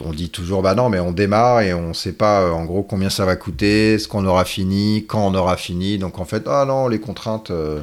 on 0.00 0.12
dit 0.12 0.30
toujours, 0.30 0.62
bah 0.62 0.74
non, 0.74 0.88
mais 0.88 1.00
on 1.00 1.12
démarre 1.12 1.62
et 1.62 1.74
on 1.74 1.88
ne 1.88 1.92
sait 1.92 2.12
pas, 2.12 2.42
euh, 2.42 2.52
en 2.52 2.64
gros, 2.64 2.84
combien 2.84 3.10
ça 3.10 3.24
va 3.24 3.34
coûter, 3.34 3.98
ce 3.98 4.06
qu'on 4.06 4.24
aura 4.24 4.44
fini, 4.44 5.04
quand 5.08 5.26
on 5.26 5.34
aura 5.34 5.56
fini. 5.56 5.98
Donc, 5.98 6.20
en 6.20 6.24
fait, 6.24 6.44
ah 6.46 6.64
non, 6.64 6.86
les 6.86 7.00
contraintes, 7.00 7.50
euh, 7.50 7.80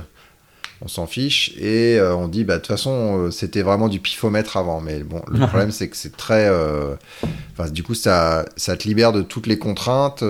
on 0.81 0.87
s'en 0.87 1.05
fiche. 1.05 1.51
Et 1.57 1.99
euh, 1.99 2.15
on 2.15 2.29
dit, 2.29 2.45
bah, 2.45 2.55
de 2.55 2.59
toute 2.59 2.67
façon, 2.67 3.29
c'était 3.29 3.61
vraiment 3.61 3.89
du 3.89 3.99
pifomètre 3.99 4.55
avant. 4.55 4.79
Mais 4.79 4.99
bon, 5.03 5.21
le 5.29 5.39
problème, 5.47 5.71
c'est 5.71 5.89
que 5.89 5.97
c'est 5.97 6.15
très. 6.15 6.49
Enfin, 7.57 7.69
du 7.69 7.83
coup, 7.83 7.93
ça, 7.93 8.45
ça 8.55 8.77
te 8.77 8.87
libère 8.87 9.11
de 9.11 9.21
toutes 9.21 9.47
les 9.47 9.59
contraintes, 9.59 10.23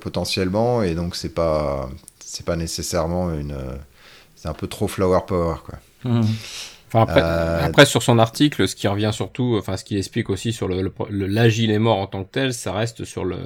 potentiellement. 0.00 0.84
Et 0.84 0.94
donc, 0.94 1.16
c'est 1.16 1.34
pas, 1.34 1.90
c'est 2.24 2.46
pas 2.46 2.54
nécessairement 2.54 3.34
une 3.34 3.56
c'est 4.46 4.50
un 4.50 4.54
peu 4.54 4.68
trop 4.68 4.86
flower 4.86 5.20
power, 5.26 5.56
quoi. 5.64 5.78
Mmh. 6.04 6.22
Enfin, 6.88 7.02
après, 7.02 7.20
euh, 7.20 7.64
après, 7.64 7.84
sur 7.84 8.00
son 8.00 8.20
article, 8.20 8.68
ce 8.68 8.76
qui 8.76 8.86
revient 8.86 9.10
surtout, 9.12 9.56
enfin, 9.58 9.76
ce 9.76 9.82
qui 9.82 9.98
explique 9.98 10.30
aussi 10.30 10.52
sur 10.52 10.68
le, 10.68 10.92
l'agile 11.10 11.72
est 11.72 11.80
mort 11.80 11.98
en 11.98 12.06
tant 12.06 12.22
que 12.22 12.30
tel, 12.30 12.54
ça 12.54 12.72
reste 12.72 13.04
sur 13.04 13.24
le, 13.24 13.38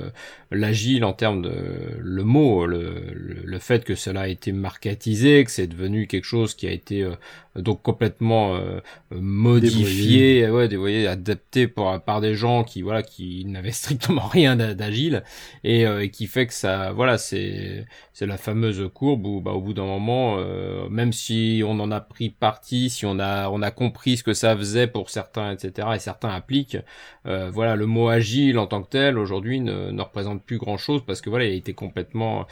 l'agile 0.51 1.05
en 1.05 1.14
termes 1.14 1.40
de, 1.40 1.55
le 1.98 2.22
mot, 2.22 2.66
le, 2.66 3.03
le, 3.14 3.59
fait 3.59 3.82
que 3.82 3.94
cela 3.94 4.22
a 4.22 4.28
été 4.28 4.53
marketisé, 4.53 5.42
que 5.44 5.51
c'est 5.51 5.66
devenu 5.66 6.07
quelque 6.07 6.26
chose 6.26 6.55
qui 6.55 6.66
a 6.66 6.70
été 6.70 7.03
euh, 7.03 7.14
donc 7.57 7.82
complètement 7.82 8.55
euh, 8.55 8.80
modifié, 9.11 10.48
ouais, 10.48 10.68
dévoyé, 10.68 11.09
adapté 11.09 11.66
par, 11.66 12.01
par 12.01 12.20
des 12.20 12.34
gens 12.34 12.62
qui 12.62 12.82
voilà 12.82 13.03
qui 13.03 13.44
n'avaient 13.44 13.72
strictement 13.72 14.26
rien 14.26 14.55
d'agile 14.55 15.24
et, 15.64 15.84
euh, 15.84 16.05
et, 16.05 16.11
qui 16.11 16.26
fait 16.26 16.46
que 16.46 16.55
ça 16.55 16.92
voilà 16.92 17.18
c'est 17.18 17.86
c'est 18.12 18.26
la 18.26 18.36
fameuse 18.36 18.88
courbe 18.94 19.26
où 19.26 19.40
bah, 19.40 19.51
au 19.51 19.61
bout 19.61 19.74
d'un 19.74 19.84
moment 19.84 20.36
euh, 20.38 20.88
même 20.90 21.12
si 21.12 21.62
on 21.66 21.80
en 21.80 21.90
a 21.90 22.01
pris 22.01 22.30
parti, 22.30 22.88
si 22.88 23.05
on 23.05 23.18
a 23.18 23.48
on 23.51 23.62
a 23.62 23.72
compris 23.72 24.18
ce 24.18 24.22
que 24.22 24.32
ça 24.32 24.57
faisait 24.57 24.86
pour 24.86 25.11
certains 25.11 25.51
etc 25.53 25.88
et 25.96 25.98
certains 25.98 26.30
appliquent 26.30 26.78
voilà 27.24 27.76
le 27.76 27.86
mot 27.86 28.09
agile 28.09 28.59
en 28.59 28.66
tant 28.66 28.82
que 28.82 28.88
tel 28.88 29.18
aujourd'hui 29.18 29.61
ne, 29.61 29.90
ne 29.90 30.03
représente 30.03 30.42
plus 30.42 30.59
grand 30.59 30.78
chose 30.78 31.03
parce 31.07 31.20
que 31.20 31.30
voilà 31.30 31.46
il 31.46 31.53
a 31.53 31.55
été 31.55 31.74
complètement 31.74 32.46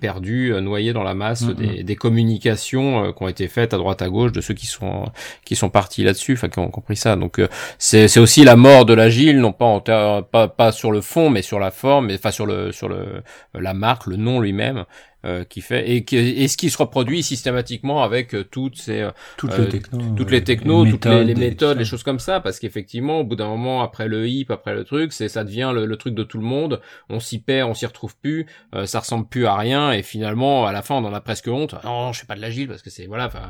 perdu 0.00 0.52
noyé 0.60 0.92
dans 0.92 1.02
la 1.02 1.14
masse 1.14 1.44
des, 1.44 1.82
des 1.82 1.96
communications 1.96 3.12
qui 3.12 3.22
ont 3.22 3.28
été 3.28 3.48
faites 3.48 3.72
à 3.72 3.78
à 3.90 4.08
gauche 4.08 4.32
de 4.32 4.40
ceux 4.40 4.54
qui 4.54 4.66
sont 4.66 5.06
qui 5.44 5.56
sont 5.56 5.70
partis 5.70 6.02
là-dessus, 6.04 6.34
enfin 6.34 6.48
qui 6.48 6.58
ont 6.58 6.70
compris 6.70 6.96
ça. 6.96 7.16
Donc 7.16 7.38
euh, 7.38 7.48
c'est 7.78 8.08
c'est 8.08 8.20
aussi 8.20 8.44
la 8.44 8.56
mort 8.56 8.84
de 8.84 8.94
l'agile, 8.94 9.40
non 9.40 9.52
pas 9.52 9.64
en 9.64 9.80
pas 9.80 10.48
pas 10.48 10.72
sur 10.72 10.92
le 10.92 11.00
fond, 11.00 11.30
mais 11.30 11.42
sur 11.42 11.58
la 11.60 11.70
forme, 11.70 12.06
mais 12.06 12.14
enfin 12.14 12.30
sur 12.30 12.46
le 12.46 12.72
sur 12.72 12.88
le 12.88 13.22
la 13.54 13.74
marque, 13.74 14.06
le 14.06 14.16
nom 14.16 14.40
lui-même. 14.40 14.84
Euh, 15.24 15.42
qui 15.42 15.62
fait 15.62 15.90
et, 15.90 16.04
qui, 16.04 16.18
et 16.18 16.48
ce 16.48 16.58
qui 16.58 16.68
se 16.68 16.76
reproduit 16.76 17.22
systématiquement 17.22 18.02
avec 18.02 18.34
euh, 18.34 18.44
toutes 18.44 18.76
ces 18.76 19.00
euh, 19.00 19.10
toutes 19.38 19.56
les 19.56 19.70
technos, 19.70 20.14
toutes 20.14 20.30
les 20.30 20.44
technos, 20.44 20.84
toutes 20.84 21.06
les, 21.06 21.34
méthodes, 21.34 21.78
les 21.78 21.86
choses 21.86 22.02
comme 22.02 22.18
ça, 22.18 22.40
parce 22.40 22.58
qu'effectivement, 22.58 23.20
au 23.20 23.24
bout 23.24 23.34
d'un 23.34 23.48
moment, 23.48 23.82
après 23.82 24.06
le 24.06 24.28
hip, 24.28 24.48
après 24.50 24.74
le 24.74 24.84
truc, 24.84 25.14
c'est 25.14 25.30
ça 25.30 25.42
devient 25.42 25.72
le, 25.74 25.96
truc 25.96 26.14
de 26.14 26.24
tout 26.24 26.36
le 26.36 26.44
monde. 26.44 26.82
On 27.08 27.20
s'y 27.20 27.40
perd, 27.40 27.70
on 27.70 27.74
s'y 27.74 27.86
retrouve 27.86 28.14
plus, 28.18 28.44
ça 28.84 29.00
ressemble 29.00 29.26
plus 29.26 29.46
à 29.46 29.56
rien, 29.56 29.92
et 29.92 30.02
finalement, 30.02 30.66
à 30.66 30.72
la 30.72 30.82
fin, 30.82 30.96
on 30.96 31.04
en 31.06 31.14
a 31.14 31.22
presque 31.22 31.48
honte. 31.48 31.74
Non, 31.84 32.12
je 32.12 32.20
fais 32.20 32.26
pas 32.26 32.34
de 32.34 32.42
l'agile 32.42 32.68
parce 32.68 32.82
que 32.82 32.90
c'est 32.90 33.06
voilà, 33.06 33.28
enfin, 33.28 33.48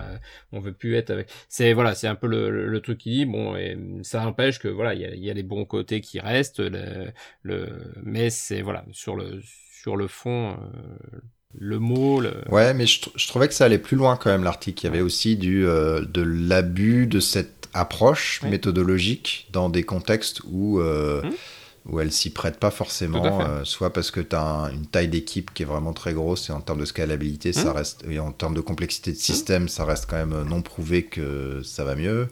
on 0.52 0.60
veut 0.60 0.74
plus 0.74 0.94
être 0.94 1.10
avec. 1.10 1.28
C'est 1.48 1.72
voilà, 1.72 1.96
c'est 1.96 2.06
un 2.06 2.14
peu 2.14 2.28
le, 2.28 2.68
le, 2.68 2.80
truc 2.80 2.98
qui 2.98 3.10
dit 3.10 3.24
bon, 3.24 3.56
et 3.56 3.76
ça 4.02 4.24
empêche 4.24 4.60
que 4.60 4.68
voilà, 4.68 4.94
il 4.94 5.00
y 5.00 5.06
a, 5.06 5.14
y 5.14 5.28
a 5.28 5.34
les 5.34 5.42
bons 5.42 5.64
côtés 5.64 6.00
qui 6.00 6.20
restent, 6.20 6.60
le, 6.60 7.10
le 7.42 7.92
mais 8.04 8.30
c'est 8.30 8.62
voilà 8.62 8.84
sur 8.92 9.16
le 9.16 9.40
sur 9.72 9.96
le 9.96 10.06
fond 10.06 10.56
le 11.58 11.78
mot. 11.78 12.22
Ouais, 12.50 12.74
mais 12.74 12.86
je, 12.86 13.28
trouvais 13.28 13.48
que 13.48 13.54
ça 13.54 13.64
allait 13.64 13.78
plus 13.78 13.96
loin 13.96 14.16
quand 14.16 14.30
même 14.30 14.44
l'article. 14.44 14.84
Il 14.84 14.86
y 14.86 14.88
avait 14.88 15.00
aussi 15.00 15.36
du, 15.36 15.66
euh, 15.66 16.04
de 16.04 16.22
l'abus 16.22 17.06
de 17.06 17.20
cette 17.20 17.68
approche 17.72 18.40
méthodologique 18.42 19.48
dans 19.52 19.68
des 19.68 19.82
contextes 19.82 20.40
où, 20.44 20.78
euh, 20.80 21.22
hum. 21.22 21.32
où 21.86 22.00
elle 22.00 22.12
s'y 22.12 22.30
prête 22.30 22.58
pas 22.58 22.70
forcément, 22.70 23.40
euh, 23.40 23.64
soit 23.64 23.92
parce 23.92 24.10
que 24.10 24.20
tu 24.20 24.36
as 24.36 24.70
une 24.72 24.86
taille 24.86 25.08
d'équipe 25.08 25.52
qui 25.52 25.64
est 25.64 25.66
vraiment 25.66 25.92
très 25.92 26.12
grosse 26.12 26.50
et 26.50 26.52
en 26.52 26.60
termes 26.60 26.78
de 26.80 26.84
scalabilité, 26.84 27.52
ça 27.52 27.70
hum. 27.70 27.76
reste, 27.76 28.04
et 28.08 28.18
en 28.18 28.32
termes 28.32 28.54
de 28.54 28.60
complexité 28.60 29.10
de 29.10 29.16
hum. 29.16 29.22
système, 29.22 29.68
ça 29.68 29.84
reste 29.84 30.06
quand 30.08 30.16
même 30.16 30.44
non 30.48 30.62
prouvé 30.62 31.04
que 31.04 31.62
ça 31.64 31.84
va 31.84 31.96
mieux. 31.96 32.28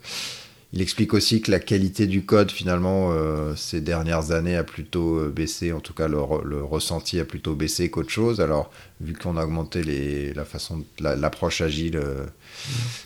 Il 0.74 0.80
explique 0.80 1.12
aussi 1.12 1.42
que 1.42 1.50
la 1.50 1.58
qualité 1.58 2.06
du 2.06 2.24
code, 2.24 2.50
finalement, 2.50 3.10
euh, 3.12 3.54
ces 3.56 3.82
dernières 3.82 4.30
années 4.30 4.56
a 4.56 4.64
plutôt 4.64 5.18
euh, 5.18 5.28
baissé, 5.28 5.70
en 5.70 5.80
tout 5.80 5.92
cas 5.92 6.08
le, 6.08 6.18
ressenti 6.18 7.20
a 7.20 7.26
plutôt 7.26 7.54
baissé 7.54 7.90
qu'autre 7.90 8.08
chose. 8.08 8.40
Alors, 8.40 8.70
vu 9.02 9.12
qu'on 9.12 9.36
a 9.36 9.44
augmenté 9.44 9.82
les, 9.82 10.32
la 10.32 10.46
façon, 10.46 10.82
l'approche 10.98 11.60
agile, 11.60 11.96
euh, 11.96 12.24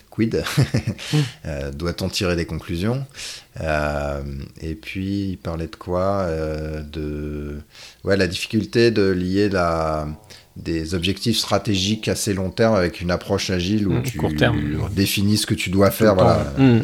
quid 0.09 0.45
Doit-on 1.73 2.07
tirer 2.07 2.37
des 2.37 2.45
conclusions? 2.45 3.05
Et 3.59 4.75
puis, 4.75 5.31
il 5.31 5.37
parlait 5.37 5.67
de 5.67 5.75
quoi? 5.75 6.25
De 6.89 7.57
ouais, 8.05 8.15
la 8.15 8.27
difficulté 8.27 8.91
de 8.91 9.09
lier 9.09 9.49
la 9.49 10.07
des 10.55 10.95
objectifs 10.95 11.37
stratégiques 11.37 12.07
assez 12.07 12.33
long 12.33 12.49
terme 12.49 12.73
avec 12.73 12.99
une 13.01 13.11
approche 13.11 13.51
agile 13.51 13.87
où 13.87 13.93
mmh, 13.93 14.03
tu 14.03 14.19
définis 14.91 15.37
ce 15.37 15.45
que 15.45 15.53
tu 15.53 15.69
dois 15.69 15.91
faire. 15.91 16.15
Voilà. 16.15 16.51
Mmh. 16.57 16.79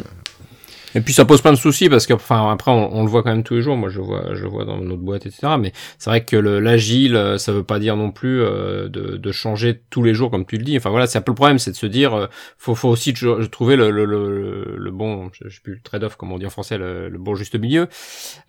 Et 0.94 1.00
puis 1.00 1.12
ça 1.12 1.24
pose 1.24 1.42
plein 1.42 1.52
de 1.52 1.58
soucis 1.58 1.88
parce 1.88 2.06
que, 2.06 2.14
enfin, 2.14 2.52
après 2.52 2.70
on, 2.70 3.02
le 3.02 3.10
voit 3.10 3.22
quand 3.22 3.30
même 3.30 3.42
tous 3.42 3.54
les 3.54 3.62
jours. 3.62 3.76
Moi, 3.76 3.88
je 3.88 4.00
vois, 4.00 4.34
je 4.34 4.46
vois 4.46 4.64
dans 4.64 4.78
notre 4.78 5.02
boîte, 5.02 5.26
etc. 5.26 5.54
Mais 5.58 5.72
c'est 5.98 6.10
vrai 6.10 6.24
que 6.24 6.36
l'agile, 6.36 7.16
euh, 7.16 7.38
ça 7.38 7.52
veut 7.52 7.64
pas 7.64 7.78
dire 7.78 7.96
non 7.96 8.10
plus 8.10 8.42
euh, 8.42 8.88
de, 8.88 9.16
de, 9.16 9.32
changer 9.32 9.82
tous 9.90 10.02
les 10.02 10.14
jours, 10.14 10.30
comme 10.30 10.46
tu 10.46 10.56
le 10.56 10.64
dis. 10.64 10.76
Enfin 10.76 10.90
voilà, 10.90 11.06
c'est 11.06 11.18
un 11.18 11.22
peu 11.22 11.32
le 11.32 11.36
problème, 11.36 11.58
c'est 11.58 11.72
de 11.72 11.76
se 11.76 11.86
dire, 11.86 12.14
euh, 12.14 12.26
faut, 12.58 12.74
faut 12.74 12.88
aussi 12.88 13.12
trouver 13.50 13.76
le, 13.76 13.90
le, 13.90 14.04
le, 14.04 14.76
le 14.76 14.90
bon, 14.90 15.30
je, 15.32 15.48
je 15.48 15.54
sais 15.56 15.60
plus 15.62 15.74
le 15.74 15.80
trade-off, 15.80 16.16
comme 16.16 16.32
on 16.32 16.38
dit 16.38 16.46
en 16.46 16.50
français, 16.50 16.78
le, 16.78 17.10
bon 17.18 17.34
juste 17.34 17.56
milieu. 17.56 17.88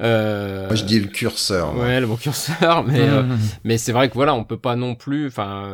Euh, 0.01 0.67
Moi, 0.67 0.75
je 0.75 0.83
dis 0.83 0.99
le 0.99 1.07
curseur. 1.07 1.75
Ouais, 1.77 1.99
le 1.99 2.07
bon 2.07 2.15
curseur. 2.15 2.83
Mais 2.83 3.07
mais 3.63 3.77
c'est 3.77 3.91
vrai 3.91 4.09
que 4.09 4.13
voilà, 4.13 4.35
on 4.35 4.43
peut 4.43 4.57
pas 4.57 4.75
non 4.75 4.95
plus. 4.95 5.27
Enfin, 5.27 5.69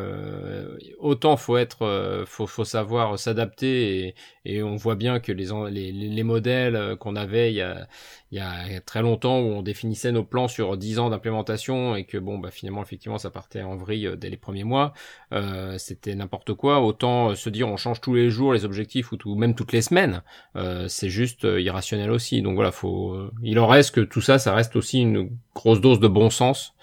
autant 1.00 1.36
faut 1.36 1.58
être, 1.58 2.24
faut, 2.26 2.48
faut 2.48 2.66
savoir 2.66 3.20
s'adapter 3.20 4.16
et, 4.41 4.41
et 4.46 4.64
on 4.64 4.76
voit 4.76 4.96
bien 4.96 5.20
que 5.20 5.32
les, 5.32 5.48
les, 5.70 5.92
les 5.92 6.24
modèles 6.24 6.96
qu'on 7.00 7.16
avait 7.16 7.52
il 7.52 7.56
y, 7.56 7.62
a, 7.62 7.88
il 8.32 8.38
y 8.38 8.40
a 8.40 8.82
très 8.82 9.02
longtemps 9.02 9.40
où 9.40 9.48
on 9.52 9.62
définissait 9.62 10.12
nos 10.12 10.24
plans 10.24 10.48
sur 10.48 10.78
10 10.78 11.00
ans 11.00 11.10
d'implémentation 11.10 11.96
et 11.96 12.06
que 12.06 12.18
bon 12.18 12.38
bah 12.40 12.50
finalement 12.52 12.82
effectivement 12.82 13.18
ça 13.18 13.30
partait 13.30 13.62
en 13.62 13.76
vrille 13.76 14.10
dès 14.18 14.30
les 14.30 14.38
premiers 14.38 14.64
mois, 14.64 14.94
euh, 15.34 15.78
c'était 15.78 16.16
n'importe 16.16 16.54
quoi. 16.54 16.82
Autant 16.82 17.36
se 17.36 17.50
dire 17.50 17.68
on 17.68 17.78
change 17.78 18.02
tous 18.02 18.16
les 18.16 18.30
jours 18.30 18.54
les 18.54 18.66
objectifs 18.66 19.12
ou 19.12 19.18
tout, 19.18 19.36
même 19.36 19.56
toutes 19.56 19.72
les 19.72 19.82
semaines, 19.82 20.24
euh, 20.56 20.88
c'est 20.88 21.10
juste 21.10 21.44
irrationnel 21.44 22.12
aussi. 22.12 22.42
Donc 22.42 22.56
voilà, 22.56 22.72
faut, 22.72 23.30
il 23.44 23.60
en 23.60 23.68
reste 23.68 23.96
que 23.96 24.02
tout 24.02 24.22
ça, 24.22 24.40
ça 24.40 24.54
reste 24.54 24.76
aussi 24.76 25.02
une 25.02 25.30
grosse 25.54 25.82
dose 25.82 26.00
de 26.00 26.08
bon 26.08 26.30
sens, 26.30 26.74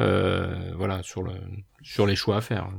euh, 0.00 0.72
voilà 0.76 1.02
sur 1.02 1.22
le 1.22 1.32
sur 1.82 2.06
les 2.06 2.16
choix 2.16 2.36
à 2.36 2.40
faire. 2.40 2.70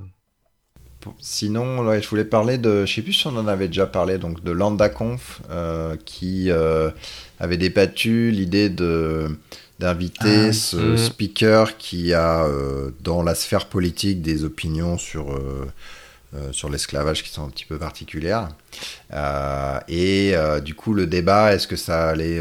Sinon, 1.22 2.00
je 2.00 2.08
voulais 2.10 2.26
parler 2.26 2.58
de, 2.58 2.86
je 2.86 2.94
sais 2.94 3.02
plus 3.02 3.14
si 3.14 3.28
on 3.28 3.38
en 3.38 3.48
avait 3.48 3.68
déjà 3.68 3.88
parlé, 3.88 4.18
donc 4.18 4.44
de 4.44 4.52
LandaConf, 4.52 5.42
euh, 5.50 5.96
qui 6.06 6.52
euh, 6.52 6.90
avait 7.40 7.58
débattu 7.58 8.32
l'idée 8.32 8.70
de 8.70 9.28
d'inviter 9.80 10.48
ah, 10.50 10.54
ce 10.54 10.76
mm. 10.76 10.98
speaker 10.98 11.78
qui 11.78 12.14
a 12.14 12.44
euh, 12.44 12.92
dans 13.00 13.24
la 13.24 13.34
sphère 13.34 13.68
politique 13.68 14.22
des 14.22 14.44
opinions 14.44 14.98
sur 14.98 15.40
sur 16.52 16.70
l'esclavage 16.70 17.24
qui 17.24 17.30
sont 17.30 17.44
un 17.44 17.50
petit 17.50 17.66
peu 17.66 17.80
particulières. 17.80 18.50
et 19.88 20.34
du 20.64 20.76
coup, 20.76 20.94
le 20.94 21.08
débat, 21.08 21.54
est-ce 21.54 21.68
que 21.68 21.78
ça 21.78 22.10
allait 22.10 22.40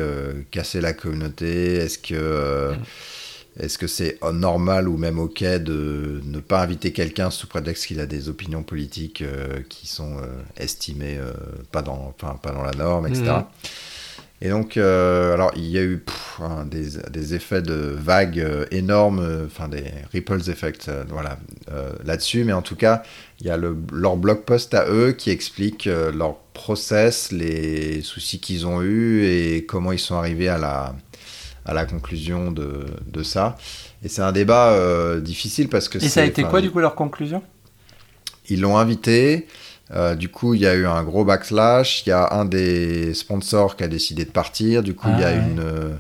casser 0.51 0.81
la 0.81 0.93
communauté? 0.93 1.77
Est-ce 1.77 1.99
que 1.99 2.73
mm. 2.73 2.79
Est-ce 3.59 3.77
que 3.77 3.89
c'est 3.89 4.19
normal 4.33 4.89
ou 4.89 4.97
même 4.97 5.19
ok 5.19 5.43
de 5.43 6.21
ne 6.25 6.39
pas 6.39 6.63
inviter 6.63 6.93
quelqu'un 6.93 7.31
sous 7.31 7.49
prétexte 7.49 7.87
qu'il 7.87 7.99
a 7.99 8.07
des 8.07 8.29
opinions 8.29 8.63
politiques 8.63 9.23
euh, 9.23 9.61
qui 9.69 9.89
sont 9.89 10.19
euh, 10.19 10.27
estimées 10.57 11.19
euh, 11.19 11.33
pas, 11.73 11.83
dans, 11.83 12.15
pas 12.19 12.53
dans 12.53 12.63
la 12.63 12.73
norme, 12.73 13.09
etc. 13.09 13.25
Mhm. 13.25 13.45
Et 14.41 14.51
donc, 14.51 14.77
alors 14.77 15.51
il 15.57 15.67
y 15.67 15.79
a 15.79 15.83
eu 15.83 16.05
des, 16.67 17.35
effets 17.35 17.61
de 17.61 17.75
vagues 17.75 18.69
énormes, 18.71 19.47
enfin 19.47 19.67
des 19.67 19.83
ripples 20.13 20.49
effects, 20.49 20.89
voilà, 21.09 21.39
là-dessus. 22.05 22.45
Mais 22.45 22.53
en 22.53 22.63
tout 22.63 22.77
cas, 22.77 23.03
il 23.41 23.49
y 23.49 23.51
a 23.51 23.57
le, 23.57 23.77
leur 23.93 24.17
blog 24.17 24.45
post 24.45 24.75
à 24.75 24.89
eux 24.89 25.11
qui 25.11 25.31
explique 25.31 25.87
leur 25.87 26.37
process, 26.55 27.33
les 27.33 28.01
soucis 28.03 28.39
qu'ils 28.39 28.65
ont 28.65 28.81
eus 28.81 29.25
et 29.25 29.67
comment 29.67 29.91
ils 29.91 29.99
sont 29.99 30.15
arrivés 30.15 30.49
à 30.49 30.59
la, 30.59 30.95
à 31.69 31.75
la 31.75 31.85
conclusion 31.85 32.51
de, 32.51 32.87
de 33.07 33.23
ça. 33.23 33.57
Et 34.03 34.09
c'est 34.09 34.23
un 34.23 34.33
débat 34.33 34.71
euh, 34.71 35.21
difficile 35.21 35.69
parce 35.69 35.89
que... 35.89 35.99
Et 35.99 36.09
ça 36.09 36.23
a 36.23 36.25
été 36.25 36.43
quoi 36.43 36.63
du 36.63 36.71
coup 36.71 36.81
leur 36.81 36.95
conclusion? 36.95 37.43
Ils 38.49 38.63
l'ont 38.63 38.79
invité. 38.79 39.47
Euh, 39.91 40.15
du 40.15 40.31
coup, 40.31 40.55
il 40.55 40.63
y 40.63 40.67
a 40.67 40.75
eu 40.75 40.87
un 40.87 41.03
gros 41.05 41.25
backslash. 41.25 42.07
Il 42.07 42.09
y 42.09 42.13
a 42.13 42.33
un 42.33 42.47
des 42.47 43.13
sponsors 43.13 43.77
qui 43.77 43.85
a 43.85 43.89
décidé 43.89 44.25
de 44.25 44.31
partir. 44.31 44.83
Du 44.83 44.95
coup, 44.95 45.09
il 45.13 45.21
y 45.21 45.25
a 45.25 45.29
ah, 45.29 45.35
une, 45.35 45.61
euh, 45.61 45.95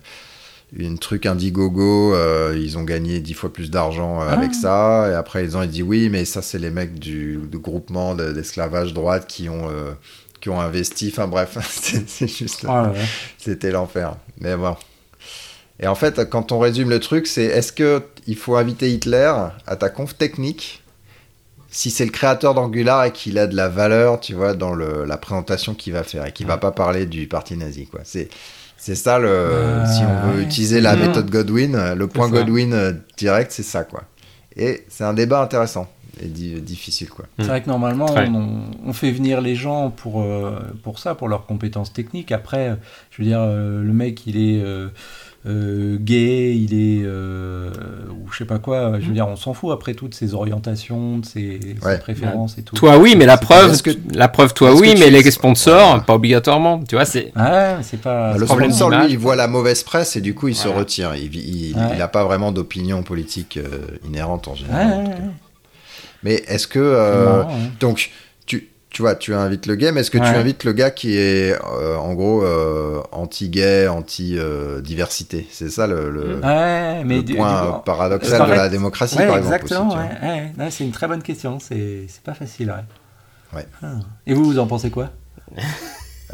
une 0.75 0.99
truc 0.99 1.27
Indiegogo. 1.27 2.15
ils 2.55 2.79
ont 2.79 2.85
gagné 2.85 3.21
dix 3.21 3.35
fois 3.35 3.53
plus 3.53 3.71
d'argent 3.71 4.21
avec 4.21 4.53
ah. 4.55 4.61
ça. 4.63 5.11
Et 5.11 5.15
après, 5.15 5.45
ils 5.45 5.55
ont 5.55 5.67
dit 5.67 5.83
oui, 5.83 6.09
mais 6.09 6.25
ça, 6.25 6.41
c'est 6.41 6.59
les 6.59 6.71
mecs 6.71 6.99
du, 6.99 7.39
groupement 7.53 8.15
d'esclavage 8.15 8.95
droite 8.95 9.27
qui 9.29 9.51
ont, 9.51 9.69
qui 10.41 10.49
ont 10.49 10.61
investi. 10.61 11.11
Enfin 11.13 11.29
bref, 11.29 11.59
c'est 12.07 12.27
juste. 12.27 12.65
Ah, 12.67 12.91
c'était 13.37 13.71
l'enfer. 13.71 14.17
Mais 14.41 14.57
bon. 14.57 14.75
Et 15.81 15.87
en 15.87 15.95
fait, 15.95 16.29
quand 16.29 16.53
on 16.53 16.59
résume 16.59 16.91
le 16.91 17.01
truc, 17.01 17.27
c'est 17.27 17.45
est-ce 17.45 17.73
que 17.73 18.03
il 18.27 18.37
faut 18.37 18.57
inviter 18.57 18.91
Hitler 18.91 19.33
à 19.67 19.77
ta 19.77 19.89
conf 19.89 20.17
technique 20.17 20.83
si 21.71 21.91
c'est 21.91 22.05
le 22.05 22.11
créateur 22.11 22.55
d'Angular 22.55 23.05
et 23.05 23.13
qu'il 23.13 23.39
a 23.39 23.47
de 23.47 23.55
la 23.55 23.69
valeur, 23.69 24.21
tu 24.21 24.35
vois, 24.35 24.55
dans 24.55 24.75
le, 24.75 25.05
la 25.05 25.19
présentation 25.19 25.75
qu'il 25.75 25.93
va 25.93 26.03
faire 26.03 26.27
et 26.27 26.33
qu'il 26.33 26.47
va 26.47 26.57
pas 26.57 26.73
parler 26.73 27.07
du 27.07 27.27
parti 27.27 27.57
nazi, 27.57 27.87
quoi. 27.87 28.01
C'est 28.05 28.29
c'est 28.81 28.95
ça 28.95 29.19
le 29.19 29.29
euh, 29.29 29.87
si 29.87 30.03
on 30.03 30.31
veut 30.31 30.43
utiliser 30.43 30.81
la 30.81 30.95
méthode 30.95 31.29
Godwin, 31.31 31.95
le 31.95 32.07
point 32.07 32.29
Godwin 32.29 32.73
euh, 32.73 32.93
direct, 33.17 33.51
c'est 33.51 33.65
ça, 33.65 33.83
quoi. 33.83 34.05
Et 34.57 34.85
c'est 34.89 35.05
un 35.05 35.15
débat 35.15 35.43
intéressant 35.43 35.89
et 36.21 36.27
difficile, 36.27 37.11
quoi. 37.11 37.27
C'est 37.39 37.47
vrai 37.47 37.61
que 37.61 37.69
normalement, 37.69 38.07
on, 38.87 38.93
fait 38.93 39.11
venir 39.11 39.41
les 39.41 39.57
gens 39.57 39.91
pour 39.91 40.23
euh, 40.23 40.59
pour 40.83 40.99
ça, 40.99 41.15
pour 41.15 41.29
leurs 41.29 41.47
compétences 41.47 41.93
techniques. 41.93 42.33
Après, 42.33 42.77
je 43.11 43.23
veux 43.23 43.29
dire, 43.29 43.45
le 43.45 43.93
mec, 43.93 44.27
il 44.27 44.37
est 44.37 44.63
euh, 45.49 45.97
gay, 45.99 46.55
il 46.57 46.75
est 46.75 47.03
euh, 47.05 47.71
ou 48.11 48.31
je 48.31 48.39
sais 48.39 48.45
pas 48.45 48.59
quoi. 48.59 49.01
Je 49.01 49.07
veux 49.07 49.15
dire, 49.15 49.27
on 49.27 49.37
s'en 49.37 49.55
fout 49.55 49.73
après 49.73 49.95
tout 49.95 50.07
de 50.07 50.15
ses 50.15 50.35
orientations, 50.35 51.19
de 51.19 51.27
ses, 51.27 51.59
préférences 52.01 52.59
et 52.59 52.63
tout. 52.63 52.77
Toi 52.77 52.99
oui, 52.99 53.15
mais 53.17 53.25
la 53.25 53.39
preuve, 53.39 53.81
que, 53.81 53.91
la 54.13 54.29
preuve, 54.29 54.53
toi 54.53 54.75
oui, 54.75 54.95
mais 54.99 55.11
les 55.11 55.31
sponsors, 55.31 56.05
pas 56.05 56.15
obligatoirement. 56.15 56.83
Tu 56.85 56.97
vois, 56.97 57.05
c'est. 57.05 57.33
c'est 57.83 58.01
pas. 58.01 58.37
Le 58.37 58.47
sponsor 58.47 58.91
lui, 58.91 59.11
il 59.11 59.19
voit 59.19 59.37
la 59.37 59.49
mauvaise 59.49 59.83
presse 59.83 60.17
et 60.17 60.21
du 60.21 60.35
coup, 60.35 60.49
il 60.49 60.57
se 60.57 60.69
retire. 60.69 61.15
Il, 61.15 61.35
il, 61.35 62.03
a 62.03 62.09
pas 62.09 62.25
vraiment 62.25 62.53
d'opinion 62.53 63.03
politique 63.03 63.57
euh, 63.57 63.81
inhérente 64.07 64.49
en 64.49 64.55
général. 64.55 65.33
Mais 66.23 66.43
est-ce 66.49 66.67
que 66.67 67.45
donc 67.81 68.11
tu 68.99 69.03
vois, 69.03 69.15
tu 69.15 69.33
invites 69.33 69.67
le 69.67 69.77
gay, 69.77 69.93
mais 69.93 70.01
est-ce 70.01 70.11
que 70.11 70.19
tu 70.19 70.25
invites 70.25 70.65
le 70.65 70.73
gars 70.73 70.91
qui 70.91 71.17
est 71.17 71.53
euh, 71.53 71.97
en 71.99 72.15
gros 72.15 72.43
euh, 72.43 73.01
anti-gay, 73.13 73.87
anti-diversité 73.87 75.47
C'est 75.53 75.71
ça 75.71 75.87
le, 75.87 76.41
point 77.37 77.81
paradoxal 77.87 78.51
de 78.51 78.55
la 78.55 78.69
démocratie, 78.69 79.15
par 79.15 79.37
exemple. 79.37 79.55
Exactement, 79.55 79.97
c'est 80.71 80.83
une 80.83 80.91
très 80.91 81.07
bonne 81.07 81.23
question, 81.23 81.61
c'est 81.61 82.09
pas 82.25 82.35
facile. 82.35 82.75
Ah. 83.55 83.87
Et 84.27 84.35
vous, 84.35 84.43
vous 84.43 84.59
en 84.59 84.67
pensez 84.67 84.91
quoi? 84.91 85.11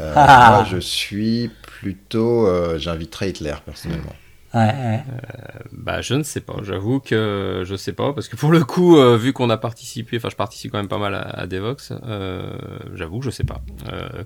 Euh, 0.01 0.15
Moi, 0.15 0.65
je 0.67 0.79
suis 0.79 1.51
plutôt. 1.61 2.49
J'inviterais 2.79 3.29
Hitler, 3.29 3.53
personnellement. 3.63 4.13
Euh, 4.55 4.97
bah, 5.71 6.01
je 6.01 6.13
ne 6.13 6.23
sais 6.23 6.41
pas. 6.41 6.55
J'avoue 6.63 6.99
que 6.99 7.63
je 7.65 7.75
sais 7.75 7.93
pas 7.93 8.13
parce 8.13 8.27
que 8.27 8.35
pour 8.35 8.51
le 8.51 8.63
coup, 8.63 8.97
euh, 8.97 9.17
vu 9.17 9.33
qu'on 9.33 9.49
a 9.49 9.57
participé, 9.57 10.17
enfin, 10.17 10.29
je 10.29 10.35
participe 10.35 10.71
quand 10.71 10.77
même 10.77 10.87
pas 10.87 10.97
mal 10.97 11.13
à, 11.15 11.45
Devox. 11.47 11.91
Euh, 12.05 12.57
j'avoue 12.93 13.19
que 13.19 13.25
je 13.25 13.31
sais 13.31 13.43
pas. 13.43 13.61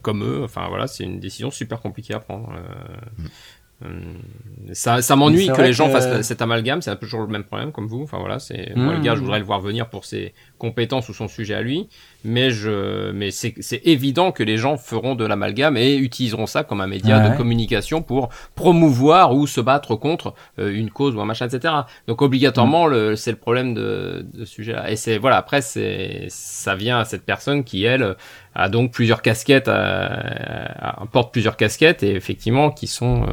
comme 0.01 0.23
eux, 0.23 0.43
enfin 0.43 0.67
voilà, 0.69 0.87
c'est 0.87 1.03
une 1.03 1.19
décision 1.19 1.51
super 1.51 1.81
compliquée 1.81 2.13
à 2.13 2.19
prendre. 2.19 2.53
Mm. 3.81 3.87
Ça, 4.73 5.01
ça 5.01 5.15
m'ennuie 5.15 5.47
que 5.47 5.61
les 5.61 5.71
gens 5.73 5.89
fassent 5.89 6.21
cet 6.21 6.41
amalgame. 6.41 6.81
C'est 6.81 6.91
un 6.91 6.95
peu 6.95 7.05
toujours 7.05 7.21
le 7.21 7.27
même 7.27 7.45
problème 7.45 7.71
comme 7.71 7.87
vous. 7.87 8.03
Enfin 8.03 8.19
voilà, 8.19 8.39
c'est 8.39 8.73
moi 8.75 8.93
le 8.93 8.99
gars, 8.99 9.15
je 9.15 9.21
mm. 9.21 9.23
voudrais 9.23 9.39
le 9.39 9.45
voir 9.45 9.61
venir 9.61 9.89
pour 9.89 10.05
ses 10.05 10.33
compétences 10.57 11.09
ou 11.09 11.13
son 11.13 11.27
sujet 11.27 11.55
à 11.55 11.61
lui 11.61 11.89
mais 12.23 12.51
je 12.51 13.11
mais 13.11 13.31
c'est 13.31 13.81
évident 13.85 14.31
que 14.31 14.43
les 14.43 14.57
gens 14.57 14.77
feront 14.77 15.15
de 15.15 15.25
l'amalgame 15.25 15.77
et 15.77 15.95
utiliseront 15.95 16.47
ça 16.47 16.63
comme 16.63 16.81
un 16.81 16.87
média 16.87 17.29
de 17.29 17.37
communication 17.37 18.01
pour 18.01 18.29
promouvoir 18.55 19.33
ou 19.33 19.47
se 19.47 19.61
battre 19.61 19.95
contre 19.95 20.33
euh, 20.59 20.73
une 20.73 20.89
cause 20.89 21.15
ou 21.15 21.21
un 21.21 21.25
machin 21.25 21.47
etc 21.47 21.73
donc 22.07 22.21
obligatoirement 22.21 22.87
le 22.87 23.15
c'est 23.15 23.31
le 23.31 23.37
problème 23.37 23.73
de, 23.73 24.25
de 24.33 24.45
ce 24.45 24.51
sujet 24.51 24.73
là 24.73 24.91
et 24.91 24.95
c'est 24.95 25.17
voilà 25.17 25.37
après 25.37 25.61
c'est 25.61 26.25
ça 26.29 26.75
vient 26.75 26.99
à 26.99 27.05
cette 27.05 27.23
personne 27.25 27.63
qui 27.63 27.83
elle 27.85 28.15
a 28.55 28.67
donc 28.67 28.91
plusieurs 28.91 29.21
casquettes 29.21 29.67
à, 29.69 31.05
porte 31.11 31.31
plusieurs 31.31 31.55
casquettes 31.55 32.03
et 32.03 32.15
effectivement 32.15 32.71
qui 32.71 32.87
sont 32.87 33.25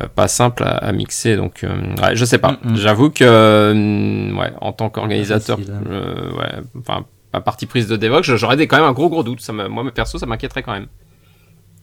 euh, 0.00 0.06
pas 0.14 0.28
simples 0.28 0.64
à, 0.66 0.92
mixer. 0.92 1.36
Donc 1.36 1.64
euh, 1.64 1.94
ouais, 2.02 2.16
je 2.16 2.24
sais 2.24 2.38
pas. 2.38 2.58
J'avoue 2.74 3.10
que 3.10 4.32
ouais 4.34 4.52
en 4.60 4.72
tant 4.72 4.90
qu'organisateur 4.90 5.58
hein. 5.58 5.82
ouais 6.38 6.62
enfin 6.78 7.06
ma 7.32 7.40
partie 7.40 7.66
prise 7.66 7.86
de 7.86 7.96
Devox, 7.96 8.34
j'aurais 8.36 8.66
quand 8.66 8.76
même 8.76 8.86
un 8.86 8.92
gros 8.92 9.08
gros 9.08 9.22
doute. 9.22 9.40
Ça 9.40 9.52
moi, 9.52 9.84
perso, 9.92 10.18
ça 10.18 10.26
m'inquiéterait 10.26 10.62
quand 10.62 10.72
même. 10.72 10.88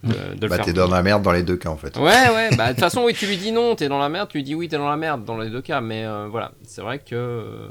De, 0.02 0.48
bah, 0.48 0.60
t'es 0.60 0.72
dans 0.72 0.88
la 0.88 1.04
merde 1.04 1.24
dans 1.24 1.34
les 1.34 1.44
deux 1.44 1.58
cas 1.58 1.70
en 1.70 1.76
fait. 1.76 1.98
Ouais, 1.98 2.04
ouais, 2.04 2.50
bah 2.58 2.68
de 2.68 2.72
toute 2.72 2.80
façon, 2.80 3.04
oui, 3.04 3.14
tu 3.14 3.26
lui 3.26 3.36
dis 3.36 3.52
non, 3.52 3.76
t'es 3.76 3.90
dans 3.90 4.00
la 4.00 4.08
merde, 4.08 4.30
tu 4.30 4.38
lui 4.38 4.44
dis 4.44 4.56
oui, 4.56 4.70
t'es 4.70 4.78
dans 4.78 4.90
la 4.90 4.96
merde 4.96 5.26
dans 5.26 5.38
les 5.38 5.50
deux 5.50 5.62
cas, 5.62 5.82
mais 5.82 6.06
euh, 6.06 6.28
voilà, 6.30 6.54
c'est 6.64 6.82
vrai 6.82 7.00
que 7.00 7.16
euh, 7.16 7.68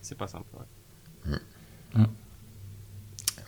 c'est 0.00 0.16
pas 0.16 0.28
simple. 0.28 0.46
Ouais. 1.26 2.04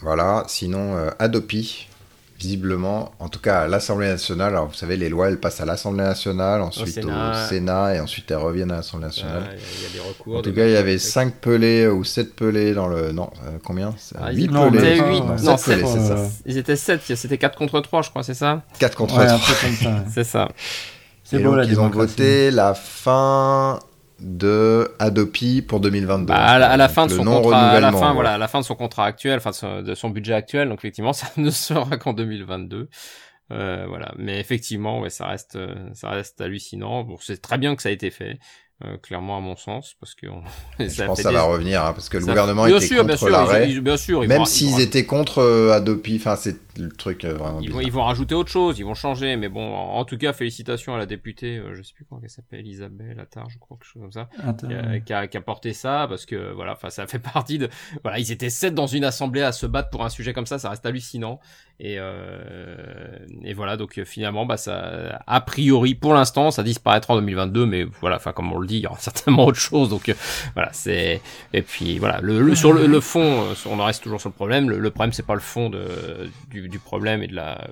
Voilà, 0.00 0.44
sinon, 0.48 0.96
euh, 0.96 1.10
Adopi, 1.18 1.88
visiblement, 2.40 3.12
en 3.18 3.28
tout 3.28 3.38
cas 3.38 3.60
à 3.60 3.68
l'Assemblée 3.68 4.08
nationale, 4.08 4.54
alors 4.54 4.68
vous 4.68 4.74
savez, 4.74 4.96
les 4.96 5.10
lois, 5.10 5.28
elles 5.28 5.38
passent 5.38 5.60
à 5.60 5.66
l'Assemblée 5.66 6.04
nationale, 6.04 6.62
ensuite 6.62 7.04
au 7.04 7.34
Sénat, 7.48 7.96
et 7.96 8.00
ensuite 8.00 8.30
elles 8.30 8.38
reviennent 8.38 8.70
à 8.70 8.76
l'Assemblée 8.76 9.06
nationale. 9.06 9.42
Il 9.52 9.82
y, 9.82 9.86
a 9.86 9.92
des 9.92 10.08
recours. 10.08 10.38
En 10.38 10.42
tout 10.42 10.52
cas, 10.54 10.66
il 10.66 10.72
y 10.72 10.76
avait 10.76 10.98
5 10.98 11.34
pelés 11.34 11.86
ou 11.86 12.02
7 12.02 12.34
pelés 12.34 12.72
dans 12.72 12.88
le. 12.88 13.12
Non, 13.12 13.30
euh, 13.44 13.58
combien? 13.62 13.94
8 14.32 14.50
ah, 14.54 14.70
pelés. 14.70 15.00
8, 15.00 15.20
non, 15.42 15.56
7, 15.56 15.86
c'est 15.86 16.00
ça. 16.00 16.16
Ils 16.46 16.56
étaient 16.56 16.76
7, 16.76 17.02
c'était 17.14 17.38
4 17.38 17.58
contre 17.58 17.78
3, 17.80 18.02
je 18.02 18.10
crois, 18.10 18.22
c'est 18.22 18.34
ça? 18.34 18.62
4 18.78 18.96
contre 18.96 19.14
3. 19.14 19.38
c'est 20.12 20.24
ça. 20.24 20.48
C'est 21.22 21.38
beau, 21.38 21.54
donc, 21.54 21.66
ils 21.68 21.78
ont 21.78 21.90
voté 21.90 22.50
la 22.50 22.74
fin 22.74 23.78
de 24.20 24.94
Adopi 24.98 25.62
pour 25.62 25.80
2022. 25.80 26.26
Bah, 26.26 26.36
à, 26.36 26.76
la, 26.76 26.88
fin 26.88 27.06
de 27.06 27.12
son 27.12 27.24
contrat, 27.24 27.70
à 27.70 27.80
la 27.80 27.92
fin, 27.92 28.12
voilà, 28.12 28.34
à 28.34 28.38
la 28.38 28.48
fin 28.48 28.60
de 28.60 28.64
son 28.64 28.74
contrat 28.74 29.06
actuel, 29.06 29.38
enfin 29.38 29.50
de 29.82 29.94
son, 29.94 30.10
budget 30.10 30.34
actuel, 30.34 30.68
donc 30.68 30.78
effectivement, 30.80 31.12
ça 31.14 31.28
ne 31.36 31.50
sera 31.50 31.96
qu'en 31.96 32.12
2022. 32.12 32.88
Euh, 33.52 33.84
voilà, 33.88 34.12
mais 34.16 34.38
effectivement, 34.38 35.00
ouais, 35.00 35.10
ça 35.10 35.26
reste, 35.26 35.58
ça 35.94 36.10
reste 36.10 36.40
hallucinant. 36.40 37.02
Bon, 37.02 37.16
c'est 37.20 37.42
très 37.42 37.58
bien 37.58 37.74
que 37.74 37.82
ça 37.82 37.88
a 37.88 37.92
été 37.92 38.10
fait. 38.10 38.38
Euh, 38.86 38.96
clairement 38.96 39.36
à 39.36 39.40
mon 39.40 39.56
sens 39.56 39.94
parce 40.00 40.14
que 40.14 40.26
je 40.78 41.04
pense 41.04 41.18
que 41.18 41.22
ça 41.22 41.30
va 41.30 41.42
revenir 41.42 41.84
hein, 41.84 41.92
parce 41.92 42.08
que 42.08 42.16
le 42.16 42.24
gouvernement 42.24 42.64
était 42.64 42.96
contre 42.96 43.28
l'arrêt. 43.28 43.78
bien 43.78 43.98
sûr 43.98 44.26
même 44.26 44.46
s'ils 44.46 44.80
étaient 44.80 45.04
contre 45.04 45.40
euh, 45.40 45.72
Adopi 45.72 46.16
enfin 46.16 46.34
c'est 46.34 46.56
le 46.78 46.88
truc 46.88 47.26
euh, 47.26 47.34
vraiment 47.34 47.60
ils 47.60 47.70
vont, 47.70 47.80
ils 47.82 47.92
vont, 47.92 48.04
rajouter 48.04 48.34
autre 48.34 48.48
chose 48.48 48.78
ils 48.78 48.86
vont 48.86 48.94
changer 48.94 49.36
mais 49.36 49.50
bon 49.50 49.74
en 49.74 50.02
tout 50.06 50.16
cas 50.16 50.32
félicitations 50.32 50.94
à 50.94 50.98
la 50.98 51.04
députée 51.04 51.62
je 51.74 51.82
sais 51.82 51.92
plus 51.92 52.06
comment 52.08 52.22
elle 52.24 52.30
s'appelle 52.30 52.66
Isabelle 52.66 53.20
Attard 53.20 53.50
je 53.50 53.58
crois 53.58 53.76
quelque 53.76 53.86
chose 53.86 54.00
comme 54.00 54.12
ça 54.12 54.30
qui 55.04 55.12
a, 55.12 55.26
qui, 55.26 55.36
a, 55.36 55.40
porté 55.42 55.74
ça 55.74 56.06
parce 56.08 56.24
que 56.24 56.54
voilà 56.54 56.72
enfin 56.72 56.88
ça 56.88 57.06
fait 57.06 57.18
partie 57.34 57.58
de 57.58 57.68
voilà 58.02 58.18
ils 58.18 58.32
étaient 58.32 58.48
sept 58.48 58.74
dans 58.74 58.86
une 58.86 59.04
assemblée 59.04 59.42
à 59.42 59.52
se 59.52 59.66
battre 59.66 59.90
pour 59.90 60.06
un 60.06 60.08
sujet 60.08 60.32
comme 60.32 60.46
ça 60.46 60.58
ça 60.58 60.70
reste 60.70 60.86
hallucinant 60.86 61.38
et, 61.82 61.98
et 63.44 63.54
voilà 63.54 63.76
donc 63.76 64.02
finalement 64.04 64.46
bah 64.46 64.56
ça 64.56 65.22
a 65.26 65.40
priori 65.40 65.94
pour 65.94 66.12
l'instant 66.14 66.50
ça 66.50 66.62
disparaîtra 66.62 67.14
en 67.14 67.16
2022 67.16 67.66
mais 67.66 67.84
voilà 68.00 68.16
enfin 68.16 68.32
comme 68.32 68.52
on 68.52 68.58
le 68.58 68.66
il 68.76 68.84
y 68.84 68.86
aura 68.86 68.98
certainement 69.00 69.44
autre 69.46 69.58
chose. 69.58 69.88
Donc 69.88 70.08
euh, 70.08 70.14
voilà, 70.54 70.72
c'est 70.72 71.20
et 71.52 71.62
puis 71.62 71.98
voilà, 71.98 72.20
le, 72.20 72.54
sur 72.54 72.72
le, 72.72 73.00
fond, 73.00 73.42
euh, 73.42 73.54
on 73.66 73.78
en 73.78 73.84
reste 73.84 74.02
toujours 74.02 74.20
sur 74.20 74.28
le 74.28 74.34
problème. 74.34 74.70
Le, 74.70 74.90
problème, 74.90 75.12
c'est 75.12 75.26
pas 75.26 75.34
le 75.34 75.40
fond 75.40 75.70
de, 75.70 76.30
du, 76.48 76.68
du, 76.68 76.78
problème 76.78 77.22
et 77.22 77.26
de 77.26 77.34
la 77.34 77.68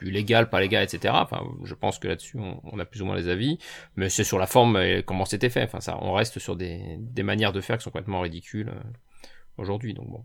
du 0.00 0.10
légal, 0.10 0.50
pas 0.50 0.60
légal, 0.60 0.82
etc. 0.82 1.14
Enfin, 1.16 1.42
je 1.64 1.74
pense 1.74 1.98
que 1.98 2.08
là-dessus, 2.08 2.38
on, 2.38 2.78
a 2.78 2.84
plus 2.84 3.00
ou 3.00 3.06
moins 3.06 3.16
les 3.16 3.28
avis, 3.28 3.58
mais 3.96 4.08
c'est 4.08 4.24
sur 4.24 4.38
la 4.38 4.46
forme 4.46 4.76
et 4.76 5.02
comment 5.06 5.24
c'était 5.24 5.50
fait. 5.50 5.62
Enfin, 5.62 5.80
ça, 5.80 5.98
on 6.02 6.12
reste 6.12 6.38
sur 6.38 6.56
des, 6.56 6.80
des 6.98 7.22
manières 7.22 7.52
de 7.52 7.60
faire 7.60 7.78
qui 7.78 7.84
sont 7.84 7.90
complètement 7.90 8.20
ridicules 8.20 8.68
euh, 8.68 9.28
aujourd'hui. 9.56 9.94
Donc 9.94 10.10
bon. 10.10 10.24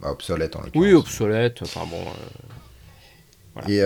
Bah, 0.00 0.10
obsolète 0.10 0.56
en 0.56 0.62
Oui, 0.74 0.92
obsolète. 0.92 1.62
Enfin 1.62 1.86
bon. 1.88 2.04
Et 3.68 3.82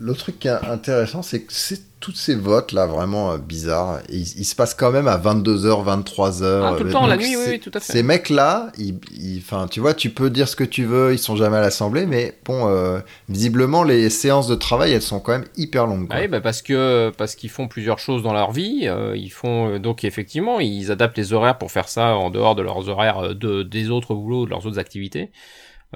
le 0.00 0.14
truc 0.14 0.38
qui 0.38 0.48
est 0.48 0.64
intéressant, 0.66 1.22
c'est 1.22 1.40
que 1.40 1.52
c'est 1.52 1.80
tous 2.00 2.12
ces 2.12 2.36
votes 2.36 2.70
là 2.70 2.86
vraiment 2.86 3.32
euh, 3.32 3.38
bizarres, 3.38 4.00
ils, 4.08 4.24
se 4.24 4.54
passent 4.54 4.74
quand 4.74 4.92
même 4.92 5.08
à 5.08 5.18
22h, 5.18 5.84
23h. 5.84 6.62
Ah, 6.62 6.74
tout 6.78 6.84
le 6.84 6.92
temps, 6.92 7.06
la 7.08 7.16
nuit, 7.16 7.36
oui, 7.36 7.58
tout 7.58 7.72
à 7.74 7.80
fait. 7.80 7.92
Ces 7.92 8.02
mecs 8.04 8.28
là, 8.28 8.70
ils, 8.78 9.00
enfin, 9.38 9.66
tu 9.68 9.80
vois, 9.80 9.94
tu 9.94 10.10
peux 10.10 10.30
dire 10.30 10.46
ce 10.46 10.54
que 10.54 10.62
tu 10.62 10.84
veux, 10.84 11.12
ils 11.12 11.18
sont 11.18 11.34
jamais 11.34 11.56
à 11.56 11.60
l'Assemblée, 11.60 12.06
mais 12.06 12.38
bon, 12.44 12.68
euh, 12.68 13.00
visiblement 13.28 13.82
les 13.82 14.10
séances 14.10 14.46
de 14.46 14.54
travail, 14.54 14.92
elles 14.92 15.02
sont 15.02 15.18
quand 15.18 15.32
même 15.32 15.46
hyper 15.56 15.86
longues. 15.86 16.06
Ah 16.10 16.18
oui, 16.20 16.28
bah 16.28 16.40
parce 16.40 16.62
que 16.62 17.10
parce 17.18 17.34
qu'ils 17.34 17.50
font 17.50 17.66
plusieurs 17.66 17.98
choses 17.98 18.22
dans 18.22 18.32
leur 18.32 18.52
vie, 18.52 18.82
euh, 18.84 19.16
ils 19.16 19.30
font 19.30 19.78
donc 19.78 20.04
effectivement, 20.04 20.60
ils 20.60 20.92
adaptent 20.92 21.18
les 21.18 21.32
horaires 21.32 21.58
pour 21.58 21.72
faire 21.72 21.88
ça 21.88 22.14
en 22.14 22.30
dehors 22.30 22.54
de 22.54 22.62
leurs 22.62 22.88
horaires 22.88 23.34
de 23.34 23.64
des 23.64 23.90
autres 23.90 24.14
boulots, 24.14 24.44
de 24.44 24.50
leurs 24.50 24.66
autres 24.66 24.78
activités. 24.78 25.30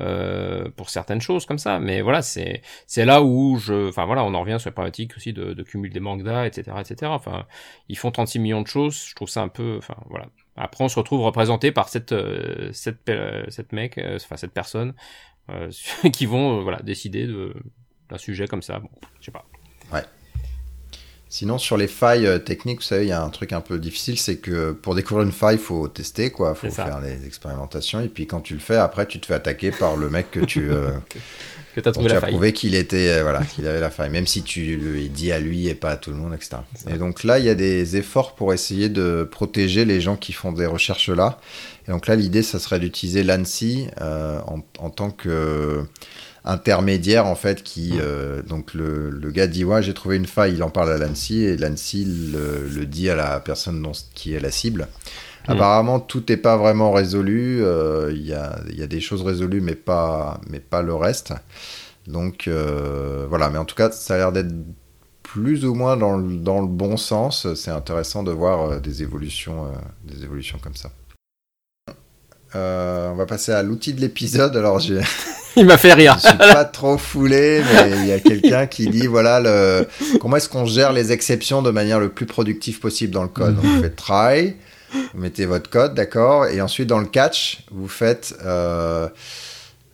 Euh, 0.01 0.71
pour 0.71 0.89
certaines 0.89 1.21
choses 1.21 1.45
comme 1.45 1.59
ça. 1.59 1.79
Mais 1.79 2.01
voilà, 2.01 2.23
c'est 2.23 2.63
c'est 2.87 3.05
là 3.05 3.23
où 3.23 3.59
je, 3.59 3.91
enfin 3.91 4.07
voilà, 4.07 4.25
on 4.25 4.33
en 4.33 4.41
revient 4.41 4.57
sur 4.59 4.71
la 4.71 4.73
problématique 4.73 5.15
aussi 5.19 5.35
de, 5.35 5.53
de 5.53 5.63
cumul 5.63 5.93
des 5.93 6.01
mangas, 6.01 6.47
etc., 6.47 6.79
etc. 6.81 7.13
Enfin, 7.15 7.45
ils 7.89 7.99
font 7.99 8.11
36 8.11 8.39
millions 8.39 8.63
de 8.63 8.67
choses. 8.67 9.05
Je 9.07 9.15
trouve 9.15 9.29
ça 9.29 9.43
un 9.43 9.49
peu, 9.49 9.77
enfin 9.77 9.97
voilà. 10.09 10.29
Après, 10.57 10.83
on 10.83 10.89
se 10.89 10.99
retrouve 10.99 11.21
représenté 11.21 11.73
par 11.73 11.91
cette 11.91 12.13
euh, 12.13 12.71
cette 12.73 13.11
cette 13.49 13.73
mec, 13.73 13.99
euh, 13.99 14.17
enfin 14.17 14.39
cette 14.39 14.55
personne, 14.55 14.95
qui 16.15 16.25
vont 16.25 16.63
voilà 16.63 16.79
décider 16.83 17.27
de 17.27 17.55
d'un 18.09 18.19
sujet 18.19 18.47
comme 18.47 18.63
ça. 18.63 18.79
Bon, 18.79 18.89
je 19.21 19.27
sais 19.27 19.31
pas. 19.31 19.45
Ouais. 19.93 20.05
Sinon, 21.33 21.57
sur 21.57 21.79
les 21.79 21.87
failles 21.87 22.27
euh, 22.27 22.39
techniques, 22.39 22.81
vous 22.81 22.87
savez, 22.87 23.07
il 23.07 23.09
y 23.09 23.13
a 23.13 23.23
un 23.23 23.31
truc 23.31 23.55
un 23.55 23.63
peu 23.63 23.79
difficile, 23.79 24.19
c'est 24.19 24.37
que 24.37 24.73
pour 24.73 24.95
découvrir 24.95 25.25
une 25.25 25.33
faille, 25.33 25.57
il 25.57 25.63
faut 25.63 25.89
tester, 25.89 26.29
quoi. 26.29 26.55
Il 26.55 26.69
faut 26.69 26.75
faire 26.75 27.01
des 27.01 27.27
expérimentations. 27.27 28.03
Et 28.03 28.09
puis 28.09 28.27
quand 28.27 28.43
tu 28.43 28.53
le 28.53 28.61
fais, 28.61 28.77
après, 28.77 29.07
tu 29.07 29.19
te 29.19 29.25
fais 29.25 29.33
attaquer 29.33 29.71
par 29.71 29.97
le 29.97 30.11
mec 30.11 30.31
que 30.31 30.41
tu. 30.41 30.71
Euh, 30.73 30.91
que 31.75 31.89
as 31.89 31.93
trouvé 31.93 32.11
la 32.11 32.21
faille. 32.21 32.33
prouvé 32.33 32.53
qu'il 32.53 32.75
était, 32.75 33.09
euh, 33.09 33.23
voilà, 33.23 33.43
qu'il 33.45 33.67
avait 33.67 33.81
la 33.81 33.89
faille, 33.89 34.11
même 34.11 34.27
si 34.27 34.43
tu 34.43 34.77
lui 34.77 35.09
dis 35.09 35.33
à 35.33 35.41
lui 35.41 35.69
et 35.69 35.75
pas 35.75 35.93
à 35.93 35.97
tout 35.97 36.11
le 36.11 36.17
monde, 36.17 36.35
etc. 36.35 36.59
Et 36.87 36.99
donc 36.99 37.25
là, 37.25 37.39
il 37.39 37.47
y 37.47 37.49
a 37.49 37.55
des 37.55 37.97
efforts 37.97 38.35
pour 38.35 38.53
essayer 38.53 38.91
de 38.91 39.27
protéger 39.31 39.87
les 39.87 40.03
gens 40.03 40.17
qui 40.17 40.35
font 40.35 40.53
des 40.53 40.67
recherches 40.67 41.09
là. 41.09 41.39
Et 41.89 41.93
donc 41.93 42.09
là, 42.09 42.15
l'idée, 42.15 42.43
ça 42.43 42.59
serait 42.59 42.79
d'utiliser 42.79 43.23
l'ANSI 43.23 43.89
en, 43.99 44.61
en, 44.79 44.91
tant 44.91 45.11
que 45.11 45.87
intermédiaire 46.45 47.27
en 47.27 47.37
fait 47.37 47.63
qui 47.63 47.93
euh, 48.01 48.43
donc 48.43 48.75
le, 48.75 49.11
le 49.11 49.31
gars 49.31 49.47
dit 49.47 49.65
ouais 49.65 49.83
j'ai 49.83 49.95
trouvé 49.95 50.17
une 50.17 50.27
faille 50.27 50.55
il 50.55 50.63
en 50.63 50.71
parle 50.71 50.91
à 50.91 50.99
l'ANSI 50.99 51.45
et 51.45 51.57
l'ANSI 51.57 52.05
le, 52.05 52.67
le, 52.69 52.87
dit 52.87 53.09
à 53.09 53.15
la 53.15 53.39
personne 53.39 53.81
dont, 53.81 53.93
qui 54.15 54.35
est 54.35 54.41
la 54.41 54.51
cible. 54.51 54.89
Apparemment 55.47 55.99
tout 55.99 56.25
n'est 56.29 56.37
pas 56.37 56.57
vraiment 56.57 56.93
résolu 56.93 57.63
euh, 57.63 58.13
il 58.13 58.25
y, 58.25 58.33
a, 58.33 58.61
y, 58.71 58.83
a, 58.83 58.87
des 58.87 59.01
choses 59.01 59.23
résolues 59.23 59.61
mais 59.61 59.75
pas 59.75 60.41
mais 60.49 60.61
pas 60.61 60.83
le 60.83 60.95
reste. 60.95 61.33
Donc 62.07 62.49
euh, 62.49 63.27
voilà 63.29 63.49
mais 63.51 63.59
en 63.59 63.65
tout 63.65 63.77
cas 63.77 63.91
ça 63.93 64.15
a 64.15 64.19
l'air 64.19 64.33
d'être 64.33 64.53
plus 65.23 65.65
ou 65.65 65.75
moins 65.75 65.97
dans 65.97 66.17
le, 66.17 66.37
dans 66.37 66.61
le 66.61 66.67
bon 66.67 66.97
sens. 66.97 67.55
C'est 67.55 67.71
intéressant 67.71 68.23
de 68.25 68.33
voir 68.33 68.81
des 68.81 69.03
évolutions 69.03 69.73
des 70.05 70.25
évolutions 70.25 70.59
comme 70.63 70.75
ça. 70.75 70.91
On 72.55 73.15
va 73.15 73.27
passer 73.27 73.53
à 73.53 73.63
l'outil 73.63 73.95
de 73.95 74.01
l'épisode. 74.01 74.57
Alors 74.57 74.79
j'ai 74.79 75.01
Il 75.57 75.67
m'a 75.67 75.77
fait 75.77 75.93
rire. 75.93 76.17
Je 76.23 76.29
suis 76.29 76.37
pas 76.37 76.65
trop 76.65 76.97
foulé, 76.97 77.63
mais 77.73 77.91
il 77.99 78.07
y 78.07 78.13
a 78.13 78.21
quelqu'un 78.21 78.67
qui 78.67 78.89
dit 78.89 79.07
voilà 79.07 79.41
le 79.41 79.87
comment 80.21 80.37
est-ce 80.37 80.49
qu'on 80.49 80.65
gère 80.65 80.93
les 80.93 81.13
exceptions 81.13 81.61
de 81.63 81.71
manière 81.71 82.01
le 82.01 82.09
plus 82.09 82.27
productive 82.27 82.81
possible 82.81 83.13
dans 83.13 83.23
le 83.23 83.29
code? 83.29 83.57
Donc, 83.57 83.65
vous 83.65 83.83
faites 83.83 83.97
try, 83.97 84.57
vous 84.93 85.21
mettez 85.21 85.45
votre 85.45 85.69
code, 85.69 85.95
d'accord, 85.95 86.47
et 86.47 86.61
ensuite 86.61 86.89
dans 86.89 87.01
le 87.01 87.07
catch, 87.07 87.65
vous 87.71 87.89
faites 87.89 88.35
euh, 88.45 89.09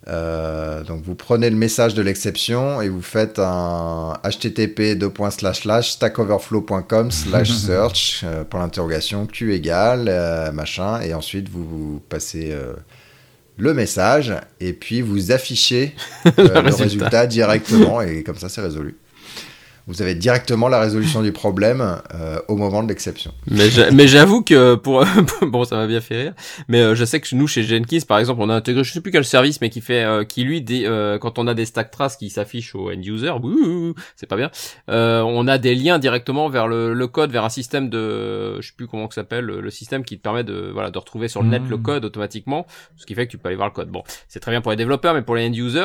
euh, 0.07 0.85
donc 0.85 1.03
vous 1.03 1.15
prenez 1.15 1.51
le 1.51 1.57
message 1.57 1.95
de 1.95 2.03
l'exception 2.03 2.81
et 2.81 2.89
vous 2.89 3.03
faites 3.03 3.39
un 3.39 4.15
http 4.25 4.97
stackoverflow.com 5.83 7.11
slash 7.11 7.51
search 7.53 8.23
euh, 8.25 8.43
pour 8.45 8.59
l'interrogation 8.59 9.27
q 9.27 9.53
égale 9.53 10.51
machin 10.55 11.01
et 11.03 11.13
ensuite 11.13 11.51
vous, 11.51 11.65
vous 11.65 12.03
passez 12.09 12.55
le 13.59 13.75
message 13.75 14.35
et 14.61 14.73
puis 14.73 15.03
vous 15.03 15.33
affichez 15.33 15.95
euh, 16.27 16.63
le, 16.63 16.75
résultat 16.75 17.27
directement 17.27 18.01
et 18.01 18.23
comme 18.23 18.37
ça 18.39 18.49
c'est 18.49 18.61
résolu 18.61 18.97
vous 19.89 20.03
avez 20.03 20.15
directement 20.15 20.69
la 20.69 20.79
résolution 20.79 21.23
du 21.23 21.33
problème 21.33 21.99
euh, 22.15 22.39
au 22.49 22.57
moment 22.57 22.83
de 22.83 22.89
l'exception. 22.89 23.33
Mais 23.51 24.07
j'avoue 24.07 24.43
que 24.43 24.75
pour 24.75 25.03
bon 25.43 25.65
ça 25.65 25.77
m'a 25.77 25.87
bien 25.87 26.03
fait 26.03 26.23
rire, 26.23 26.35
mais 26.69 26.81
euh, 26.81 26.95
je 26.95 27.05
sais 27.07 27.21
que 27.21 27.35
nous 27.35 27.47
chez 27.47 27.63
Jenkins 27.63 28.01
par 28.07 28.19
exemple 28.19 28.43
on 28.43 28.51
a 28.51 28.55
intégré 28.55 28.85
je 28.85 28.93
sais 28.93 29.01
plus 29.01 29.11
quel 29.11 29.25
service 29.25 29.63
mais 29.63 29.71
qui 29.71 29.81
fait 29.81 30.05
euh, 30.05 30.25
qui 30.25 30.45
lui 30.45 30.61
des, 30.61 30.85
quand 31.21 31.39
on 31.39 31.47
a 31.47 31.55
des 31.55 31.65
stack 31.65 31.91
traces 31.91 32.17
qui 32.17 32.29
s'affichent 32.29 32.75
au 32.75 32.91
end 32.91 33.01
user, 33.01 33.33
c'est 34.15 34.27
pas 34.27 34.37
bien, 34.37 34.51
on 34.89 35.49
a 35.49 35.57
des 35.57 35.75
liens 35.75 35.99
directement 35.99 36.51
vers 36.51 36.69
le, 36.69 36.93
le, 36.93 37.07
code 37.07 37.33
vers 37.33 37.45
un 37.45 37.49
système 37.49 37.89
de 37.89 38.61
je 38.61 38.69
sais 38.69 38.75
plus 38.77 38.87
comment 38.87 39.09
ça 39.09 39.23
s'appelle 39.23 39.47
le, 39.47 39.71
système 39.71 40.05
qui 40.05 40.19
te 40.19 40.23
permet 40.23 40.45
de 40.45 40.71
voilà 40.73 40.91
de 40.91 40.99
retrouver 40.99 41.29
sur 41.29 41.43
le 41.43 41.49
net 41.49 41.63
le 41.69 41.79
mmh. 41.79 41.83
code 41.83 42.05
automatiquement, 42.05 42.67
ce 42.97 43.07
qui 43.07 43.15
fait 43.15 43.27
que 43.27 43.31
tu 43.31 43.39
peux 43.39 43.49
aller 43.49 43.57
voir 43.57 43.69
le 43.69 43.75
code. 43.75 43.89
Bon 43.89 44.03
c'est 44.29 44.41
très 44.41 44.51
bien 44.51 44.61
pour 44.61 44.71
les 44.71 44.77
développeurs 44.77 45.15
mais 45.15 45.23
pour 45.23 45.35
les 45.35 45.49
end 45.49 45.53
users 45.53 45.81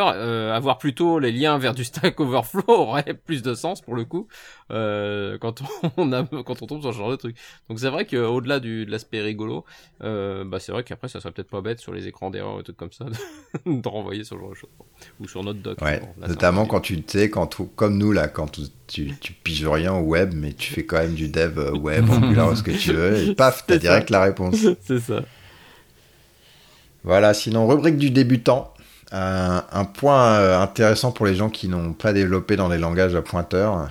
avoir 0.54 0.78
plutôt 0.78 1.20
les 1.20 1.32
liens 1.32 1.58
vers 1.58 1.74
du 1.74 1.86
Stack 1.86 2.20
Overflow 2.20 2.64
aurait 2.68 3.14
plus 3.14 3.42
de 3.42 3.54
sens 3.54 3.82
pour 3.82 3.93
le 3.96 4.06
coup 4.06 4.28
euh, 4.72 5.38
quand 5.38 5.62
on 5.98 6.12
a 6.14 6.24
quand 6.24 6.62
on 6.62 6.68
tombe 6.68 6.82
sur 6.82 6.94
ce 6.94 6.98
genre 6.98 7.12
de 7.12 7.16
truc. 7.16 7.36
Donc 7.70 7.80
c'est 7.80 7.90
vrai 7.90 8.06
qu'au 8.06 8.42
delà 8.42 8.60
du 8.60 8.86
de 8.86 8.92
l'aspect 8.92 9.22
rigolo, 9.22 9.66
euh, 10.04 10.44
bah 10.44 10.60
c'est 10.60 10.72
vrai 10.72 10.84
qu'après 10.84 11.08
ça 11.08 11.20
serait 11.20 11.32
peut-être 11.32 11.50
pas 11.50 11.62
bête 11.62 11.80
sur 11.80 11.94
les 11.94 12.08
écrans 12.08 12.30
d'erreur 12.30 12.60
et 12.60 12.64
trucs 12.64 12.78
comme 12.78 12.92
ça 12.92 13.06
de, 13.66 13.82
de 13.82 13.88
renvoyer 13.88 14.24
ce 14.24 14.36
genre 14.36 14.50
de 14.50 14.56
choses 14.56 14.70
ou 15.20 15.28
sur 15.28 15.44
notre 15.44 15.60
doc. 15.60 15.82
Ouais, 15.82 16.02
notamment 16.28 16.66
quand 16.66 16.82
tu 16.82 17.04
sais 17.08 17.30
quand 17.30 17.56
comme 17.76 17.98
nous 17.98 18.12
là 18.12 18.28
quand 18.28 18.60
tu, 18.88 19.12
tu 19.20 19.34
piges 19.34 19.68
rien 19.68 19.94
au 19.94 20.04
web 20.04 20.34
mais 20.36 20.54
tu 20.54 20.74
fais 20.74 20.86
quand 20.86 20.98
même 20.98 21.14
du 21.14 21.30
dev 21.30 21.58
euh, 21.58 21.72
web 21.76 22.10
Angular 22.10 22.56
ce 22.58 22.64
que 22.64 22.72
tu 22.72 22.94
veux 22.94 23.18
et 23.18 23.36
paf 23.36 23.66
t'as 23.66 23.78
direct 23.78 24.10
la 24.10 24.24
réponse. 24.24 24.66
c'est 24.82 25.00
ça. 25.00 25.24
Voilà, 27.04 27.34
sinon 27.34 27.68
rubrique 27.68 27.98
du 27.98 28.12
débutant. 28.12 28.73
Un 29.14 29.86
point 29.86 30.60
intéressant 30.60 31.12
pour 31.12 31.26
les 31.26 31.36
gens 31.36 31.50
qui 31.50 31.68
n'ont 31.68 31.94
pas 31.94 32.14
développé 32.14 32.56
dans 32.56 32.70
des 32.70 32.78
langages 32.78 33.16
à 33.16 33.22
pointeur, 33.22 33.90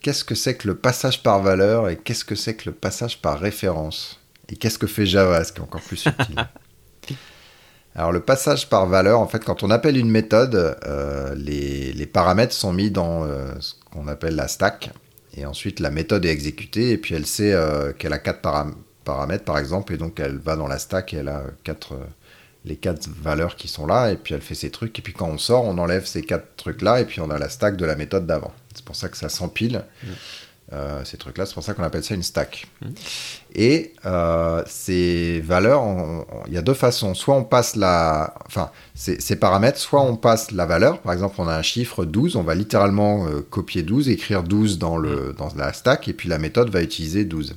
qu'est-ce 0.00 0.24
que 0.24 0.34
c'est 0.34 0.56
que 0.56 0.68
le 0.68 0.74
passage 0.74 1.22
par 1.22 1.42
valeur 1.42 1.88
et 1.88 1.96
qu'est-ce 1.96 2.24
que 2.24 2.34
c'est 2.34 2.54
que 2.54 2.70
le 2.70 2.74
passage 2.74 3.20
par 3.20 3.38
référence? 3.38 4.20
Et 4.48 4.56
qu'est-ce 4.56 4.78
que 4.78 4.86
fait 4.86 5.06
Java, 5.06 5.44
ce 5.44 5.52
qui 5.52 5.58
est 5.58 5.62
encore 5.62 5.80
plus 5.80 5.96
subtil? 5.96 6.36
Alors 7.94 8.12
le 8.12 8.20
passage 8.20 8.68
par 8.68 8.86
valeur, 8.86 9.20
en 9.20 9.26
fait, 9.26 9.44
quand 9.44 9.62
on 9.62 9.70
appelle 9.70 9.96
une 9.96 10.10
méthode, 10.10 10.76
euh, 10.86 11.34
les, 11.34 12.06
paramètres 12.06 12.54
sont 12.54 12.72
mis 12.72 12.90
dans 12.90 13.24
euh, 13.24 13.52
ce 13.60 13.74
qu'on 13.92 14.08
appelle 14.08 14.36
la 14.36 14.48
stack, 14.48 14.90
et 15.36 15.44
ensuite 15.44 15.80
la 15.80 15.90
méthode 15.90 16.24
est 16.24 16.30
exécutée, 16.30 16.90
et 16.90 16.98
puis 16.98 17.14
elle 17.14 17.26
sait 17.26 17.52
euh, 17.52 17.92
qu'elle 17.92 18.12
a 18.12 18.18
quatre 18.18 18.42
paramètres, 19.04 19.44
par 19.44 19.58
exemple, 19.58 19.92
et 19.92 19.96
donc 19.96 20.20
elle 20.20 20.38
va 20.38 20.56
dans 20.56 20.68
la 20.68 20.78
stack 20.78 21.14
et 21.14 21.18
elle 21.18 21.28
a 21.28 21.42
quatre, 21.64 21.94
les 22.64 22.76
quatre 22.76 23.08
valeurs 23.08 23.56
qui 23.56 23.68
sont 23.68 23.86
là, 23.86 24.10
et 24.10 24.16
puis 24.16 24.34
elle 24.34 24.42
fait 24.42 24.54
ses 24.54 24.70
trucs, 24.70 24.98
et 24.98 25.02
puis 25.02 25.12
quand 25.12 25.28
on 25.28 25.38
sort, 25.38 25.64
on 25.64 25.78
enlève 25.78 26.04
ces 26.06 26.22
quatre 26.22 26.56
trucs-là, 26.56 27.00
et 27.00 27.04
puis 27.04 27.20
on 27.20 27.30
a 27.30 27.38
la 27.38 27.48
stack 27.48 27.76
de 27.76 27.84
la 27.84 27.96
méthode 27.96 28.26
d'avant. 28.26 28.52
C'est 28.74 28.84
pour 28.84 28.96
ça 28.96 29.08
que 29.08 29.16
ça 29.16 29.28
s'empile. 29.28 29.84
Mm. 30.02 30.08
Euh, 30.72 31.04
ces 31.04 31.16
trucs-là, 31.16 31.46
c'est 31.46 31.54
pour 31.54 31.64
ça 31.64 31.74
qu'on 31.74 31.82
appelle 31.82 32.04
ça 32.04 32.14
une 32.14 32.22
stack. 32.22 32.68
Mm. 32.80 32.86
Et 33.56 33.92
euh, 34.06 34.62
ces 34.66 35.40
valeurs, 35.40 35.82
il 36.46 36.52
y 36.52 36.58
a 36.58 36.62
deux 36.62 36.74
façons. 36.74 37.14
Soit 37.14 37.34
on 37.34 37.42
passe 37.42 37.74
la, 37.74 38.34
enfin, 38.46 38.70
ces, 38.94 39.36
paramètres, 39.36 39.78
soit 39.78 40.02
on 40.02 40.16
passe 40.16 40.52
la 40.52 40.66
valeur. 40.66 41.00
Par 41.00 41.12
exemple, 41.12 41.36
on 41.38 41.48
a 41.48 41.56
un 41.56 41.62
chiffre 41.62 42.04
12, 42.04 42.36
on 42.36 42.42
va 42.42 42.54
littéralement 42.54 43.26
euh, 43.26 43.40
copier 43.40 43.82
12, 43.82 44.10
écrire 44.10 44.44
12 44.44 44.78
dans, 44.78 44.96
le, 44.96 45.30
mm. 45.30 45.32
dans 45.32 45.48
la 45.56 45.72
stack, 45.72 46.06
et 46.08 46.12
puis 46.12 46.28
la 46.28 46.38
méthode 46.38 46.70
va 46.70 46.82
utiliser 46.82 47.24
12. 47.24 47.56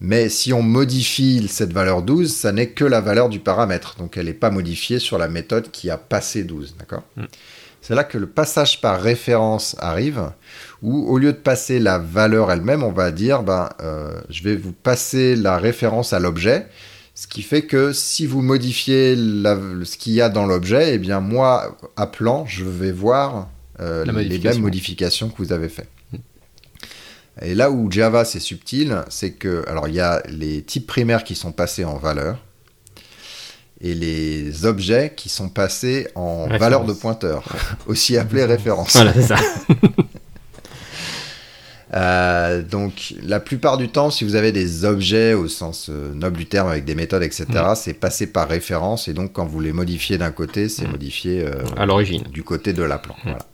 Mais 0.00 0.28
si 0.28 0.52
on 0.52 0.62
modifie 0.62 1.46
cette 1.48 1.72
valeur 1.72 2.02
12, 2.02 2.34
ça 2.34 2.52
n'est 2.52 2.70
que 2.70 2.84
la 2.84 3.00
valeur 3.00 3.28
du 3.28 3.40
paramètre. 3.40 3.96
Donc 3.96 4.16
elle 4.16 4.26
n'est 4.26 4.32
pas 4.32 4.50
modifiée 4.50 4.98
sur 4.98 5.18
la 5.18 5.28
méthode 5.28 5.70
qui 5.70 5.90
a 5.90 5.96
passé 5.96 6.44
12. 6.44 6.76
D'accord 6.78 7.04
mm. 7.16 7.24
C'est 7.80 7.94
là 7.94 8.04
que 8.04 8.16
le 8.16 8.26
passage 8.26 8.80
par 8.80 8.98
référence 8.98 9.76
arrive, 9.78 10.30
où 10.80 11.06
au 11.06 11.18
lieu 11.18 11.32
de 11.32 11.38
passer 11.38 11.78
la 11.78 11.98
valeur 11.98 12.50
elle-même, 12.50 12.82
on 12.82 12.92
va 12.92 13.10
dire, 13.10 13.42
ben, 13.42 13.68
euh, 13.82 14.18
je 14.30 14.42
vais 14.42 14.56
vous 14.56 14.72
passer 14.72 15.36
la 15.36 15.58
référence 15.58 16.14
à 16.14 16.18
l'objet, 16.18 16.66
ce 17.14 17.26
qui 17.26 17.42
fait 17.42 17.66
que 17.66 17.92
si 17.92 18.24
vous 18.24 18.40
modifiez 18.40 19.14
ce 19.16 19.98
qu'il 19.98 20.14
y 20.14 20.22
a 20.22 20.30
dans 20.30 20.46
l'objet, 20.46 20.94
eh 20.94 20.98
bien 20.98 21.20
moi, 21.20 21.76
appelant, 21.96 22.46
je 22.46 22.64
vais 22.64 22.90
voir 22.90 23.50
euh, 23.80 24.04
les 24.06 24.38
mêmes 24.38 24.62
modifications 24.62 25.28
que 25.28 25.36
vous 25.36 25.52
avez 25.52 25.68
faites. 25.68 25.90
Et 27.42 27.54
là 27.54 27.70
où 27.70 27.90
Java 27.90 28.24
c'est 28.24 28.40
subtil, 28.40 29.02
c'est 29.08 29.32
que 29.32 29.64
alors 29.68 29.88
il 29.88 29.94
y 29.94 30.00
a 30.00 30.22
les 30.28 30.62
types 30.62 30.86
primaires 30.86 31.24
qui 31.24 31.34
sont 31.34 31.52
passés 31.52 31.84
en 31.84 31.96
valeur 31.96 32.38
et 33.80 33.94
les 33.94 34.64
objets 34.64 35.12
qui 35.14 35.28
sont 35.28 35.48
passés 35.48 36.08
en 36.14 36.46
valeur 36.46 36.84
de 36.84 36.92
pointeur, 36.92 37.44
aussi 37.86 38.16
appelé 38.16 38.44
référence. 38.44 38.94
Voilà, 38.94 39.12
c'est 39.12 39.22
ça. 39.22 39.36
Euh, 41.96 42.62
donc, 42.62 43.14
la 43.22 43.38
plupart 43.38 43.76
du 43.76 43.88
temps, 43.88 44.10
si 44.10 44.24
vous 44.24 44.34
avez 44.34 44.50
des 44.50 44.84
objets 44.84 45.32
au 45.32 45.46
sens 45.46 45.88
euh, 45.90 46.12
noble 46.12 46.36
du 46.38 46.46
terme 46.46 46.68
avec 46.68 46.84
des 46.84 46.96
méthodes, 46.96 47.22
etc., 47.22 47.46
mm. 47.50 47.74
c'est 47.76 47.94
passé 47.94 48.26
par 48.26 48.48
référence. 48.48 49.06
Et 49.06 49.14
donc, 49.14 49.32
quand 49.32 49.46
vous 49.46 49.60
les 49.60 49.72
modifiez 49.72 50.18
d'un 50.18 50.32
côté, 50.32 50.68
c'est 50.68 50.88
mm. 50.88 50.90
modifié 50.90 51.44
euh, 51.44 51.62
à 51.76 51.86
l'origine 51.86 52.22
du 52.32 52.42
côté 52.42 52.72
de 52.72 52.82
l'appelant. 52.82 53.14
Mm. 53.18 53.28
Voilà. 53.28 53.46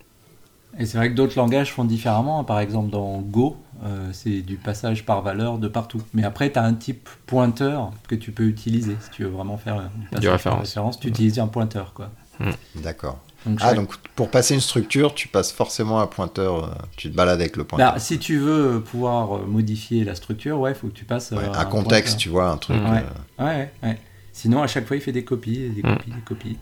Et 0.79 0.87
c'est 0.87 0.97
vrai 0.97 1.11
que 1.11 1.17
d'autres 1.17 1.37
langages 1.37 1.73
font 1.73 1.85
différemment. 1.85 2.43
Par 2.45 2.61
exemple, 2.61 2.91
dans 2.91 3.19
Go, 3.19 3.59
euh, 3.83 4.11
c'est 4.13 4.43
du 4.43 4.57
passage 4.57 5.07
par 5.07 5.23
valeur 5.23 5.59
de 5.59 5.69
partout. 5.69 6.03
Mais 6.13 6.25
après, 6.25 6.53
tu 6.53 6.59
as 6.59 6.65
un 6.65 6.75
type 6.75 7.09
pointeur 7.27 7.93
que 8.09 8.15
tu 8.15 8.31
peux 8.31 8.45
utiliser. 8.45 8.97
Si 9.01 9.11
tu 9.11 9.25
veux 9.25 9.31
vraiment 9.31 9.57
faire 9.57 9.91
du 10.19 10.29
référence. 10.29 11.01
tu 11.01 11.09
utilises 11.09 11.39
un 11.39 11.47
pointeur. 11.47 11.93
quoi. 11.95 12.11
Hmm. 12.39 12.51
D'accord. 12.77 13.19
ah, 13.61 13.75
donc 13.75 13.97
pour 14.17 14.31
passer 14.31 14.55
une 14.55 14.61
structure, 14.61 15.15
tu 15.15 15.29
passes 15.29 15.53
forcément 15.53 16.01
un 16.01 16.07
pointeur, 16.07 16.65
euh, 16.65 16.69
tu 16.97 17.11
te 17.11 17.17
balades 17.17 17.41
avec 17.41 17.57
le 17.57 17.65
pointeur. 17.65 17.95
Bah, 17.95 17.99
si 17.99 18.19
tu 18.19 18.39
veux 18.39 18.83
pouvoir 18.83 19.37
euh, 19.37 19.47
modifier 19.47 20.05
la 20.05 20.15
structure, 20.15 20.59
ouais, 20.59 20.73
il 20.73 20.75
faut 20.75 20.89
que 20.89 20.95
tu 20.95 21.05
passes. 21.05 21.33
un, 21.33 21.65
contexte, 21.65 22.19
tu 22.19 22.29
vois, 22.29 22.51
un 22.51 22.57
truc. 22.59 22.77
Ouais. 22.77 23.45
ouais. 23.45 23.73
ouais, 23.83 23.99
Sinon, 24.33 24.63
à 24.63 24.67
chaque 24.67 24.87
fois, 24.87 24.97
il 24.97 25.03
fait 25.03 25.13
des 25.13 25.25
copies, 25.25 25.71
des 25.71 25.83
hmm. 25.83 25.97
copies, 25.97 26.11
des 26.11 26.21
copies. 26.23 26.57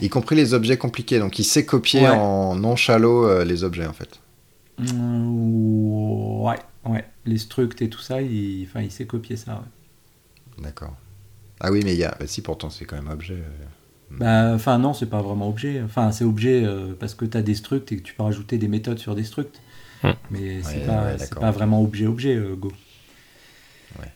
Y 0.00 0.08
compris 0.08 0.36
les 0.36 0.54
objets 0.54 0.76
compliqués. 0.76 1.18
Donc 1.18 1.38
il 1.40 1.44
sait 1.44 1.66
copier 1.66 2.08
en 2.08 2.54
non 2.54 2.76
shallow 2.76 3.42
les 3.42 3.64
objets 3.64 3.86
en 3.86 3.92
fait. 3.92 4.20
Mmh, 4.78 6.40
ouais, 6.42 6.58
ouais. 6.86 7.04
Les 7.26 7.38
structs 7.38 7.80
et 7.82 7.88
tout 7.88 8.00
ça, 8.00 8.20
il, 8.22 8.66
enfin, 8.68 8.82
il 8.82 8.90
sait 8.90 9.06
copier 9.06 9.36
ça. 9.36 9.64
D'accord. 10.58 10.96
Ah 11.60 11.70
oui, 11.70 11.80
mais 11.84 11.94
il 11.94 11.98
y 11.98 12.04
a. 12.04 12.16
Bah, 12.18 12.26
si, 12.26 12.42
pourtant, 12.42 12.70
c'est 12.70 12.84
quand 12.84 12.96
même 12.96 13.10
objet. 13.10 13.34
Euh, 13.34 13.64
bah, 14.10 14.52
enfin, 14.54 14.78
non, 14.78 14.94
c'est 14.94 15.06
pas 15.06 15.22
vraiment 15.22 15.48
objet. 15.48 15.80
Enfin, 15.82 16.12
c'est 16.12 16.24
objet 16.24 16.64
euh, 16.64 16.94
parce 16.98 17.14
que 17.14 17.24
tu 17.24 17.36
as 17.36 17.42
des 17.42 17.54
structs 17.54 17.90
et 17.92 17.96
que 17.96 18.02
tu 18.02 18.14
peux 18.14 18.22
rajouter 18.22 18.58
des 18.58 18.68
méthodes 18.68 18.98
sur 18.98 19.14
des 19.14 19.24
structs. 19.24 19.60
Hmm. 20.02 20.10
Mais 20.30 20.62
c'est 20.62 20.86
pas, 20.86 21.14
pas, 21.40 21.50
vraiment 21.50 21.82
objet-objet, 21.82 22.34
euh, 22.34 22.54
Go. 22.54 22.72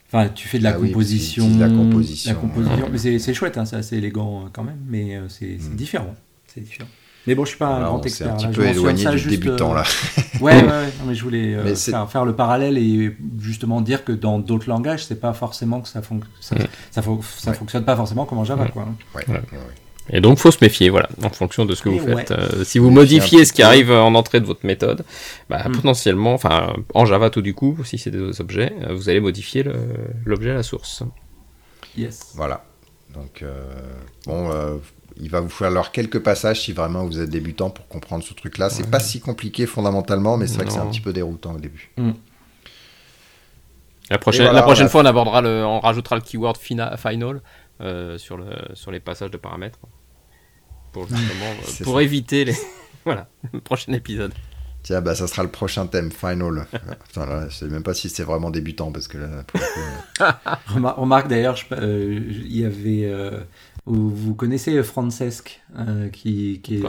Enfin, 0.07 0.27
tu 0.27 0.47
fais 0.47 0.59
de 0.59 0.63
la, 0.63 0.71
ah 0.71 0.73
composition, 0.73 1.49
de 1.49 1.59
la 1.59 1.69
composition. 1.69 2.33
La 2.33 2.37
composition. 2.37 3.17
C'est 3.19 3.33
chouette, 3.33 3.57
hein, 3.57 3.63
c'est 3.65 3.77
assez 3.77 3.95
élégant 3.95 4.49
quand 4.51 4.63
même, 4.63 4.79
mais 4.85 5.17
c'est 5.29 5.57
hmm. 5.57 5.75
différent. 5.75 6.15
C'est 6.47 6.61
différent. 6.61 6.89
Mais 7.29 7.35
bon, 7.35 7.45
je 7.45 7.49
suis 7.49 7.59
pas 7.59 7.67
un 7.67 7.83
grand 7.83 8.03
expert. 8.03 8.33
C'est 8.39 8.45
un 8.45 8.49
petit 8.49 8.59
peu 8.59 8.65
éloigné 8.65 9.05
du 9.15 9.27
débutant 9.27 9.71
là. 9.71 9.83
Euh, 10.17 10.21
ouais, 10.41 10.63
ouais, 10.63 10.89
mais 11.05 11.13
je 11.13 11.23
voulais 11.23 11.53
euh, 11.53 11.75
faire, 11.75 12.25
le 12.25 12.33
parallèle 12.33 12.75
et 12.75 13.15
justement 13.37 13.81
dire 13.81 14.03
que 14.03 14.11
dans 14.11 14.39
d'autres 14.39 14.67
langages, 14.67 15.05
c'est 15.05 15.19
pas 15.19 15.33
forcément 15.33 15.79
que 15.81 15.87
ça, 15.87 16.01
ça, 16.41 16.55
ça, 16.89 17.53
fonctionne 17.53 17.85
pas 17.85 17.95
forcément 17.95 18.25
comme 18.25 18.39
en 18.39 18.45
Java, 18.45 18.65
quoi. 18.69 18.87
Ouais. 19.13 19.25
Et 20.09 20.21
donc, 20.21 20.39
faut 20.39 20.49
se 20.49 20.57
méfier, 20.59 20.89
voilà, 20.89 21.07
en 21.21 21.29
fonction 21.29 21.65
de 21.65 21.75
ce 21.75 21.83
que 21.83 21.89
vous 21.89 21.99
faites. 21.99 22.31
Euh, 22.31 22.63
si 22.63 22.79
vous 22.79 22.89
modifiez 22.89 23.45
ce 23.45 23.53
qui 23.53 23.61
arrive 23.61 23.91
en 23.91 24.15
entrée 24.15 24.39
de 24.39 24.47
votre 24.47 24.65
méthode, 24.65 25.05
bah, 25.51 25.69
mm. 25.69 25.73
potentiellement, 25.73 26.33
enfin, 26.33 26.73
en 26.95 27.05
Java 27.05 27.29
tout 27.29 27.43
du 27.43 27.53
coup, 27.53 27.77
si 27.83 27.99
c'est 27.99 28.09
des 28.09 28.41
objets, 28.41 28.73
vous 28.89 29.07
allez 29.07 29.19
modifier 29.19 29.63
l'objet 30.25 30.49
à 30.49 30.55
la 30.55 30.63
source. 30.63 31.03
Yes. 31.95 32.31
Voilà. 32.33 32.65
Donc, 33.13 33.45
bon, 34.25 34.79
il 35.19 35.29
va 35.29 35.39
vous 35.41 35.49
falloir 35.49 35.91
quelques 35.91 36.19
passages 36.19 36.61
si 36.61 36.73
vraiment 36.73 37.05
vous 37.05 37.19
êtes 37.19 37.29
débutant 37.29 37.69
pour 37.69 37.87
comprendre 37.87 38.23
ce 38.23 38.33
truc-là. 38.33 38.69
C'est 38.69 38.89
pas 38.89 38.99
si 38.99 39.19
compliqué 39.19 39.65
fondamentalement, 39.65 40.37
mais 40.37 40.47
c'est 40.47 40.55
vrai 40.55 40.65
que 40.65 40.71
c'est 40.71 40.79
un 40.79 40.87
petit 40.87 41.01
peu 41.01 41.13
déroutant 41.13 41.53
au 41.55 41.59
début. 41.59 41.91
Mm. 41.97 42.11
La 44.09 44.17
prochaine, 44.17 44.51
la 44.51 44.63
prochaine 44.63 44.89
fois, 44.89 45.01
on 45.01 45.05
abordera 45.05 45.41
le, 45.41 45.63
on 45.65 45.79
rajoutera 45.79 46.15
le 46.15 46.21
keyword 46.21 46.57
final 46.57 47.41
euh, 47.81 48.17
sur, 48.17 48.37
le, 48.37 48.45
sur 48.73 48.91
les 48.91 48.99
passages 48.99 49.31
de 49.31 49.37
paramètres 49.37 49.79
pour, 50.91 51.03
euh, 51.11 51.83
pour 51.83 52.01
éviter 52.01 52.45
les. 52.45 52.55
voilà, 53.05 53.27
le 53.53 53.59
prochain 53.59 53.93
épisode. 53.93 54.33
Tiens, 54.81 55.01
bah, 55.01 55.13
ça 55.13 55.27
sera 55.27 55.43
le 55.43 55.49
prochain 55.49 55.85
thème, 55.85 56.11
Final. 56.11 56.65
Putain, 57.07 57.25
là, 57.25 57.49
je 57.49 57.55
sais 57.55 57.65
même 57.67 57.83
pas 57.83 57.93
si 57.93 58.09
c'est 58.09 58.23
vraiment 58.23 58.49
débutant 58.49 58.91
parce 58.91 59.07
que 59.07 59.17
là. 59.17 59.27
Euh, 60.21 60.31
remarque 60.67 61.27
d'ailleurs, 61.27 61.57
il 61.71 62.57
y 62.57 62.65
avait 62.65 63.11
vous 63.95 64.35
connaissez 64.35 64.81
Francesc, 64.83 65.61
euh, 65.77 66.09
qui, 66.09 66.61
est 66.69 66.83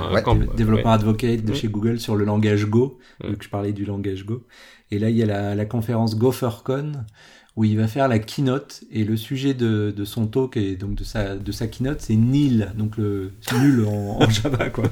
développeur 0.57 0.93
advocate 0.93 1.45
de 1.45 1.55
chez 1.55 1.69
Google 1.69 1.99
sur 1.99 2.17
le 2.17 2.25
langage 2.25 2.67
Go, 2.67 2.99
vu 3.25 3.37
que 3.37 3.45
je 3.45 3.49
parlais 3.49 3.73
du 3.73 3.85
langage 3.85 4.25
Go. 4.25 4.45
Et 4.91 4.99
là, 4.99 5.09
il 5.09 5.17
y 5.17 5.23
a 5.23 5.27
la, 5.27 5.55
la, 5.55 5.65
conférence 5.65 6.17
GopherCon, 6.17 6.93
où 7.57 7.65
il 7.65 7.77
va 7.77 7.87
faire 7.87 8.09
la 8.09 8.19
keynote, 8.19 8.83
et 8.91 9.05
le 9.05 9.17
sujet 9.17 9.55
de, 9.55 9.93
de 9.97 10.05
son 10.05 10.27
talk, 10.27 10.57
et 10.57 10.77
donc 10.77 10.95
de 10.95 11.05
sa, 11.05 11.37
de 11.37 11.53
sa 11.53 11.69
keynote, 11.69 12.01
c'est 12.01 12.17
nil, 12.17 12.73
donc 12.77 12.97
le 12.97 13.33
nul 13.59 13.85
en, 13.87 14.21
Java, 14.31 14.71
quoi. 14.71 14.91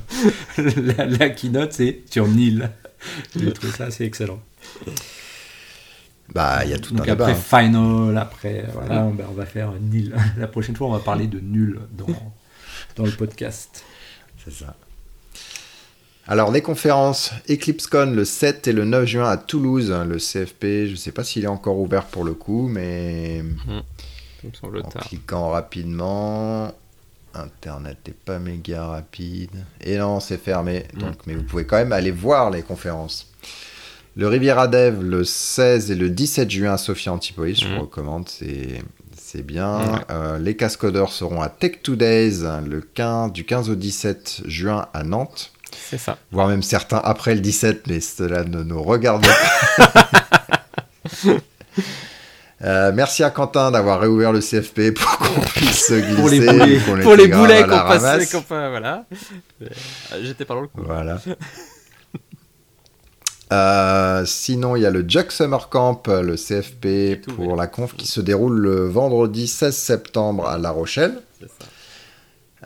la, 0.58 1.06
la 1.06 1.30
keynote, 1.30 1.72
c'est 1.72 2.02
sur 2.10 2.26
nil. 2.28 2.70
J'ai 3.36 3.52
trouvé 3.52 3.72
ça 3.72 3.84
assez 3.86 4.04
excellent. 4.04 4.40
Bah, 6.34 6.60
il 6.64 6.70
y 6.70 6.74
a 6.74 6.78
tout 6.78 6.94
Donc 6.94 7.08
un 7.08 7.12
après 7.12 7.34
final, 7.34 8.18
après, 8.18 8.66
voilà, 8.72 9.04
on, 9.04 9.32
va 9.32 9.46
faire 9.46 9.72
nil. 9.80 10.14
La 10.36 10.46
prochaine 10.46 10.76
fois, 10.76 10.88
on 10.88 10.92
va 10.92 10.98
parler 10.98 11.26
de 11.26 11.40
nul 11.40 11.80
dans, 11.92 12.06
dans 12.96 13.04
le 13.04 13.12
podcast. 13.12 13.84
C'est 14.44 14.52
ça. 14.52 14.76
Alors, 16.30 16.52
les 16.52 16.60
conférences 16.60 17.32
EclipseCon 17.48 18.12
le 18.14 18.26
7 18.26 18.68
et 18.68 18.72
le 18.72 18.84
9 18.84 19.06
juin 19.06 19.30
à 19.30 19.38
Toulouse. 19.38 19.90
Le 19.90 20.18
CFP, 20.18 20.86
je 20.86 20.90
ne 20.90 20.96
sais 20.96 21.12
pas 21.12 21.24
s'il 21.24 21.44
est 21.44 21.48
encore 21.48 21.78
ouvert 21.78 22.04
pour 22.04 22.24
le 22.24 22.34
coup, 22.34 22.68
mais. 22.68 23.42
Mmh. 23.42 24.48
en 24.62 24.90
cliquant 24.90 25.48
rapidement. 25.48 26.70
Internet 27.32 27.98
n'est 28.06 28.12
pas 28.12 28.38
méga 28.38 28.86
rapide. 28.86 29.64
Et 29.80 29.96
non, 29.96 30.20
c'est 30.20 30.36
fermé. 30.36 30.84
Mmh. 30.92 30.98
Donc, 30.98 31.14
mais 31.26 31.34
vous 31.34 31.44
pouvez 31.44 31.64
quand 31.64 31.76
même 31.76 31.92
aller 31.92 32.10
voir 32.10 32.50
les 32.50 32.62
conférences. 32.62 33.32
Le 34.18 34.26
Riviera 34.26 34.66
Dev 34.66 35.00
le 35.00 35.22
16 35.22 35.92
et 35.92 35.94
le 35.94 36.10
17 36.10 36.50
juin 36.50 36.72
à 36.72 36.76
Sophia 36.76 37.12
Antipolis, 37.12 37.60
je 37.60 37.66
vous 37.68 37.74
mhm. 37.74 37.78
recommande, 37.82 38.28
c'est 38.28 39.42
bien. 39.42 40.02
Euh, 40.10 40.40
les 40.40 40.56
cascodeurs 40.56 41.12
seront 41.12 41.40
à 41.40 41.48
Tech 41.48 41.74
2 41.84 41.94
Days 41.94 42.40
le 42.66 42.80
15, 42.80 43.30
du 43.32 43.44
15 43.44 43.70
au 43.70 43.76
17 43.76 44.40
juin 44.46 44.86
à 44.92 45.04
Nantes. 45.04 45.52
C'est 45.88 45.98
ça. 45.98 46.18
Voire 46.32 46.48
même 46.48 46.64
certains 46.64 47.00
après 47.04 47.36
le 47.36 47.40
17, 47.40 47.86
mais 47.86 48.00
cela 48.00 48.42
ne 48.42 48.64
nous 48.64 48.82
regarde 48.82 49.24
pas. 49.76 50.10
Euh, 52.64 52.90
merci 52.92 53.22
à 53.22 53.30
Quentin 53.30 53.70
d'avoir 53.70 54.00
réouvert 54.00 54.32
le 54.32 54.40
CFP 54.40 54.92
pour 54.92 55.18
qu'on 55.18 55.40
puisse 55.42 55.86
se 55.86 55.94
glisser. 55.94 56.16
Pour 56.16 56.28
les 56.28 56.40
boulets, 56.40 57.02
pour 57.04 57.14
les 57.14 57.28
boulets 57.28 57.62
qu'on 57.62 57.68
passait. 57.68 58.26
Voilà. 58.48 59.04
Euh, 59.62 59.66
j'étais 60.24 60.44
pas 60.44 60.54
dans 60.54 60.62
le 60.62 60.66
coup. 60.66 60.82
Voilà. 60.84 61.20
Euh, 63.52 64.24
sinon, 64.26 64.76
il 64.76 64.82
y 64.82 64.86
a 64.86 64.90
le 64.90 65.04
Jack 65.06 65.32
Summer 65.32 65.68
Camp, 65.68 66.02
le 66.08 66.34
CFP 66.36 67.20
pour 67.34 67.56
la 67.56 67.66
conf 67.66 67.94
qui 67.96 68.06
se 68.06 68.20
déroule 68.20 68.58
le 68.58 68.86
vendredi 68.86 69.46
16 69.46 69.74
septembre 69.74 70.46
à 70.46 70.58
La 70.58 70.70
Rochelle. 70.70 71.20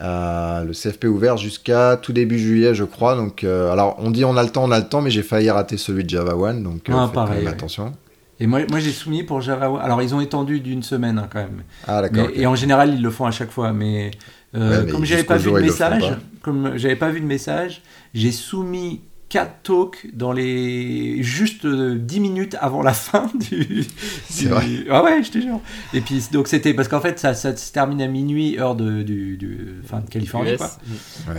Euh, 0.01 0.63
le 0.63 0.73
CFP 0.73 1.05
ouvert 1.05 1.37
jusqu'à 1.37 1.97
tout 1.97 2.13
début 2.13 2.39
juillet, 2.39 2.73
je 2.73 2.83
crois. 2.83 3.15
Donc, 3.15 3.43
euh, 3.43 3.71
alors 3.71 3.95
on 3.99 4.09
dit 4.09 4.25
on 4.25 4.35
a 4.37 4.43
le 4.43 4.49
temps, 4.49 4.63
on 4.63 4.71
a 4.71 4.79
le 4.79 4.87
temps, 4.87 5.01
mais 5.01 5.11
j'ai 5.11 5.21
failli 5.21 5.51
rater 5.51 5.77
celui 5.77 6.03
de 6.03 6.09
Java 6.09 6.35
One, 6.35 6.63
donc 6.63 6.87
ah, 6.91 7.09
pareil, 7.13 7.47
attention. 7.47 7.93
Et 8.39 8.47
moi, 8.47 8.61
moi 8.69 8.79
j'ai 8.79 8.91
soumis 8.91 9.23
pour 9.23 9.41
Java 9.41 9.69
One. 9.69 9.81
Alors 9.81 10.01
ils 10.01 10.15
ont 10.15 10.21
étendu 10.21 10.59
d'une 10.59 10.81
semaine 10.81 11.19
hein, 11.19 11.29
quand 11.31 11.39
même. 11.39 11.61
Ah 11.87 12.01
d'accord. 12.01 12.27
Et 12.33 12.47
en 12.47 12.55
général 12.55 12.89
ils 12.89 13.01
le 13.01 13.11
font 13.11 13.25
à 13.25 13.31
chaque 13.31 13.51
fois, 13.51 13.71
mais, 13.71 14.11
comme 14.51 15.05
j'avais 15.05 15.23
pas 15.23 15.37
vu 15.37 15.51
de 15.51 15.59
message, 15.59 16.17
comme 16.41 16.75
j'avais 16.75 16.95
pas 16.95 17.09
vu 17.09 17.21
de 17.21 17.27
message, 17.27 17.83
j'ai 18.15 18.31
soumis 18.31 19.01
quatre 19.33 19.63
talks 19.63 20.07
dans 20.13 20.31
les 20.31 21.23
juste 21.23 21.65
10 21.65 21.67
euh, 21.67 22.21
minutes 22.21 22.55
avant 22.59 22.83
la 22.83 22.93
fin 22.93 23.31
du. 23.33 23.83
C'est 24.29 24.45
vrai. 24.45 24.63
Ah 24.91 25.03
ouais, 25.03 25.23
je 25.23 25.31
te 25.31 25.39
jure. 25.39 25.59
Et 25.91 26.01
puis 26.01 26.23
donc 26.31 26.47
c'était 26.47 26.75
parce 26.75 26.87
qu'en 26.87 27.01
fait 27.01 27.17
ça, 27.17 27.33
ça, 27.33 27.57
se 27.57 27.71
termine 27.71 27.99
à 28.03 28.07
minuit 28.07 28.59
heure 28.59 28.75
de 28.75 29.01
du, 29.01 29.37
du 29.37 29.81
fin 29.87 30.01
de 30.01 30.07
Californie 30.07 30.55
quoi. 30.55 30.69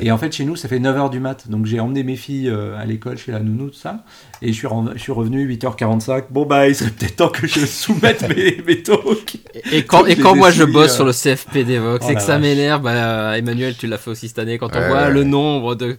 Et 0.00 0.10
en 0.10 0.18
fait 0.18 0.32
chez 0.32 0.44
nous 0.44 0.56
ça 0.56 0.66
fait 0.66 0.80
9h 0.80 1.08
du 1.08 1.20
mat. 1.20 1.48
Donc 1.48 1.66
j'ai 1.66 1.78
emmené 1.78 2.02
mes 2.02 2.16
filles 2.16 2.48
euh, 2.48 2.76
à 2.76 2.84
l'école 2.84 3.16
chez 3.16 3.30
la 3.30 3.38
nounou 3.38 3.68
tout 3.68 3.78
ça 3.78 4.04
et 4.42 4.48
je 4.48 4.58
suis, 4.58 4.66
je 4.94 4.98
suis 4.98 5.12
revenu 5.12 5.48
8h45. 5.48 6.24
Bon 6.30 6.46
bah 6.46 6.68
il 6.68 6.74
serait 6.74 6.90
peut-être 6.90 7.14
temps 7.14 7.28
que 7.28 7.46
je 7.46 7.60
soumette 7.64 8.28
mes, 8.28 8.60
mes 8.66 8.82
talks. 8.82 9.36
Et, 9.70 9.84
quand 9.84 10.04
et 10.06 10.16
quand 10.16 10.34
moi 10.34 10.50
je 10.50 10.64
bosse 10.64 10.90
euh. 10.90 10.94
sur 10.96 11.04
le 11.04 11.12
CFP 11.12 11.58
d'Evox 11.58 12.04
oh 12.08 12.10
et 12.10 12.16
que 12.16 12.22
ça 12.22 12.40
m'énerve, 12.40 12.82
bah, 12.82 13.38
Emmanuel 13.38 13.76
tu 13.76 13.86
l'as 13.86 13.98
fait 13.98 14.10
aussi 14.10 14.26
cette 14.26 14.40
année 14.40 14.58
quand 14.58 14.74
on 14.74 14.88
voit 14.88 15.10
le 15.10 15.22
nombre 15.22 15.76
de 15.76 15.96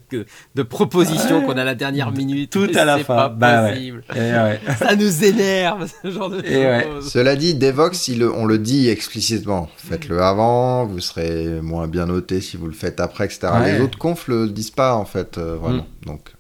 de 0.55 0.63
propositions 0.63 1.41
qu'on 1.43 1.57
a 1.57 1.63
la 1.63 1.76
dernière 1.91 2.11
minute. 2.11 2.51
Tout 2.51 2.69
à 2.75 2.85
la 2.85 2.99
fin. 2.99 3.29
Bah 3.29 3.69
possible. 3.69 4.03
Ça 4.79 4.95
nous 4.95 5.23
énerve, 5.23 5.87
ce 6.01 6.09
genre 6.09 6.29
de 6.29 6.41
choses. 6.41 7.11
Cela 7.11 7.35
dit, 7.35 7.55
Devox, 7.55 8.09
on 8.35 8.45
le 8.45 8.57
dit 8.57 8.89
explicitement. 8.89 9.69
Faites-le 9.77 10.21
avant, 10.21 10.85
vous 10.85 10.99
serez 10.99 11.61
moins 11.61 11.87
bien 11.87 12.07
noté 12.07 12.41
si 12.41 12.57
vous 12.57 12.67
le 12.67 12.73
faites 12.73 12.99
après, 12.99 13.25
etc. 13.25 13.47
Les 13.65 13.81
autres 13.81 13.97
confs 13.97 14.27
le 14.27 14.49
disent 14.49 14.71
pas, 14.71 14.95
en 14.95 15.05
fait, 15.05 15.37
euh, 15.37 15.55
vraiment. 15.55 15.85
Mm. 16.01 16.05
Donc. 16.07 16.33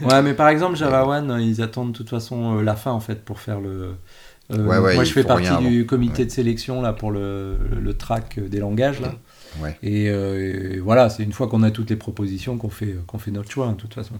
Ouais, 0.00 0.22
mais 0.22 0.34
par 0.34 0.48
exemple, 0.48 0.76
Java 0.76 1.06
One, 1.06 1.38
ils 1.40 1.62
attendent 1.62 1.92
de 1.92 1.96
toute 1.96 2.10
façon 2.10 2.58
euh, 2.58 2.62
la 2.62 2.76
fin, 2.76 2.92
en 2.92 3.00
fait, 3.00 3.24
pour 3.24 3.40
faire 3.40 3.60
le. 3.60 3.94
Euh, 4.52 4.62
moi, 4.94 5.04
je 5.04 5.12
fais 5.12 5.24
partie 5.24 5.56
du 5.58 5.86
comité 5.86 6.24
de 6.24 6.30
sélection 6.30 6.80
là 6.80 6.92
pour 6.92 7.10
le, 7.10 7.56
le, 7.82 7.94
track 7.94 8.38
des 8.38 8.60
langages 8.60 9.00
là. 9.00 9.12
Et, 9.82 10.78
voilà, 10.78 11.10
c'est 11.10 11.24
une 11.24 11.32
fois 11.32 11.48
qu'on 11.48 11.62
a 11.62 11.70
toutes 11.70 11.90
les 11.90 11.96
propositions 11.96 12.56
qu'on 12.56 12.68
fait, 12.68 12.96
qu'on 13.06 13.18
fait 13.18 13.32
notre 13.32 13.50
choix, 13.50 13.66
hein, 13.66 13.72
de 13.72 13.76
toute 13.76 13.94
façon. 13.94 14.14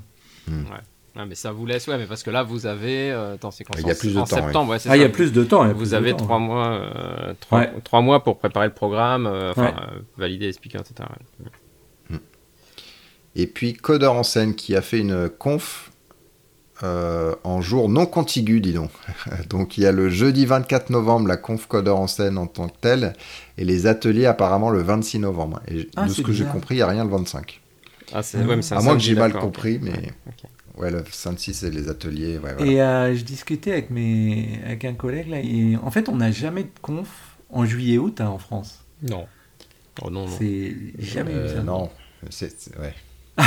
Hmm. 0.49 0.65
Ouais. 0.71 1.27
mais 1.27 1.35
ça 1.35 1.53
vous 1.53 1.67
laisse, 1.67 1.87
ouais, 1.89 1.99
mais 1.99 2.07
parce 2.07 2.23
que 2.23 2.31
là, 2.31 2.43
vous 2.43 2.67
avez, 2.67 3.11
euh, 3.11 3.37
c'est 3.51 3.65
il 3.79 3.87
y 3.87 3.91
a 3.91 3.95
plus 3.95 4.15
de 4.15 4.19
en 4.19 4.25
temps, 4.25 4.37
septembre, 4.37 4.71
ouais, 4.73 4.79
ah, 4.89 4.97
il 4.97 5.03
y 5.03 5.05
a 5.05 5.09
plus 5.09 5.33
de 5.33 5.45
temps. 5.45 5.67
vous 5.73 5.95
avez 5.95 6.15
trois 6.15 6.39
mois, 6.39 6.69
euh, 6.69 7.35
trois, 7.85 8.01
mois 8.01 8.23
pour 8.23 8.39
préparer 8.39 8.67
le 8.67 8.75
programme, 8.75 9.27
euh, 9.27 9.51
enfin, 9.51 9.75
valider 10.17 10.47
les 10.47 10.53
speakers, 10.53 10.83
etc. 10.83 11.09
Et 13.39 13.47
puis 13.47 13.75
Codeur 13.75 14.15
en 14.15 14.23
scène 14.23 14.55
qui 14.55 14.75
a 14.75 14.81
fait 14.81 14.99
une 14.99 15.29
conf 15.29 15.91
en 16.83 17.61
jour 17.61 17.89
non 17.89 18.07
contigu, 18.07 18.61
dis 18.61 18.73
donc. 18.73 18.91
donc 19.51 19.77
il 19.77 19.83
y 19.83 19.87
a 19.87 19.93
le 19.93 20.09
jeudi 20.09 20.47
24 20.47 20.89
novembre 20.91 21.29
la 21.29 21.37
conf 21.37 21.67
Codeur 21.67 21.99
en 21.99 22.07
scène 22.07 22.39
en 22.39 22.47
tant 22.47 22.69
que 22.69 22.79
telle, 22.81 23.13
et 23.59 23.65
les 23.65 23.87
ateliers 23.87 24.27
apparemment 24.27 24.71
le 24.71 24.83
26 24.83 25.19
novembre. 25.19 25.61
Et 25.69 25.89
ah, 25.97 26.07
de 26.07 26.11
ce 26.11 26.23
que 26.23 26.33
j'ai 26.33 26.45
compris, 26.45 26.77
il 26.77 26.79
n'y 26.79 26.83
a 26.83 26.89
rien 26.89 27.05
le 27.05 27.11
25. 27.11 27.61
Ah, 28.13 28.23
c'est... 28.23 28.39
Ouais, 28.39 28.59
à 28.71 28.81
moins 28.83 28.95
que 28.95 29.03
j'ai 29.03 29.15
mal 29.15 29.33
compris, 29.33 29.79
mais 29.81 30.13
ouais, 30.77 30.91
le 30.91 30.99
26 30.99 31.55
c'est 31.55 31.71
les 31.71 31.89
ateliers. 31.89 32.39
Ouais, 32.39 32.55
Et 32.67 32.81
euh, 32.81 33.15
je 33.15 33.23
discutais 33.25 33.73
avec, 33.73 33.91
mes... 33.91 34.61
avec 34.65 34.85
un 34.85 34.95
collègue 34.95 35.29
là, 35.29 35.41
et 35.41 35.77
en 35.83 35.91
fait 35.91 36.09
on 36.09 36.17
n'a 36.17 36.31
jamais 36.31 36.65
de 36.65 36.71
conf 36.83 37.37
en 37.51 37.65
juillet-août 37.65 38.21
hein, 38.21 38.29
en 38.29 38.39
France. 38.39 38.85
Non. 39.03 39.27
Oh, 40.03 40.11
non, 40.11 40.27
non. 40.27 40.37
C'est 40.39 40.75
jamais 40.99 41.33
euh, 41.33 41.63
Non, 41.63 41.91
c'est, 42.31 42.53
ouais. 42.79 42.95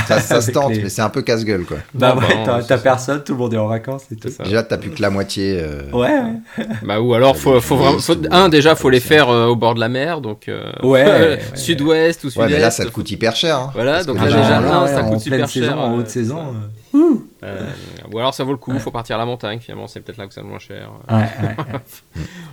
Ça, 0.07 0.19
se 0.41 0.51
tente, 0.51 0.73
mais 0.75 0.89
c'est 0.89 1.01
un 1.01 1.09
peu 1.09 1.21
casse-gueule, 1.21 1.65
quoi. 1.65 1.77
Bah, 1.93 2.15
ouais, 2.15 2.63
t'as, 2.67 2.77
personne, 2.77 3.23
tout 3.23 3.33
le 3.33 3.39
monde 3.39 3.53
est 3.53 3.57
en 3.57 3.67
vacances 3.67 4.03
et 4.11 4.15
tout. 4.15 4.29
Déjà, 4.43 4.61
t'as 4.63 4.77
plus 4.77 4.91
que 4.91 5.01
la 5.01 5.09
moitié. 5.09 5.59
Euh, 5.59 5.89
ouais, 5.91 6.19
ouais. 6.19 6.65
Bah, 6.83 7.01
ou 7.01 7.13
alors, 7.13 7.35
faut, 7.35 7.59
faut 7.59 7.75
vraiment. 7.75 7.99
un, 8.31 8.49
déjà, 8.49 8.75
faut 8.75 8.89
les 8.89 8.99
faire 8.99 9.29
euh, 9.29 9.47
au 9.47 9.55
bord 9.55 9.73
de 9.73 9.79
la 9.79 9.89
mer, 9.89 10.21
donc. 10.21 10.47
Euh, 10.47 10.71
ouais. 10.83 11.39
sud-ouest 11.55 12.23
ou 12.23 12.29
sud-est. 12.29 12.45
Ouais, 12.45 12.51
mais 12.53 12.59
là, 12.59 12.69
ça 12.69 12.85
te 12.85 12.91
coûte 12.91 13.09
hyper 13.09 13.35
cher. 13.35 13.57
Hein, 13.57 13.71
voilà, 13.73 14.03
donc 14.03 14.17
là, 14.17 14.25
déjà, 14.25 14.61
là, 14.61 14.87
ça 14.87 15.03
coûte 15.03 15.19
super 15.19 15.49
cher. 15.49 15.77
en 15.77 15.95
haute 15.95 16.07
saison. 16.09 16.53
ou 16.93 18.19
alors, 18.19 18.33
ça 18.33 18.43
vaut 18.43 18.51
le 18.51 18.57
coup, 18.57 18.77
faut 18.79 18.91
partir 18.91 19.15
à 19.15 19.19
la 19.19 19.25
montagne, 19.25 19.59
finalement, 19.59 19.87
c'est 19.87 20.01
peut-être 20.01 20.17
là 20.17 20.27
que 20.27 20.33
ça 20.33 20.43
moins 20.43 20.59
cher. 20.59 20.91
Ouais, 21.09 21.25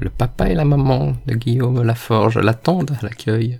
Le 0.05 0.11
papa 0.11 0.49
et 0.49 0.53
la 0.53 0.65
maman 0.65 1.13
de 1.25 1.33
Guillaume 1.33 1.81
Laforge 1.81 2.37
l'attendent 2.37 2.95
à 3.01 3.03
l'accueil. 3.03 3.59